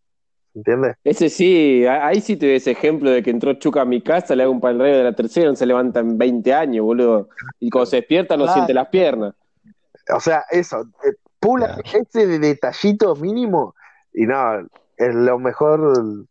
¿Entiendes? 0.56 0.96
Ese 1.04 1.30
sí, 1.30 1.86
ahí 1.86 2.22
sí 2.22 2.38
te 2.38 2.48
doy 2.48 2.56
ese 2.56 2.72
ejemplo 2.72 3.12
de 3.12 3.22
que 3.22 3.30
entró 3.30 3.54
Chuca 3.56 3.82
a 3.82 3.86
mi 3.86 4.02
casa, 4.02 4.36
le 4.36 4.44
hago 4.44 4.54
un 4.54 4.62
pal 4.62 4.78
driver 4.78 4.98
de 4.98 5.04
la 5.04 5.14
tercera, 5.14 5.50
no 5.50 5.56
se 5.56 5.66
levanta 5.66 6.00
en 6.00 6.18
20 6.18 6.54
años, 6.54 6.86
boludo. 6.86 7.30
Y 7.60 7.70
cuando 7.70 7.88
se 7.88 7.98
despierta 7.98 8.38
no 8.38 8.52
siente 8.52 8.74
las 8.74 8.88
piernas. 8.88 9.36
O 10.16 10.20
sea, 10.20 10.46
eso. 10.50 10.86
Pula 11.40 11.78
ese 11.94 12.28
de 12.28 12.40
detallito 12.40 13.16
mínimo. 13.16 13.76
Y 14.14 14.26
no, 14.26 14.60
es 14.98 15.14
lo 15.16 15.38
mejor. 15.40 16.26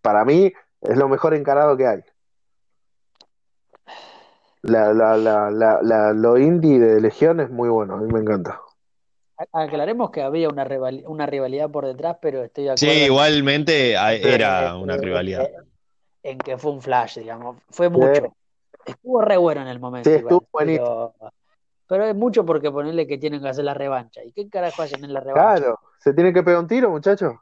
Para 0.00 0.24
mí, 0.24 0.52
es 0.80 0.96
lo 0.96 1.08
mejor 1.08 1.34
encarado 1.34 1.76
que 1.76 1.86
hay. 1.86 2.00
La, 4.62 4.92
la, 4.92 5.16
la, 5.16 5.50
la, 5.50 5.80
la- 5.82 6.12
lo 6.12 6.38
indie 6.38 6.78
de 6.78 7.00
Legión 7.00 7.40
es 7.40 7.50
muy 7.50 7.68
bueno, 7.68 7.94
a 7.94 7.96
mí 7.98 8.12
me 8.12 8.20
encanta. 8.20 8.60
Aclaremos 9.52 10.10
que 10.10 10.22
había 10.22 10.48
una, 10.48 10.64
rival- 10.64 11.02
una 11.06 11.26
rivalidad 11.26 11.68
por 11.70 11.84
detrás, 11.86 12.18
pero 12.22 12.44
estoy 12.44 12.64
de 12.64 12.70
acuerdo. 12.70 12.92
Sí, 12.92 12.98
en- 13.00 13.06
igualmente 13.06 13.96
a- 13.96 14.14
era 14.14 14.76
una 14.76 14.96
rivalidad. 14.96 15.48
En 16.22 16.38
que 16.38 16.56
fue 16.58 16.70
un 16.70 16.80
flash, 16.80 17.18
digamos. 17.18 17.56
Fue 17.70 17.88
mucho. 17.88 18.36
Estuvo 18.86 19.20
re 19.22 19.36
bueno 19.36 19.62
en 19.62 19.68
el 19.68 19.80
momento. 19.80 20.08
Sí, 20.10 20.16
igual, 20.16 20.34
estuvo 20.34 20.48
buenísimo. 20.52 21.16
Pero, 21.92 22.06
es 22.06 22.16
mucho 22.16 22.46
porque 22.46 22.70
ponerle 22.70 23.06
que 23.06 23.18
tienen 23.18 23.42
que 23.42 23.50
hacer 23.50 23.64
la 23.64 23.74
revancha. 23.74 24.24
¿Y 24.24 24.32
qué 24.32 24.48
carajo 24.48 24.80
hacen 24.80 25.04
en 25.04 25.12
la 25.12 25.20
revancha? 25.20 25.60
Claro, 25.60 25.78
se 25.98 26.14
tiene 26.14 26.32
que 26.32 26.42
pegar 26.42 26.60
un 26.60 26.66
tiro, 26.66 26.88
muchachos. 26.88 27.34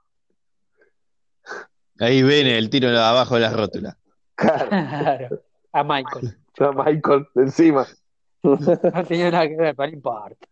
Ahí 2.00 2.24
viene 2.24 2.58
el 2.58 2.68
tiro 2.68 2.88
abajo 2.88 3.36
de 3.36 3.42
las 3.42 3.52
rótulas. 3.54 3.96
Claro, 4.34 4.68
Claro. 4.70 5.42
A 5.72 5.84
Michael. 5.84 6.36
a 6.58 6.72
Michael 6.72 7.28
encima. 7.36 7.86
No 8.42 9.04
tenía 9.06 9.30
nada 9.30 9.46
que 9.46 9.54
ver, 9.54 9.76
pero 9.76 9.88
no 9.88 9.94
importa. 9.94 10.46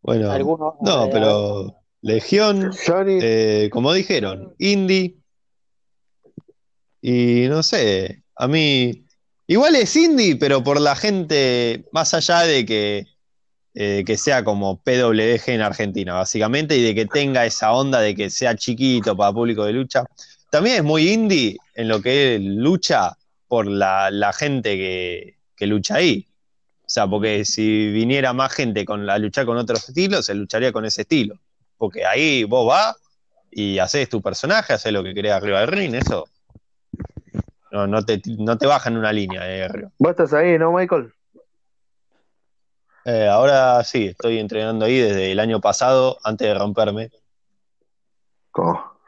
Bueno, 0.00 0.30
Algunos, 0.30 0.74
no, 0.80 1.04
eh, 1.04 1.10
pero 1.12 1.76
Legión, 2.00 2.70
Johnny, 2.86 3.18
eh, 3.20 3.68
como 3.70 3.92
dijeron, 3.92 4.54
indie. 4.58 5.18
Y 7.02 7.46
no 7.48 7.62
sé, 7.62 8.22
a 8.36 8.48
mí. 8.48 9.07
Igual 9.50 9.76
es 9.76 9.96
indie, 9.96 10.36
pero 10.36 10.62
por 10.62 10.78
la 10.78 10.94
gente, 10.94 11.86
más 11.90 12.12
allá 12.12 12.40
de 12.40 12.66
que, 12.66 13.06
eh, 13.72 14.04
que 14.06 14.18
sea 14.18 14.44
como 14.44 14.82
PWG 14.82 15.48
en 15.48 15.62
Argentina, 15.62 16.12
básicamente, 16.12 16.76
y 16.76 16.82
de 16.82 16.94
que 16.94 17.06
tenga 17.06 17.46
esa 17.46 17.72
onda 17.72 18.00
de 18.00 18.14
que 18.14 18.28
sea 18.28 18.54
chiquito 18.56 19.16
para 19.16 19.32
público 19.32 19.64
de 19.64 19.72
lucha. 19.72 20.04
También 20.50 20.76
es 20.76 20.84
muy 20.84 21.08
indie 21.08 21.56
en 21.74 21.88
lo 21.88 22.02
que 22.02 22.34
es 22.34 22.42
lucha 22.42 23.16
por 23.46 23.66
la, 23.66 24.10
la 24.10 24.34
gente 24.34 24.76
que, 24.76 25.38
que 25.56 25.66
lucha 25.66 25.94
ahí. 25.94 26.26
O 26.82 26.90
sea, 26.90 27.06
porque 27.06 27.46
si 27.46 27.90
viniera 27.90 28.34
más 28.34 28.52
gente 28.52 28.84
con, 28.84 29.08
a 29.08 29.16
luchar 29.16 29.46
con 29.46 29.56
otros 29.56 29.88
estilos, 29.88 30.26
se 30.26 30.34
lucharía 30.34 30.72
con 30.72 30.84
ese 30.84 31.02
estilo. 31.02 31.38
Porque 31.78 32.04
ahí 32.04 32.44
vos 32.44 32.66
vas 32.66 32.96
y 33.50 33.78
haces 33.78 34.10
tu 34.10 34.20
personaje, 34.20 34.74
haces 34.74 34.92
lo 34.92 35.02
que 35.02 35.14
querés 35.14 35.32
arriba 35.32 35.60
del 35.60 35.68
ring, 35.68 35.94
eso. 35.94 36.28
No, 37.70 37.86
no, 37.86 38.04
te, 38.04 38.20
no 38.38 38.56
te 38.56 38.66
bajan 38.66 38.96
una 38.96 39.12
línea 39.12 39.44
de 39.44 39.64
arriba. 39.64 39.90
vos 39.98 40.10
estás 40.10 40.32
ahí, 40.32 40.58
¿no, 40.58 40.72
Michael? 40.72 41.12
Eh, 43.04 43.26
ahora 43.26 43.82
sí, 43.84 44.06
estoy 44.06 44.38
entrenando 44.38 44.84
ahí 44.84 44.98
desde 44.98 45.32
el 45.32 45.40
año 45.40 45.60
pasado, 45.60 46.18
antes 46.24 46.48
de 46.48 46.54
romperme. 46.54 47.10
¿Cómo? 48.50 48.98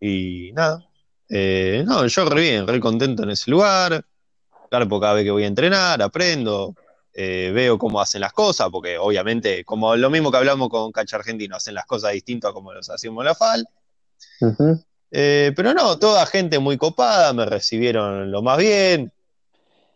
Y 0.00 0.52
nada. 0.52 0.84
Eh, 1.28 1.84
no, 1.86 2.06
yo 2.06 2.24
re 2.28 2.40
bien, 2.40 2.66
re 2.66 2.80
contento 2.80 3.22
en 3.24 3.30
ese 3.30 3.50
lugar. 3.50 4.04
Claro, 4.70 5.00
cada 5.00 5.14
vez 5.14 5.24
que 5.24 5.30
voy 5.30 5.44
a 5.44 5.48
entrenar, 5.48 6.00
aprendo, 6.02 6.74
eh, 7.12 7.50
veo 7.54 7.78
cómo 7.78 8.00
hacen 8.00 8.20
las 8.20 8.32
cosas, 8.32 8.68
porque 8.70 8.98
obviamente, 8.98 9.64
como 9.64 9.96
lo 9.96 10.08
mismo 10.08 10.30
que 10.30 10.36
hablamos 10.36 10.68
con 10.68 10.92
Cacha 10.92 11.16
Argentino, 11.16 11.56
hacen 11.56 11.74
las 11.74 11.86
cosas 11.86 12.12
distintas 12.12 12.50
a 12.50 12.54
como 12.54 12.72
los 12.72 12.88
hacíamos 12.88 13.22
en 13.22 13.26
la 13.26 13.34
FAL. 13.34 13.68
Ujú. 14.40 14.84
Eh, 15.10 15.52
pero 15.56 15.72
no, 15.74 15.98
toda 15.98 16.26
gente 16.26 16.58
muy 16.58 16.76
copada, 16.76 17.32
me 17.32 17.46
recibieron 17.46 18.30
lo 18.30 18.42
más 18.42 18.58
bien. 18.58 19.10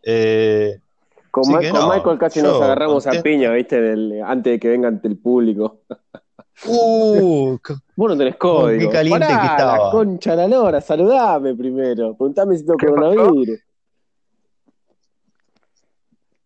Eh, 0.02 0.78
Con, 1.30 1.44
Sí 1.44 1.52
Ma- 1.52 1.60
que 1.60 1.70
con 1.70 1.80
no, 1.80 1.90
Michael 1.90 2.18
casi 2.18 2.40
yo 2.40 2.46
nos 2.46 2.62
agarramos 2.62 3.06
a 3.06 3.22
piña, 3.22 3.50
¿viste? 3.52 3.80
Del- 3.80 4.22
antes 4.24 4.52
de 4.54 4.60
que 4.60 4.68
venga 4.68 4.88
ante 4.88 5.08
el 5.08 5.18
público. 5.18 5.80
uh, 6.66 7.58
Vos 7.96 8.10
no 8.10 8.16
tenés 8.16 8.36
código. 8.36 8.90
qué 8.90 8.96
caliente 8.96 9.26
Pará, 9.26 9.40
que 9.40 9.46
estaba. 9.46 9.84
La 9.86 9.90
concha 9.90 10.30
de 10.30 10.36
la 10.36 10.48
lora, 10.48 10.80
saludame 10.80 11.54
primero. 11.54 12.14
Preguntame 12.16 12.56
si 12.56 12.64
tengo 12.64 12.78
¿Qué 12.78 12.86
pasó? 12.86 12.94
coronavirus. 12.94 13.60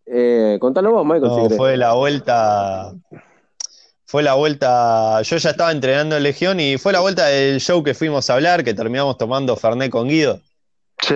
Eh, 0.05 0.57
contalo 0.59 0.91
vos, 0.91 1.05
Michael, 1.05 1.23
no, 1.23 1.49
fue 1.49 1.75
la 1.77 1.93
vuelta. 1.93 2.93
Fue 4.07 4.23
la 4.23 4.35
vuelta. 4.35 5.21
Yo 5.21 5.35
ya 5.37 5.49
estaba 5.49 5.71
entrenando 5.71 6.15
en 6.15 6.23
Legión 6.23 6.59
y 6.61 6.77
fue 6.77 6.93
la 6.93 7.01
vuelta 7.01 7.25
del 7.25 7.59
show 7.59 7.83
que 7.83 7.93
fuimos 7.93 8.29
a 8.29 8.35
hablar, 8.35 8.63
que 8.63 8.73
terminamos 8.73 9.17
tomando 9.17 9.55
Fernet 9.57 9.91
con 9.91 10.07
Guido. 10.07 10.39
Sí. 11.01 11.13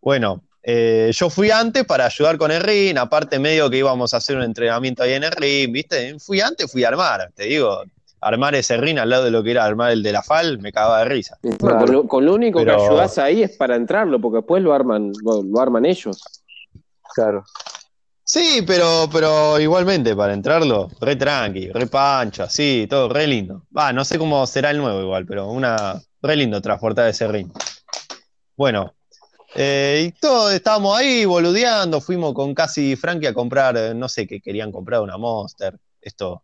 Bueno, 0.00 0.42
eh, 0.62 1.10
yo 1.12 1.28
fui 1.30 1.50
antes 1.50 1.84
para 1.84 2.06
ayudar 2.06 2.38
con 2.38 2.50
el 2.52 2.60
ring, 2.62 2.96
aparte 2.96 3.38
medio 3.40 3.68
que 3.68 3.78
íbamos 3.78 4.14
a 4.14 4.18
hacer 4.18 4.36
un 4.36 4.42
entrenamiento 4.44 5.02
ahí 5.02 5.14
en 5.14 5.24
el 5.24 5.32
ring, 5.32 5.72
¿viste? 5.72 6.16
Fui 6.20 6.40
antes, 6.40 6.70
fui 6.70 6.84
a 6.84 6.88
armar, 6.88 7.30
te 7.34 7.44
digo, 7.44 7.82
armar 8.20 8.54
ese 8.54 8.76
ring 8.76 8.98
al 8.98 9.10
lado 9.10 9.24
de 9.24 9.30
lo 9.32 9.42
que 9.42 9.50
era 9.50 9.64
armar 9.64 9.90
el 9.90 10.02
de 10.02 10.12
la 10.12 10.22
FAL, 10.22 10.58
me 10.60 10.72
cagaba 10.72 11.00
de 11.00 11.04
risa. 11.06 11.36
Bueno, 11.42 11.58
Claro. 11.58 11.78
con, 11.80 11.92
lo, 11.92 12.06
con 12.08 12.24
lo 12.26 12.34
único 12.34 12.60
Pero- 12.60 12.76
que 12.76 12.84
ayudás 12.84 13.18
ahí 13.18 13.42
es 13.42 13.56
para 13.56 13.74
entrarlo, 13.74 14.20
porque 14.20 14.36
después 14.36 14.62
lo 14.62 14.72
arman, 14.72 15.12
lo, 15.24 15.42
lo 15.42 15.60
arman 15.60 15.84
ellos. 15.84 16.22
Claro. 17.14 17.44
Sí, 18.30 18.62
pero, 18.66 19.08
pero 19.10 19.58
igualmente 19.58 20.14
para 20.14 20.34
entrarlo, 20.34 20.90
re 21.00 21.16
tranqui, 21.16 21.70
re 21.70 21.86
pancho, 21.86 22.42
así, 22.42 22.86
todo 22.86 23.08
re 23.08 23.26
lindo. 23.26 23.64
Va, 23.74 23.90
no 23.90 24.04
sé 24.04 24.18
cómo 24.18 24.46
será 24.46 24.70
el 24.70 24.76
nuevo 24.76 25.00
igual, 25.00 25.24
pero 25.24 25.48
una 25.48 25.98
re 26.20 26.36
lindo 26.36 26.60
transportar 26.60 27.08
ese 27.08 27.26
ring. 27.26 27.50
Bueno, 28.54 28.94
eh, 29.54 30.04
y 30.08 30.20
todos 30.20 30.52
estábamos 30.52 30.98
ahí 30.98 31.24
boludeando, 31.24 32.02
fuimos 32.02 32.34
con 32.34 32.54
casi 32.54 32.96
Frankie 32.96 33.28
a 33.28 33.32
comprar, 33.32 33.78
eh, 33.78 33.94
no 33.94 34.10
sé 34.10 34.26
qué 34.26 34.42
querían 34.42 34.72
comprar, 34.72 35.00
una 35.00 35.16
Monster, 35.16 35.78
esto, 35.98 36.42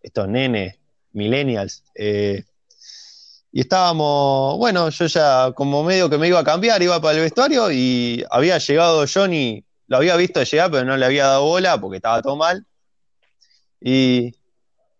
estos 0.00 0.28
nenes, 0.28 0.78
millennials. 1.14 1.82
eh, 1.96 2.44
y 3.50 3.60
estábamos, 3.60 4.56
bueno, 4.56 4.88
yo 4.88 5.06
ya 5.06 5.50
como 5.52 5.82
medio 5.82 6.08
que 6.08 6.16
me 6.16 6.28
iba 6.28 6.38
a 6.38 6.44
cambiar, 6.44 6.80
iba 6.80 7.00
para 7.00 7.16
el 7.18 7.24
vestuario 7.24 7.72
y 7.72 8.24
había 8.30 8.56
llegado 8.58 9.04
Johnny, 9.12 9.64
lo 9.92 9.98
había 9.98 10.16
visto 10.16 10.42
llegar, 10.42 10.70
pero 10.70 10.84
no 10.84 10.96
le 10.96 11.04
había 11.04 11.26
dado 11.26 11.44
bola 11.44 11.78
porque 11.78 11.96
estaba 11.98 12.22
todo 12.22 12.34
mal. 12.34 12.64
Y, 13.78 14.34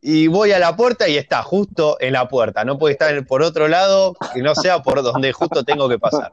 y 0.03 0.27
voy 0.27 0.53
a 0.53 0.59
la 0.59 0.77
puerta 0.77 1.09
y 1.09 1.17
está 1.17 1.43
justo 1.43 1.97
en 1.99 2.13
la 2.13 2.29
puerta, 2.29 2.63
no 2.65 2.79
puede 2.79 2.93
estar 2.93 3.27
por 3.27 3.43
otro 3.43 3.69
lado 3.69 4.15
que 4.35 4.43
no 4.43 4.55
sea 4.55 4.83
por 4.83 5.03
donde 5.03 5.33
justo 5.33 5.65
tengo 5.65 5.89
que 5.89 5.99
pasar. 5.99 6.33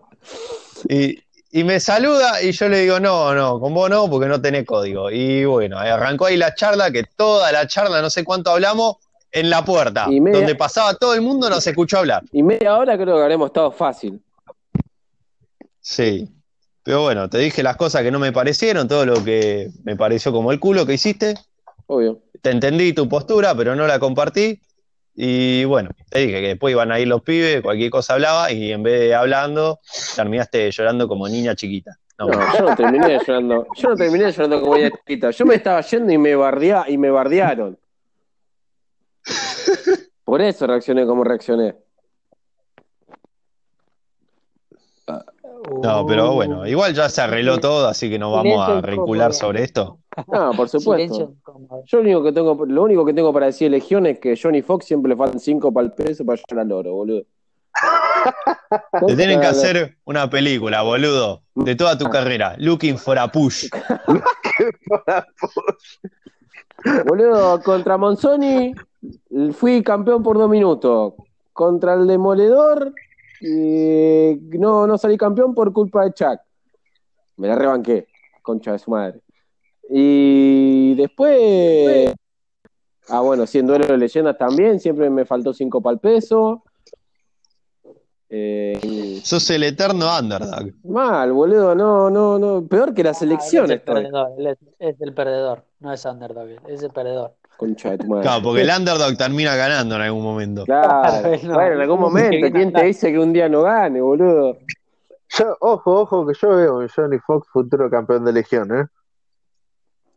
Y, 0.89 1.23
y 1.51 1.63
me 1.63 1.79
saluda 1.79 2.41
y 2.41 2.51
yo 2.51 2.67
le 2.67 2.79
digo, 2.79 2.99
no, 2.99 3.33
no, 3.33 3.61
con 3.61 3.73
vos 3.73 3.89
no, 3.89 4.09
porque 4.09 4.27
no 4.27 4.41
tenés 4.41 4.65
código. 4.65 5.09
Y 5.09 5.45
bueno, 5.45 5.77
arrancó 5.79 6.25
ahí 6.25 6.35
la 6.35 6.53
charla, 6.53 6.91
que 6.91 7.03
toda 7.15 7.51
la 7.53 7.65
charla, 7.65 8.01
no 8.01 8.09
sé 8.09 8.25
cuánto 8.25 8.51
hablamos, 8.51 8.97
en 9.31 9.49
la 9.49 9.63
puerta, 9.63 10.07
Y 10.09 10.19
media- 10.19 10.39
donde 10.39 10.55
pasaba 10.55 10.95
todo 10.95 11.13
el 11.13 11.21
mundo, 11.21 11.49
nos 11.49 11.65
escuchó 11.65 11.99
hablar. 11.99 12.23
Y 12.33 12.43
media 12.43 12.75
hora 12.77 12.97
creo 12.97 13.15
que 13.15 13.21
habremos 13.21 13.47
estado 13.47 13.71
fácil. 13.71 14.19
Sí. 15.79 16.27
Pero 16.83 17.01
bueno, 17.03 17.29
te 17.29 17.37
dije 17.37 17.61
las 17.63 17.77
cosas 17.77 18.03
que 18.03 18.11
no 18.11 18.19
me 18.19 18.31
parecieron, 18.31 18.87
todo 18.87 19.05
lo 19.05 19.23
que 19.23 19.69
me 19.83 19.95
pareció 19.95 20.31
como 20.31 20.51
el 20.51 20.59
culo 20.59 20.85
que 20.85 20.93
hiciste. 20.93 21.35
Obvio. 21.87 22.21
Te 22.41 22.51
entendí 22.51 22.93
tu 22.93 23.09
postura, 23.09 23.53
pero 23.55 23.75
no 23.75 23.85
la 23.85 23.99
compartí. 23.99 24.61
Y 25.15 25.65
bueno, 25.65 25.89
te 26.09 26.19
dije 26.19 26.39
que 26.39 26.47
después 26.47 26.71
iban 26.71 26.91
a 26.91 26.99
ir 26.99 27.07
los 27.07 27.21
pibes, 27.21 27.61
cualquier 27.61 27.89
cosa 27.89 28.13
hablaba, 28.13 28.51
y 28.51 28.71
en 28.71 28.83
vez 28.83 29.01
de 29.01 29.15
hablando, 29.15 29.79
terminaste 30.15 30.71
llorando 30.71 31.07
como 31.07 31.27
niña 31.27 31.55
chiquita. 31.55 31.97
No, 32.17 32.27
No, 32.27 32.57
yo 32.57 32.69
no 32.69 32.75
terminé 32.75 33.19
llorando. 33.27 33.67
Yo 33.75 33.89
no 33.89 33.95
terminé 33.95 34.31
llorando 34.31 34.61
como 34.61 34.75
niña 34.77 34.91
chiquita. 34.91 35.31
Yo 35.31 35.45
me 35.45 35.55
estaba 35.55 35.81
yendo 35.81 36.13
y 36.13 36.17
me 36.17 36.35
bardea, 36.35 36.85
y 36.87 36.97
me 36.97 37.09
bardearon. 37.09 37.77
Por 40.23 40.41
eso 40.41 40.67
reaccioné 40.67 41.05
como 41.05 41.23
reaccioné. 41.23 41.75
No, 45.81 46.05
pero 46.05 46.33
bueno, 46.33 46.67
igual 46.67 46.93
ya 46.93 47.09
se 47.09 47.21
arregló 47.21 47.59
todo, 47.59 47.87
así 47.87 48.09
que 48.09 48.17
no 48.17 48.31
vamos 48.31 48.67
a 48.67 48.81
recular 48.81 49.33
sobre 49.33 49.63
esto. 49.63 49.99
No, 50.27 50.51
por 50.51 50.67
supuesto. 50.69 51.33
Yo 51.85 51.97
lo 51.97 52.03
único 52.03 52.23
que 52.23 52.31
tengo, 52.31 52.65
lo 52.65 52.83
único 52.83 53.05
que 53.05 53.13
tengo 53.13 53.31
para 53.31 53.47
decir 53.47 53.69
de 53.69 53.77
Legión 53.77 54.05
es 54.05 54.19
que 54.19 54.37
Johnny 54.41 54.61
Fox 54.61 54.85
siempre 54.85 55.09
le 55.09 55.15
faltan 55.15 55.39
cinco 55.39 55.71
para 55.71 55.85
el 55.87 55.93
peso 55.93 56.25
para 56.25 56.41
llegar 56.41 56.65
al 56.65 56.71
oro, 56.71 56.93
boludo. 56.93 57.23
Te 59.07 59.15
tienen 59.15 59.39
que 59.39 59.47
hacer 59.47 59.97
una 60.05 60.29
película, 60.29 60.81
boludo, 60.81 61.43
de 61.55 61.75
toda 61.75 61.97
tu 61.97 62.05
carrera. 62.05 62.55
Looking 62.57 62.97
for 62.97 63.17
a 63.17 63.31
push. 63.31 63.69
Boludo, 67.05 67.61
contra 67.61 67.97
Monzoni 67.97 68.73
fui 69.53 69.83
campeón 69.83 70.23
por 70.23 70.37
dos 70.37 70.49
minutos. 70.49 71.13
Contra 71.53 71.93
el 71.93 72.07
Demoledor 72.07 72.93
eh, 73.41 74.37
no, 74.57 74.85
no 74.87 74.97
salí 74.97 75.17
campeón 75.17 75.53
por 75.53 75.71
culpa 75.73 76.03
de 76.05 76.13
Chuck. 76.13 76.39
Me 77.37 77.47
la 77.47 77.55
rebanqué, 77.55 78.07
concha 78.41 78.73
de 78.73 78.79
su 78.79 78.91
madre. 78.91 79.21
Y 79.89 80.93
después. 80.95 82.13
Ah, 83.07 83.21
bueno, 83.21 83.47
sí, 83.47 83.59
en 83.59 83.67
duelo 83.67 83.87
de 83.87 83.97
leyendas 83.97 84.37
también, 84.37 84.79
siempre 84.79 85.09
me 85.09 85.25
faltó 85.25 85.53
cinco 85.53 85.81
para 85.81 85.93
el 85.95 85.99
peso. 85.99 86.63
Eh, 88.31 89.19
Sos 89.23 89.49
el 89.49 89.63
eterno 89.63 90.05
underdog. 90.19 90.71
mal, 90.83 91.31
boludo, 91.33 91.73
no, 91.73 92.11
no, 92.11 92.37
no. 92.37 92.67
Peor 92.67 92.93
que 92.93 93.03
la 93.03 93.15
selección 93.15 93.71
Ah, 93.71 93.73
él 93.73 93.77
es 93.79 93.81
el 93.81 93.81
perdedor, 93.81 94.31
es 94.77 95.01
el 95.01 95.13
perdedor, 95.13 95.63
no 95.79 95.91
es 95.91 96.05
underdog, 96.05 96.47
es 96.67 96.83
el 96.83 96.91
perdedor. 96.91 97.33
Concha 97.59 97.91
de 97.91 97.97
tu 97.97 98.07
madre. 98.07 98.23
Claro, 98.23 98.41
porque 98.41 98.61
el 98.61 98.69
underdog 98.69 99.17
termina 99.17 99.53
ganando 99.57 99.95
en 99.95 100.01
algún 100.01 100.23
momento. 100.23 100.63
Claro. 100.63 100.89
Claro, 101.21 101.37
no. 101.43 101.53
Bueno, 101.55 101.73
en 101.75 101.81
algún 101.81 101.99
momento, 101.99 102.47
¿quién 102.53 102.71
te 102.71 102.85
dice 102.85 103.11
que 103.11 103.19
un 103.19 103.33
día 103.33 103.49
no 103.49 103.63
gane, 103.63 103.99
boludo? 103.99 104.57
Yo, 105.27 105.57
ojo, 105.59 106.01
ojo, 106.01 106.25
que 106.25 106.33
yo 106.41 106.55
veo 106.55 106.81
en 106.81 106.87
Johnny 106.87 107.19
Fox 107.19 107.49
futuro 107.49 107.89
campeón 107.89 108.23
de 108.23 108.31
Legión, 108.31 108.73
¿eh? 108.73 108.85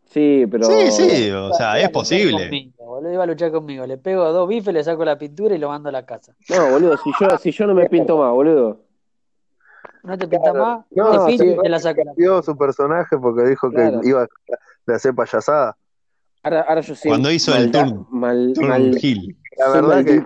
Sí, 0.05 0.47
pero. 0.49 0.67
Sí, 0.67 0.93
sí, 0.93 1.31
o 1.33 1.53
sea, 1.55 1.73
a 1.73 1.81
es 1.81 1.91
posible. 1.91 2.45
conmigo, 2.45 2.85
boludo, 2.85 3.13
iba 3.13 3.25
a 3.25 3.27
luchar 3.27 3.51
conmigo. 3.51 3.87
Le 3.87 3.99
pego 3.99 4.33
dos 4.33 4.49
bifes, 4.49 4.73
le 4.73 4.85
saco 4.85 5.05
la 5.05 5.19
pintura 5.19 5.57
y 5.57 5.59
lo 5.59 5.69
mando 5.69 5.89
a 5.89 5.93
la 5.93 6.07
casa. 6.07 6.35
No, 6.49 6.71
boludo, 6.71 6.97
si 6.99 7.11
yo, 7.21 7.39
si 7.39 7.51
yo 7.51 7.67
no 7.67 7.75
me 7.75 7.89
pinto 7.89 8.17
más, 8.19 8.31
boludo. 8.31 8.79
¿No 10.05 10.17
te 10.17 10.29
pinta 10.29 10.53
más? 10.53 10.85
No, 10.93 11.11
te 11.11 11.27
pinto 11.27 11.45
sí. 11.45 11.51
y 11.51 11.63
te 11.63 11.69
la 11.69 11.81
saco 11.81 12.03
su 12.45 12.57
personaje 12.57 13.19
porque 13.19 13.43
dijo 13.49 13.69
Claro. 13.69 14.01
que 14.01 14.09
iba 14.09 14.23
a 14.23 14.93
hacer 14.93 15.13
payasada. 15.13 15.77
Ahora, 16.43 16.61
ahora 16.63 16.81
yo 16.81 16.95
sí. 16.95 17.09
Cuando 17.09 17.31
hizo 17.31 17.55
el 17.57 17.71
turn- 17.71 18.07
Mal, 18.11 18.53
Turn 18.55 18.69
mal, 18.69 18.99
Hill. 19.01 19.37
La 19.57 19.69
verdad 19.69 20.05
que 20.05 20.25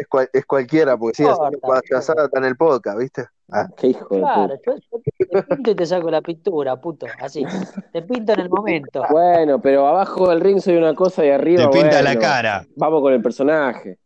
es, 0.00 0.06
cual- 0.08 0.28
es 0.32 0.44
cualquiera, 0.44 0.96
porque 0.96 1.22
importa. 1.22 1.58
payasada 1.60 2.24
está 2.26 2.38
en 2.38 2.44
el 2.46 2.56
podcast, 2.56 2.98
¿viste? 2.98 3.26
Ah, 3.52 3.68
Qué 3.76 3.88
hijo 3.88 4.08
de 4.14 4.20
Claro, 4.20 4.48
puta. 4.64 4.76
yo, 4.90 5.00
yo 5.18 5.26
te 5.28 5.42
pinto 5.42 5.70
y 5.70 5.74
te 5.76 5.86
saco 5.86 6.10
la 6.10 6.20
pintura, 6.22 6.76
puto. 6.80 7.06
Así. 7.20 7.44
Te 7.92 8.02
pinto 8.02 8.32
en 8.32 8.40
el 8.40 8.48
momento. 8.50 9.02
Bueno, 9.10 9.60
pero 9.60 9.86
abajo 9.86 10.30
del 10.30 10.40
ring 10.40 10.58
soy 10.60 10.76
una 10.76 10.94
cosa 10.94 11.24
y 11.24 11.30
arriba. 11.30 11.70
Te 11.70 11.78
pinta 11.78 12.02
la 12.02 12.18
cara. 12.18 12.66
Vamos 12.76 13.02
con 13.02 13.12
el 13.12 13.22
personaje. 13.22 13.98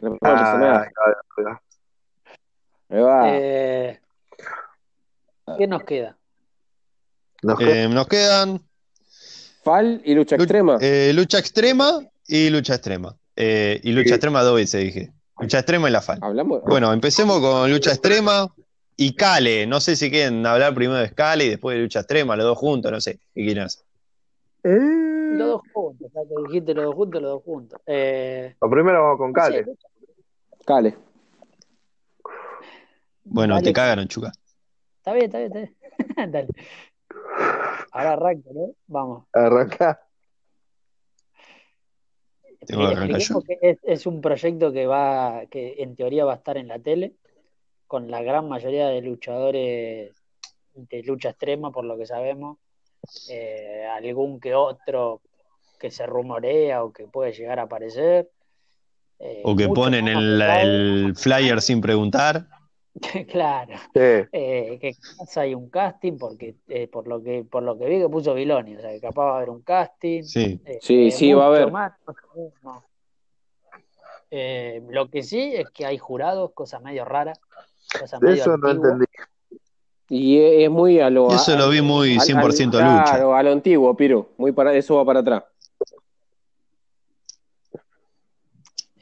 Vamos 0.00 0.18
con 0.20 0.30
el 0.30 0.36
ah, 0.36 0.40
personaje. 0.40 0.92
ah, 1.46 1.60
Ahí 2.90 3.00
va. 3.00 3.22
Eh, 3.30 4.00
¿Qué 5.58 5.66
nos 5.66 5.82
queda? 5.84 6.16
nos 7.42 7.60
Eh, 7.60 7.88
nos 7.90 8.06
quedan 8.06 8.60
Fal 9.64 10.00
y 10.04 10.14
lucha 10.14 10.36
lu- 10.36 10.42
extrema. 10.44 10.78
eh, 10.80 11.12
lucha 11.14 11.38
extrema 11.38 12.00
y 12.28 12.50
lucha 12.50 12.74
extrema. 12.74 13.16
Eh, 13.36 13.80
y 13.82 13.92
lucha 13.92 14.08
Sí. 14.08 14.14
extrema 14.14 14.42
dos 14.42 14.54
veces 14.56 14.84
dije. 14.84 15.12
Lucha 15.40 15.58
extrema 15.58 15.88
y 15.88 15.92
la 15.92 16.00
FAL. 16.02 16.18
Hablamos. 16.22 16.62
Bueno, 16.62 16.92
empecemos 16.92 17.40
con 17.40 17.70
lucha 17.70 17.90
extrema 17.90 18.54
y 18.96 19.14
Cale. 19.16 19.66
No 19.66 19.80
sé 19.80 19.96
si 19.96 20.10
quieren 20.10 20.44
hablar 20.46 20.74
primero 20.74 21.00
de 21.00 21.10
Cale 21.12 21.46
y 21.46 21.48
después 21.50 21.76
de 21.76 21.82
lucha 21.82 22.00
extrema, 22.00 22.36
los 22.36 22.44
dos 22.46 22.58
juntos, 22.58 22.92
no 22.92 23.00
sé. 23.00 23.18
¿Qué 23.34 23.42
quieren 23.44 23.64
hacer? 23.64 23.84
Los 24.62 25.48
dos 25.48 25.62
juntos, 25.72 26.10
ya 26.14 26.20
que 26.22 26.42
dijiste 26.46 26.74
los 26.74 26.84
dos 26.84 26.94
juntos, 26.94 27.22
los 27.22 27.30
dos 27.32 27.42
juntos. 27.42 27.80
Eh, 27.86 28.54
Lo 28.60 28.70
primero 28.70 29.02
vamos 29.02 29.18
con 29.18 29.32
Cale. 29.32 29.64
sí, 29.64 29.70
Cale. 30.64 30.96
Bueno, 33.24 33.54
Dale. 33.54 33.64
te 33.64 33.72
cagaron, 33.72 34.06
Chuca. 34.08 34.30
está 34.98 35.12
bien, 35.14 35.24
está 35.26 35.38
bien, 35.38 35.52
está 35.52 35.58
bien. 35.58 36.30
Dale. 36.32 36.48
Ahora 37.92 38.12
arranca, 38.12 38.50
¿no? 38.52 38.72
Vamos. 38.86 39.24
Arranca. 39.32 40.00
Tengo 42.66 42.88
que 42.88 42.94
arrancar 42.94 43.20
Expliquemos 43.20 43.44
que 43.44 43.58
es, 43.62 43.78
es 43.82 44.06
un 44.06 44.20
proyecto 44.20 44.72
que 44.72 44.86
va, 44.86 45.42
que 45.50 45.76
en 45.78 45.96
teoría 45.96 46.24
va 46.24 46.32
a 46.32 46.36
estar 46.36 46.56
en 46.56 46.68
la 46.68 46.78
tele, 46.78 47.14
con 47.86 48.10
la 48.10 48.22
gran 48.22 48.48
mayoría 48.48 48.88
de 48.88 49.02
luchadores 49.02 50.12
de 50.74 51.02
lucha 51.04 51.30
extrema, 51.30 51.70
por 51.70 51.84
lo 51.84 51.96
que 51.96 52.06
sabemos. 52.06 52.58
Eh, 53.28 53.86
algún 53.92 54.40
que 54.40 54.54
otro 54.54 55.20
que 55.78 55.90
se 55.90 56.06
rumorea 56.06 56.82
o 56.82 56.92
que 56.92 57.06
puede 57.06 57.32
llegar 57.32 57.58
a 57.58 57.64
aparecer. 57.64 58.30
Eh, 59.18 59.42
O 59.44 59.54
que 59.54 59.68
ponen 59.68 60.08
el, 60.08 60.40
el 60.40 61.14
flyer 61.16 61.60
sin 61.60 61.80
preguntar. 61.80 62.46
claro. 63.30 63.74
Sí. 63.92 64.00
eh, 64.32 64.78
que 64.80 64.92
quizás 64.94 65.36
hay 65.38 65.54
un 65.54 65.68
casting 65.68 66.16
porque 66.18 66.54
eh, 66.68 66.86
por 66.88 67.06
lo 67.08 67.22
que 67.22 67.44
por 67.44 67.62
lo 67.62 67.76
que 67.78 67.86
vi 67.86 67.98
que 67.98 68.08
puso 68.08 68.34
Viloni, 68.34 68.76
o 68.76 68.80
sea 68.80 68.90
que 68.90 69.00
capaz 69.00 69.24
va 69.24 69.32
a 69.32 69.36
haber 69.38 69.50
un 69.50 69.62
casting. 69.62 70.22
Sí. 70.22 70.60
eh, 70.64 70.78
Sí, 70.80 71.10
sí, 71.10 71.32
va 71.32 71.44
a 71.44 71.46
haber. 71.48 71.70
más, 71.72 71.92
no. 72.62 72.84
Eh, 74.30 74.82
lo 74.90 75.08
que 75.10 75.22
sí 75.22 75.54
es 75.54 75.70
que 75.70 75.86
hay 75.86 75.98
jurados, 75.98 76.52
cosa 76.54 76.80
medio 76.80 77.04
rara, 77.04 77.32
cosa 78.00 78.18
medio 78.20 78.34
Eso 78.34 78.56
no 78.56 78.70
entendí. 78.70 79.04
Y 80.08 80.38
es 80.64 80.70
muy 80.70 81.00
a 81.00 81.08
lo. 81.10 81.28
Eso 81.32 81.52
a- 81.52 81.56
lo 81.56 81.70
vi 81.70 81.80
muy 81.80 82.14
al- 82.14 82.20
100% 82.20 82.78
al- 82.78 82.84
lucha. 82.84 83.04
Claro, 83.04 83.34
a 83.34 83.42
lo 83.42 83.52
antiguo, 83.52 83.96
Piro. 83.96 84.30
Muy 84.36 84.52
para, 84.52 84.74
eso 84.74 84.96
va 84.96 85.04
para 85.04 85.20
atrás. 85.20 85.44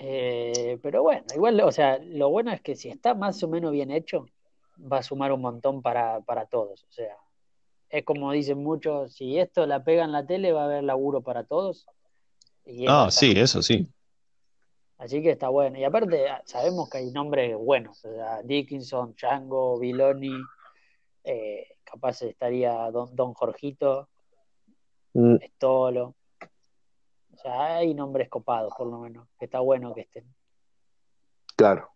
Eh, 0.04 0.80
pero 0.82 1.02
bueno, 1.02 1.22
igual, 1.32 1.60
o 1.60 1.70
sea, 1.70 1.98
lo 1.98 2.28
bueno 2.28 2.50
es 2.50 2.60
que 2.60 2.74
si 2.74 2.88
está 2.88 3.14
más 3.14 3.40
o 3.44 3.48
menos 3.48 3.70
bien 3.70 3.92
hecho, 3.92 4.26
va 4.80 4.98
a 4.98 5.02
sumar 5.02 5.32
un 5.32 5.40
montón 5.40 5.80
para, 5.80 6.20
para 6.22 6.46
todos. 6.46 6.82
O 6.82 6.92
sea, 6.92 7.16
es 7.88 8.04
como 8.04 8.32
dicen 8.32 8.58
muchos, 8.62 9.14
si 9.14 9.38
esto 9.38 9.64
la 9.64 9.84
pega 9.84 10.02
en 10.04 10.10
la 10.10 10.26
tele, 10.26 10.50
va 10.50 10.62
a 10.62 10.64
haber 10.64 10.82
laburo 10.82 11.20
para 11.20 11.44
todos. 11.44 11.86
Y 12.66 12.86
Ah, 12.88 13.08
sí, 13.10 13.32
eso 13.36 13.62
sí. 13.62 13.86
Así 14.98 15.22
que 15.22 15.30
está 15.30 15.48
bueno. 15.48 15.78
Y 15.78 15.84
aparte, 15.84 16.28
ah, 16.28 16.42
sabemos 16.46 16.90
que 16.90 16.98
hay 16.98 17.12
nombres 17.12 17.56
buenos. 17.56 18.04
O 18.04 18.12
sea, 18.12 18.42
Dickinson, 18.42 19.14
Django, 19.14 19.78
Viloni, 19.78 20.36
eh, 21.22 21.76
capaz 21.84 22.22
estaría 22.22 22.90
Don, 22.90 23.14
Don 23.14 23.34
Jorgito, 23.34 24.08
Mm, 25.14 25.36
Stolo. 25.56 26.14
O 27.42 27.48
sea, 27.48 27.76
hay 27.78 27.92
nombres 27.92 28.28
copados, 28.28 28.72
por 28.78 28.86
lo 28.86 29.00
menos, 29.00 29.26
que 29.36 29.46
está 29.46 29.58
bueno 29.58 29.92
que 29.94 30.02
estén. 30.02 30.24
Claro. 31.56 31.88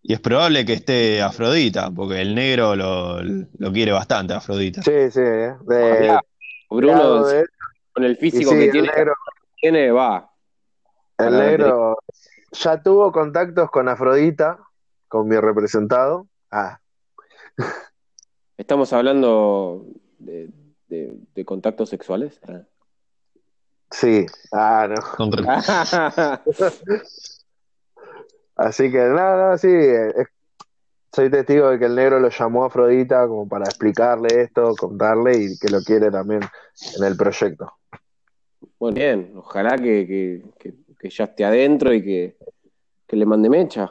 Y 0.00 0.14
es 0.14 0.20
probable 0.20 0.64
que 0.64 0.72
esté 0.72 1.20
Afrodita, 1.20 1.90
porque 1.90 2.22
el 2.22 2.34
negro 2.34 2.74
lo, 2.74 3.22
lo 3.22 3.72
quiere 3.72 3.92
bastante, 3.92 4.32
Afrodita. 4.32 4.80
Sí, 4.82 5.10
sí. 5.10 5.20
eh. 5.20 5.54
De- 5.66 6.18
Bruno, 6.70 7.26
de- 7.26 7.44
con 7.92 8.04
el 8.04 8.16
físico 8.16 8.52
sí, 8.52 8.56
que 8.56 8.64
el 8.66 8.70
tiene, 8.72 8.88
negro, 8.88 9.12
tiene, 9.60 9.90
va. 9.90 10.30
el 11.18 11.36
negro 11.36 11.98
ya 12.52 12.82
tuvo 12.82 13.12
contactos 13.12 13.70
con 13.70 13.88
Afrodita, 13.88 14.58
con 15.08 15.28
mi 15.28 15.36
representado. 15.36 16.28
Ah, 16.50 16.80
Estamos 18.56 18.92
hablando 18.92 19.84
de, 20.18 20.48
de- 20.88 21.14
de 21.34 21.44
contactos 21.44 21.90
sexuales. 21.90 22.40
Sí. 23.90 24.26
Ah, 24.52 24.88
no. 24.88 24.96
Así 28.56 28.90
que, 28.90 28.98
no, 28.98 29.36
no, 29.50 29.58
sí. 29.58 29.68
eh, 29.68 30.08
es- 30.16 30.28
soy 31.12 31.30
testigo 31.30 31.70
de 31.70 31.78
que 31.78 31.86
el 31.86 31.94
negro 31.94 32.20
lo 32.20 32.28
llamó 32.28 32.64
a 32.64 32.66
Afrodita 32.66 33.26
como 33.26 33.48
para 33.48 33.64
explicarle 33.64 34.42
esto, 34.42 34.74
contarle 34.78 35.38
y 35.38 35.58
que 35.58 35.68
lo 35.68 35.80
quiere 35.82 36.10
también 36.10 36.42
en 36.96 37.04
el 37.04 37.16
proyecto. 37.16 37.72
Bueno, 38.78 38.94
bien, 38.96 39.32
ojalá 39.36 39.76
que, 39.76 40.06
que- 40.06 40.42
que- 40.58 40.74
que 40.98 41.10
ya 41.10 41.24
esté 41.24 41.44
adentro 41.44 41.94
y 41.94 42.04
que, 42.04 42.36
que 43.06 43.16
le 43.16 43.24
mande 43.24 43.48
mecha. 43.48 43.90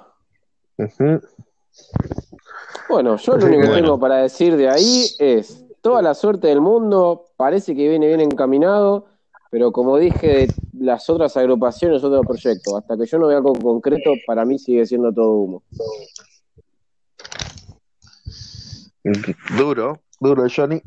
Bueno, 2.88 3.16
yo 3.18 3.36
lo 3.38 3.46
único 3.46 3.62
que 3.62 3.68
bueno. 3.68 3.82
tengo 3.82 4.00
para 4.00 4.18
decir 4.18 4.56
de 4.56 4.70
ahí 4.70 5.08
es 5.18 5.66
toda 5.82 6.02
la 6.02 6.14
suerte 6.14 6.48
del 6.48 6.62
mundo, 6.62 7.32
parece 7.36 7.76
que 7.76 7.90
viene 7.90 8.08
bien 8.08 8.22
encaminado, 8.22 9.08
pero 9.50 9.72
como 9.72 9.98
dije, 9.98 10.48
las 10.80 11.10
otras 11.10 11.36
agrupaciones, 11.38 12.04
otros 12.04 12.26
proyectos, 12.26 12.76
hasta 12.76 12.98
que 12.98 13.06
yo 13.06 13.20
no 13.20 13.28
vea 13.28 13.38
algo 13.38 13.54
concreto, 13.54 14.12
para 14.26 14.46
mí 14.46 14.60
sigue 14.60 14.86
siendo 14.86 15.14
todo 15.14 15.32
humo. 15.32 15.64
Duro, 19.58 20.00
duro, 20.20 20.46
Johnny. 20.54 20.82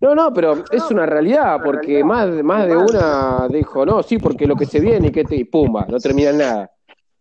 No, 0.00 0.14
no, 0.14 0.32
pero 0.32 0.64
es 0.70 0.90
una 0.90 1.06
realidad, 1.06 1.60
porque 1.64 2.02
más, 2.02 2.28
más 2.42 2.66
de 2.66 2.76
una 2.76 3.48
dijo, 3.48 3.84
no, 3.84 4.02
sí, 4.02 4.18
porque 4.18 4.46
lo 4.46 4.56
que 4.56 4.66
se 4.66 4.80
viene 4.80 5.08
y 5.08 5.12
que 5.12 5.24
te, 5.24 5.36
y 5.36 5.44
pumba, 5.44 5.86
no 5.88 5.98
termina 5.98 6.30
en 6.30 6.38
nada. 6.38 6.70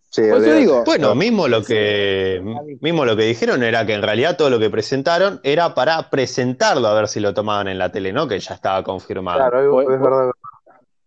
Sí, 0.09 0.21
digo, 0.21 0.83
Bueno, 0.85 1.13
mismo 1.15 1.47
lo 1.47 1.61
que 1.63 2.41
mismo 2.81 3.05
lo 3.05 3.15
que 3.15 3.23
dijeron 3.23 3.61
era 3.61 3.85
que 3.85 3.93
en 3.93 4.01
realidad 4.01 4.37
todo 4.37 4.49
lo 4.49 4.57
que 4.57 4.69
presentaron 4.69 5.39
era 5.43 5.73
para 5.75 6.09
presentarlo 6.09 6.87
a 6.87 6.93
ver 6.93 7.07
si 7.07 7.19
lo 7.19 7.33
tomaban 7.33 7.67
en 7.67 7.77
la 7.77 7.91
tele, 7.91 8.13
¿no? 8.13 8.27
Que 8.27 8.39
ya 8.39 8.53
estaba 8.55 8.83
confirmado. 8.83 9.37
Claro, 9.39 9.61
es, 9.61 9.69
Por- 9.69 9.93
es 9.93 10.01
verdad. 10.01 10.31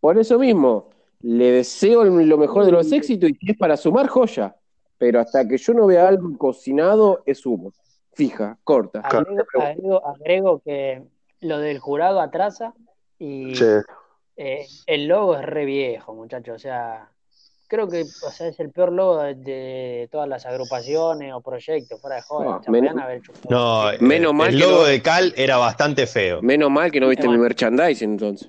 por 0.01 0.18
eso 0.18 0.39
mismo, 0.39 0.90
le 1.22 1.51
deseo 1.51 2.05
lo 2.05 2.39
mejor 2.39 2.64
de 2.66 2.72
los 2.72 2.93
éxitos 2.93 3.31
y 3.31 3.35
si 3.35 3.51
es 3.52 3.59
para 3.59 3.77
sumar 3.77 4.06
joya. 4.09 4.55
Pero 4.98 5.18
hasta 5.20 5.48
que 5.48 5.56
yo 5.56 5.72
no 5.72 5.86
vea 5.86 6.06
algo 6.06 6.36
cocinado, 6.36 7.22
es 7.24 7.44
humo. 7.47 7.72
Fija, 8.12 8.59
corta. 8.64 9.01
Agrego, 9.01 9.43
agrego- 9.55 10.06
agrego 10.06 10.62
que 10.62 11.02
lo 11.40 11.59
del 11.59 11.78
jurado 11.78 12.20
atrasa 12.20 12.74
y 13.18 13.55
Che, 13.55 13.81
eh, 14.36 14.66
el 14.86 15.06
logo 15.09 15.36
es 15.36 15.43
re 15.43 15.64
viejo, 15.64 16.14
muchachos. 16.14 16.56
O 16.56 16.59
sea, 16.59 17.09
creo 17.70 17.88
que 17.88 18.02
o 18.02 18.30
sea, 18.32 18.48
es 18.48 18.59
el 18.59 18.70
peor 18.70 18.90
logo 18.92 19.22
de, 19.22 19.36
de 19.36 20.09
todas 20.10 20.28
las 20.28 20.44
agrupaciones 20.44 21.32
o 21.32 21.40
proyectos, 21.40 22.01
fuera 22.01 22.16
de 22.16 22.22
joda. 22.22 22.60
No, 22.66 22.72
menos- 22.72 22.94
chupado. 23.22 23.48
No, 23.48 23.92
Menos 24.06 24.32
eh, 24.32 24.34
mal 24.34 24.48
el 24.48 24.55
que 24.60 24.66
logo 24.66 24.78
no- 24.78 24.84
de 24.88 25.01
Cal 25.01 25.32
era 25.36 25.56
bastante 25.56 26.06
feo. 26.09 26.42
Menos 26.42 26.68
mal 26.70 26.90
que 26.90 26.98
no 27.01 27.09
viste 27.09 27.28
mi 27.28 27.38
merchandising 27.38 28.10
entonces. 28.10 28.48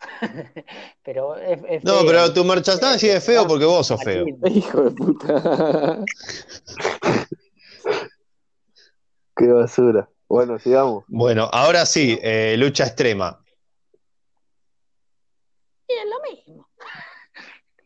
Pero 1.04 1.36
es, 1.36 1.60
es 1.68 1.84
No, 1.84 1.98
feo. 1.98 2.06
pero 2.06 2.32
tu 2.32 2.44
merchandising 2.44 3.10
es 3.10 3.24
feo 3.24 3.46
porque 3.46 3.64
vos 3.66 3.86
sos 3.86 4.02
feo. 4.02 4.24
Hijo 4.46 4.82
de 4.84 4.90
puta. 4.90 6.04
qué 9.36 9.46
basura. 9.48 10.08
Bueno, 10.28 10.58
sigamos. 10.58 11.04
Bueno, 11.08 11.48
ahora 11.52 11.84
sí, 11.86 12.18
eh, 12.22 12.56
lucha 12.58 12.84
extrema. 12.84 13.40
Y 15.88 15.92
es 15.92 16.04
lo 16.08 16.20
mismo. 16.30 16.68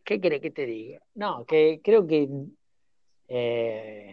¿Qué 0.09 0.22
querés 0.22 0.40
que 0.40 0.51
te 0.51 0.64
diga? 0.64 1.02
No, 1.16 1.44
que 1.44 1.82
creo 1.85 2.06
que 2.06 2.26
eh, 3.28 4.10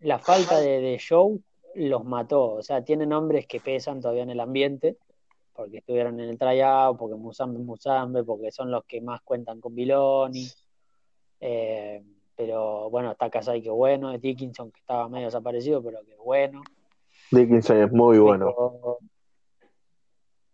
la 0.00 0.18
falta 0.18 0.60
de, 0.60 0.78
de 0.78 0.98
show 0.98 1.40
los 1.74 2.04
mató. 2.04 2.56
O 2.56 2.62
sea, 2.62 2.84
tienen 2.84 3.14
hombres 3.14 3.46
que 3.46 3.60
pesan 3.60 4.02
todavía 4.02 4.24
en 4.24 4.28
el 4.28 4.40
ambiente, 4.40 4.98
porque 5.54 5.78
estuvieron 5.78 6.20
en 6.20 6.28
el 6.28 6.36
tryout, 6.36 6.98
porque 6.98 7.16
Musambe 7.16 7.60
es 7.60 7.64
Musambe, 7.64 8.24
porque 8.24 8.52
son 8.52 8.70
los 8.70 8.84
que 8.84 9.00
más 9.00 9.22
cuentan 9.22 9.58
con 9.58 9.74
Biloni. 9.74 10.46
Eh, 11.40 12.04
pero 12.36 12.90
bueno, 12.90 13.12
está 13.12 13.30
Kasai 13.30 13.62
que 13.62 13.70
bueno, 13.70 14.12
es 14.12 14.20
Dickinson 14.20 14.70
que 14.70 14.80
estaba 14.80 15.08
medio 15.08 15.28
desaparecido, 15.28 15.82
pero 15.82 16.04
que 16.04 16.14
bueno. 16.16 16.62
Dickinson 17.30 17.84
es 17.84 17.90
muy 17.90 18.18
bueno. 18.18 18.52
Pero 18.54 18.98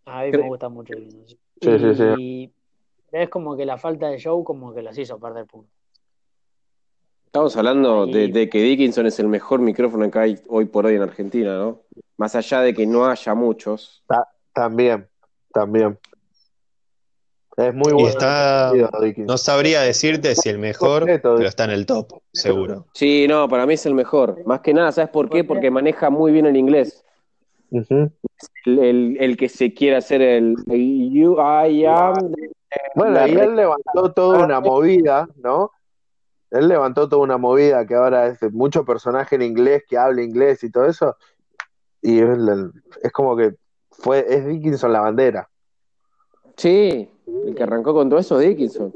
a 0.05 0.23
mí 0.23 0.31
me 0.31 0.47
gusta 0.47 0.69
mucho 0.69 0.95
Dickinson. 0.95 1.37
Sí, 1.59 1.79
sí, 1.79 1.95
sí. 1.95 2.53
Es 3.11 3.29
como 3.29 3.57
que 3.57 3.65
la 3.65 3.77
falta 3.77 4.09
de 4.09 4.17
show 4.17 4.43
como 4.43 4.73
que 4.73 4.81
los 4.81 4.97
hizo 4.97 5.19
perder 5.19 5.45
puntos. 5.45 5.71
Estamos 7.25 7.55
hablando 7.55 8.05
de, 8.07 8.49
que 8.49 8.61
Dickinson 8.61 9.05
es 9.05 9.17
el 9.19 9.27
mejor 9.27 9.61
micrófono 9.61 10.09
que 10.11 10.19
hay 10.19 10.35
hoy 10.49 10.65
por 10.65 10.85
hoy 10.85 10.95
en 10.95 11.01
Argentina, 11.01 11.57
¿no? 11.57 11.81
Más 12.17 12.35
allá 12.35 12.61
de 12.61 12.73
que 12.73 12.85
no 12.85 13.05
haya 13.05 13.33
muchos. 13.33 14.03
También, 14.53 15.07
también. 15.53 15.97
Es 17.55 17.73
muy 17.73 17.91
Y 17.91 17.93
bueno. 17.93 18.09
está, 18.09 18.73
no 19.17 19.37
sabría 19.37 19.81
decirte 19.81 20.35
si 20.35 20.49
el 20.49 20.57
mejor, 20.57 21.01
Completo. 21.01 21.35
pero 21.37 21.47
está 21.47 21.63
en 21.65 21.71
el 21.71 21.85
top, 21.85 22.19
seguro. 22.33 22.87
Sí, 22.93 23.27
no, 23.29 23.47
para 23.47 23.65
mí 23.65 23.75
es 23.75 23.85
el 23.85 23.93
mejor. 23.93 24.45
Más 24.45 24.59
que 24.61 24.73
nada, 24.73 24.91
¿sabes 24.91 25.09
por 25.11 25.29
qué? 25.29 25.43
Porque 25.43 25.71
maneja 25.71 26.09
muy 26.09 26.31
bien 26.33 26.45
el 26.45 26.57
inglés. 26.57 27.05
El, 27.71 28.79
el- 28.79 29.17
el 29.19 29.37
que 29.37 29.47
se 29.47 29.73
quiere 29.73 29.95
hacer 29.97 30.21
el 30.21 30.55
you, 30.67 31.37
I 31.39 31.85
am. 31.85 32.33
Bueno, 32.95 33.13
La 33.13 33.27
y 33.27 33.35
él 33.35 33.55
levantó 33.55 34.13
toda 34.13 34.43
una 34.43 34.59
movida, 34.59 35.27
¿no? 35.37 35.71
Él 36.51 36.67
levantó 36.67 37.07
toda 37.07 37.23
una 37.23 37.37
movida 37.37 37.85
que 37.85 37.95
ahora 37.95 38.27
es 38.27 38.39
de 38.41 38.49
mucho 38.49 38.83
personaje 38.83 39.35
en 39.35 39.41
inglés 39.41 39.83
que 39.87 39.97
habla 39.97 40.21
inglés 40.21 40.63
y 40.63 40.71
todo 40.71 40.85
eso. 40.85 41.15
Y 42.01 42.19
es, 42.19 43.11
como 43.13 43.37
que 43.37 43.55
fue, 43.91 44.25
es 44.27 44.45
Dickinson 44.45 44.91
la 44.91 45.01
bandera. 45.01 45.49
Sí, 46.57 47.09
el 47.45 47.55
que 47.55 47.63
arrancó 47.63 47.93
con 47.93 48.09
todo 48.09 48.19
eso 48.19 48.39
es 48.39 48.49
Dickinson. 48.49 48.93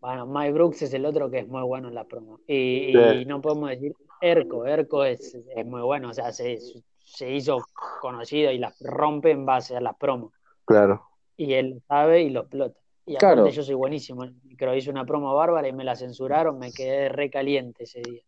Bueno, 0.00 0.26
Mike 0.26 0.52
Brooks 0.52 0.82
es 0.82 0.94
el 0.94 1.06
otro 1.06 1.30
que 1.30 1.40
es 1.40 1.48
muy 1.48 1.62
bueno 1.62 1.88
en 1.88 1.94
la 1.94 2.04
promo. 2.04 2.40
Y, 2.46 2.92
Sí. 2.92 2.98
y 3.20 3.24
no 3.24 3.40
podemos 3.40 3.70
decir 3.70 3.94
Erco, 4.20 4.66
Erco 4.66 5.04
es, 5.04 5.34
es 5.34 5.66
muy 5.66 5.82
bueno, 5.82 6.10
o 6.10 6.12
sea, 6.14 6.32
se, 6.32 6.58
se 6.98 7.30
hizo 7.30 7.58
conocido 8.00 8.52
y 8.52 8.58
las 8.58 8.78
rompe 8.80 9.32
en 9.32 9.44
base 9.44 9.76
a 9.76 9.80
las 9.80 9.96
promos. 9.96 10.32
Claro. 10.64 11.11
Y 11.42 11.54
él 11.54 11.70
lo 11.70 11.80
sabe 11.88 12.22
y 12.22 12.30
lo 12.30 12.40
explota. 12.42 12.78
Y 13.04 13.16
Claro. 13.16 13.40
aparte 13.40 13.56
yo 13.56 13.62
soy 13.64 13.74
buenísimo. 13.74 14.22
en 14.22 14.30
el 14.30 14.36
micro 14.44 14.76
hice 14.76 14.90
una 14.90 15.04
promo 15.04 15.34
bárbara 15.34 15.66
y 15.66 15.72
me 15.72 15.82
la 15.82 15.96
censuraron, 15.96 16.56
me 16.58 16.72
quedé 16.72 17.08
recaliente 17.08 17.82
ese 17.82 18.00
día. 18.00 18.22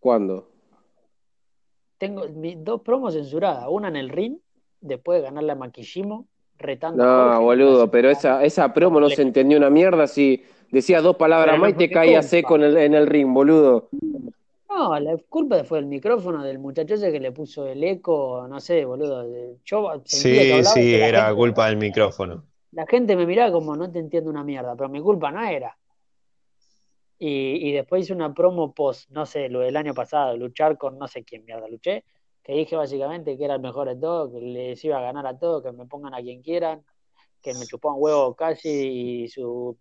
¿Cuándo? 0.00 0.48
Tengo 1.98 2.26
mis 2.30 2.62
dos 2.64 2.80
promos 2.80 3.14
censuradas, 3.14 3.66
una 3.68 3.88
en 3.88 3.96
el 3.96 4.08
ring, 4.08 4.38
después 4.80 5.20
de 5.20 5.26
ganarle 5.26 5.52
a 5.52 5.54
Makishimo, 5.54 6.26
retando 6.58 7.04
No, 7.04 7.40
boludo, 7.42 7.90
pero 7.90 8.10
esa, 8.10 8.42
esa 8.42 8.72
promo 8.74 8.98
no 8.98 9.08
se 9.08 9.22
entendió 9.22 9.56
una 9.58 9.70
mierda 9.70 10.08
si 10.08 10.42
decías 10.70 11.02
dos 11.02 11.16
palabras 11.16 11.52
Pero 11.54 11.58
no 11.58 11.62
más 11.62 11.72
y 11.72 11.74
te 11.74 11.90
caías 11.90 12.26
seco 12.26 12.56
en 12.56 12.62
el, 12.64 12.76
en 12.76 12.94
el 12.94 13.06
ring, 13.06 13.32
boludo. 13.32 13.88
No, 14.70 14.98
la 15.00 15.16
culpa 15.28 15.62
fue 15.64 15.80
el 15.80 15.86
micrófono 15.86 16.44
del 16.44 16.58
muchacho 16.60 16.94
ese 16.94 17.10
que 17.10 17.18
le 17.18 17.32
puso 17.32 17.66
el 17.66 17.82
eco, 17.82 18.46
no 18.48 18.60
sé, 18.60 18.84
boludo. 18.84 19.24
Yo 19.64 20.00
Sí, 20.04 20.62
sí, 20.64 20.94
era 20.94 21.26
gente- 21.26 21.36
culpa 21.36 21.66
del 21.66 21.76
micrófono. 21.76 22.44
La 22.72 22.86
gente 22.86 23.16
me 23.16 23.26
miraba 23.26 23.50
como 23.52 23.74
no 23.76 23.90
te 23.90 23.98
entiendo 23.98 24.30
una 24.30 24.44
mierda, 24.44 24.76
pero 24.76 24.88
mi 24.88 25.00
culpa 25.00 25.32
no 25.32 25.42
era. 25.42 25.76
Y, 27.18 27.68
y 27.68 27.72
después 27.72 28.04
hice 28.04 28.14
una 28.14 28.32
promo 28.32 28.72
post, 28.72 29.10
no 29.10 29.26
sé, 29.26 29.48
lo 29.48 29.60
del 29.60 29.76
año 29.76 29.92
pasado, 29.92 30.36
luchar 30.36 30.78
con 30.78 30.98
no 30.98 31.06
sé 31.06 31.22
quién 31.24 31.44
mierda 31.44 31.68
luché, 31.68 32.04
que 32.42 32.54
dije 32.54 32.76
básicamente 32.76 33.36
que 33.36 33.44
era 33.44 33.56
el 33.56 33.60
mejor 33.60 33.88
de 33.88 33.96
todo, 33.96 34.30
que 34.32 34.40
les 34.40 34.82
iba 34.84 34.98
a 34.98 35.02
ganar 35.02 35.26
a 35.26 35.38
todos, 35.38 35.62
que 35.62 35.72
me 35.72 35.84
pongan 35.86 36.14
a 36.14 36.22
quien 36.22 36.40
quieran, 36.42 36.82
que 37.42 37.52
me 37.54 37.66
chupaban 37.66 37.98
huevo 38.00 38.34
casi 38.34 38.68
y 39.24 39.28
su 39.28 39.76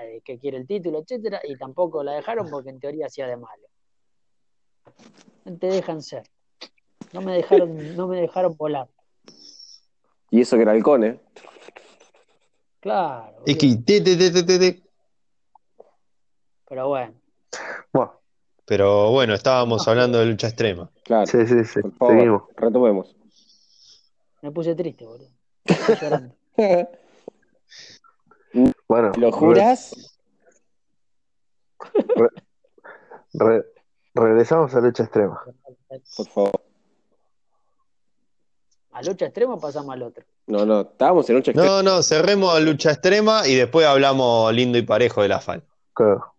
eh, 0.00 0.20
que 0.24 0.38
quiere 0.38 0.58
el 0.58 0.66
título, 0.66 0.98
etcétera, 1.00 1.40
y 1.48 1.56
tampoco 1.56 2.04
la 2.04 2.12
dejaron 2.12 2.48
porque 2.50 2.70
en 2.70 2.78
teoría 2.78 3.06
hacía 3.06 3.26
de 3.26 3.36
malo. 3.38 3.68
No 5.44 5.56
te 5.58 5.66
dejan 5.66 6.02
ser. 6.02 6.24
No 7.12 7.20
me 7.22 7.34
dejaron, 7.34 7.96
no 7.96 8.06
me 8.08 8.20
dejaron 8.20 8.56
volar. 8.56 8.88
Y 10.30 10.40
eso 10.40 10.56
que 10.56 10.62
era 10.62 10.72
halcón, 10.72 11.04
¿eh? 11.04 11.20
Claro. 12.80 13.42
Es 13.46 13.56
boludo. 13.56 13.58
que 13.58 13.82
te, 13.84 14.00
te, 14.00 14.16
te, 14.16 14.30
te, 14.30 14.42
te, 14.42 14.58
te. 14.58 14.82
Pero 16.68 16.88
bueno. 16.88 17.14
Bueno, 17.92 18.20
Pero 18.64 19.10
bueno, 19.10 19.34
estábamos 19.34 19.86
hablando 19.86 20.18
de 20.18 20.26
lucha 20.26 20.48
extrema. 20.48 20.90
Claro. 21.04 21.26
sí, 21.26 21.46
sí, 21.46 21.64
sí. 21.64 21.80
Por 21.82 21.92
favor, 21.96 22.14
Seguimos. 22.16 22.42
retomemos. 22.56 23.16
Me 24.42 24.50
puse 24.50 24.74
triste, 24.74 25.06
boludo. 25.06 25.28
Estoy 25.64 25.96
llorando. 26.00 26.34
Bueno, 28.88 29.12
¿Lo 29.18 29.32
juras? 29.32 29.94
re- 33.34 33.64
regresamos 34.14 34.74
a 34.74 34.80
lucha 34.80 35.02
extrema. 35.04 35.40
Por 36.16 36.28
favor. 36.28 36.60
A 38.92 39.02
lucha 39.02 39.26
extrema 39.26 39.58
pasamos 39.58 39.92
al 39.94 40.02
otro. 40.02 40.24
No, 40.46 40.64
no, 40.64 40.82
estábamos 40.82 41.28
en 41.30 41.36
lucha 41.36 41.50
extrema. 41.50 41.76
No, 41.76 41.82
no, 41.82 42.02
cerremos 42.02 42.60
lucha 42.62 42.92
extrema 42.92 43.46
y 43.46 43.54
después 43.56 43.86
hablamos 43.86 44.52
lindo 44.54 44.78
y 44.78 44.82
parejo 44.82 45.22
de 45.22 45.28
la 45.28 45.40
FAL. 45.40 45.62
Claro. 45.92 46.32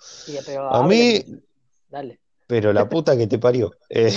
Sí, 0.00 0.36
pero 0.44 0.72
A 0.72 0.82
mí, 0.86 1.24
Dale. 1.88 2.20
pero 2.46 2.72
la 2.72 2.88
puta 2.88 3.16
que 3.16 3.26
te 3.26 3.38
parió. 3.38 3.72
Eh, 3.88 4.12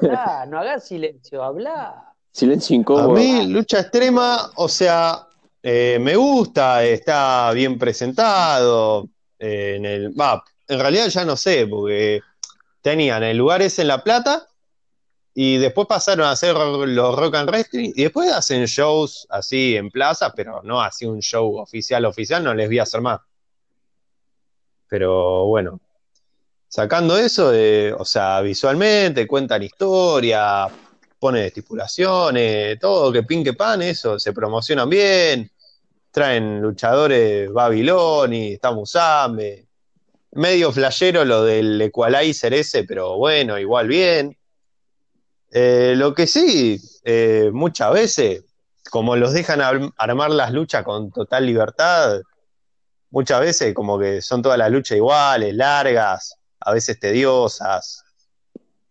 Habla, 0.00 0.46
no 0.46 0.58
hagas 0.58 0.84
silencio, 0.88 1.42
habla. 1.42 2.12
Silencio 2.32 2.74
a 2.74 2.78
incómodo. 2.80 3.10
mí, 3.12 3.46
lucha 3.46 3.80
extrema, 3.80 4.50
o 4.56 4.68
sea, 4.68 5.28
eh, 5.62 5.98
me 6.00 6.16
gusta, 6.16 6.84
está 6.84 7.52
bien 7.52 7.78
presentado. 7.78 9.08
eh, 9.38 9.74
en 9.76 9.86
el, 9.86 10.20
va, 10.20 10.42
en 10.68 10.80
realidad 10.80 11.08
ya 11.08 11.24
no 11.24 11.36
sé, 11.36 11.66
porque 11.66 12.20
tenían 12.80 13.22
el 13.22 13.36
lugar 13.36 13.62
ese 13.62 13.82
en 13.82 13.88
La 13.88 14.02
Plata 14.02 14.46
y 15.34 15.56
después 15.58 15.86
pasaron 15.86 16.26
a 16.26 16.32
hacer 16.32 16.54
los 16.54 17.16
Rock 17.16 17.36
and 17.36 17.48
Wrestling 17.48 17.92
y 17.94 18.02
después 18.02 18.30
hacen 18.32 18.64
shows 18.66 19.26
así 19.30 19.76
en 19.76 19.90
plaza, 19.90 20.32
pero 20.34 20.62
no 20.62 20.80
así 20.80 21.06
un 21.06 21.20
show 21.20 21.56
oficial, 21.58 22.04
oficial, 22.04 22.44
no 22.44 22.54
les 22.54 22.68
vi 22.68 22.78
hacer 22.78 23.00
más. 23.00 23.20
Pero 24.88 25.46
bueno, 25.46 25.80
sacando 26.68 27.16
eso, 27.16 27.52
o 27.98 28.04
sea, 28.04 28.40
visualmente 28.42 29.26
cuentan 29.26 29.62
historia, 29.62 30.68
ponen 31.22 31.44
estipulaciones, 31.44 32.80
todo, 32.80 33.12
que 33.12 33.22
pin 33.22 33.44
que 33.44 33.52
pan, 33.52 33.80
eso, 33.80 34.18
se 34.18 34.32
promocionan 34.32 34.88
bien, 34.90 35.48
traen 36.10 36.60
luchadores 36.60 37.48
Babiloni, 37.52 38.54
está 38.54 38.72
Musambe, 38.72 39.68
medio 40.32 40.72
flashero 40.72 41.24
lo 41.24 41.44
del 41.44 41.80
Equalizer 41.80 42.52
ese, 42.54 42.82
pero 42.82 43.16
bueno, 43.18 43.56
igual 43.56 43.86
bien. 43.86 44.36
Eh, 45.52 45.94
lo 45.96 46.12
que 46.12 46.26
sí, 46.26 46.80
eh, 47.04 47.50
muchas 47.52 47.92
veces 47.92 48.44
como 48.90 49.14
los 49.14 49.32
dejan 49.32 49.60
ar- 49.60 49.92
armar 49.96 50.30
las 50.32 50.52
luchas 50.52 50.82
con 50.82 51.12
total 51.12 51.46
libertad, 51.46 52.20
muchas 53.10 53.40
veces 53.40 53.72
como 53.74 53.96
que 53.96 54.20
son 54.22 54.42
todas 54.42 54.58
las 54.58 54.72
luchas 54.72 54.96
iguales, 54.96 55.54
largas, 55.54 56.34
a 56.58 56.72
veces 56.72 56.98
tediosas. 56.98 58.01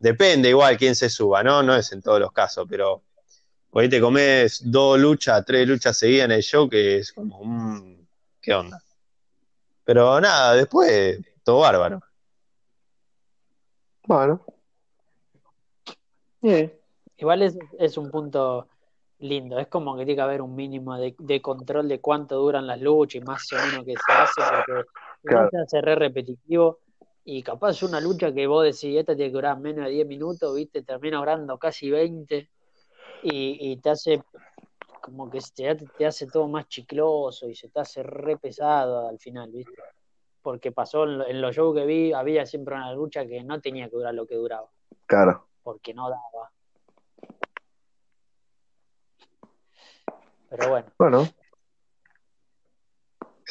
Depende 0.01 0.49
igual 0.49 0.77
quién 0.77 0.95
se 0.95 1.09
suba, 1.09 1.43
¿no? 1.43 1.61
No 1.61 1.75
es 1.75 1.91
en 1.91 2.01
todos 2.01 2.19
los 2.19 2.31
casos, 2.31 2.65
pero 2.67 3.03
por 3.69 3.83
ahí 3.83 3.89
te 3.89 4.01
comes 4.01 4.63
dos 4.65 4.99
luchas, 4.99 5.45
tres 5.45 5.67
luchas 5.67 5.95
seguidas 5.95 6.25
en 6.25 6.31
el 6.31 6.41
show 6.41 6.67
que 6.67 6.97
es 6.97 7.13
como, 7.13 7.39
mm, 7.43 8.07
¿qué 8.41 8.53
onda? 8.55 8.81
Pero 9.83 10.19
nada, 10.19 10.55
después 10.55 11.19
todo 11.43 11.59
bárbaro. 11.59 12.01
Bueno, 14.07 14.43
Igual 17.17 17.43
es, 17.43 17.55
es 17.77 17.97
un 17.97 18.09
punto 18.09 18.67
lindo, 19.19 19.59
es 19.59 19.67
como 19.67 19.95
que 19.95 20.03
tiene 20.05 20.15
que 20.15 20.21
haber 20.21 20.41
un 20.41 20.55
mínimo 20.55 20.97
de, 20.97 21.15
de 21.19 21.41
control 21.43 21.87
de 21.87 22.01
cuánto 22.01 22.37
duran 22.37 22.65
las 22.65 22.81
luchas 22.81 23.21
y 23.21 23.23
más 23.23 23.47
o 23.53 23.57
menos 23.57 23.85
que 23.85 23.93
se 23.93 24.11
hace, 24.11 24.41
porque 24.65 24.87
Claro. 25.21 25.49
se 25.51 25.57
hace 25.59 25.81
re 25.81 25.93
repetitivo 25.93 26.79
y 27.23 27.43
capaz 27.43 27.83
una 27.83 27.99
lucha 27.99 28.33
que 28.33 28.47
vos 28.47 28.63
decís, 28.63 28.97
esta 28.97 29.15
tiene 29.15 29.29
que 29.31 29.35
durar 29.35 29.59
menos 29.59 29.85
de 29.85 29.91
10 29.91 30.07
minutos, 30.07 30.55
viste, 30.55 30.81
termina 30.81 31.17
durando 31.17 31.57
casi 31.57 31.89
20 31.89 32.49
y, 33.23 33.71
y 33.71 33.77
te 33.77 33.89
hace 33.91 34.23
como 35.01 35.29
que 35.29 35.39
te, 35.55 35.75
te 35.75 36.05
hace 36.05 36.27
todo 36.27 36.47
más 36.47 36.67
chicloso 36.67 37.47
y 37.49 37.55
se 37.55 37.69
te 37.69 37.79
hace 37.79 38.03
re 38.03 38.37
pesado 38.37 39.07
al 39.07 39.19
final, 39.19 39.51
viste. 39.51 39.73
Porque 40.41 40.71
pasó 40.71 41.03
en, 41.03 41.21
en 41.21 41.41
los 41.41 41.55
shows 41.55 41.75
que 41.75 41.85
vi, 41.85 42.13
había 42.13 42.45
siempre 42.45 42.75
una 42.75 42.93
lucha 42.93 43.25
que 43.25 43.43
no 43.43 43.59
tenía 43.61 43.89
que 43.89 43.95
durar 43.95 44.13
lo 44.13 44.25
que 44.25 44.35
duraba, 44.35 44.69
claro. 45.05 45.47
porque 45.63 45.93
no 45.93 46.09
daba. 46.09 46.51
Pero 50.49 50.69
bueno, 50.69 50.87
Bueno, 50.97 51.27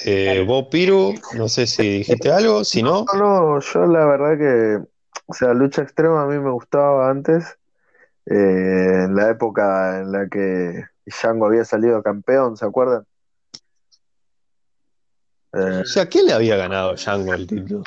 Eh, 0.05 0.45
vos, 0.47 0.67
Piru, 0.71 1.15
no 1.35 1.49
sé 1.49 1.67
si 1.67 1.99
dijiste 1.99 2.31
algo, 2.31 2.65
si 2.65 2.83
no, 2.83 3.05
no, 3.15 3.19
no, 3.19 3.61
yo 3.61 3.87
la 3.87 4.07
verdad 4.07 4.39
que, 4.39 4.79
o 5.27 5.35
sea, 5.35 5.53
lucha 5.53 5.83
extrema 5.83 6.23
a 6.23 6.27
mí 6.27 6.39
me 6.39 6.51
gustaba 6.51 7.11
antes, 7.11 7.59
eh, 8.27 9.05
en 9.05 9.15
la 9.15 9.31
época 9.31 10.01
en 10.01 10.13
la 10.13 10.29
que 10.29 10.85
Django 11.05 11.47
había 11.47 11.65
salido 11.65 12.03
campeón, 12.03 12.57
¿se 12.57 12.65
acuerdan? 12.65 13.05
Eh, 15.53 15.81
o 15.83 15.85
sea, 15.85 16.07
¿quién 16.07 16.27
le 16.27 16.33
había 16.33 16.57
ganado 16.57 16.95
Django 16.95 17.35
el 17.35 17.47
título? 17.47 17.83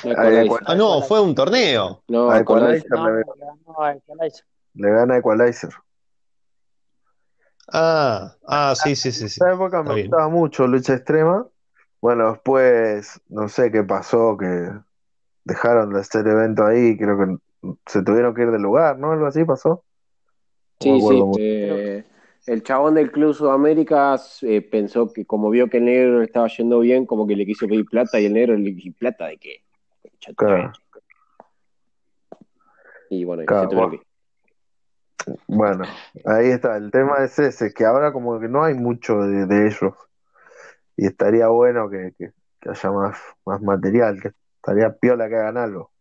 Ah, 0.66 0.76
no, 0.76 1.02
fue 1.02 1.22
un 1.22 1.34
torneo. 1.34 2.04
No, 2.10 2.30
a 2.30 2.40
Equalizer. 2.40 2.90
No, 2.90 3.10
le, 3.10 3.24
no, 3.24 3.60
no, 3.66 3.90
Equalizer. 3.90 4.46
le 4.74 4.90
gana 4.92 5.18
Equalizer. 5.18 5.70
Ah, 7.72 8.36
ah, 8.46 8.74
sí, 8.76 8.96
sí, 8.96 9.12
sí, 9.14 9.30
sí. 9.30 9.40
esa 9.42 9.54
época 9.54 9.80
Está 9.80 9.90
me 9.90 9.96
bien. 9.96 10.08
gustaba 10.08 10.30
mucho 10.30 10.68
lucha 10.68 10.94
extrema. 10.94 11.48
Bueno, 12.04 12.32
después 12.32 13.22
no 13.30 13.48
sé 13.48 13.72
qué 13.72 13.82
pasó, 13.82 14.36
que 14.38 14.46
dejaron 15.46 15.94
de 15.94 16.02
hacer 16.02 16.28
evento 16.28 16.66
ahí, 16.66 16.98
creo 16.98 17.18
que 17.18 17.38
se 17.86 18.04
tuvieron 18.04 18.36
que 18.36 18.42
ir 18.42 18.52
del 18.52 18.62
lugar, 18.62 19.00
¿no? 19.00 19.14
Algo 19.14 19.26
así 19.26 19.46
pasó. 19.46 19.86
Sí, 20.82 21.00
sí. 21.00 21.24
eh, 21.40 22.04
el 22.48 22.62
chabón 22.62 22.96
del 22.96 23.10
Club 23.10 23.34
Sudamérica 23.34 24.18
eh, 24.42 24.62
pensó 24.62 25.14
que 25.14 25.26
como 25.26 25.50
vio 25.50 25.70
que 25.70 25.78
el 25.78 25.86
negro 25.86 26.20
le 26.20 26.26
estaba 26.26 26.50
yendo 26.50 26.82
bien, 26.82 27.06
como 27.06 27.26
que 27.26 27.38
le 27.38 27.46
quiso 27.46 27.70
pedir 27.70 27.86
plata 27.86 28.20
y 28.20 28.26
el 28.26 28.34
negro 28.34 28.58
le 28.58 28.74
dijo, 28.74 28.94
¿plata 29.00 29.28
de 29.28 29.38
qué? 29.38 29.64
Claro. 30.36 30.74
Y 33.10 33.24
bueno, 33.24 33.44
Claro, 33.46 33.70
se 33.70 35.36
bueno. 35.48 35.86
ahí 36.26 36.50
está, 36.50 36.76
el 36.76 36.92
tema 36.92 37.24
es 37.24 37.40
ese, 37.40 37.74
que 37.74 37.86
ahora 37.86 38.12
como 38.12 38.42
que 38.42 38.50
no 38.50 38.62
hay 38.62 38.74
mucho 38.74 39.22
de, 39.22 39.46
de 39.46 39.68
ellos. 39.68 39.94
Y 40.96 41.08
estaría 41.08 41.48
bueno 41.48 41.90
que, 41.90 42.14
que- 42.18 42.34
que 42.60 42.70
haya 42.70 42.92
más, 42.92 43.18
más 43.46 43.62
material, 43.62 44.22
que 44.22 44.32
estaría 44.58 44.94
piola 44.96 45.28
que 45.28 45.36
hagan 45.36 45.58
algo. 45.58 45.92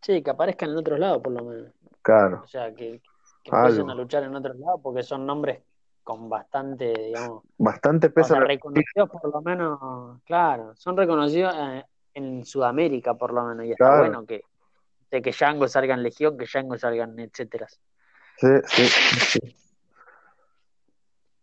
Sí, 0.00 0.22
que 0.22 0.30
aparezcan 0.30 0.70
en 0.70 0.76
otros 0.76 0.98
lados 0.98 1.20
por 1.22 1.32
lo 1.32 1.44
menos. 1.44 1.72
Claro, 2.02 2.42
O 2.44 2.46
sea, 2.46 2.72
que, 2.74 3.02
que 3.42 3.50
empiecen 3.50 3.90
a 3.90 3.94
luchar 3.94 4.22
en 4.22 4.34
otros 4.34 4.56
lados 4.56 4.80
porque 4.82 5.02
son 5.02 5.26
nombres 5.26 5.60
con 6.04 6.28
bastante, 6.28 6.92
digamos, 6.94 7.42
bastante 7.58 8.06
o 8.08 8.12
peso 8.12 8.28
sea, 8.28 8.38
el- 8.38 8.46
reconocidos 8.46 9.10
por 9.10 9.32
lo 9.32 9.42
menos, 9.42 10.22
claro, 10.24 10.74
son 10.76 10.96
reconocidos 10.96 11.54
eh, 11.58 11.84
en 12.14 12.44
Sudamérica 12.46 13.14
por 13.14 13.32
lo 13.34 13.44
menos 13.44 13.66
y 13.66 13.72
está 13.72 13.84
Claro. 13.84 13.98
bueno 13.98 14.24
que 14.26 14.42
de 15.10 15.22
que 15.22 15.32
Django 15.32 15.66
salga 15.68 15.94
en 15.94 16.02
Legión, 16.02 16.38
que 16.38 16.44
Django 16.46 16.78
salga 16.78 17.04
en 17.04 17.18
etcétera. 17.18 17.66
Sí, 18.36 18.46
sí, 18.66 18.84
sí. 18.86 19.56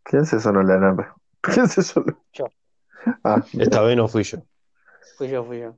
¿Quién 0.04 0.26
se 0.26 0.40
sonó 0.40 0.62
la 0.64 0.78
nave? 0.78 1.08
¿Quién 1.54 1.68
se 1.68 1.82
sonó? 1.84 2.18
Yo. 2.34 2.46
Ah, 3.24 3.44
Esta 3.60 3.82
vez 3.82 3.96
no 3.98 4.08
fui 4.08 4.24
yo. 4.24 4.40
Fui 5.18 5.28
yo, 5.30 5.44
fui 5.46 5.60
yo. 5.60 5.76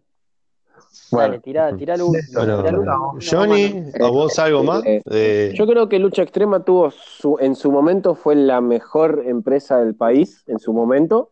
bueno, 1.11 1.29
Dale, 1.31 1.39
tirá, 1.39 1.75
tirá 1.75 1.95
Bueno, 1.95 2.07
último. 2.07 3.17
Johnny, 3.29 3.91
¿a 3.99 4.07
vos 4.09 4.39
algo 4.39 4.63
más? 4.63 4.83
De- 4.83 5.53
Yo 5.55 5.65
creo 5.67 5.89
que 5.89 5.99
Lucha 5.99 6.21
Extrema 6.23 6.63
tuvo 6.63 6.91
su, 6.91 7.37
en 7.39 7.55
su 7.55 7.71
momento 7.71 8.15
fue 8.15 8.35
la 8.35 8.61
mejor 8.61 9.23
empresa 9.25 9.77
del 9.83 9.95
país, 9.95 10.43
en 10.47 10.59
su 10.59 10.73
momento. 10.73 11.31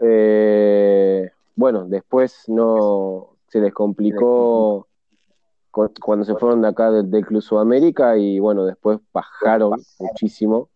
Eh, 0.00 1.30
bueno, 1.56 1.86
después 1.86 2.44
no 2.48 3.36
se 3.48 3.60
les 3.60 3.72
complicó 3.72 4.86
cu- 5.70 5.92
cuando 6.00 6.24
se 6.24 6.34
fueron 6.36 6.62
de 6.62 6.68
acá 6.68 6.90
del, 6.90 7.10
del 7.10 7.26
Club 7.26 7.42
Sudamérica 7.42 8.16
y 8.16 8.38
bueno, 8.38 8.64
después 8.64 8.98
bajaron 9.12 9.72
muchísimo. 9.98 10.70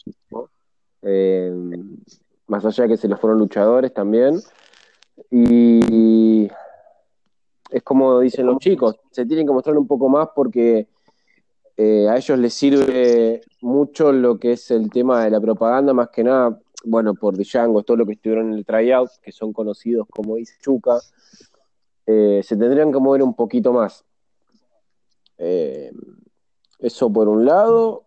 Eh, 1.03 1.53
más 2.47 2.65
allá 2.65 2.85
de 2.85 2.91
que 2.91 2.97
se 2.97 3.09
les 3.09 3.19
fueron 3.19 3.39
luchadores 3.39 3.93
también. 3.93 4.41
Y 5.31 6.49
es 7.71 7.83
como 7.83 8.21
dicen 8.21 8.47
los 8.47 8.59
chicos, 8.59 8.97
se 9.11 9.27
tienen 9.27 9.47
que 9.47 9.53
mostrar 9.53 9.77
un 9.77 9.87
poco 9.87 10.09
más 10.09 10.29
porque 10.35 10.89
eh, 11.77 12.09
a 12.09 12.17
ellos 12.17 12.39
les 12.39 12.55
sirve 12.55 13.41
mucho 13.61 14.13
lo 14.13 14.39
que 14.39 14.53
es 14.53 14.71
el 14.71 14.91
tema 14.91 15.25
de 15.25 15.31
la 15.31 15.41
propaganda, 15.41 15.93
más 15.93 16.09
que 16.11 16.23
nada, 16.23 16.59
bueno, 16.85 17.15
por 17.15 17.37
Django, 17.37 17.83
todo 17.83 17.97
lo 17.97 18.07
que 18.07 18.13
estuvieron 18.13 18.53
en 18.53 18.59
el 18.59 18.65
tryout, 18.65 19.11
que 19.23 19.33
son 19.33 19.53
conocidos 19.53 20.07
como 20.09 20.37
Chuca, 20.61 20.99
eh, 22.07 22.43
se 22.45 22.57
tendrían 22.57 22.93
que 22.93 22.99
mover 22.99 23.23
un 23.23 23.35
poquito 23.35 23.73
más. 23.73 24.05
Eh, 25.39 25.91
eso 26.79 27.13
por 27.13 27.29
un 27.29 27.45
lado. 27.45 28.04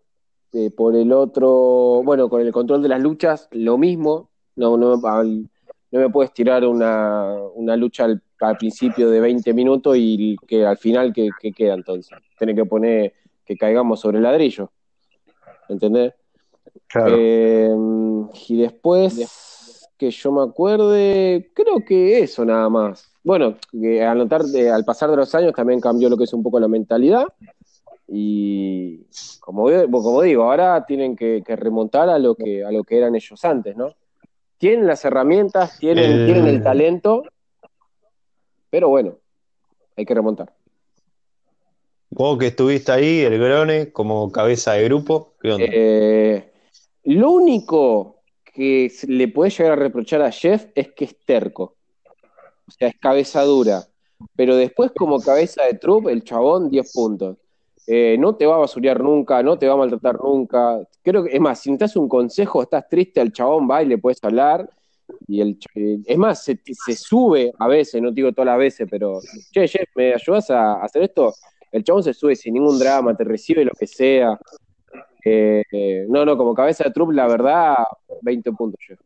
Eh, 0.53 0.71
por 0.71 0.95
el 0.95 1.11
otro, 1.11 2.01
bueno, 2.03 2.29
con 2.29 2.41
el 2.41 2.51
control 2.51 2.81
de 2.81 2.89
las 2.89 3.01
luchas, 3.01 3.47
lo 3.51 3.77
mismo. 3.77 4.29
No, 4.55 4.77
no, 4.77 4.99
al- 5.07 5.49
no 5.91 5.99
me 5.99 6.09
puedes 6.09 6.33
tirar 6.33 6.65
una, 6.65 7.35
una 7.53 7.75
lucha 7.75 8.05
al, 8.05 8.21
al 8.39 8.57
principio 8.57 9.09
de 9.09 9.19
20 9.19 9.53
minutos 9.53 9.95
y 9.97 10.35
que 10.47 10.65
al 10.65 10.77
final, 10.77 11.13
que, 11.13 11.29
queda 11.55 11.73
entonces? 11.73 12.17
Tiene 12.37 12.55
que 12.55 12.65
poner 12.65 13.13
que 13.45 13.55
caigamos 13.57 13.99
sobre 13.99 14.17
el 14.17 14.23
ladrillo. 14.23 14.71
¿Entendés? 15.69 16.13
claro. 16.87 17.15
Eh, 17.17 17.69
y 18.49 18.57
después, 18.57 19.89
que 19.97 20.11
yo 20.11 20.31
me 20.31 20.43
acuerde, 20.43 21.51
creo 21.53 21.83
que 21.85 22.19
eso 22.19 22.45
nada 22.45 22.69
más. 22.69 23.11
Bueno, 23.23 23.55
que 23.71 24.03
al, 24.03 24.17
notar, 24.19 24.43
de- 24.43 24.69
al 24.69 24.85
pasar 24.85 25.09
de 25.09 25.17
los 25.17 25.33
años 25.35 25.53
también 25.53 25.81
cambió 25.81 26.09
lo 26.09 26.17
que 26.17 26.23
es 26.23 26.33
un 26.33 26.43
poco 26.43 26.59
la 26.59 26.67
mentalidad. 26.67 27.25
Y 28.07 29.01
como, 29.39 29.65
como 29.91 30.21
digo, 30.21 30.43
ahora 30.43 30.85
tienen 30.85 31.15
que, 31.15 31.43
que 31.45 31.55
remontar 31.55 32.09
a 32.09 32.17
lo 32.17 32.35
que, 32.35 32.63
a 32.63 32.71
lo 32.71 32.84
que 32.84 32.97
eran 32.97 33.15
ellos 33.15 33.43
antes, 33.43 33.75
¿no? 33.75 33.89
Tienen 34.57 34.88
las 34.88 35.03
herramientas, 35.05 35.77
tienen, 35.77 36.11
El- 36.11 36.25
tienen 36.25 36.47
el 36.47 36.63
talento, 36.63 37.23
pero 38.69 38.89
bueno, 38.89 39.17
hay 39.95 40.05
que 40.05 40.13
remontar. 40.13 40.53
Vos 42.09 42.38
que 42.38 42.47
estuviste 42.47 42.91
ahí, 42.91 43.19
el 43.21 43.38
Grone, 43.38 43.91
como 43.91 44.31
cabeza 44.31 44.73
de 44.73 44.85
grupo, 44.85 45.34
¿qué 45.41 45.51
onda? 45.51 45.67
Eh, 45.69 46.51
lo 47.03 47.31
único 47.31 48.21
que 48.45 48.91
le 49.07 49.27
puede 49.27 49.51
llegar 49.51 49.73
a 49.73 49.75
reprochar 49.75 50.21
a 50.21 50.31
Jeff 50.31 50.67
es 50.73 50.93
que 50.93 51.05
es 51.05 51.17
terco. 51.25 51.75
O 52.67 52.71
sea, 52.71 52.88
es 52.88 52.95
cabeza 52.99 53.43
dura. 53.43 53.84
Pero 54.35 54.55
después, 54.55 54.91
como 54.97 55.19
cabeza 55.19 55.63
de 55.63 55.75
trup, 55.75 56.07
el 56.07 56.23
chabón, 56.23 56.69
10 56.69 56.91
puntos. 56.93 57.38
Eh, 57.89 58.18
no 58.19 58.35
te 58.35 58.45
va 58.45 58.55
a 58.55 58.59
basurear 58.59 59.01
nunca, 59.01 59.41
no 59.41 59.57
te 59.57 59.65
va 59.65 59.76
a 59.76 59.77
maltratar 59.77 60.19
nunca. 60.22 60.85
Creo 61.01 61.23
que, 61.23 61.34
es 61.34 61.39
más, 61.39 61.61
si 61.61 61.72
necesitas 61.72 61.95
un 61.95 62.09
consejo, 62.09 62.61
estás 62.61 62.88
triste, 62.89 63.22
al 63.22 63.31
chabón 63.31 63.68
va 63.69 63.81
y 63.81 63.85
le 63.85 63.97
puedes 63.97 64.22
hablar. 64.23 64.69
Y 65.26 65.39
el, 65.39 65.57
eh, 65.73 65.99
es 66.05 66.18
más, 66.18 66.43
se, 66.43 66.59
se 66.65 66.95
sube 66.95 67.53
a 67.57 67.68
veces, 67.68 68.01
no 68.01 68.11
digo 68.11 68.34
todas 68.34 68.47
las 68.47 68.57
veces, 68.57 68.88
pero, 68.91 69.22
che, 69.51 69.68
Jeff, 69.69 69.88
¿me 69.95 70.14
ayudas 70.14 70.49
a 70.51 70.81
hacer 70.84 71.03
esto? 71.03 71.34
El 71.72 71.85
chabón 71.85 72.03
se 72.03 72.14
sube 72.14 72.35
sin 72.35 72.55
ningún 72.55 72.77
drama, 72.77 73.15
te 73.15 73.23
recibe 73.23 73.64
lo 73.64 73.72
que 73.72 73.88
sea. 73.88 74.38
Eh, 75.23 75.64
eh, 75.72 76.05
no, 76.09 76.26
no, 76.26 76.38
como 76.38 76.53
cabeza 76.53 76.84
de 76.84 76.91
trup, 76.91 77.11
la 77.11 77.27
verdad, 77.27 77.76
20 78.22 78.51
puntos, 78.51 78.80
Jeff. 78.85 78.99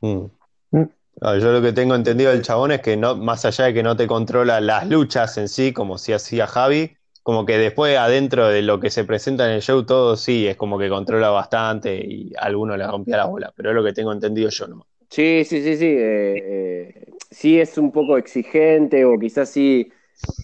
Mm. 0.00 0.26
Mm. 0.70 0.88
Yo 1.40 1.52
lo 1.52 1.60
que 1.60 1.72
tengo 1.72 1.94
entendido 1.94 2.30
del 2.30 2.42
chabón 2.42 2.72
es 2.72 2.80
que 2.80 2.96
no, 2.96 3.16
más 3.16 3.44
allá 3.44 3.66
de 3.66 3.74
que 3.74 3.82
no 3.82 3.96
te 3.96 4.06
controla 4.06 4.60
las 4.60 4.88
luchas 4.88 5.36
en 5.36 5.48
sí, 5.48 5.72
como 5.72 5.98
si 5.98 6.12
hacía 6.12 6.46
Javi, 6.46 6.97
como 7.28 7.44
que 7.44 7.58
después 7.58 7.94
adentro 7.98 8.48
de 8.48 8.62
lo 8.62 8.80
que 8.80 8.88
se 8.88 9.04
presenta 9.04 9.44
en 9.44 9.56
el 9.56 9.60
show, 9.60 9.84
todo 9.84 10.16
sí, 10.16 10.46
es 10.46 10.56
como 10.56 10.78
que 10.78 10.88
controla 10.88 11.28
bastante 11.28 11.94
y 11.94 12.32
a 12.34 12.46
alguno 12.46 12.74
le 12.74 12.86
rompía 12.86 13.18
la 13.18 13.26
bola, 13.26 13.52
pero 13.54 13.68
es 13.68 13.76
lo 13.76 13.84
que 13.84 13.92
tengo 13.92 14.14
entendido 14.14 14.48
yo 14.48 14.66
nomás. 14.66 14.86
Sí, 15.10 15.44
sí, 15.44 15.62
sí, 15.62 15.76
sí. 15.76 15.84
eh, 15.84 16.36
eh, 16.38 17.12
sí 17.30 17.60
es 17.60 17.76
un 17.76 17.92
poco 17.92 18.16
exigente 18.16 19.04
o 19.04 19.18
quizás 19.18 19.50
sí, 19.50 19.92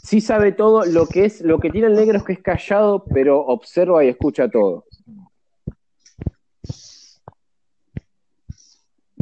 sí 0.02 0.20
sabe 0.20 0.52
todo. 0.52 0.85
Lo 0.85 1.06
que 1.09 1.24
es, 1.24 1.40
lo 1.40 1.59
que 1.59 1.70
tiene 1.70 1.86
el 1.86 1.94
negro 1.94 2.19
es 2.19 2.24
que 2.24 2.35
es 2.35 2.43
callado, 2.43 3.02
pero 3.02 3.40
observa 3.40 4.05
y 4.05 4.09
escucha 4.09 4.51
todo. 4.51 4.85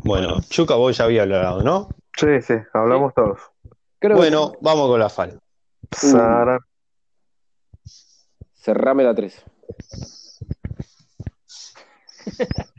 Bueno, 0.03 0.41
Chuca, 0.49 0.75
vos 0.75 0.97
ya 0.97 1.05
había 1.05 1.23
hablado, 1.23 1.63
¿no? 1.63 1.91
Sí, 2.17 2.43
sí, 2.43 2.55
hablamos 2.75 3.15
todos. 3.15 3.39
Creo 4.01 4.17
Bueno, 4.17 4.51
vamos 4.61 4.89
con 4.89 4.99
la 4.99 5.09
FAL. 5.09 5.39
Sara. 5.93 6.59
Cerrame 8.63 9.05
la 9.05 9.15
3. 9.15 9.45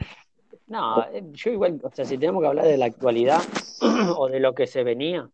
No, 0.65 1.03
eh, 1.03 1.23
yo 1.33 1.51
igual, 1.51 1.79
o 1.83 1.91
sea, 1.91 2.03
si 2.03 2.17
tenemos 2.17 2.41
que 2.41 2.47
hablar 2.47 2.65
de 2.65 2.77
la 2.77 2.85
actualidad 2.85 3.41
o 4.17 4.27
de 4.27 4.39
lo 4.39 4.55
que 4.55 4.65
se 4.65 4.83
venía, 4.83 5.29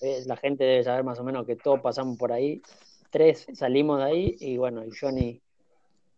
eh, 0.00 0.22
la 0.24 0.36
gente 0.38 0.64
debe 0.64 0.82
saber 0.82 1.04
más 1.04 1.18
o 1.18 1.24
menos 1.24 1.44
que 1.44 1.56
todos 1.56 1.80
pasamos 1.80 2.16
por 2.16 2.32
ahí. 2.32 2.62
Tres 3.10 3.46
salimos 3.52 3.98
de 3.98 4.04
ahí 4.04 4.36
y 4.40 4.56
bueno, 4.56 4.82
y 4.82 4.90
Johnny 4.98 5.42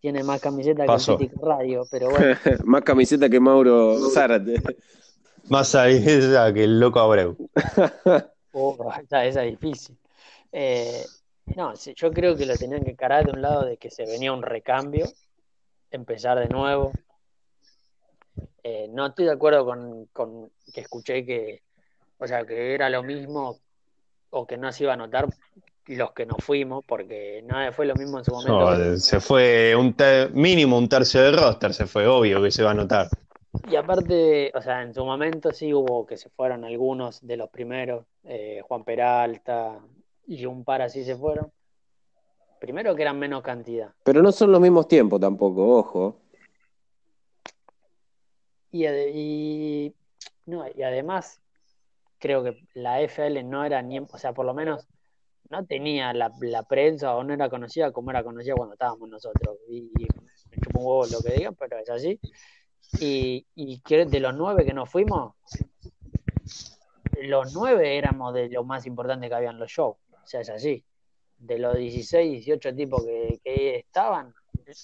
tiene 0.00 0.22
más 0.22 0.40
camiseta 0.40 0.86
que 0.86 1.16
Piti 1.16 1.34
Radio, 1.42 1.82
pero 1.90 2.10
bueno, 2.10 2.36
Más 2.64 2.82
camiseta 2.82 3.28
que 3.28 3.40
Mauro 3.40 3.98
Zárate. 4.10 4.62
Más 5.48 5.74
ahí 5.74 6.00
que 6.04 6.62
el 6.62 6.78
loco 6.78 7.00
Abreu. 7.00 7.36
oh, 8.52 8.92
esa, 9.02 9.24
esa 9.24 9.44
es 9.44 9.58
difícil. 9.58 9.96
Eh, 10.52 11.04
no, 11.56 11.74
yo 11.74 12.12
creo 12.12 12.36
que 12.36 12.46
lo 12.46 12.56
tenían 12.56 12.84
que 12.84 12.90
encarar 12.90 13.26
de 13.26 13.32
un 13.32 13.42
lado 13.42 13.64
de 13.64 13.76
que 13.76 13.90
se 13.90 14.06
venía 14.06 14.32
un 14.32 14.42
recambio, 14.42 15.06
empezar 15.90 16.38
de 16.38 16.48
nuevo. 16.48 16.92
Eh, 18.62 18.88
no 18.90 19.06
estoy 19.06 19.24
de 19.26 19.32
acuerdo 19.32 19.64
con, 19.64 20.06
con 20.12 20.50
que 20.72 20.82
escuché 20.82 21.24
que, 21.24 21.62
o 22.18 22.26
sea, 22.26 22.44
que 22.44 22.74
era 22.74 22.88
lo 22.90 23.02
mismo 23.02 23.58
o 24.30 24.46
que 24.46 24.56
no 24.56 24.70
se 24.72 24.84
iba 24.84 24.92
a 24.92 24.96
notar 24.96 25.28
los 25.86 26.12
que 26.12 26.26
nos 26.26 26.44
fuimos, 26.44 26.84
porque 26.86 27.42
nada 27.44 27.72
fue 27.72 27.86
lo 27.86 27.94
mismo 27.94 28.18
en 28.18 28.24
su 28.24 28.32
momento. 28.32 28.76
No, 28.76 28.96
se 28.96 29.18
fue 29.18 29.74
un 29.74 29.94
ter- 29.94 30.30
mínimo 30.32 30.78
un 30.78 30.88
tercio 30.88 31.22
del 31.22 31.36
roster, 31.36 31.74
se 31.74 31.86
fue, 31.86 32.06
obvio 32.06 32.40
que 32.42 32.50
se 32.50 32.62
va 32.62 32.70
a 32.70 32.74
notar. 32.74 33.08
Y 33.68 33.74
aparte, 33.74 34.52
o 34.54 34.62
sea, 34.62 34.82
en 34.82 34.94
su 34.94 35.04
momento 35.04 35.50
sí 35.52 35.74
hubo 35.74 36.06
que 36.06 36.16
se 36.16 36.28
fueron 36.30 36.64
algunos 36.64 37.26
de 37.26 37.36
los 37.36 37.50
primeros, 37.50 38.06
eh, 38.24 38.60
Juan 38.68 38.84
Peralta 38.84 39.80
y 40.30 40.46
un 40.46 40.64
par 40.64 40.80
así 40.80 41.02
se 41.04 41.16
fueron. 41.16 41.50
Primero 42.60 42.94
que 42.94 43.02
eran 43.02 43.18
menos 43.18 43.42
cantidad. 43.42 43.92
Pero 44.04 44.22
no 44.22 44.30
son 44.30 44.52
los 44.52 44.60
mismos 44.60 44.86
tiempos 44.86 45.20
tampoco, 45.20 45.76
ojo. 45.76 46.20
Y, 48.70 48.86
y, 48.86 49.94
no, 50.46 50.64
y 50.72 50.82
además, 50.84 51.40
creo 52.20 52.44
que 52.44 52.64
la 52.74 53.00
FL 53.00 53.42
no 53.42 53.64
era 53.64 53.82
ni, 53.82 53.98
o 53.98 54.18
sea, 54.18 54.32
por 54.32 54.46
lo 54.46 54.54
menos 54.54 54.86
no 55.48 55.66
tenía 55.66 56.12
la, 56.12 56.32
la 56.42 56.62
prensa 56.62 57.16
o 57.16 57.24
no 57.24 57.34
era 57.34 57.50
conocida 57.50 57.90
como 57.90 58.12
era 58.12 58.22
conocida 58.22 58.54
cuando 58.54 58.74
estábamos 58.74 59.08
nosotros. 59.08 59.58
Y, 59.68 59.90
y 59.98 60.06
me 60.50 60.56
chupa 60.62 60.78
un 60.78 60.86
huevo 60.86 61.06
lo 61.10 61.20
que 61.22 61.32
digan, 61.32 61.56
pero 61.56 61.76
es 61.78 61.90
así. 61.90 62.20
Y, 63.00 63.44
y 63.56 63.80
que 63.80 64.06
de 64.06 64.20
los 64.20 64.36
nueve 64.36 64.64
que 64.64 64.74
nos 64.74 64.88
fuimos, 64.88 65.34
los 67.20 67.52
nueve 67.52 67.98
éramos 67.98 68.32
de 68.32 68.48
lo 68.48 68.62
más 68.62 68.86
importante 68.86 69.28
que 69.28 69.34
había 69.34 69.50
en 69.50 69.58
los 69.58 69.68
shows. 69.68 69.96
O 70.22 70.26
sea, 70.26 70.40
es 70.40 70.50
así. 70.50 70.84
De 71.38 71.58
los 71.58 71.76
16, 71.76 72.44
18 72.44 72.74
tipos 72.74 73.04
que, 73.04 73.40
que 73.42 73.76
estaban, 73.76 74.34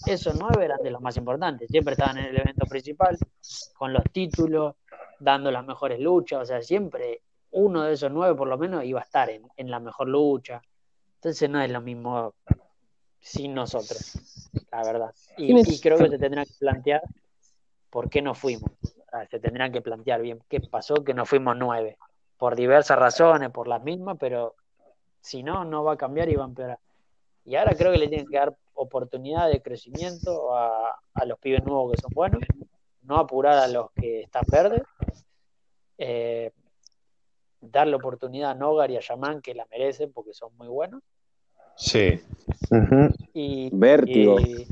esos 0.06 0.36
nueve 0.38 0.64
eran 0.64 0.82
de 0.82 0.90
los 0.90 1.00
más 1.00 1.16
importantes. 1.16 1.68
Siempre 1.70 1.92
estaban 1.92 2.18
en 2.18 2.26
el 2.26 2.40
evento 2.40 2.66
principal, 2.66 3.18
con 3.74 3.92
los 3.92 4.02
títulos, 4.12 4.74
dando 5.20 5.50
las 5.50 5.64
mejores 5.64 6.00
luchas. 6.00 6.42
O 6.42 6.44
sea, 6.44 6.62
siempre 6.62 7.22
uno 7.50 7.82
de 7.84 7.94
esos 7.94 8.10
nueve, 8.10 8.34
por 8.34 8.48
lo 8.48 8.58
menos, 8.58 8.84
iba 8.84 9.00
a 9.00 9.04
estar 9.04 9.30
en, 9.30 9.42
en 9.56 9.70
la 9.70 9.80
mejor 9.80 10.08
lucha. 10.08 10.62
Entonces, 11.16 11.48
no 11.48 11.60
es 11.60 11.70
lo 11.70 11.80
mismo 11.80 12.34
sin 13.20 13.54
nosotros, 13.54 14.50
la 14.70 14.84
verdad. 14.84 15.14
Y, 15.36 15.58
y 15.58 15.80
creo 15.80 15.98
que 15.98 16.08
se 16.08 16.18
tendrá 16.18 16.44
que 16.44 16.52
plantear 16.58 17.02
por 17.90 18.08
qué 18.08 18.22
no 18.22 18.34
fuimos. 18.34 18.70
Se 19.30 19.40
tendrán 19.40 19.72
que 19.72 19.80
plantear 19.80 20.20
bien 20.20 20.40
qué 20.48 20.60
pasó 20.60 21.02
que 21.02 21.14
no 21.14 21.24
fuimos 21.24 21.56
nueve. 21.56 21.96
Por 22.36 22.54
diversas 22.54 22.98
razones, 22.98 23.50
por 23.50 23.66
las 23.66 23.82
mismas, 23.82 24.16
pero 24.20 24.54
si 25.26 25.42
no, 25.42 25.64
no 25.64 25.82
va 25.82 25.94
a 25.94 25.96
cambiar 25.96 26.28
y 26.28 26.36
va 26.36 26.44
a 26.44 26.46
empeorar. 26.46 26.78
Y 27.44 27.56
ahora 27.56 27.76
creo 27.76 27.90
que 27.90 27.98
le 27.98 28.06
tienen 28.06 28.28
que 28.28 28.36
dar 28.36 28.56
oportunidad 28.74 29.48
de 29.48 29.60
crecimiento 29.60 30.56
a, 30.56 30.96
a 31.14 31.24
los 31.24 31.36
pibes 31.40 31.64
nuevos 31.64 31.92
que 31.92 31.98
son 31.98 32.12
buenos, 32.14 32.44
no 33.02 33.18
apurar 33.18 33.58
a 33.58 33.66
los 33.66 33.90
que 33.90 34.22
están 34.22 34.44
verdes, 34.48 34.82
eh, 35.98 36.52
darle 37.60 37.96
oportunidad 37.96 38.52
a 38.52 38.54
Nogar 38.54 38.90
y 38.92 38.98
a 38.98 39.00
Yaman 39.00 39.42
que 39.42 39.54
la 39.54 39.66
merecen 39.68 40.12
porque 40.12 40.32
son 40.32 40.56
muy 40.56 40.68
buenos. 40.68 41.02
Sí. 41.76 42.20
Ujú. 42.70 43.12
Y, 43.34 43.70
Vértigo. 43.72 44.38
y- 44.40 44.68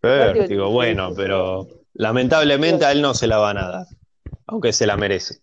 Vértigo, 0.00 0.70
bueno, 0.70 1.10
pero 1.14 1.66
lamentablemente 1.94 2.84
a 2.86 2.92
él 2.92 3.02
no 3.02 3.12
se 3.12 3.26
la 3.26 3.38
van 3.38 3.58
a 3.58 3.68
dar, 3.68 3.86
aunque 4.46 4.72
se 4.72 4.86
la 4.86 4.96
merece. 4.96 5.40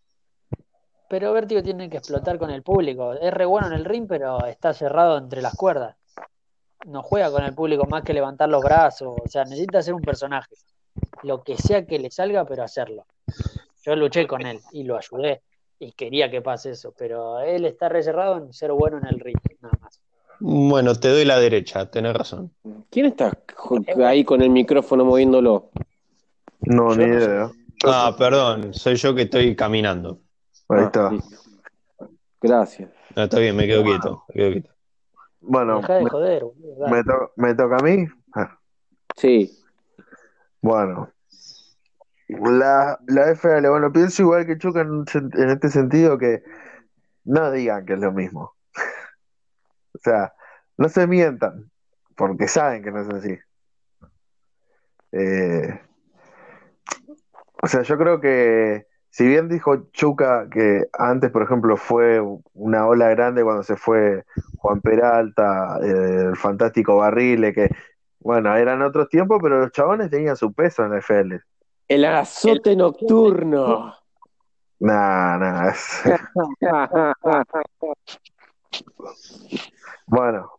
Pero 1.14 1.32
Vértigo 1.32 1.62
tiene 1.62 1.92
que 1.92 1.98
explotar 1.98 2.40
con 2.40 2.50
el 2.50 2.64
público. 2.64 3.14
Es 3.14 3.32
re 3.32 3.46
bueno 3.46 3.68
en 3.68 3.74
el 3.74 3.86
ring, 3.86 4.08
pero 4.10 4.48
está 4.48 4.74
cerrado 4.74 5.20
entre 5.20 5.44
las 5.44 5.54
cuerdas. 5.54 5.96
No 6.88 7.04
juega 7.04 7.30
con 7.30 7.44
el 7.44 7.54
público 7.54 7.86
más 7.86 8.02
que 8.02 8.16
levantar 8.16 8.50
los 8.50 8.64
brazos. 8.64 9.16
O 9.24 9.28
sea, 9.28 9.44
necesita 9.44 9.84
ser 9.84 9.94
un 9.94 10.02
personaje. 10.02 10.56
Lo 11.22 11.44
que 11.44 11.56
sea 11.56 11.86
que 11.86 12.00
le 12.00 12.10
salga, 12.10 12.46
pero 12.46 12.64
hacerlo. 12.64 13.06
Yo 13.86 13.96
luché 13.96 14.26
con 14.26 14.44
él 14.44 14.60
y 14.72 14.86
lo 14.86 14.98
ayudé. 14.98 15.44
Y 15.78 15.92
quería 15.92 16.32
que 16.32 16.42
pase 16.42 16.72
eso. 16.72 16.96
Pero 16.98 17.42
él 17.42 17.66
está 17.66 17.90
reserrado 17.90 18.40
en 18.40 18.52
ser 18.52 18.72
bueno 18.72 18.98
en 18.98 19.06
el 19.06 19.20
ring, 19.20 19.38
nada 19.62 19.78
más. 19.82 20.00
Bueno, 20.40 20.96
te 20.96 21.10
doy 21.10 21.26
la 21.26 21.40
derecha, 21.40 21.92
tenés 21.92 22.16
razón. 22.16 22.52
¿Quién 22.90 23.06
está 23.06 23.38
ahí 24.04 24.24
con 24.24 24.42
el 24.42 24.50
micrófono 24.50 25.06
moviéndolo? 25.06 25.70
No, 26.62 26.90
Yo 26.96 26.98
ni 26.98 27.06
no 27.06 27.20
sé. 27.20 27.26
idea. 27.28 27.52
Ah, 27.86 28.16
perdón, 28.18 28.74
soy 28.74 28.96
yo 28.96 29.14
que 29.14 29.24
estoy 29.24 29.56
caminando. 29.56 30.23
Ahí 30.76 30.82
Ah, 30.82 30.86
está. 30.86 31.10
listo. 31.12 31.38
Gracias. 32.42 32.92
No, 33.16 33.24
está 33.24 33.40
bien, 33.40 33.56
me 33.56 33.66
quedo 33.68 33.84
quieto. 33.84 34.24
me 34.30 34.34
quedo 34.36 34.52
quieto. 34.52 34.70
Bueno, 35.42 35.78
Deja 35.82 35.94
de 35.96 36.04
me, 36.04 36.10
joder, 36.10 36.44
boludo, 36.44 36.88
me 36.90 37.04
to- 37.04 37.32
me 37.36 37.56
toca 37.56 37.78
a 37.78 37.84
mí. 37.84 38.08
Ah, 38.36 38.58
Sí. 39.16 39.52
Bueno, 40.62 41.12
la, 42.28 42.98
la 43.08 43.30
FL, 43.32 43.68
bueno, 43.70 43.92
pienso 43.92 44.22
igual 44.24 44.46
que 44.46 44.58
Chuca 44.58 44.82
en 44.82 45.50
este 45.50 45.70
sentido 45.70 46.18
que 46.18 46.42
no 47.26 47.52
digan 47.52 47.86
que 47.86 47.94
es 47.94 48.00
lo 48.00 48.12
mismo. 48.12 48.54
O 49.96 50.00
sea, 50.00 50.34
no 50.78 50.90
se 50.90 51.06
mientan, 51.08 51.70
porque 52.16 52.48
saben 52.48 52.82
que 52.84 52.92
no 52.92 53.02
es 53.02 53.10
así. 53.10 53.38
Eh, 55.12 55.80
o 57.62 57.68
sea, 57.68 57.84
yo 57.84 57.98
creo 57.98 58.20
que 58.20 58.88
si 59.16 59.28
bien 59.28 59.48
dijo 59.48 59.92
Chuca 59.92 60.48
que 60.50 60.88
antes, 60.98 61.30
por 61.30 61.44
ejemplo, 61.44 61.78
fue 61.78 62.20
una 62.56 62.88
ola 62.88 63.10
grande 63.10 63.44
cuando 63.44 63.62
se 63.62 63.76
fue 63.76 64.24
Juan 64.58 64.82
Peralta, 64.82 65.78
eh, 65.84 66.30
el 66.30 66.36
fantástico 66.36 66.96
Barrile, 66.98 67.54
que 67.54 67.70
bueno, 68.20 68.56
eran 68.56 68.82
otros 68.82 69.10
tiempos, 69.10 69.38
pero 69.44 69.60
los 69.60 69.72
chabones 69.72 70.10
tenían 70.10 70.36
su 70.36 70.52
peso 70.52 70.84
en 70.84 70.92
la 70.94 70.98
FL. 70.98 71.40
El 71.88 72.06
azote 72.06 72.76
nocturno. 72.76 73.94
Nah, 74.80 75.38
nah, 75.38 75.70
es- 75.70 76.02
bueno. 80.08 80.52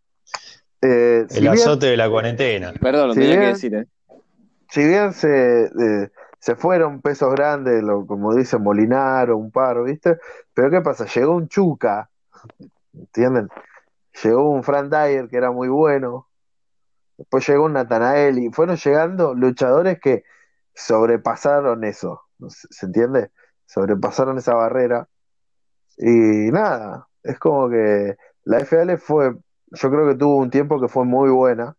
Eh, 0.80 1.26
si 1.28 1.38
El 1.38 1.42
bien- 1.44 1.54
azote 1.54 1.86
de 1.86 1.96
la 1.96 2.08
cuarentena. 2.08 2.72
Perdón, 2.80 3.08
lo 3.08 3.14
Si 3.14 3.20
tenía 3.20 3.40
que 3.40 3.46
decir, 3.46 3.74
¿eh? 3.74 3.86
si 4.70 4.86
bien 4.86 5.12
se, 5.12 5.64
eh, 5.64 6.10
se 6.44 6.56
fueron 6.56 7.00
pesos 7.00 7.32
grandes, 7.32 7.82
lo, 7.82 8.06
como 8.06 8.34
dice 8.34 8.58
Molinaro, 8.58 9.38
un 9.38 9.50
par, 9.50 9.82
¿viste? 9.82 10.18
Pero 10.52 10.70
¿qué 10.70 10.82
pasa? 10.82 11.06
Llegó 11.06 11.34
un 11.34 11.48
Chuca, 11.48 12.10
¿entienden? 12.92 13.48
Llegó 14.22 14.50
un 14.50 14.62
Fran 14.62 14.90
Dyer 14.90 15.26
que 15.30 15.38
era 15.38 15.52
muy 15.52 15.68
bueno, 15.68 16.28
después 17.16 17.48
llegó 17.48 17.64
un 17.64 17.72
Natanael 17.72 18.38
y 18.40 18.50
fueron 18.50 18.76
llegando 18.76 19.32
luchadores 19.32 19.98
que 19.98 20.24
sobrepasaron 20.74 21.82
eso, 21.82 22.24
¿se 22.50 22.68
se 22.70 22.84
entiende? 22.84 23.30
Sobrepasaron 23.64 24.36
esa 24.36 24.52
barrera 24.52 25.08
y 25.96 26.50
nada, 26.52 27.08
es 27.22 27.38
como 27.38 27.70
que 27.70 28.18
la 28.44 28.58
FL 28.58 28.98
fue, 28.98 29.34
yo 29.70 29.90
creo 29.90 30.06
que 30.08 30.14
tuvo 30.14 30.36
un 30.36 30.50
tiempo 30.50 30.78
que 30.78 30.88
fue 30.88 31.06
muy 31.06 31.30
buena 31.30 31.74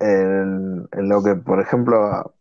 en, 0.00 0.88
lo 0.92 1.22
que, 1.22 1.34
por 1.36 1.60
ejemplo, 1.60 2.34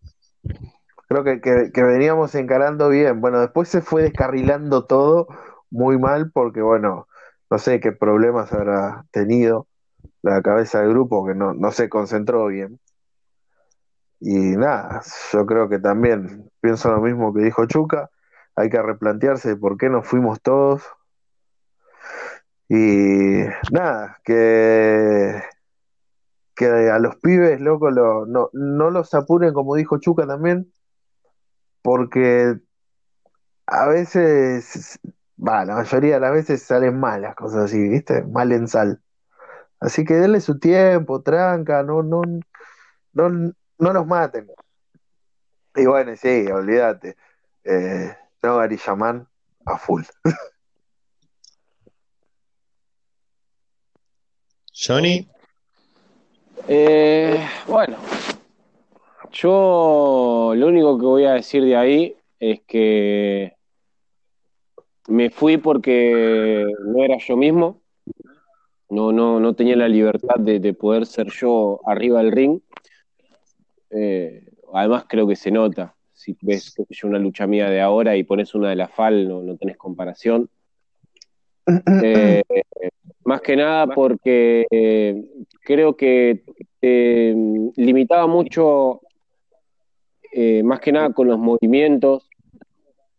creo 1.07 1.23
que, 1.23 1.41
que- 1.41 1.72
que 1.73 1.84
veníamos 1.84 2.36
encarando 2.36 2.90
bien. 2.90 3.22
Bueno, 3.22 3.40
después 3.41 3.69
se 3.69 3.81
fue 3.81 4.03
descarrilando 4.03 4.86
todo 4.86 5.27
muy 5.69 5.98
mal 5.99 6.31
porque, 6.31 6.61
bueno, 6.61 7.07
no 7.49 7.57
sé 7.60 7.80
qué 7.80 7.91
problemas 7.91 8.52
habrá 8.53 9.06
tenido 9.11 9.68
la 10.22 10.41
cabeza 10.41 10.81
del 10.81 10.90
grupo 10.90 11.26
que 11.26 11.36
no, 11.36 11.53
no 11.53 11.72
se 11.72 11.90
concentró 11.90 12.48
bien. 12.48 12.80
Y 14.22 14.36
nada, 14.57 15.02
yo 15.31 15.45
creo 15.45 15.69
que 15.69 15.80
también 15.80 16.49
pienso 16.61 16.91
lo 16.91 16.99
mismo 17.02 17.34
que 17.34 17.41
dijo 17.41 17.65
Chuca, 17.68 18.10
hay 18.56 18.69
que 18.69 18.81
replantearse 18.81 19.56
por 19.56 19.77
qué 19.77 19.90
nos 19.90 20.06
fuimos 20.07 20.41
todos. 20.41 20.84
Y 22.68 23.44
nada, 23.72 24.19
que, 24.23 25.41
que 26.60 26.65
a 26.65 26.99
los 26.99 27.15
pibes, 27.15 27.61
loco, 27.61 27.90
lo, 27.90 28.26
no, 28.26 28.49
no 28.52 28.90
los 28.91 29.14
apuren, 29.14 29.53
como 29.53 29.76
dijo 29.76 29.98
Chuca 29.98 30.27
también, 30.27 30.73
porque 31.81 32.60
a 33.65 33.88
veces, 33.88 34.99
va, 35.38 35.64
la 35.64 35.76
mayoría 35.76 36.15
de 36.15 36.19
las 36.19 36.34
veces 36.34 36.61
salen 36.61 36.99
mal 36.99 37.22
las 37.22 37.34
cosas 37.36 37.64
así, 37.64 37.81
¿viste? 37.88 38.23
Mal 38.23 38.52
en 38.52 38.68
sal. 38.68 39.02
Así 39.80 40.03
que 40.03 40.15
denle 40.15 40.41
su 40.41 40.60
tiempo, 40.60 41.22
tranca, 41.22 41.81
no, 41.81 42.03
no, 42.03 42.23
no, 43.14 43.53
no 43.77 43.94
los 43.94 44.06
maten. 44.06 44.52
Y 45.76 45.86
bueno, 45.86 46.14
sí, 46.18 46.45
olvídate. 46.52 47.15
Eh, 47.64 48.14
no, 48.44 48.57
Garillamán 48.57 49.30
a 49.65 49.77
full. 49.77 50.03
Johnny. 54.73 55.39
Eh, 56.71 57.43
bueno, 57.65 57.97
yo 59.31 60.53
lo 60.55 60.67
único 60.67 60.99
que 60.99 61.05
voy 61.05 61.25
a 61.25 61.33
decir 61.33 61.63
de 61.63 61.75
ahí 61.75 62.15
es 62.39 62.61
que 62.67 63.55
me 65.07 65.31
fui 65.31 65.57
porque 65.57 66.63
no 66.85 67.03
era 67.03 67.17
yo 67.17 67.35
mismo, 67.35 67.81
no, 68.87 69.11
no, 69.11 69.39
no 69.39 69.55
tenía 69.55 69.75
la 69.77 69.87
libertad 69.87 70.35
de, 70.37 70.73
poder 70.75 71.07
ser 71.07 71.31
yo 71.31 71.79
arriba 71.87 72.21
del 72.21 72.31
ring. 72.31 72.59
Eh, 73.89 74.47
además 74.71 75.05
creo 75.09 75.27
que 75.27 75.35
se 75.35 75.49
nota, 75.49 75.95
si 76.13 76.37
ves 76.39 76.75
una 77.03 77.17
lucha 77.17 77.47
mía 77.47 77.67
de 77.71 77.81
ahora 77.81 78.15
y 78.15 78.23
pones 78.23 78.53
una 78.53 78.69
de 78.69 78.75
la 78.75 78.87
FAL, 78.87 79.27
no, 79.27 79.41
no 79.41 79.57
tenés 79.57 79.77
comparación. 79.77 80.47
Eh, 82.03 82.43
más 83.29 83.41
que 83.41 83.55
nada 83.55 83.85
porque 83.87 84.65
eh, 84.71 85.23
creo 85.69 85.95
que 85.95 86.41
limitaba 86.81 88.25
mucho, 88.25 89.01
más 90.63 90.79
que 90.79 90.91
nada 90.91 91.13
con 91.13 91.27
los 91.27 91.37
movimientos, 91.37 92.27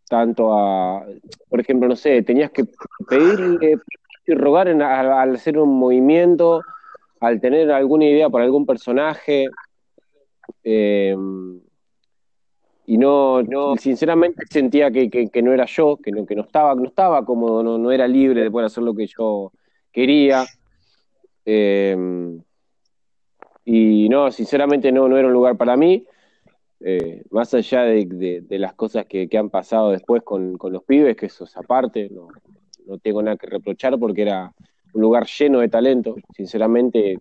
tanto 0.08 0.52
a, 0.52 1.06
por 1.48 1.60
ejemplo, 1.60 1.86
no 1.88 1.94
sé, 1.94 2.22
tenías 2.22 2.50
que 2.50 2.64
pedir 3.08 3.78
y 4.26 4.34
rogar 4.34 4.66
al, 4.66 5.34
hacer 5.36 5.58
un 5.58 5.78
movimiento, 5.78 6.62
al 7.20 7.40
tener 7.40 7.70
alguna 7.70 8.06
idea 8.06 8.28
para 8.28 8.44
algún 8.44 8.66
personaje. 8.66 9.46
Eh, 10.64 11.16
y 12.86 12.98
no, 12.98 13.44
no, 13.44 13.76
sinceramente 13.76 14.42
sentía 14.50 14.90
que, 14.90 15.30
no 15.40 15.52
era 15.52 15.66
yo, 15.66 15.96
que 15.98 16.10
no, 16.10 16.26
que 16.26 16.34
no 16.34 16.42
estaba, 16.42 16.74
no 16.74 16.88
estaba 16.88 17.24
cómodo, 17.24 17.62
no, 17.62 17.78
no 17.78 17.92
era 17.92 18.08
libre 18.08 18.42
de 18.42 18.50
poder 18.50 18.66
hacer 18.66 18.82
lo 18.82 18.92
que 18.92 19.06
yo 19.06 19.52
quería. 19.92 20.44
Eh, 21.44 21.96
y 23.64 24.08
no, 24.08 24.30
sinceramente 24.30 24.90
no, 24.92 25.08
no 25.08 25.16
era 25.16 25.28
un 25.28 25.34
lugar 25.34 25.56
para 25.56 25.76
mí. 25.76 26.04
Eh, 26.82 27.22
más 27.30 27.52
allá 27.52 27.82
de, 27.82 28.46
las 28.58 28.72
cosas 28.72 29.04
que, 29.04 29.28
han 29.36 29.50
pasado 29.50 29.90
después 29.90 30.22
con, 30.22 30.56
los 30.58 30.82
pibes, 30.84 31.14
que 31.14 31.26
eso 31.26 31.44
es 31.44 31.54
aparte, 31.56 32.10
no, 32.10 32.28
tengo 32.98 33.22
nada 33.22 33.36
que 33.36 33.46
reprochar 33.46 33.98
porque 33.98 34.22
era 34.22 34.54
un 34.94 35.02
lugar 35.02 35.26
lleno 35.26 35.60
de 35.60 35.68
talento, 35.68 36.16
sinceramente 36.34 37.18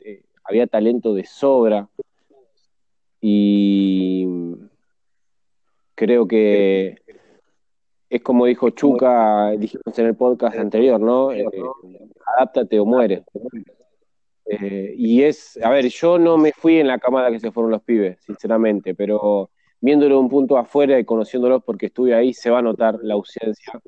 eh, 0.00 0.22
había 0.44 0.66
talento 0.66 1.14
de 1.14 1.24
sobra 1.24 1.88
y 3.22 4.26
creo 5.94 6.28
que 6.28 6.99
es 8.10 8.22
como 8.22 8.46
dijo 8.46 8.70
Chuca, 8.70 9.52
dijimos 9.52 9.96
en 9.96 10.06
el 10.06 10.16
podcast 10.16 10.58
anterior, 10.58 11.00
¿no? 11.00 11.30
Eh, 11.30 11.46
adáptate 12.36 12.80
o 12.80 12.84
muere. 12.84 13.22
Eh, 14.46 14.94
y 14.96 15.22
es, 15.22 15.56
a 15.62 15.70
ver, 15.70 15.86
yo 15.86 16.18
no 16.18 16.36
me 16.36 16.50
fui 16.50 16.80
en 16.80 16.88
la 16.88 16.98
camada 16.98 17.30
que 17.30 17.38
se 17.38 17.52
fueron 17.52 17.70
los 17.70 17.82
pibes, 17.82 18.18
sinceramente, 18.26 18.96
pero 18.96 19.50
viéndolo 19.80 20.18
un 20.18 20.28
punto 20.28 20.58
afuera 20.58 20.98
y 20.98 21.04
conociéndolos 21.04 21.62
porque 21.62 21.86
estuve 21.86 22.12
ahí, 22.12 22.34
se 22.34 22.50
va 22.50 22.58
a 22.58 22.62
notar 22.62 22.98
la 23.00 23.14
ausencia. 23.14 23.80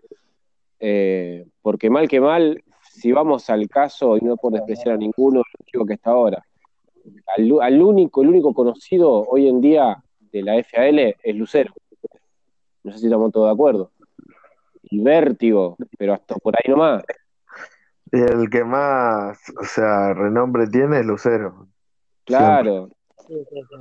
Eh, 0.78 1.44
porque 1.60 1.90
mal 1.90 2.08
que 2.08 2.20
mal, 2.20 2.62
si 2.92 3.10
vamos 3.10 3.50
al 3.50 3.68
caso, 3.68 4.16
y 4.16 4.20
no 4.20 4.36
por 4.36 4.52
despreciar 4.52 4.94
a 4.94 4.98
ninguno, 4.98 5.42
digo 5.72 5.84
que 5.84 5.94
está 5.94 6.10
ahora, 6.10 6.46
al, 7.36 7.82
único, 7.82 8.22
el 8.22 8.28
único 8.28 8.54
conocido 8.54 9.24
hoy 9.28 9.48
en 9.48 9.60
día 9.60 10.00
de 10.30 10.42
la 10.42 10.62
FAL 10.62 10.98
es 11.00 11.34
Lucero. 11.34 11.74
No 12.84 12.92
sé 12.92 12.98
si 12.98 13.06
estamos 13.06 13.32
todos 13.32 13.48
de 13.48 13.52
acuerdo. 13.52 13.90
Y 14.92 15.00
Vértigo, 15.02 15.76
pero 15.96 16.12
hasta 16.12 16.34
por 16.34 16.54
ahí 16.54 16.70
nomás. 16.70 17.02
Y 18.12 18.20
el 18.20 18.50
que 18.50 18.62
más, 18.62 19.38
o 19.58 19.64
sea, 19.64 20.12
renombre 20.12 20.66
tiene 20.66 21.00
es 21.00 21.06
Lucero. 21.06 21.68
Claro. 22.24 22.90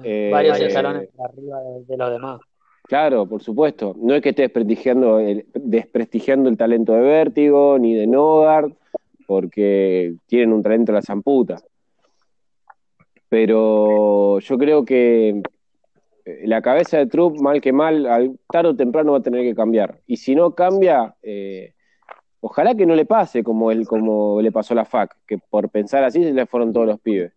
Eh, 0.04 0.30
Varios 0.32 0.58
escalones 0.62 1.10
arriba 1.20 1.60
de, 1.86 1.98
los 1.98 2.12
demás. 2.12 2.40
Claro, 2.84 3.26
por 3.26 3.44
supuesto. 3.44 3.94
No 4.00 4.16
es 4.16 4.22
que 4.22 4.30
esté 4.30 4.44
desprestigiando 4.44 5.20
el, 5.20 5.46
desprestigiando 5.54 6.50
el 6.50 6.56
talento 6.56 6.94
de 6.94 7.02
Vértigo 7.02 7.78
ni 7.78 7.94
de 7.94 8.08
Nogard, 8.08 8.72
porque 9.28 10.16
tienen 10.28 10.54
un 10.54 10.64
talento 10.64 10.94
de 10.94 11.00
la 11.00 11.02
zamputa. 11.02 11.58
Pero 13.28 14.40
yo 14.40 14.58
creo 14.58 14.86
que 14.86 15.42
la 16.26 16.62
cabeza 16.62 16.98
de 16.98 17.08
Trupp, 17.08 17.40
mal 17.40 17.62
que 17.62 17.74
mal, 17.74 18.06
al, 18.06 18.40
tarde 18.50 18.70
o 18.70 18.76
temprano 18.76 19.14
va 19.14 19.20
a 19.20 19.24
tener 19.24 19.44
que 19.44 19.56
cambiar. 19.56 20.00
Y 20.08 20.18
si 20.18 20.36
no 20.36 20.56
cambia, 20.56 21.16
eh, 21.22 21.74
Ojalá 22.44 22.74
que 22.74 22.88
no 22.88 22.96
le 22.96 23.06
pase 23.06 23.44
como, 23.44 23.70
él, 23.70 23.88
como 23.88 24.42
le 24.42 24.52
pasó 24.52 24.74
a 24.74 24.78
la 24.78 24.86
FAC, 24.86 25.16
que 25.28 25.38
por 25.38 25.70
pensar 25.70 26.04
así 26.04 26.24
se 26.24 26.34
le 26.34 26.48
fueron 26.48 26.74
todos 26.74 26.88
los 26.88 27.00
pibes. 27.00 27.32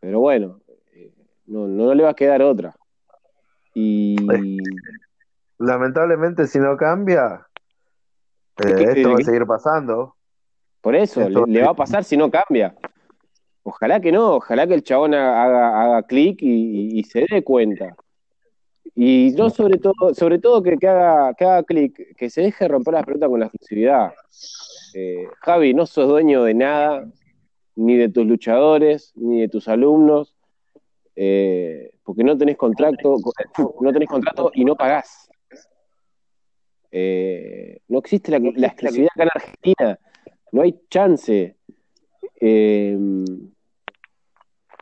Pero 0.00 0.20
bueno, 0.20 0.60
eh, 0.94 1.12
no, 1.46 1.68
no 1.68 1.94
le 1.94 2.02
va 2.02 2.10
a 2.10 2.14
quedar 2.14 2.40
otra. 2.40 2.74
Y. 3.74 4.16
Lamentablemente, 5.58 6.46
si 6.46 6.58
no 6.58 6.76
cambia, 6.76 7.46
eh, 8.58 8.92
esto 8.94 9.10
va 9.10 9.16
a 9.16 9.24
seguir 9.24 9.46
pasando. 9.46 10.16
Por 10.80 10.94
eso, 10.94 11.28
le, 11.28 11.62
va 11.62 11.70
a 11.70 11.74
pasar 11.74 12.04
si 12.04 12.16
no 12.16 12.30
cambia. 12.30 12.74
Ojalá 13.68 13.98
que 14.00 14.12
no, 14.12 14.36
ojalá 14.36 14.64
que 14.68 14.74
el 14.74 14.84
chabón 14.84 15.12
haga, 15.12 15.82
haga 15.82 16.02
clic 16.04 16.38
y, 16.40 17.02
se 17.02 17.26
dé 17.28 17.42
cuenta. 17.42 17.96
Y 18.94 19.34
no 19.36 19.50
sobre 19.50 19.78
todo, 19.78 20.14
sobre 20.14 20.38
todo 20.38 20.62
que, 20.62 20.78
haga, 20.86 21.34
que 21.34 21.44
haga 21.44 21.64
clic, 21.64 22.14
que 22.16 22.30
se 22.30 22.42
deje 22.42 22.68
romper 22.68 22.94
las 22.94 23.04
pelotas 23.04 23.28
con 23.28 23.40
la 23.40 23.46
exclusividad. 23.46 24.12
Eh, 24.94 25.26
Javi, 25.40 25.74
no 25.74 25.84
sos 25.84 26.06
dueño 26.06 26.44
de 26.44 26.54
nada, 26.54 27.10
ni 27.74 27.96
de 27.96 28.08
tus 28.08 28.24
luchadores, 28.24 29.12
ni 29.16 29.40
de 29.40 29.48
tus 29.48 29.66
alumnos, 29.66 30.36
eh, 31.16 31.90
porque 32.04 32.22
no 32.22 32.38
tenés 32.38 32.56
contrato, 32.56 33.16
no 33.80 33.92
tenés 33.92 34.08
contrato 34.08 34.52
y 34.54 34.64
no 34.64 34.76
pagás. 34.76 35.28
Eh, 36.92 37.80
no 37.88 37.98
existe 37.98 38.30
la, 38.30 38.36
exclusividad 38.68 39.10
acá 39.12 39.24
en 39.24 39.30
Argentina, 39.34 39.98
no 40.52 40.62
hay 40.62 40.78
chance. 40.88 41.56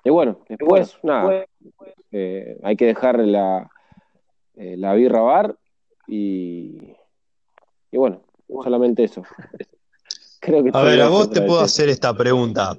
Y 0.05 0.11
bueno, 0.11 0.41
después, 0.49 0.99
nada, 1.03 1.47
hay 2.63 2.77
que 2.77 2.87
dejar 2.87 3.19
la, 3.19 3.71
eh, 4.57 4.77
la 4.77 4.95
birra 4.95 5.21
bar 5.21 5.57
y, 6.07 6.79
y 7.91 7.97
bueno, 7.97 8.23
solamente 8.63 9.05
eso. 9.05 9.23
Creo 10.41 10.63
que 10.63 10.71
a 10.75 10.83
ver, 10.83 11.01
a 11.01 11.09
vos 11.09 11.31
te 11.31 11.41
puedo 11.41 11.61
hacer 11.61 11.89
esta 11.89 12.15
pregunta, 12.15 12.77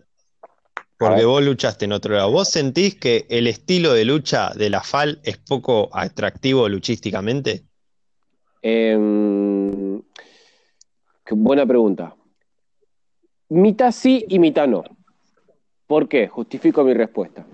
porque 0.99 1.25
vos 1.25 1.43
luchaste 1.43 1.85
en 1.85 1.93
otro 1.93 2.15
lado. 2.15 2.31
¿Vos 2.31 2.49
sentís 2.49 2.95
que 2.95 3.25
el 3.29 3.47
estilo 3.47 3.93
de 3.93 4.05
lucha 4.05 4.51
de 4.53 4.69
la 4.69 4.81
FAL 4.81 5.19
es 5.23 5.37
poco 5.37 5.89
atractivo 5.91 6.69
luchísticamente? 6.69 7.63
Em, 8.61 10.01
buena 11.31 11.65
pregunta. 11.65 12.15
Mitad 13.49 13.91
sí 13.91 14.25
y 14.29 14.37
mitad 14.37 14.67
no. 14.67 14.83
¿Por 15.87 16.07
qué? 16.07 16.27
Justifico 16.27 16.83
mi 16.83 16.93
respuesta. 16.93 17.45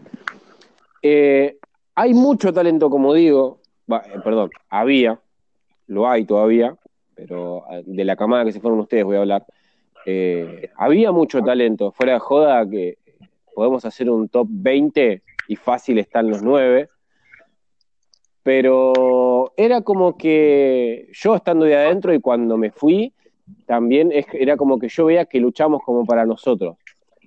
Eh, 1.02 1.58
hay 1.96 2.14
mucho 2.14 2.54
talento, 2.54 2.90
como 2.90 3.14
digo, 3.14 3.60
eh, 3.90 4.20
perdón, 4.24 4.52
había, 4.70 5.20
lo 5.88 6.08
hay 6.08 6.26
todavía, 6.26 6.76
pero 7.16 7.66
ah, 7.70 7.82
de 7.86 8.06
la 8.06 8.16
camada 8.16 8.46
que 8.46 8.54
se 8.54 8.62
fueron 8.62 8.80
ustedes 8.80 9.04
voy 9.04 9.18
a 9.18 9.22
hablar, 9.22 9.46
eh, 10.06 10.70
había 10.78 11.12
mucho 11.12 11.42
talento, 11.42 11.92
fuera 11.92 12.14
de 12.14 12.20
joda 12.20 12.70
que 12.70 12.98
podemos 13.54 13.84
hacer 13.86 14.10
un 14.10 14.30
top 14.30 14.48
20 14.50 15.22
y 15.48 15.56
fácil 15.56 16.00
están 16.00 16.30
los 16.30 16.42
9, 16.42 16.90
pero 18.44 19.54
era 19.58 19.82
como 19.82 20.18
que 20.18 21.10
yo 21.12 21.36
estando 21.36 21.66
de 21.66 21.76
adentro 21.76 22.14
y 22.14 22.22
cuando 22.22 22.58
me 22.58 22.72
fui, 22.72 23.14
también 23.66 24.12
era 24.34 24.56
como 24.56 24.80
que 24.80 24.88
yo 24.88 25.06
veía 25.06 25.26
que 25.26 25.40
luchamos 25.40 25.82
como 25.84 26.06
para 26.06 26.26
nosotros. 26.26 26.78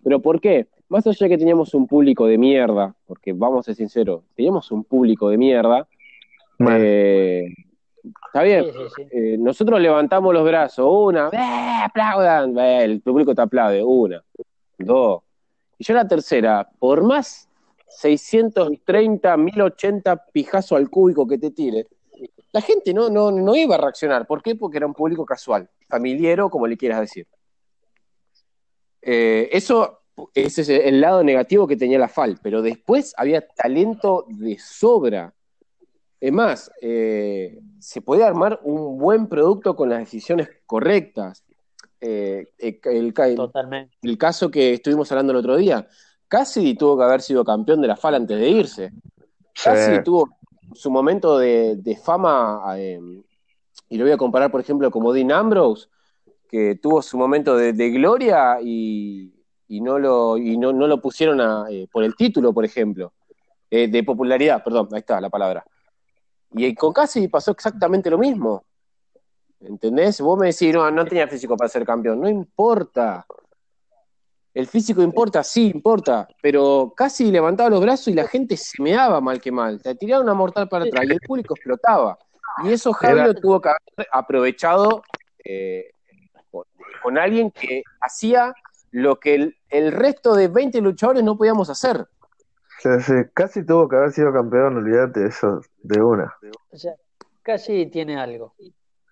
¿Pero 0.03 0.21
por 0.21 0.41
qué? 0.41 0.67
Más 0.95 1.05
allá 1.09 1.25
de 1.25 1.29
que 1.29 1.39
teníamos 1.39 1.75
un 1.75 1.89
público 1.89 2.25
de 2.25 2.39
mierda, 2.39 2.95
porque 3.05 3.33
vamos 3.33 3.59
a 3.59 3.63
ser 3.65 3.75
sinceros, 3.75 4.23
teníamos 4.37 4.71
un 4.71 4.85
público 4.85 5.29
de 5.29 5.37
mierda, 5.37 5.89
eh, 6.71 7.49
está 8.27 8.45
bien, 8.45 8.67
eh, 9.11 9.37
nosotros 9.37 9.81
levantamos 9.81 10.33
los 10.33 10.45
brazos, 10.45 10.87
una, 10.89 11.31
¡eh, 11.33 11.83
aplaudan, 11.85 12.57
el 12.57 13.01
público 13.01 13.35
te 13.35 13.43
aplaude, 13.43 13.83
una, 13.83 14.23
dos. 14.79 15.25
Y 15.79 15.83
yo 15.83 15.95
la 15.95 16.07
tercera, 16.07 16.71
por 16.79 17.03
más 17.03 17.49
630, 17.89 19.37
1080 19.37 20.27
pijazo 20.27 20.77
al 20.77 20.91
cúbico 20.91 21.27
que 21.27 21.39
te 21.39 21.51
tire, 21.51 21.89
la 22.53 22.61
gente 22.61 22.95
no, 22.95 23.11
no, 23.11 23.33
no 23.33 23.57
iba 23.57 23.75
a 23.75 23.79
reaccionar. 23.79 24.29
¿Por 24.29 24.45
qué? 24.45 24.55
Porque 24.55 24.77
era 24.77 24.87
un 24.87 24.95
público 24.95 25.27
casual, 25.27 25.69
familiero, 25.89 26.49
como 26.51 26.69
le 26.69 26.77
quieras 26.77 27.01
decir. 27.01 27.27
Eh, 29.03 29.49
eso, 29.51 30.04
ese 30.35 30.63
es 30.63 30.69
el 30.69 31.01
lado 31.01 31.23
negativo 31.23 31.67
que 31.67 31.77
tenía 31.77 31.99
la 31.99 32.09
FAL, 32.09 32.39
pero 32.43 32.63
después 32.63 33.15
había 33.17 33.47
talento 33.47 34.27
de 34.29 34.59
sobra. 34.59 35.35
Es 36.21 36.33
más, 36.33 36.71
eh, 36.81 37.61
se 37.79 38.01
podía 38.01 38.27
armar 38.27 38.61
un 38.63 38.99
buen 38.99 39.27
producto 39.29 39.77
con 39.77 39.91
las 39.91 40.01
decisiones 40.01 40.49
correctas. 40.67 41.45
Eh, 42.01 42.49
el, 42.59 43.15
Totalmente. 43.15 43.97
el 44.03 44.19
caso 44.19 44.51
que 44.51 44.75
estuvimos 44.75 45.11
hablando 45.11 45.33
el 45.33 45.39
otro 45.39 45.57
día, 45.57 45.89
Casi 46.35 46.75
tuvo 46.75 46.99
que 46.99 47.05
haber 47.05 47.21
sido 47.21 47.45
campeón 47.45 47.81
de 47.81 47.87
la 47.87 47.97
FAL 47.97 48.17
antes 48.17 48.37
de 48.39 48.49
irse. 48.49 48.93
Casi 49.63 50.03
tuvo 50.03 50.37
su 50.73 50.91
momento 50.91 51.39
de, 51.39 52.01
fama, 52.03 52.61
eh, 52.77 52.99
y 53.89 53.97
lo 53.97 54.05
voy 54.05 54.13
a 54.13 54.17
comparar, 54.17 54.51
por 54.51 54.61
ejemplo, 54.61 54.91
como 54.91 55.13
Dean 55.13 55.31
Ambrose, 55.31 55.87
que 56.49 56.75
tuvo 56.75 57.03
su 57.03 57.17
momento 57.17 57.57
de, 57.57 57.91
gloria 57.91 58.59
y, 58.61 59.33
no 59.69 59.99
lo, 59.99 60.37
y 60.37 60.57
no, 60.57 60.73
lo 60.73 61.01
pusieron 61.01 61.41
eh, 61.71 61.89
por 61.91 62.05
el 62.05 62.15
título, 62.15 62.53
por 62.53 62.65
ejemplo, 62.65 63.13
eh, 63.71 63.89
de 63.89 64.03
popularidad, 64.03 64.63
perdón, 64.63 64.89
ahí 64.93 65.01
está 65.01 65.21
la 65.21 65.31
palabra. 65.31 65.65
Y 66.53 66.75
con 66.75 66.93
Casi 66.93 67.27
pasó 67.29 67.51
exactamente 67.51 68.11
lo 68.11 68.19
mismo. 68.19 68.65
¿Entendés? 69.61 70.21
Vos 70.21 70.39
me 70.39 70.49
decís, 70.49 70.73
no, 70.73 70.89
no 70.91 71.05
tenía 71.05 71.27
físico 71.27 71.57
para 71.57 71.69
ser 71.69 71.85
campeón. 71.85 72.21
No 72.21 72.29
importa. 72.29 73.27
El 74.53 74.69
físico 74.69 75.03
importa, 75.03 75.43
sí, 75.43 75.73
importa, 75.75 76.29
pero 76.41 76.93
casi 76.97 77.33
levantaba 77.33 77.71
los 77.71 77.81
brazos 77.81 78.09
y 78.09 78.15
la 78.15 78.29
gente 78.29 78.57
se 78.57 78.81
meaba 78.81 79.21
mal 79.21 79.41
que 79.41 79.51
mal. 79.51 79.83
Te 79.83 79.97
tiraba 79.97 80.23
una 80.23 80.35
mortal 80.35 80.69
para 80.69 80.85
atrás 80.85 81.05
y 81.09 81.13
el 81.13 81.21
público 81.21 81.55
explotaba. 81.55 82.17
Y 82.63 82.73
eso 82.73 82.93
Javier 82.93 83.35
tuvo 83.41 83.61
que 83.61 83.71
haber 83.71 84.09
aprovechado 84.13 85.03
eh, 85.45 85.91
con, 87.03 87.19
alguien 87.19 87.51
que 87.51 87.83
hacía 88.01 88.55
lo 88.95 89.19
que 89.19 89.53
el, 89.71 89.93
resto 89.93 90.35
de 90.35 90.47
20 90.47 90.81
luchadores 90.81 91.25
no 91.25 91.37
podíamos 91.37 91.69
hacer. 91.69 92.07
casi 93.35 93.67
tuvo 93.67 93.89
que 93.89 93.97
haber 93.97 94.13
sido 94.13 94.33
campeón, 94.33 94.77
olvídate 94.77 95.27
eso, 95.27 95.63
de 95.83 96.01
una. 96.01 96.33
O 96.71 96.77
sea, 96.77 96.95
casi 97.43 97.87
tiene 97.87 98.17
algo. 98.17 98.55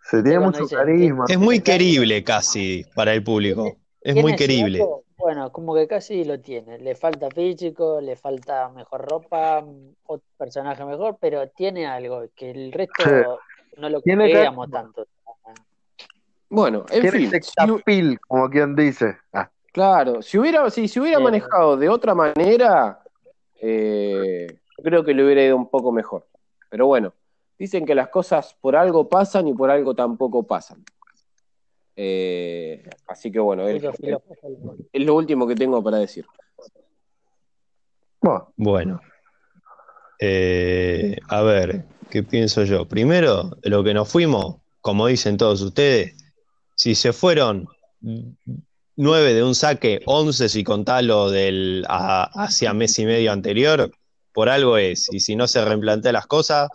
Se 0.05 0.23
tiene 0.23 0.39
mucho 0.39 0.69
carisma. 0.69 1.25
Es 1.29 1.37
muy 1.37 1.61
querible 1.61 2.23
casi 2.23 2.85
para 2.95 3.13
el 3.13 3.25
público. 3.25 3.77
Es 4.01 4.15
muy 4.15 4.37
querible. 4.37 4.87
Bueno, 5.17 5.51
como 5.51 5.75
que 5.75 5.89
casi 5.89 6.25
lo 6.25 6.41
tiene. 6.41 6.79
Le 6.79 6.95
falta 6.95 7.29
físico, 7.31 8.01
le 8.01 8.15
falta 8.15 8.69
mejor 8.69 9.09
ropa, 9.09 9.65
otro 10.05 10.27
personaje 10.37 10.85
mejor, 10.85 11.17
pero 11.21 11.49
tiene 11.49 11.87
algo 11.87 12.25
que 12.37 12.53
el 12.53 12.73
resto 12.73 13.41
no 13.79 13.89
lo 13.89 14.01
queríamos 14.01 14.71
tanto. 14.71 15.09
Bueno, 16.49 16.85
en 16.91 17.11
fin. 17.85 18.19
como 18.29 18.49
quien 18.49 18.77
dice. 18.77 19.17
Ah. 19.33 19.51
Claro, 19.73 20.21
si 20.21 20.39
hubiera, 20.39 20.69
si, 20.71 20.87
si 20.87 21.01
hubiera 21.01 21.19
manejado 21.19 21.79
de 21.79 21.89
otra 21.89 22.15
manera, 22.15 23.03
eh, 23.61 24.59
creo 24.83 25.03
que 25.03 25.15
le 25.15 25.25
hubiera 25.25 25.43
ido 25.43 25.57
un 25.57 25.69
poco 25.69 25.91
mejor. 25.91 26.27
Pero 26.69 26.87
bueno, 26.87 27.15
dicen 27.59 27.87
que 27.87 27.95
las 27.95 28.09
cosas 28.09 28.55
por 28.61 28.77
algo 28.77 29.09
pasan 29.09 29.49
y 29.49 29.55
por 29.55 29.71
algo 29.71 29.95
tampoco 29.95 30.43
pasan. 30.43 30.85
Eh, 31.97 32.83
así 33.07 33.33
que 33.33 33.39
bueno, 33.39 33.67
es, 33.67 33.83
lo 34.93 35.15
último 35.15 35.47
que 35.47 35.55
tengo 35.55 35.83
para 35.83 35.99
decir. 35.99 36.27
Bueno, 38.57 39.01
eh, 40.19 41.17
a 41.29 41.43
ver, 41.43 41.87
¿qué 42.11 42.23
pienso 42.23 42.65
yo? 42.65 42.87
Primero, 42.87 43.57
lo 43.63 43.83
que 43.83 43.95
nos 43.95 44.11
fuimos, 44.11 44.57
como 44.81 45.07
dicen 45.07 45.37
todos 45.39 45.63
ustedes, 45.63 46.15
si 46.75 46.95
se 46.95 47.13
fueron 47.13 47.69
nueve 48.97 49.35
de 49.35 49.43
un 49.43 49.55
saque, 49.55 50.03
once 50.07 50.49
si 50.49 50.65
contás 50.65 51.03
lo 51.03 51.31
del 51.31 51.85
hacia 51.89 52.73
mes 52.73 52.99
y 52.99 53.07
medio 53.07 53.33
anterior, 53.33 53.91
por 54.33 54.49
algo 54.49 54.77
es. 54.79 55.09
Y 55.13 55.21
si 55.21 55.37
no 55.37 55.47
se 55.47 55.65
reimplantean 55.65 56.15
las 56.15 56.27
cosas, 56.27 56.69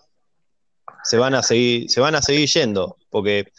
se 1.03 1.17
van 1.17 1.35
a 1.35 1.43
seguir, 1.43 1.89
se 1.89 2.01
van 2.01 2.15
a 2.15 2.21
seguir 2.21 2.49
yendo, 2.49 2.97
porque 3.09 3.51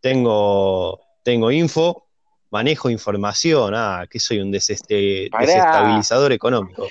tengo, 0.00 1.00
tengo 1.24 1.50
info, 1.50 2.08
manejo 2.50 2.90
información, 2.90 3.74
ah, 3.74 4.06
que 4.08 4.20
soy 4.20 4.40
un 4.40 4.50
desestabilizador 4.50 6.32
económico. 6.32 6.86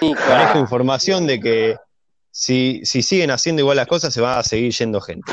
Manejo 0.00 0.58
información 0.58 1.26
de 1.26 1.40
que 1.40 1.76
si, 2.30 2.80
si 2.84 3.02
siguen 3.02 3.30
haciendo 3.30 3.62
igual 3.62 3.76
las 3.76 3.86
cosas, 3.86 4.12
se 4.12 4.20
va 4.20 4.38
a 4.38 4.42
seguir 4.42 4.72
yendo 4.72 5.00
gente. 5.00 5.32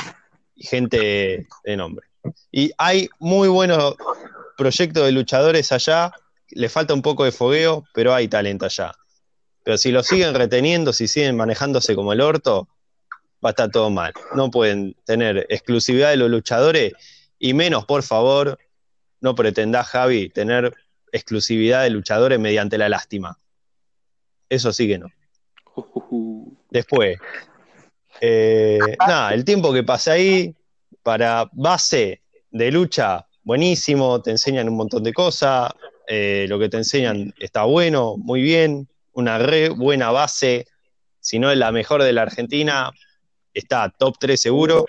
Y 0.56 0.66
gente 0.66 1.48
de 1.64 1.78
nombre. 1.78 2.08
Y 2.52 2.72
hay 2.78 3.10
muy 3.20 3.48
buenos 3.48 3.96
proyectos 4.62 5.04
de 5.04 5.12
luchadores 5.12 5.72
allá. 5.72 6.12
Le 6.52 6.70
falta 6.70 6.94
un 6.94 7.02
poco 7.02 7.26
de 7.26 7.32
fogueo, 7.32 7.84
pero 7.96 8.14
hay 8.14 8.28
talento 8.28 8.66
allá. 8.66 8.92
Pero 9.64 9.76
si 9.80 9.92
lo 9.92 10.04
siguen 10.04 10.36
reteniendo, 10.36 10.94
si 10.94 11.08
siguen 11.08 11.36
manejándose 11.36 11.96
como 11.96 12.14
el 12.14 12.22
orto, 12.22 12.68
va 13.44 13.50
a 13.50 13.52
estar 13.52 13.72
todo 13.72 13.90
mal. 13.90 14.14
No 14.36 14.52
pueden 14.52 14.96
tener 15.04 15.48
exclusividad 15.50 16.12
de 16.12 16.18
los 16.18 16.30
luchadores 16.30 16.94
y 17.40 17.56
menos, 17.56 17.86
por 17.86 18.04
favor, 18.04 18.60
no 19.20 19.34
pretendás, 19.34 19.88
Javi, 19.88 20.30
tener 20.30 20.76
exclusividad 21.12 21.82
de 21.82 21.90
luchadores 21.90 22.40
mediante 22.40 22.78
la 22.78 22.88
lástima. 22.88 23.40
Eso 24.48 24.72
sí 24.72 24.88
que 24.88 25.00
no. 25.00 25.08
Después, 26.70 27.18
eh, 28.20 28.78
nada, 29.08 29.34
el 29.34 29.44
tiempo 29.44 29.74
que 29.74 29.84
pasé 29.84 30.12
ahí 30.12 30.56
para 31.02 31.50
base 31.52 32.22
de 32.52 32.72
lucha, 32.72 33.26
buenísimo, 33.44 34.22
te 34.22 34.32
enseñan 34.32 34.70
un 34.70 34.76
montón 34.76 35.04
de 35.04 35.14
cosas, 35.14 35.72
eh, 36.08 36.46
lo 36.50 36.60
que 36.60 36.70
te 36.70 36.78
enseñan 36.78 37.34
está 37.40 37.64
bueno, 37.64 38.16
muy 38.18 38.42
bien, 38.42 38.88
una 39.14 39.38
re 39.38 39.70
buena 39.70 40.12
base, 40.12 40.68
si 41.20 41.40
no 41.40 41.52
es 41.52 41.58
la 41.58 41.72
mejor 41.72 42.04
de 42.04 42.14
la 42.14 42.24
Argentina, 42.24 42.92
está 43.54 43.90
top 43.90 44.16
3 44.20 44.40
seguro. 44.40 44.86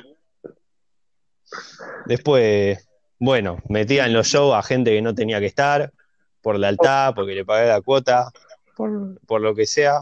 Después, 2.07 2.89
bueno, 3.19 3.59
metía 3.69 4.07
en 4.07 4.13
los 4.13 4.27
shows 4.27 4.55
a 4.55 4.63
gente 4.63 4.91
que 4.91 5.03
no 5.03 5.15
tenía 5.15 5.41
que 5.41 5.47
estar, 5.47 5.93
por 6.41 6.59
lealtad, 6.59 7.15
porque 7.15 7.35
le 7.35 7.45
pagué 7.45 7.69
la 7.69 7.81
cuota, 7.81 8.33
por, 8.75 9.41
lo 9.41 9.55
que 9.55 9.67
sea. 9.67 10.01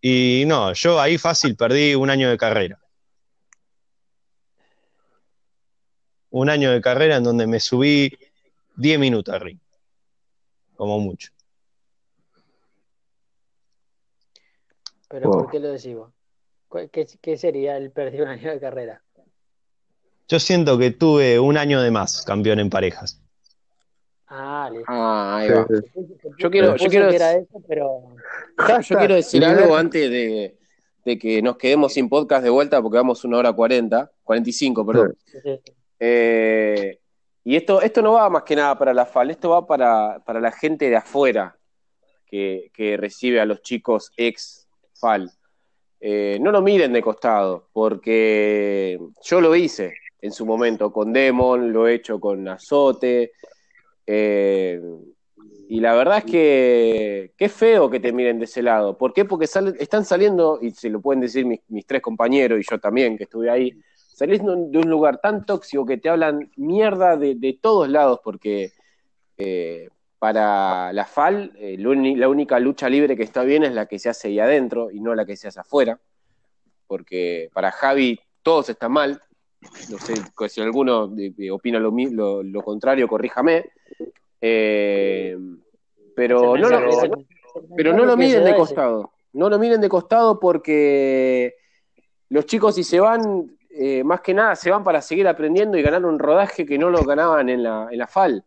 Y 0.00 0.44
no, 0.46 0.72
yo 0.72 1.00
ahí 1.00 1.18
fácil 1.18 1.56
perdí 1.56 1.94
un 1.94 2.10
año 2.10 2.30
de 2.30 2.38
carrera. 2.38 2.78
Un 6.30 6.48
año 6.48 6.70
de 6.70 6.80
carrera 6.80 7.16
en 7.16 7.24
donde 7.24 7.46
me 7.46 7.60
subí 7.60 8.10
10 8.76 8.98
minutos 8.98 9.34
al 9.34 9.40
ring, 9.40 9.58
como 10.76 10.98
mucho. 11.00 11.30
¿Pero 15.08 15.30
por 15.30 15.50
qué 15.50 15.58
lo 15.58 15.72
decimos? 15.72 16.12
¿Qué, 16.92 17.36
sería 17.36 17.76
el 17.76 17.90
perder 17.90 18.22
un 18.22 18.28
año 18.28 18.50
de 18.50 18.60
carrera? 18.60 19.02
Yo 20.28 20.38
siento 20.38 20.78
que 20.78 20.92
tuve 20.92 21.40
un 21.40 21.56
año 21.56 21.82
de 21.82 21.90
más 21.90 22.22
campeón 22.22 22.60
en 22.60 22.70
parejas. 22.70 23.20
Ah, 24.28 24.70
listo. 24.72 24.86
Ah, 24.86 25.38
ahí 25.38 25.50
va. 25.50 25.66
Yo 26.38 26.48
quiero, 26.48 26.76
yo 26.76 26.88
quiero, 26.88 27.10
yo 28.82 28.96
quiero 28.96 29.14
decir 29.16 29.44
algo 29.44 29.74
antes 29.74 30.08
de, 30.08 30.56
que 31.18 31.42
nos 31.42 31.56
quedemos 31.56 31.92
sin 31.92 32.08
podcast 32.08 32.44
de 32.44 32.50
vuelta 32.50 32.80
porque 32.80 32.98
vamos 32.98 33.24
una 33.24 33.38
hora 33.38 33.52
cuarenta, 33.52 34.12
cuarenta 34.22 34.50
y 34.50 34.52
cinco, 34.52 34.86
perdón. 34.86 35.16
Eh, 36.00 36.98
y 37.44 37.56
esto, 37.56 37.80
esto 37.80 38.02
no 38.02 38.14
va 38.14 38.28
más 38.28 38.42
que 38.42 38.56
nada 38.56 38.76
para 38.78 38.92
la 38.92 39.06
FAL, 39.06 39.30
esto 39.30 39.50
va 39.50 39.66
para, 39.66 40.40
la 40.40 40.52
gente 40.52 40.90
de 40.90 40.96
afuera 40.96 41.56
que, 42.26 42.70
que 42.74 42.96
recibe 42.96 43.40
a 43.40 43.44
los 43.44 43.62
chicos 43.62 44.10
ex 44.16 44.66
FAL. 44.94 45.30
Eh, 46.00 46.38
no 46.40 46.50
lo 46.50 46.62
miren 46.62 46.92
de 46.94 47.02
costado, 47.02 47.68
porque 47.72 48.98
yo 49.22 49.40
lo 49.40 49.54
hice 49.54 49.92
en 50.22 50.32
su 50.32 50.46
momento 50.46 50.92
con 50.92 51.12
Demon, 51.12 51.72
lo 51.72 51.86
he 51.86 51.94
hecho 51.94 52.18
con 52.18 52.48
Azote, 52.48 53.32
eh, 54.06 54.80
y 55.68 55.78
la 55.78 55.94
verdad 55.94 56.18
es 56.18 56.24
que 56.24 57.32
qué 57.36 57.48
feo 57.48 57.88
que 57.88 58.00
te 58.00 58.12
miren 58.12 58.38
de 58.38 58.46
ese 58.46 58.62
lado. 58.62 58.98
¿Por 58.98 59.12
qué? 59.12 59.24
Porque 59.24 59.44
están 59.44 60.04
saliendo, 60.04 60.58
y 60.60 60.72
se 60.72 60.90
lo 60.90 61.00
pueden 61.00 61.20
decir 61.20 61.46
mis, 61.46 61.86
tres 61.86 62.02
compañeros 62.02 62.58
y 62.58 62.68
yo 62.68 62.78
también 62.80 63.16
que 63.16 63.24
estuve 63.24 63.50
ahí, 63.50 63.72
salís 64.20 64.42
de 64.44 64.78
un, 64.78 64.90
lugar 64.90 65.18
tan 65.18 65.46
tóxico 65.46 65.86
que 65.86 65.96
te 65.96 66.10
hablan 66.10 66.50
mierda 66.56 67.16
de, 67.16 67.36
de 67.36 67.58
todos 67.58 67.88
lados, 67.88 68.20
porque 68.22 68.70
eh, 69.38 69.88
para 70.18 70.92
la 70.92 71.06
FAL, 71.06 71.52
eh, 71.56 71.76
la, 71.78 72.28
única 72.28 72.60
lucha 72.60 72.90
libre 72.90 73.16
que 73.16 73.22
está 73.22 73.44
bien 73.44 73.64
es 73.64 73.72
la 73.72 73.86
que 73.86 73.98
se 73.98 74.10
hace 74.10 74.28
ahí 74.28 74.38
adentro 74.38 74.90
y 74.90 75.00
no 75.00 75.14
la 75.14 75.24
que 75.24 75.38
se 75.38 75.48
hace 75.48 75.60
afuera, 75.60 75.98
porque 76.86 77.48
para 77.54 77.72
Javi 77.72 78.20
todos 78.42 78.68
están 78.68 78.92
mal. 78.92 79.22
No 79.88 79.96
sé 79.96 80.12
si 80.50 80.60
alguno 80.60 81.10
eh, 81.16 81.50
opina 81.50 81.78
lo, 81.78 81.90
mi- 81.90 82.10
lo- 82.10 82.42
lo 82.42 82.62
contrario, 82.62 83.08
corríjame. 83.08 83.70
Eh, 84.38 85.34
pero 86.14 86.58
no 86.58 86.68
lo, 86.68 87.24
pero 87.74 87.94
no 87.94 88.04
lo 88.04 88.18
miren 88.18 88.44
de 88.44 88.54
costado. 88.54 89.12
No 89.32 89.48
lo 89.48 89.58
miren 89.58 89.80
de 89.80 89.88
costado 89.88 90.38
porque 90.38 91.54
los 92.28 92.44
chicos 92.44 92.74
si 92.74 92.84
se 92.84 93.00
van, 93.00 93.56
eh, 93.70 94.02
más 94.04 94.20
que 94.20 94.34
nada 94.34 94.56
se 94.56 94.70
van 94.70 94.82
para 94.84 95.00
seguir 95.00 95.28
aprendiendo 95.28 95.78
y 95.78 95.82
ganar 95.82 96.04
un 96.04 96.18
rodaje 96.18 96.66
que 96.66 96.78
no 96.78 96.90
lo 96.90 97.04
ganaban 97.04 97.48
en 97.48 97.62
la, 97.62 97.88
en 97.90 97.98
la 97.98 98.06
FAL. 98.06 98.44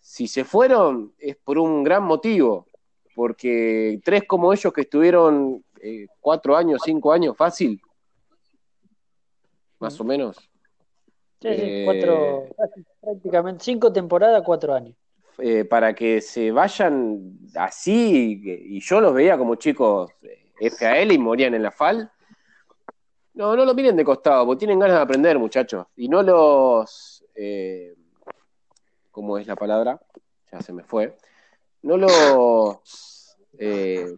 Si 0.00 0.26
se 0.26 0.44
fueron 0.44 1.14
es 1.18 1.36
por 1.36 1.58
un 1.58 1.84
gran 1.84 2.02
motivo, 2.02 2.66
porque 3.14 4.00
tres 4.04 4.24
como 4.26 4.52
ellos 4.52 4.72
que 4.72 4.82
estuvieron 4.82 5.64
eh, 5.80 6.06
cuatro 6.20 6.56
años, 6.56 6.80
cinco 6.84 7.12
años, 7.12 7.36
fácil, 7.36 7.80
más 9.78 9.98
o 10.00 10.04
menos, 10.04 10.36
Sí, 11.42 11.48
sí, 11.48 11.62
Eh, 11.62 11.82
cuatro, 11.86 12.44
prácticamente 13.00 13.64
cinco 13.64 13.90
temporadas, 13.90 14.42
cuatro 14.44 14.74
años. 14.74 14.94
eh, 15.38 15.64
para 15.64 15.94
que 15.94 16.20
se 16.20 16.50
vayan 16.50 17.38
así, 17.54 18.42
y 18.44 18.80
yo 18.80 19.00
los 19.00 19.14
veía 19.14 19.38
como 19.38 19.54
chicos 19.54 20.10
FAL 20.78 21.12
y 21.12 21.18
morían 21.18 21.54
en 21.54 21.62
la 21.62 21.70
FAL. 21.70 22.10
No, 23.34 23.54
no 23.56 23.64
lo 23.64 23.74
miren 23.74 23.96
de 23.96 24.04
costado, 24.04 24.44
porque 24.44 24.60
tienen 24.60 24.78
ganas 24.78 24.96
de 24.96 25.02
aprender, 25.02 25.38
muchachos. 25.38 25.86
Y 25.96 26.08
no 26.08 26.22
los. 26.22 27.24
Eh, 27.34 27.94
¿Cómo 29.10 29.38
es 29.38 29.46
la 29.46 29.56
palabra? 29.56 30.00
Ya 30.52 30.60
se 30.60 30.72
me 30.72 30.82
fue. 30.82 31.16
No 31.82 31.96
los. 31.96 33.36
eh, 33.58 34.16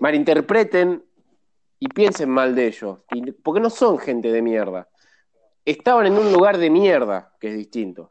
malinterpreten 0.00 1.02
y 1.78 1.88
piensen 1.88 2.28
mal 2.30 2.54
de 2.54 2.66
ellos. 2.66 2.98
Y- 3.12 3.32
porque 3.32 3.60
no 3.60 3.70
son 3.70 3.98
gente 3.98 4.30
de 4.30 4.42
mierda. 4.42 4.88
Estaban 5.64 6.06
en 6.06 6.18
un 6.18 6.32
lugar 6.32 6.58
de 6.58 6.70
mierda, 6.70 7.34
que 7.40 7.48
es 7.48 7.56
distinto. 7.56 8.10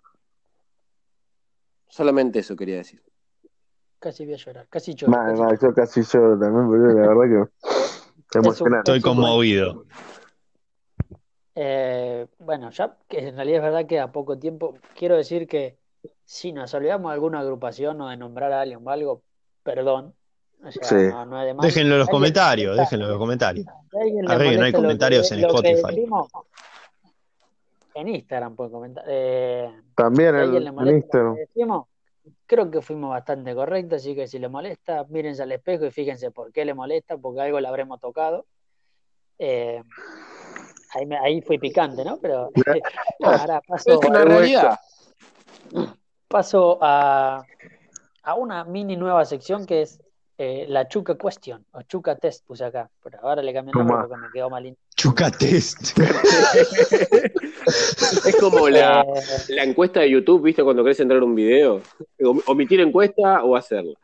Solamente 1.87 2.39
eso 2.39 2.55
quería 2.55 2.77
decir. 2.77 3.01
Casi 3.99 4.25
voy 4.25 4.33
a 4.33 4.37
llorar, 4.37 4.67
casi 4.69 4.93
lloro. 4.93 5.11
Mal, 5.11 5.31
casi 5.31 5.41
mal, 5.41 5.59
yo 5.59 5.73
casi 5.73 6.01
lloro 6.03 6.37
también, 6.37 6.67
boludo, 6.67 6.87
la 6.99 7.07
verdad 7.07 7.49
que 7.49 7.67
emocionante. 8.39 8.91
Estoy 8.91 9.01
conmovido. 9.01 9.85
Eh, 11.55 12.27
bueno, 12.39 12.69
ya 12.71 12.97
que 13.07 13.29
en 13.29 13.35
realidad 13.35 13.57
es 13.59 13.63
verdad 13.63 13.85
que 13.87 13.99
a 13.99 14.11
poco 14.11 14.37
tiempo, 14.37 14.77
quiero 14.97 15.15
decir 15.15 15.47
que 15.47 15.77
si 16.25 16.51
nos 16.51 16.73
olvidamos 16.73 17.11
de 17.11 17.13
alguna 17.13 17.39
agrupación 17.39 18.01
o 18.01 18.09
de 18.09 18.17
nombrar 18.17 18.51
a 18.51 18.61
alguien 18.61 18.79
o 18.83 18.89
algo, 18.89 19.21
perdón. 19.63 20.13
O 20.63 20.71
sea, 20.71 20.83
Sí. 20.83 20.95
no, 20.95 21.25
no 21.25 21.41
es. 21.41 21.55
Déjenlo 21.57 21.93
en 21.95 21.99
los 21.99 22.09
comentarios, 22.09 22.75
déjenlo 22.77 23.05
en 23.05 23.11
los 23.11 23.19
comentarios. 23.19 23.65
Si 23.91 23.97
a 23.97 24.01
alguien 24.01 24.25
le 24.25 24.33
Arreglen, 24.33 24.63
hay 24.63 24.73
comentarios 24.73 25.29
que- 25.29 25.35
en 25.35 25.45
Spotify. 25.45 25.95
decimos, 25.95 26.27
en 27.93 28.07
Instagram 28.09 28.55
pueden 28.55 28.71
comentar. 28.73 29.03
Eh, 29.07 29.69
También 29.95 30.35
en 30.35 30.87
Instagram. 30.87 31.35
decimos, 31.35 31.87
creo 32.45 32.69
que 32.71 32.81
fuimos 32.81 33.09
bastante 33.11 33.53
correctos, 33.55 34.01
así 34.01 34.15
que 34.15 34.27
si 34.27 34.39
le 34.39 34.49
molesta, 34.49 35.03
mírense 35.09 35.43
al 35.43 35.51
espejo 35.51 35.85
y 35.85 35.91
fíjense 35.91 36.31
por 36.31 36.51
qué 36.51 36.65
le 36.65 36.73
molesta, 36.73 37.17
porque 37.17 37.41
algo 37.41 37.59
le 37.59 37.67
habremos 37.67 37.99
tocado. 37.99 38.45
Eh, 39.39 39.81
ahí, 40.93 41.05
me- 41.05 41.17
ahí 41.17 41.41
fui 41.41 41.57
picante, 41.57 42.03
¿no? 42.05 42.17
Pero 42.21 42.51
ahora 43.21 43.61
paso, 43.61 43.91
Es 43.99 44.05
una 44.09 44.23
realidad. 44.23 44.77
paso 46.27 46.77
a, 46.81 47.45
a 48.23 48.33
una 48.35 48.63
mini 48.63 48.95
nueva 48.95 49.25
sección 49.25 49.65
que 49.65 49.83
es 49.83 49.99
eh, 50.37 50.65
la 50.67 50.87
Chuca 50.87 51.17
Question, 51.17 51.65
o 51.71 51.81
Chuca 51.83 52.15
Test 52.17 52.45
puse 52.45 52.65
acá, 52.65 52.89
pero 53.03 53.19
ahora 53.21 53.41
le 53.41 53.53
cambié 53.53 53.71
el 53.73 53.77
nombre 53.79 53.97
porque 54.07 54.21
me 54.21 54.31
quedó 54.33 54.49
mal. 54.49 54.75
Chucatest. 54.95 55.97
Es 58.25 58.35
como 58.39 58.69
la, 58.69 59.01
Eh, 59.01 59.21
la 59.49 59.63
encuesta 59.63 59.99
de 60.01 60.09
YouTube, 60.11 60.43
¿viste? 60.43 60.63
Cuando 60.63 60.83
querés 60.83 60.99
entrar 60.99 61.21
a 61.21 61.25
un 61.25 61.33
video. 61.35 61.81
Om- 62.21 62.41
Omitir 62.47 62.79
encuesta 62.81 63.43
o 63.43 63.55
hacerla. 63.55 63.97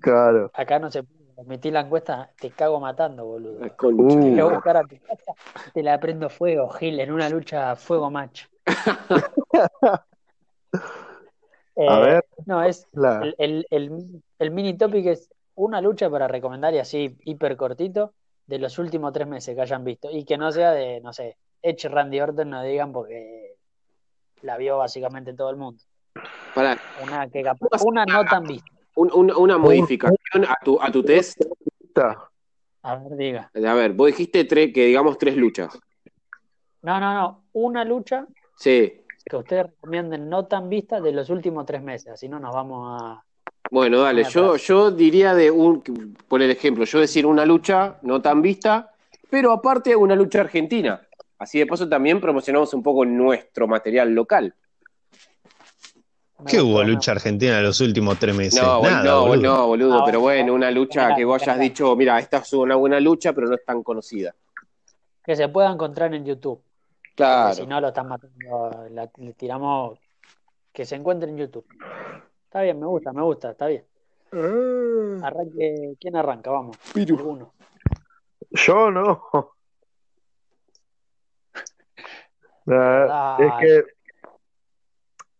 Claro. 0.00 0.50
acá 0.54 0.78
no 0.78 0.90
se 0.90 1.02
puede 1.04 1.22
omitir 1.36 1.72
la 1.72 1.80
encuesta, 1.80 2.30
te 2.40 2.50
cago 2.50 2.78
matando, 2.80 3.24
boludo. 3.24 3.60
Concha. 3.76 4.16
Uh. 4.16 4.34
Te 4.36 4.42
buscar 4.42 4.76
a 4.76 4.82
tu 4.82 4.96
casa, 5.00 5.32
te 5.72 5.82
la 5.82 5.98
prendo 6.00 6.28
fuego, 6.28 6.68
Gil, 6.70 6.98
en 7.00 7.10
una 7.12 7.28
lucha 7.28 7.74
fuego 7.76 8.10
match. 8.10 8.44
Eh, 11.76 11.86
A 11.88 11.98
ver. 12.00 12.24
No, 12.46 12.62
es 12.62 12.86
La, 12.92 13.22
el, 13.22 13.34
el, 13.38 13.66
el, 13.70 14.22
el 14.38 14.50
mini 14.50 14.76
topic 14.76 15.06
es 15.06 15.30
una 15.54 15.80
lucha 15.80 16.10
para 16.10 16.28
recomendar 16.28 16.74
y 16.74 16.78
así 16.78 17.16
hiper 17.24 17.56
cortito 17.56 18.12
de 18.46 18.58
los 18.58 18.78
últimos 18.78 19.12
tres 19.12 19.26
meses 19.26 19.54
que 19.54 19.60
hayan 19.62 19.84
visto 19.84 20.10
y 20.10 20.24
que 20.24 20.36
no 20.36 20.50
sea 20.52 20.72
de, 20.72 21.00
no 21.00 21.12
sé, 21.12 21.36
Edge 21.62 21.88
Randy 21.88 22.20
Orton, 22.20 22.50
no 22.50 22.62
digan 22.62 22.92
porque 22.92 23.54
la 24.42 24.56
vio 24.56 24.78
básicamente 24.78 25.32
todo 25.34 25.50
el 25.50 25.56
mundo. 25.56 25.82
Pará, 26.54 26.76
Una 27.06 27.28
que 27.30 27.42
capaz- 27.42 27.82
una 27.84 28.04
no 28.04 28.24
tan 28.24 28.42
vista. 28.44 28.70
un- 28.96 29.10
un- 29.14 29.32
una 29.36 29.56
modificación 29.58 30.44
a 30.46 30.56
tu, 30.64 30.80
a 30.80 30.90
tu 30.90 31.02
test. 31.02 31.40
A 32.82 32.96
ver, 32.96 33.16
diga. 33.16 33.50
A 33.54 33.74
ver, 33.74 33.92
vos 33.92 34.08
dijiste 34.08 34.44
tres, 34.44 34.72
que 34.74 34.86
digamos 34.86 35.16
tres 35.18 35.36
luchas. 35.36 35.78
No, 36.82 36.98
no, 36.98 37.14
no. 37.14 37.44
Una 37.52 37.84
lucha 37.84 38.26
Sí. 38.56 39.01
Que 39.24 39.36
ustedes 39.36 39.66
recomienden 39.66 40.28
no 40.28 40.46
tan 40.46 40.68
vista 40.68 41.00
de 41.00 41.12
los 41.12 41.30
últimos 41.30 41.66
tres 41.66 41.82
meses, 41.82 42.12
así 42.12 42.28
no 42.28 42.38
nos 42.38 42.54
vamos 42.54 43.02
a. 43.02 43.24
Bueno, 43.70 44.00
dale, 44.00 44.24
yo, 44.24 44.56
yo 44.56 44.90
diría 44.90 45.34
de 45.34 45.50
un, 45.50 45.82
por 46.28 46.42
el 46.42 46.50
ejemplo, 46.50 46.84
yo 46.84 47.00
decir 47.00 47.24
una 47.24 47.46
lucha 47.46 47.98
no 48.02 48.20
tan 48.20 48.42
vista, 48.42 48.92
pero 49.30 49.52
aparte 49.52 49.96
una 49.96 50.14
lucha 50.14 50.40
argentina. 50.40 51.00
Así 51.38 51.58
de 51.58 51.66
paso 51.66 51.88
también 51.88 52.20
promocionamos 52.20 52.72
un 52.74 52.82
poco 52.82 53.04
nuestro 53.04 53.66
material 53.66 54.10
local. 54.14 54.54
¿Qué 56.46 56.60
hubo 56.60 56.82
lucha 56.82 57.12
argentina 57.12 57.58
en 57.58 57.64
los 57.64 57.80
últimos 57.80 58.18
tres 58.18 58.34
meses? 58.34 58.60
No, 58.60 58.82
Nada, 58.82 59.04
no, 59.04 59.26
boludo. 59.26 59.42
no, 59.56 59.66
boludo, 59.68 60.04
pero 60.04 60.20
bueno, 60.20 60.54
una 60.54 60.70
lucha 60.70 61.14
que 61.14 61.24
vos 61.24 61.40
hayas 61.42 61.58
dicho, 61.58 61.94
mira, 61.96 62.18
esta 62.18 62.38
es 62.38 62.52
una 62.52 62.74
buena 62.74 62.98
lucha, 63.00 63.32
pero 63.32 63.46
no 63.46 63.54
es 63.54 63.64
tan 63.64 63.82
conocida. 63.82 64.34
Que 65.24 65.36
se 65.36 65.48
pueda 65.48 65.70
encontrar 65.72 66.14
en 66.14 66.24
YouTube. 66.24 66.60
Porque 67.14 67.24
Claro. 67.24 67.54
si 67.54 67.66
no 67.66 67.80
lo 67.80 67.88
están 67.88 68.08
matando, 68.08 68.86
la- 68.90 69.10
le 69.16 69.32
tiramos 69.34 69.98
que 70.72 70.86
se 70.86 70.96
encuentre 70.96 71.28
en 71.28 71.36
YouTube. 71.36 71.66
Está 72.44 72.62
bien, 72.62 72.80
me 72.80 72.86
gusta, 72.86 73.12
me 73.12 73.22
gusta, 73.22 73.50
está 73.50 73.66
bien. 73.66 73.84
Arranque, 75.22 75.94
¿quién 76.00 76.16
arranca? 76.16 76.50
Vamos. 76.50 76.78
Alguno. 76.96 77.52
Yo 78.50 78.90
no. 78.90 79.28
La- 82.64 83.36
es 83.38 83.52
que 83.60 83.84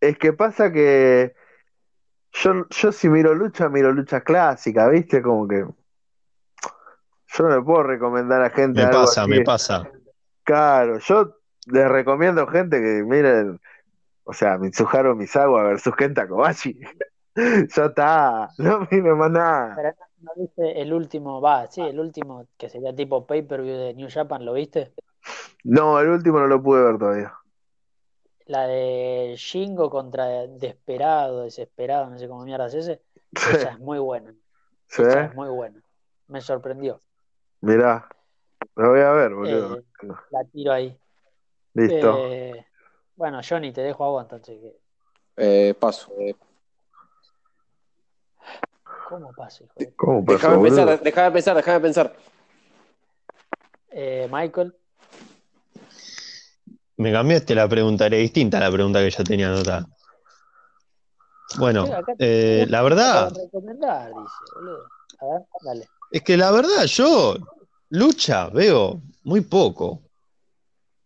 es 0.00 0.18
que 0.18 0.32
pasa 0.32 0.72
que 0.72 1.34
yo, 2.32 2.66
yo 2.68 2.92
si 2.92 3.08
miro 3.08 3.34
lucha, 3.34 3.68
miro 3.68 3.92
lucha 3.92 4.20
clásica, 4.22 4.88
¿viste? 4.88 5.22
Como 5.22 5.46
que 5.46 5.64
yo 7.34 7.44
no 7.44 7.56
le 7.56 7.62
puedo 7.62 7.84
recomendar 7.84 8.42
a 8.42 8.50
gente 8.50 8.80
Me 8.80 8.86
algo 8.86 9.02
pasa, 9.02 9.22
así. 9.22 9.30
me 9.30 9.40
pasa. 9.42 9.90
Claro, 10.42 10.98
yo 10.98 11.36
les 11.66 11.88
recomiendo 11.88 12.46
gente 12.46 12.80
que 12.80 13.02
miren, 13.04 13.60
o 14.24 14.32
sea, 14.32 14.58
Mitsuharu 14.58 15.14
Misawa 15.14 15.62
versus 15.64 15.94
Kenta 15.96 16.26
Kobashi. 16.26 16.80
Ya 17.34 17.86
está, 17.86 18.50
no 18.58 18.86
miren 18.90 19.16
más 19.16 19.30
nada. 19.30 19.72
Pero 19.74 19.94
no, 20.20 20.32
viste 20.36 20.82
el 20.82 20.92
último, 20.92 21.40
va, 21.40 21.66
sí, 21.66 21.80
el 21.80 21.98
último 21.98 22.46
que 22.58 22.68
sería 22.68 22.94
tipo 22.94 23.26
pay-per-view 23.26 23.74
de 23.74 23.94
New 23.94 24.08
Japan, 24.12 24.44
¿lo 24.44 24.52
viste? 24.52 24.92
No, 25.64 25.98
el 25.98 26.08
último 26.08 26.40
no 26.40 26.46
lo 26.46 26.62
pude 26.62 26.84
ver 26.84 26.98
todavía. 26.98 27.32
La 28.44 28.66
de 28.66 29.34
Shingo 29.38 29.88
contra 29.88 30.46
Desperado, 30.46 31.44
Desesperado, 31.44 32.10
no 32.10 32.18
sé 32.18 32.28
cómo 32.28 32.44
mierda 32.44 32.66
es 32.66 32.74
ese. 32.74 33.00
Esa 33.32 33.70
es 33.70 33.78
muy 33.78 33.98
buena. 33.98 34.34
¿Sí? 34.88 35.00
Esa 35.00 35.24
es 35.24 35.34
muy 35.34 35.48
buena. 35.48 35.82
Me 36.28 36.42
sorprendió. 36.42 37.00
Mirá, 37.62 38.08
lo 38.76 38.90
voy 38.90 39.00
a 39.00 39.12
ver, 39.12 39.34
boludo. 39.34 39.78
Eh, 39.78 40.08
la 40.30 40.44
tiro 40.44 40.72
ahí. 40.72 40.98
Listo. 41.74 42.16
Eh, 42.18 42.66
bueno, 43.16 43.40
Johnny, 43.48 43.72
te 43.72 43.80
dejo 43.82 44.04
a 44.04 44.08
vos 44.08 44.22
entonces. 44.22 44.58
que- 44.60 44.76
Eh, 45.36 45.74
paso. 45.74 46.12
¿Cómo 49.08 49.32
pasa, 49.34 49.64
hijo 49.64 49.72
de- 49.76 49.94
¿Cómo 49.94 50.24
pasó, 50.24 50.38
Déjame 50.38 50.62
pensar, 50.62 51.00
déjame 51.02 51.30
pensar, 51.32 51.56
déjame 51.56 51.80
pensar. 51.80 52.16
Eh, 53.90 54.28
Michael, 54.30 54.74
Me 56.98 57.10
cambiaste 57.10 57.54
la 57.54 57.66
pregunta, 57.68 58.06
era 58.06 58.16
distinta 58.18 58.58
a 58.58 58.60
la 58.60 58.70
pregunta 58.70 59.00
que 59.00 59.10
yo 59.10 59.24
tenía 59.24 59.48
anotada. 59.48 59.86
Bueno, 61.58 61.84
eh, 62.18 62.64
la 62.68 62.82
verdad, 62.82 63.30
para 63.32 63.42
recomendar, 63.44 64.08
dice, 64.08 64.54
boludo. 64.54 64.86
A 65.20 65.26
ver, 65.26 65.42
dale. 65.62 65.88
es 66.10 66.22
que 66.22 66.36
la 66.36 66.50
verdad 66.52 66.84
yo, 66.84 67.36
lucha, 67.88 68.48
veo 68.50 69.00
muy 69.24 69.40
poco. 69.40 70.02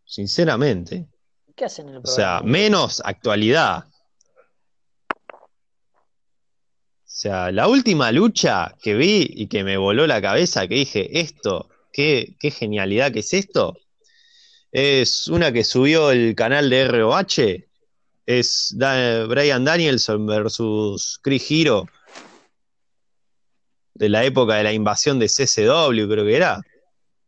Sinceramente. 0.07 1.07
¿Qué 1.55 1.67
hacen 1.67 1.89
en 1.89 1.97
el 1.97 2.01
O 2.03 2.07
sea, 2.07 2.39
programa? 2.39 2.53
menos 2.53 3.03
actualidad. 3.05 3.85
O 5.39 7.19
sea, 7.19 7.51
la 7.51 7.67
última 7.69 8.13
lucha 8.13 8.75
que 8.83 8.95
vi 8.95 9.27
y 9.31 9.47
que 9.49 9.65
me 9.65 9.77
voló 9.77 10.07
la 10.07 10.21
cabeza, 10.21 10.69
que 10.69 10.75
dije, 10.75 11.19
esto, 11.19 11.69
qué, 11.93 12.37
qué 12.39 12.51
genialidad 12.51 13.11
que 13.13 13.21
es 13.21 13.33
esto, 13.33 13.79
es 14.71 15.29
una 15.29 15.51
que 15.53 15.65
subió 15.65 16.11
el 16.11 16.35
canal 16.35 16.69
de 16.69 16.89
ROH, 16.89 17.65
es 18.27 18.77
Brian 18.77 19.65
Danielson 19.65 20.27
versus 20.27 21.19
Chris 21.23 21.51
Hero, 21.51 21.87
de 23.95 24.11
la 24.11 24.25
época 24.25 24.57
de 24.57 24.65
la 24.65 24.75
invasión 24.75 25.19
de 25.19 25.29
CCW, 25.29 26.07
creo 26.11 26.25
que 26.27 26.37
era. 26.37 26.61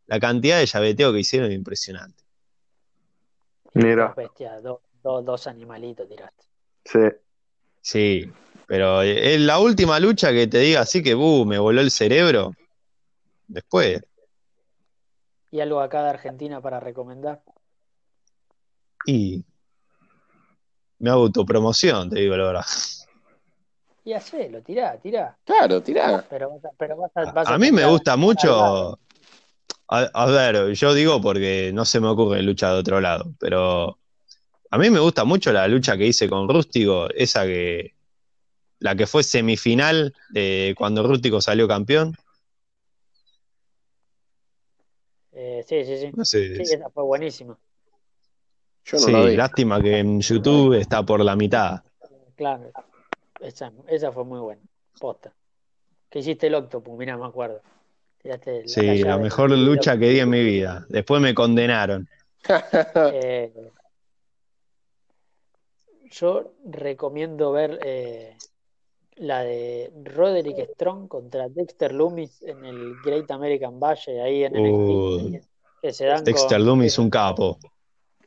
La 0.05 0.19
cantidad 0.19 0.59
de 0.59 0.67
llaveteo 0.67 1.11
que 1.11 1.19
hicieron 1.21 1.49
es 1.49 1.55
impresionante. 1.55 2.18
Mira, 3.73 4.07
Dos 4.07 4.15
bestias, 4.15 4.63
dos, 4.63 4.79
dos, 5.03 5.25
dos 5.25 5.47
animalitos 5.47 6.07
tiraste. 6.07 6.45
sí. 6.85 6.99
Sí, 7.81 8.31
pero 8.67 9.01
es 9.01 9.39
la 9.39 9.57
última 9.59 9.99
lucha 9.99 10.31
que 10.31 10.47
te 10.47 10.59
diga 10.59 10.81
así 10.81 11.01
que 11.01 11.15
uh, 11.15 11.45
me 11.45 11.57
voló 11.57 11.81
el 11.81 11.91
cerebro. 11.91 12.53
Después, 13.47 14.01
¿Y 15.51 15.61
algo 15.61 15.79
acá 15.79 16.03
de 16.03 16.09
Argentina 16.09 16.61
para 16.61 16.79
recomendar? 16.79 17.41
y 19.05 19.43
me 20.99 21.09
hago 21.09 21.23
autopromoción, 21.23 22.09
te 22.09 22.19
digo 22.19 22.35
la 22.35 22.43
verdad. 22.43 22.65
Y 24.03 24.13
hacelo, 24.13 24.61
tirá, 24.61 24.97
tirá. 24.97 25.37
Claro, 25.45 25.81
tirá. 25.81 26.25
Pero 26.29 26.49
vas 26.51 26.65
a, 26.65 26.69
pero 26.77 26.97
vas 26.97 27.11
a, 27.15 27.31
vas 27.31 27.47
A 27.47 27.57
mí 27.57 27.71
me 27.71 27.85
gusta 27.85 28.15
mucho. 28.17 28.99
A, 29.89 30.01
a 30.13 30.25
ver, 30.27 30.73
yo 30.73 30.93
digo 30.93 31.19
porque 31.21 31.71
no 31.73 31.83
se 31.83 31.99
me 31.99 32.07
ocurre 32.07 32.43
lucha 32.43 32.71
de 32.71 32.79
otro 32.79 33.01
lado, 33.01 33.33
pero 33.39 33.97
a 34.71 34.77
mí 34.77 34.89
me 34.89 34.99
gusta 34.99 35.23
mucho 35.25 35.51
la 35.51 35.67
lucha 35.67 35.97
que 35.97 36.05
hice 36.05 36.29
con 36.29 36.47
Rústico, 36.47 37.09
esa 37.09 37.45
que. 37.45 37.95
La 38.81 38.95
que 38.95 39.07
fue 39.07 39.23
semifinal 39.23 40.13
de 40.29 40.73
cuando 40.77 41.05
Rústico 41.05 41.41
salió 41.41 41.67
campeón. 41.67 42.15
Eh, 45.33 45.65
sí, 45.67 45.83
sí, 45.83 45.97
sí. 45.97 46.11
No 46.15 46.23
sé. 46.23 46.55
Sí, 46.55 46.73
esa 46.75 46.89
fue 46.89 47.03
buenísima. 47.03 47.57
Yo 48.85 48.97
no 48.97 48.99
sí, 48.99 49.11
la 49.11 49.21
vi. 49.25 49.35
lástima 49.35 49.81
que 49.81 49.97
en 49.97 50.21
YouTube 50.21 50.75
está 50.75 51.03
por 51.03 51.19
la 51.25 51.35
mitad. 51.35 51.83
Claro. 52.37 52.71
Esa, 53.41 53.73
esa 53.87 54.11
fue 54.13 54.23
muy 54.23 54.39
buena. 54.39 54.61
Posta. 54.97 55.33
Que 56.09 56.19
hiciste 56.19 56.47
el 56.47 56.55
octopus, 56.55 56.97
mira, 56.97 57.17
me 57.17 57.25
acuerdo. 57.25 57.61
La- 58.23 58.39
Sí, 58.65 59.03
la 59.03 59.17
mejor 59.17 59.49
lucha 59.51 59.97
que 59.97 60.09
di 60.09 60.19
en 60.19 60.29
mi 60.29 60.43
vida. 60.43 60.85
Después 60.89 61.21
me 61.21 61.33
condenaron. 61.33 62.07
Eh, 63.13 63.51
yo 66.11 66.53
recomiendo 66.65 67.51
ver 67.51 67.79
eh, 67.83 68.35
la 69.15 69.43
de 69.43 69.91
Roderick 70.03 70.71
Strong 70.73 71.07
contra 71.07 71.47
Dexter 71.49 71.93
Loomis 71.93 72.41
en 72.41 72.65
el 72.65 72.95
Great 73.03 73.29
American 73.31 73.79
Bash 73.79 74.09
ahí 74.09 74.43
en 74.43 74.57
Uh, 74.57 75.19
NXT. 75.29 75.47
Que 75.81 75.93
se 75.93 76.05
dan 76.05 76.17
con- 76.17 76.23
Dexter 76.25 76.59
Loomis, 76.59 76.97
un 76.97 77.09
capo. 77.09 77.57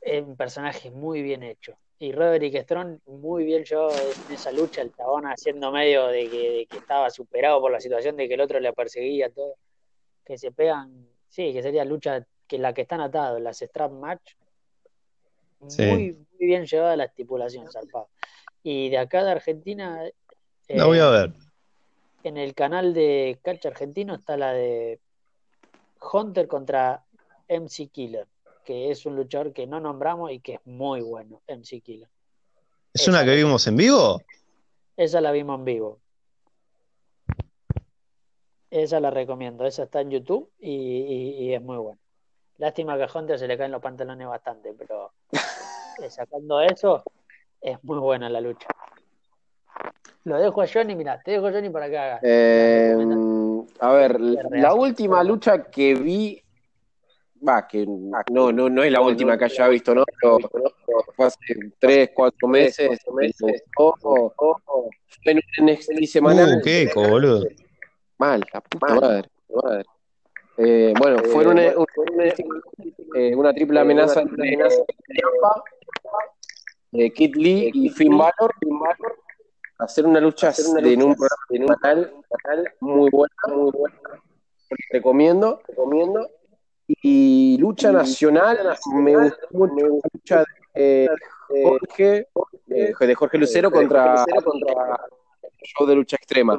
es 0.00 0.22
un 0.22 0.36
personaje 0.36 0.90
muy 0.90 1.22
bien 1.22 1.42
hecho. 1.42 1.76
Y 1.98 2.12
Roderick 2.12 2.56
Strong, 2.62 2.98
muy 3.06 3.44
bien 3.44 3.62
yo 3.64 3.88
en 3.90 4.34
esa 4.34 4.50
lucha, 4.50 4.82
el 4.82 4.92
chabón 4.94 5.24
haciendo 5.26 5.70
medio 5.70 6.06
de 6.08 6.28
que, 6.28 6.50
de 6.50 6.66
que 6.66 6.78
estaba 6.78 7.10
superado 7.10 7.60
por 7.60 7.70
la 7.70 7.80
situación 7.80 8.16
de 8.16 8.26
que 8.26 8.34
el 8.34 8.40
otro 8.40 8.58
le 8.58 8.72
perseguía, 8.72 9.30
todo. 9.30 9.54
Que 10.24 10.38
se 10.38 10.52
pegan, 10.52 11.08
sí, 11.28 11.52
que 11.52 11.62
sería 11.62 11.84
lucha 11.84 12.26
que 12.46 12.58
la 12.58 12.72
que 12.74 12.82
están 12.82 13.00
atados, 13.00 13.40
las 13.40 13.60
strap 13.62 13.92
match. 13.92 14.32
Sí. 15.68 15.84
Muy, 15.86 16.12
muy 16.38 16.46
bien 16.46 16.66
llevada 16.66 16.96
la 16.96 17.04
estipulación, 17.04 17.70
zarpado. 17.70 18.08
Y 18.62 18.90
de 18.90 18.98
acá 18.98 19.24
de 19.24 19.30
Argentina, 19.32 20.02
La 20.68 20.86
voy 20.86 20.98
a 20.98 21.08
eh, 21.08 21.10
ver. 21.10 21.32
en 22.24 22.36
el 22.36 22.54
canal 22.54 22.94
de 22.94 23.38
Catch 23.42 23.66
Argentino 23.66 24.14
está 24.14 24.36
la 24.36 24.52
de 24.52 25.00
Hunter 26.12 26.48
contra 26.48 27.04
MC 27.48 27.88
Killer, 27.90 28.26
que 28.64 28.90
es 28.90 29.06
un 29.06 29.16
luchador 29.16 29.52
que 29.52 29.66
no 29.66 29.80
nombramos 29.80 30.30
y 30.32 30.40
que 30.40 30.54
es 30.54 30.60
muy 30.64 31.00
bueno, 31.00 31.40
MC 31.48 31.80
Killer. 31.80 32.08
¿Es 32.92 33.08
una 33.08 33.24
que 33.24 33.34
vimos 33.34 33.66
en 33.66 33.76
vivo? 33.76 34.20
Esa 34.96 35.20
la 35.20 35.32
vimos 35.32 35.58
en 35.58 35.64
vivo. 35.64 35.98
Esa 38.72 39.00
la 39.00 39.10
recomiendo, 39.10 39.66
esa 39.66 39.82
está 39.82 40.00
en 40.00 40.10
YouTube 40.10 40.48
y, 40.58 40.70
y- 40.70 41.44
y 41.44 41.54
es 41.54 41.60
muy 41.60 41.76
buena. 41.76 41.98
Lástima 42.56 42.96
que 42.96 43.02
a 43.02 43.08
Hunter 43.14 43.38
se 43.38 43.46
le 43.46 43.58
caen 43.58 43.70
los 43.70 43.82
pantalones 43.82 44.26
bastante, 44.26 44.72
pero 44.72 45.12
eh, 46.02 46.08
sacando 46.08 46.58
eso, 46.62 47.02
es 47.60 47.76
muy 47.84 47.98
buena 47.98 48.30
la 48.30 48.40
lucha. 48.40 48.68
Lo 50.24 50.38
dejo 50.38 50.62
a 50.62 50.66
Johnny, 50.66 50.94
mira, 50.96 51.20
te 51.22 51.32
dejo 51.32 51.48
a 51.48 51.52
Johnny 51.52 51.68
para 51.68 51.90
que 51.90 51.98
haga. 51.98 52.20
Eh, 52.22 52.96
a 53.80 53.92
ver, 53.92 54.18
la 54.20 54.74
última 54.74 55.22
lucha 55.22 55.64
que 55.70 55.94
vi, 55.94 56.42
va, 57.46 57.68
que 57.68 57.84
no, 57.86 58.52
no, 58.52 58.70
no 58.70 58.82
es 58.82 58.90
la 58.90 59.02
última 59.02 59.36
que 59.36 59.44
haya 59.44 59.68
visto, 59.68 59.94
¿no? 59.94 60.04
Pero 60.18 60.38
fue 61.14 61.26
hace 61.26 61.36
tres, 61.78 62.10
cuatro 62.14 62.48
meses, 62.48 62.88
me 63.12 63.30
gustó, 63.38 64.32
fue 65.22 65.32
en 65.32 65.36
un 65.58 65.68
NXT 65.68 66.04
semanal. 66.06 66.56
Uh, 66.56 66.62
qué 66.62 66.82
eco, 66.84 67.02
boludo. 67.06 67.44
Mal, 68.22 68.40
la 68.54 68.60
puta 68.60 68.94
madre. 68.94 69.28
madre. 69.62 69.84
Eh, 70.58 70.94
bueno, 70.96 71.18
fue 71.24 71.42
en 71.42 71.48
una, 71.50 71.62
un- 71.76 71.86
eh, 73.16 73.34
una 73.34 73.52
triple 73.52 73.80
amenaza 73.80 74.20
entre 74.20 74.56
eh, 76.92 77.10
Kid 77.12 77.34
Lee 77.34 77.70
y 77.74 77.88
Finn 77.88 78.16
Balor. 78.16 78.52
Hacer 79.78 80.06
una 80.06 80.20
lucha 80.20 80.52
en 80.56 81.02
un 81.02 81.16
programa 81.16 81.42
en 81.50 81.62
un 81.62 81.68
canal, 81.74 82.14
canal 82.44 82.72
muy 82.80 83.10
buena, 83.10 83.34
muy 83.48 83.70
buena. 83.72 83.98
Recomiendo, 84.90 85.60
recomiendo. 85.66 86.30
Y 86.86 87.56
lucha 87.58 87.90
nacional, 87.90 88.58
me 88.94 89.16
gustó 89.16 89.46
mucho 89.50 89.86
lucha 90.12 90.44
de 90.74 91.04
eh, 91.04 91.08
Jorge, 91.64 92.28
eh, 92.68 92.94
de 93.00 93.14
Jorge 93.16 93.38
Lucero 93.38 93.70
contra, 93.70 94.24
contra 94.44 95.00
el 95.42 95.66
show 95.76 95.86
de 95.88 95.94
lucha 95.96 96.16
extrema. 96.16 96.56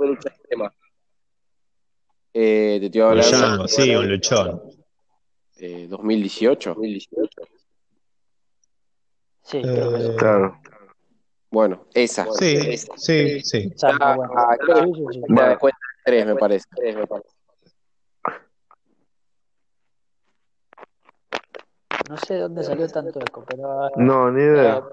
Eh, 2.34 2.78
te 2.80 2.86
estoy 2.88 3.02
Un 3.02 3.08
hablando 3.10 3.32
chango, 3.32 3.68
sí, 3.68 3.96
un 3.96 4.10
luchón. 4.10 4.62
eh, 5.58 5.88
2018. 5.88 6.76
Sí, 9.44 9.62
creo 9.62 9.92
que 9.94 10.00
sí. 10.02 10.08
Eh, 10.10 10.16
Claro. 10.18 10.60
Bueno, 11.52 11.86
esa. 11.94 12.26
Sí, 12.32 12.78
sí, 12.96 13.40
sí. 13.42 13.68
Muy 13.68 13.76
Ah, 14.00 14.18
ah, 14.36 14.58
creo 14.60 14.92
que 14.94 15.34
me 15.34 15.58
tres, 16.04 16.26
me 16.96 17.06
parece. 17.06 17.30
No 22.10 22.18
sé 22.18 22.34
de 22.34 22.40
dónde 22.42 22.64
salió 22.64 22.88
tanto 22.88 23.20
eco, 23.20 23.46
pero 23.48 23.90
No, 23.98 24.32
ni 24.32 24.42
idea. 24.42 24.84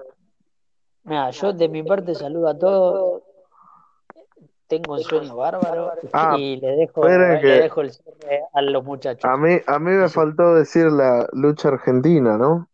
Mira, 1.03 1.31
yo 1.31 1.51
de 1.51 1.67
mi 1.67 1.83
parte 1.83 2.13
saludo 2.13 2.47
a 2.47 2.57
todos. 2.57 3.20
Tengo 4.71 4.93
un 4.93 5.03
sueño 5.03 5.35
bárbaro 5.35 5.91
Ah, 6.13 6.37
y 6.39 6.55
le 6.61 6.67
dejo, 6.77 7.05
le 7.05 7.41
que- 7.41 7.47
dejo 7.47 7.81
el 7.81 7.91
cierre 7.91 8.41
a 8.53 8.61
los 8.61 8.81
muchachos. 8.85 9.25
A 9.29 9.35
mí, 9.35 9.57
a 9.67 9.79
mí 9.79 9.91
me 9.91 10.07
faltó 10.07 10.55
decir 10.55 10.85
la 10.85 11.27
lucha 11.33 11.67
argentina, 11.67 12.37
¿no? 12.37 12.69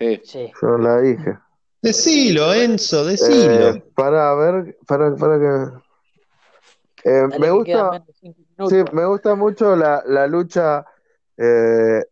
Sí. 0.00 0.20
Sí. 0.24 0.52
Yo 0.60 0.76
la 0.78 1.00
dije. 1.00 1.38
Decilo, 1.80 2.52
Enzo, 2.52 3.04
Eh, 3.08 3.12
decilo. 3.12 3.84
para 3.94 4.34
ver, 4.34 4.76
para, 4.84 5.14
para 5.14 5.38
que. 5.38 7.08
Eh, 7.08 7.28
me 7.38 7.50
gusta, 7.52 8.04
sí, 8.68 8.84
me 8.92 9.06
gusta 9.06 9.36
mucho 9.36 9.76
la, 9.76 10.02
la 10.06 10.26
lucha 10.26 10.84
eh, 11.36 12.04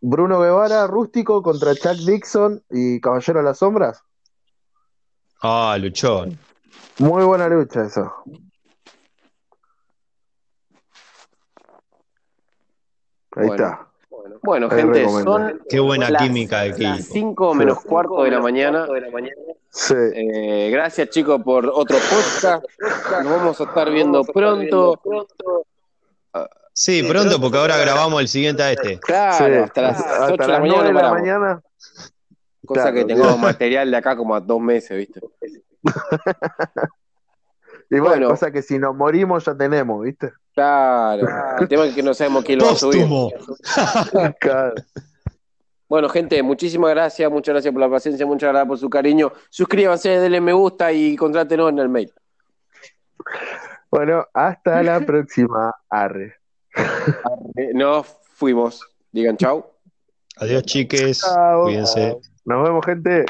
Bruno 0.00 0.40
Guevara 0.40 0.88
rústico 0.88 1.40
contra 1.40 1.72
Chuck 1.76 1.98
Dixon 2.04 2.64
y 2.68 3.00
Caballero 3.00 3.38
de 3.38 3.44
las 3.44 3.58
Sombras. 3.58 4.02
Ah, 5.40 5.76
luchón. 5.80 6.36
Muy 6.98 7.24
buena 7.24 7.48
lucha 7.48 7.84
eso. 7.84 8.12
Ahí 13.36 13.46
Bueno. 13.48 13.54
está. 13.54 13.86
Bueno, 14.42 14.68
Ahí 14.70 14.76
gente, 14.82 14.98
recomiendo. 15.00 15.32
son 15.38 15.62
Qué 15.68 15.80
buena 15.80 16.10
las- 16.10 16.22
química 16.22 16.60
de 16.62 16.68
las 16.70 16.78
equipo. 17.00 17.12
5 17.12 17.54
menos 17.54 17.80
cuarto 17.80 18.22
de 18.24 18.30
la 18.30 18.40
mañana. 18.40 18.86
Sí. 19.70 19.94
Eh, 20.14 20.68
gracias, 20.70 21.08
chicos, 21.10 21.40
por 21.42 21.66
otro 21.66 21.96
podcast. 21.96 22.64
Nos 23.22 23.24
vamos 23.36 23.60
a 23.60 23.64
estar 23.64 23.90
viendo 23.90 24.22
pronto. 24.24 25.00
Sí, 26.74 27.02
pronto, 27.02 27.40
porque 27.40 27.58
ahora 27.58 27.76
grabamos 27.76 28.20
el 28.20 28.28
siguiente 28.28 28.62
a 28.62 28.72
este. 28.72 28.98
Claro, 29.00 29.46
Sí. 29.46 29.52
hasta 29.60 29.82
las 29.82 30.00
Hasta 30.00 30.24
8 30.32 30.42
de 30.42 30.48
la 30.48 30.60
mañana. 30.60 30.82
de 30.82 30.92
la. 30.92 31.62
Cosa 32.64 32.80
Claro, 32.82 32.94
que 32.94 33.04
tengamos 33.04 33.38
material 33.38 33.90
de 33.90 33.96
acá 33.96 34.16
como 34.16 34.34
a 34.34 34.40
dos 34.40 34.60
meses, 34.60 34.96
¿viste? 34.96 35.20
Y 37.90 37.98
bueno, 37.98 38.08
Bueno. 38.08 38.28
cosa 38.30 38.50
que 38.50 38.62
si 38.62 38.78
nos 38.78 38.94
morimos 38.96 39.44
ya 39.44 39.54
tenemos, 39.54 40.02
¿viste? 40.02 40.32
Claro. 40.54 41.26
El 41.60 41.68
tema 41.68 41.84
es 41.86 41.94
que 41.94 42.02
no 42.02 42.14
sabemos 42.14 42.44
quién 42.44 42.58
lo 42.58 42.66
va 42.66 42.72
a 42.72 42.76
subir. 42.76 43.06
Claro. 44.40 44.74
Bueno, 45.88 46.08
gente, 46.08 46.42
muchísimas 46.42 46.90
gracias, 46.90 47.30
muchas 47.30 47.52
gracias 47.52 47.70
por 47.72 47.80
la 47.82 47.90
paciencia, 47.90 48.24
muchas 48.24 48.48
gracias 48.50 48.66
por 48.68 48.78
su 48.78 48.88
cariño. 48.88 49.30
Suscríbanse, 49.50 50.08
denle 50.08 50.40
me 50.40 50.54
gusta 50.54 50.90
y 50.90 51.16
contrátenos 51.16 51.68
en 51.68 51.78
el 51.80 51.90
mail. 51.90 52.10
Bueno, 53.90 54.24
hasta 54.32 54.82
la 54.82 55.00
próxima. 55.06 55.74
Arre. 55.90 56.36
Nos 57.74 58.06
fuimos. 58.32 58.80
Digan 59.10 59.36
chau. 59.36 59.66
Adiós, 60.38 60.62
chiques. 60.62 61.22
Cuídense. 61.64 62.16
Nos 62.46 62.62
vemos, 62.64 62.86
gente. 62.86 63.26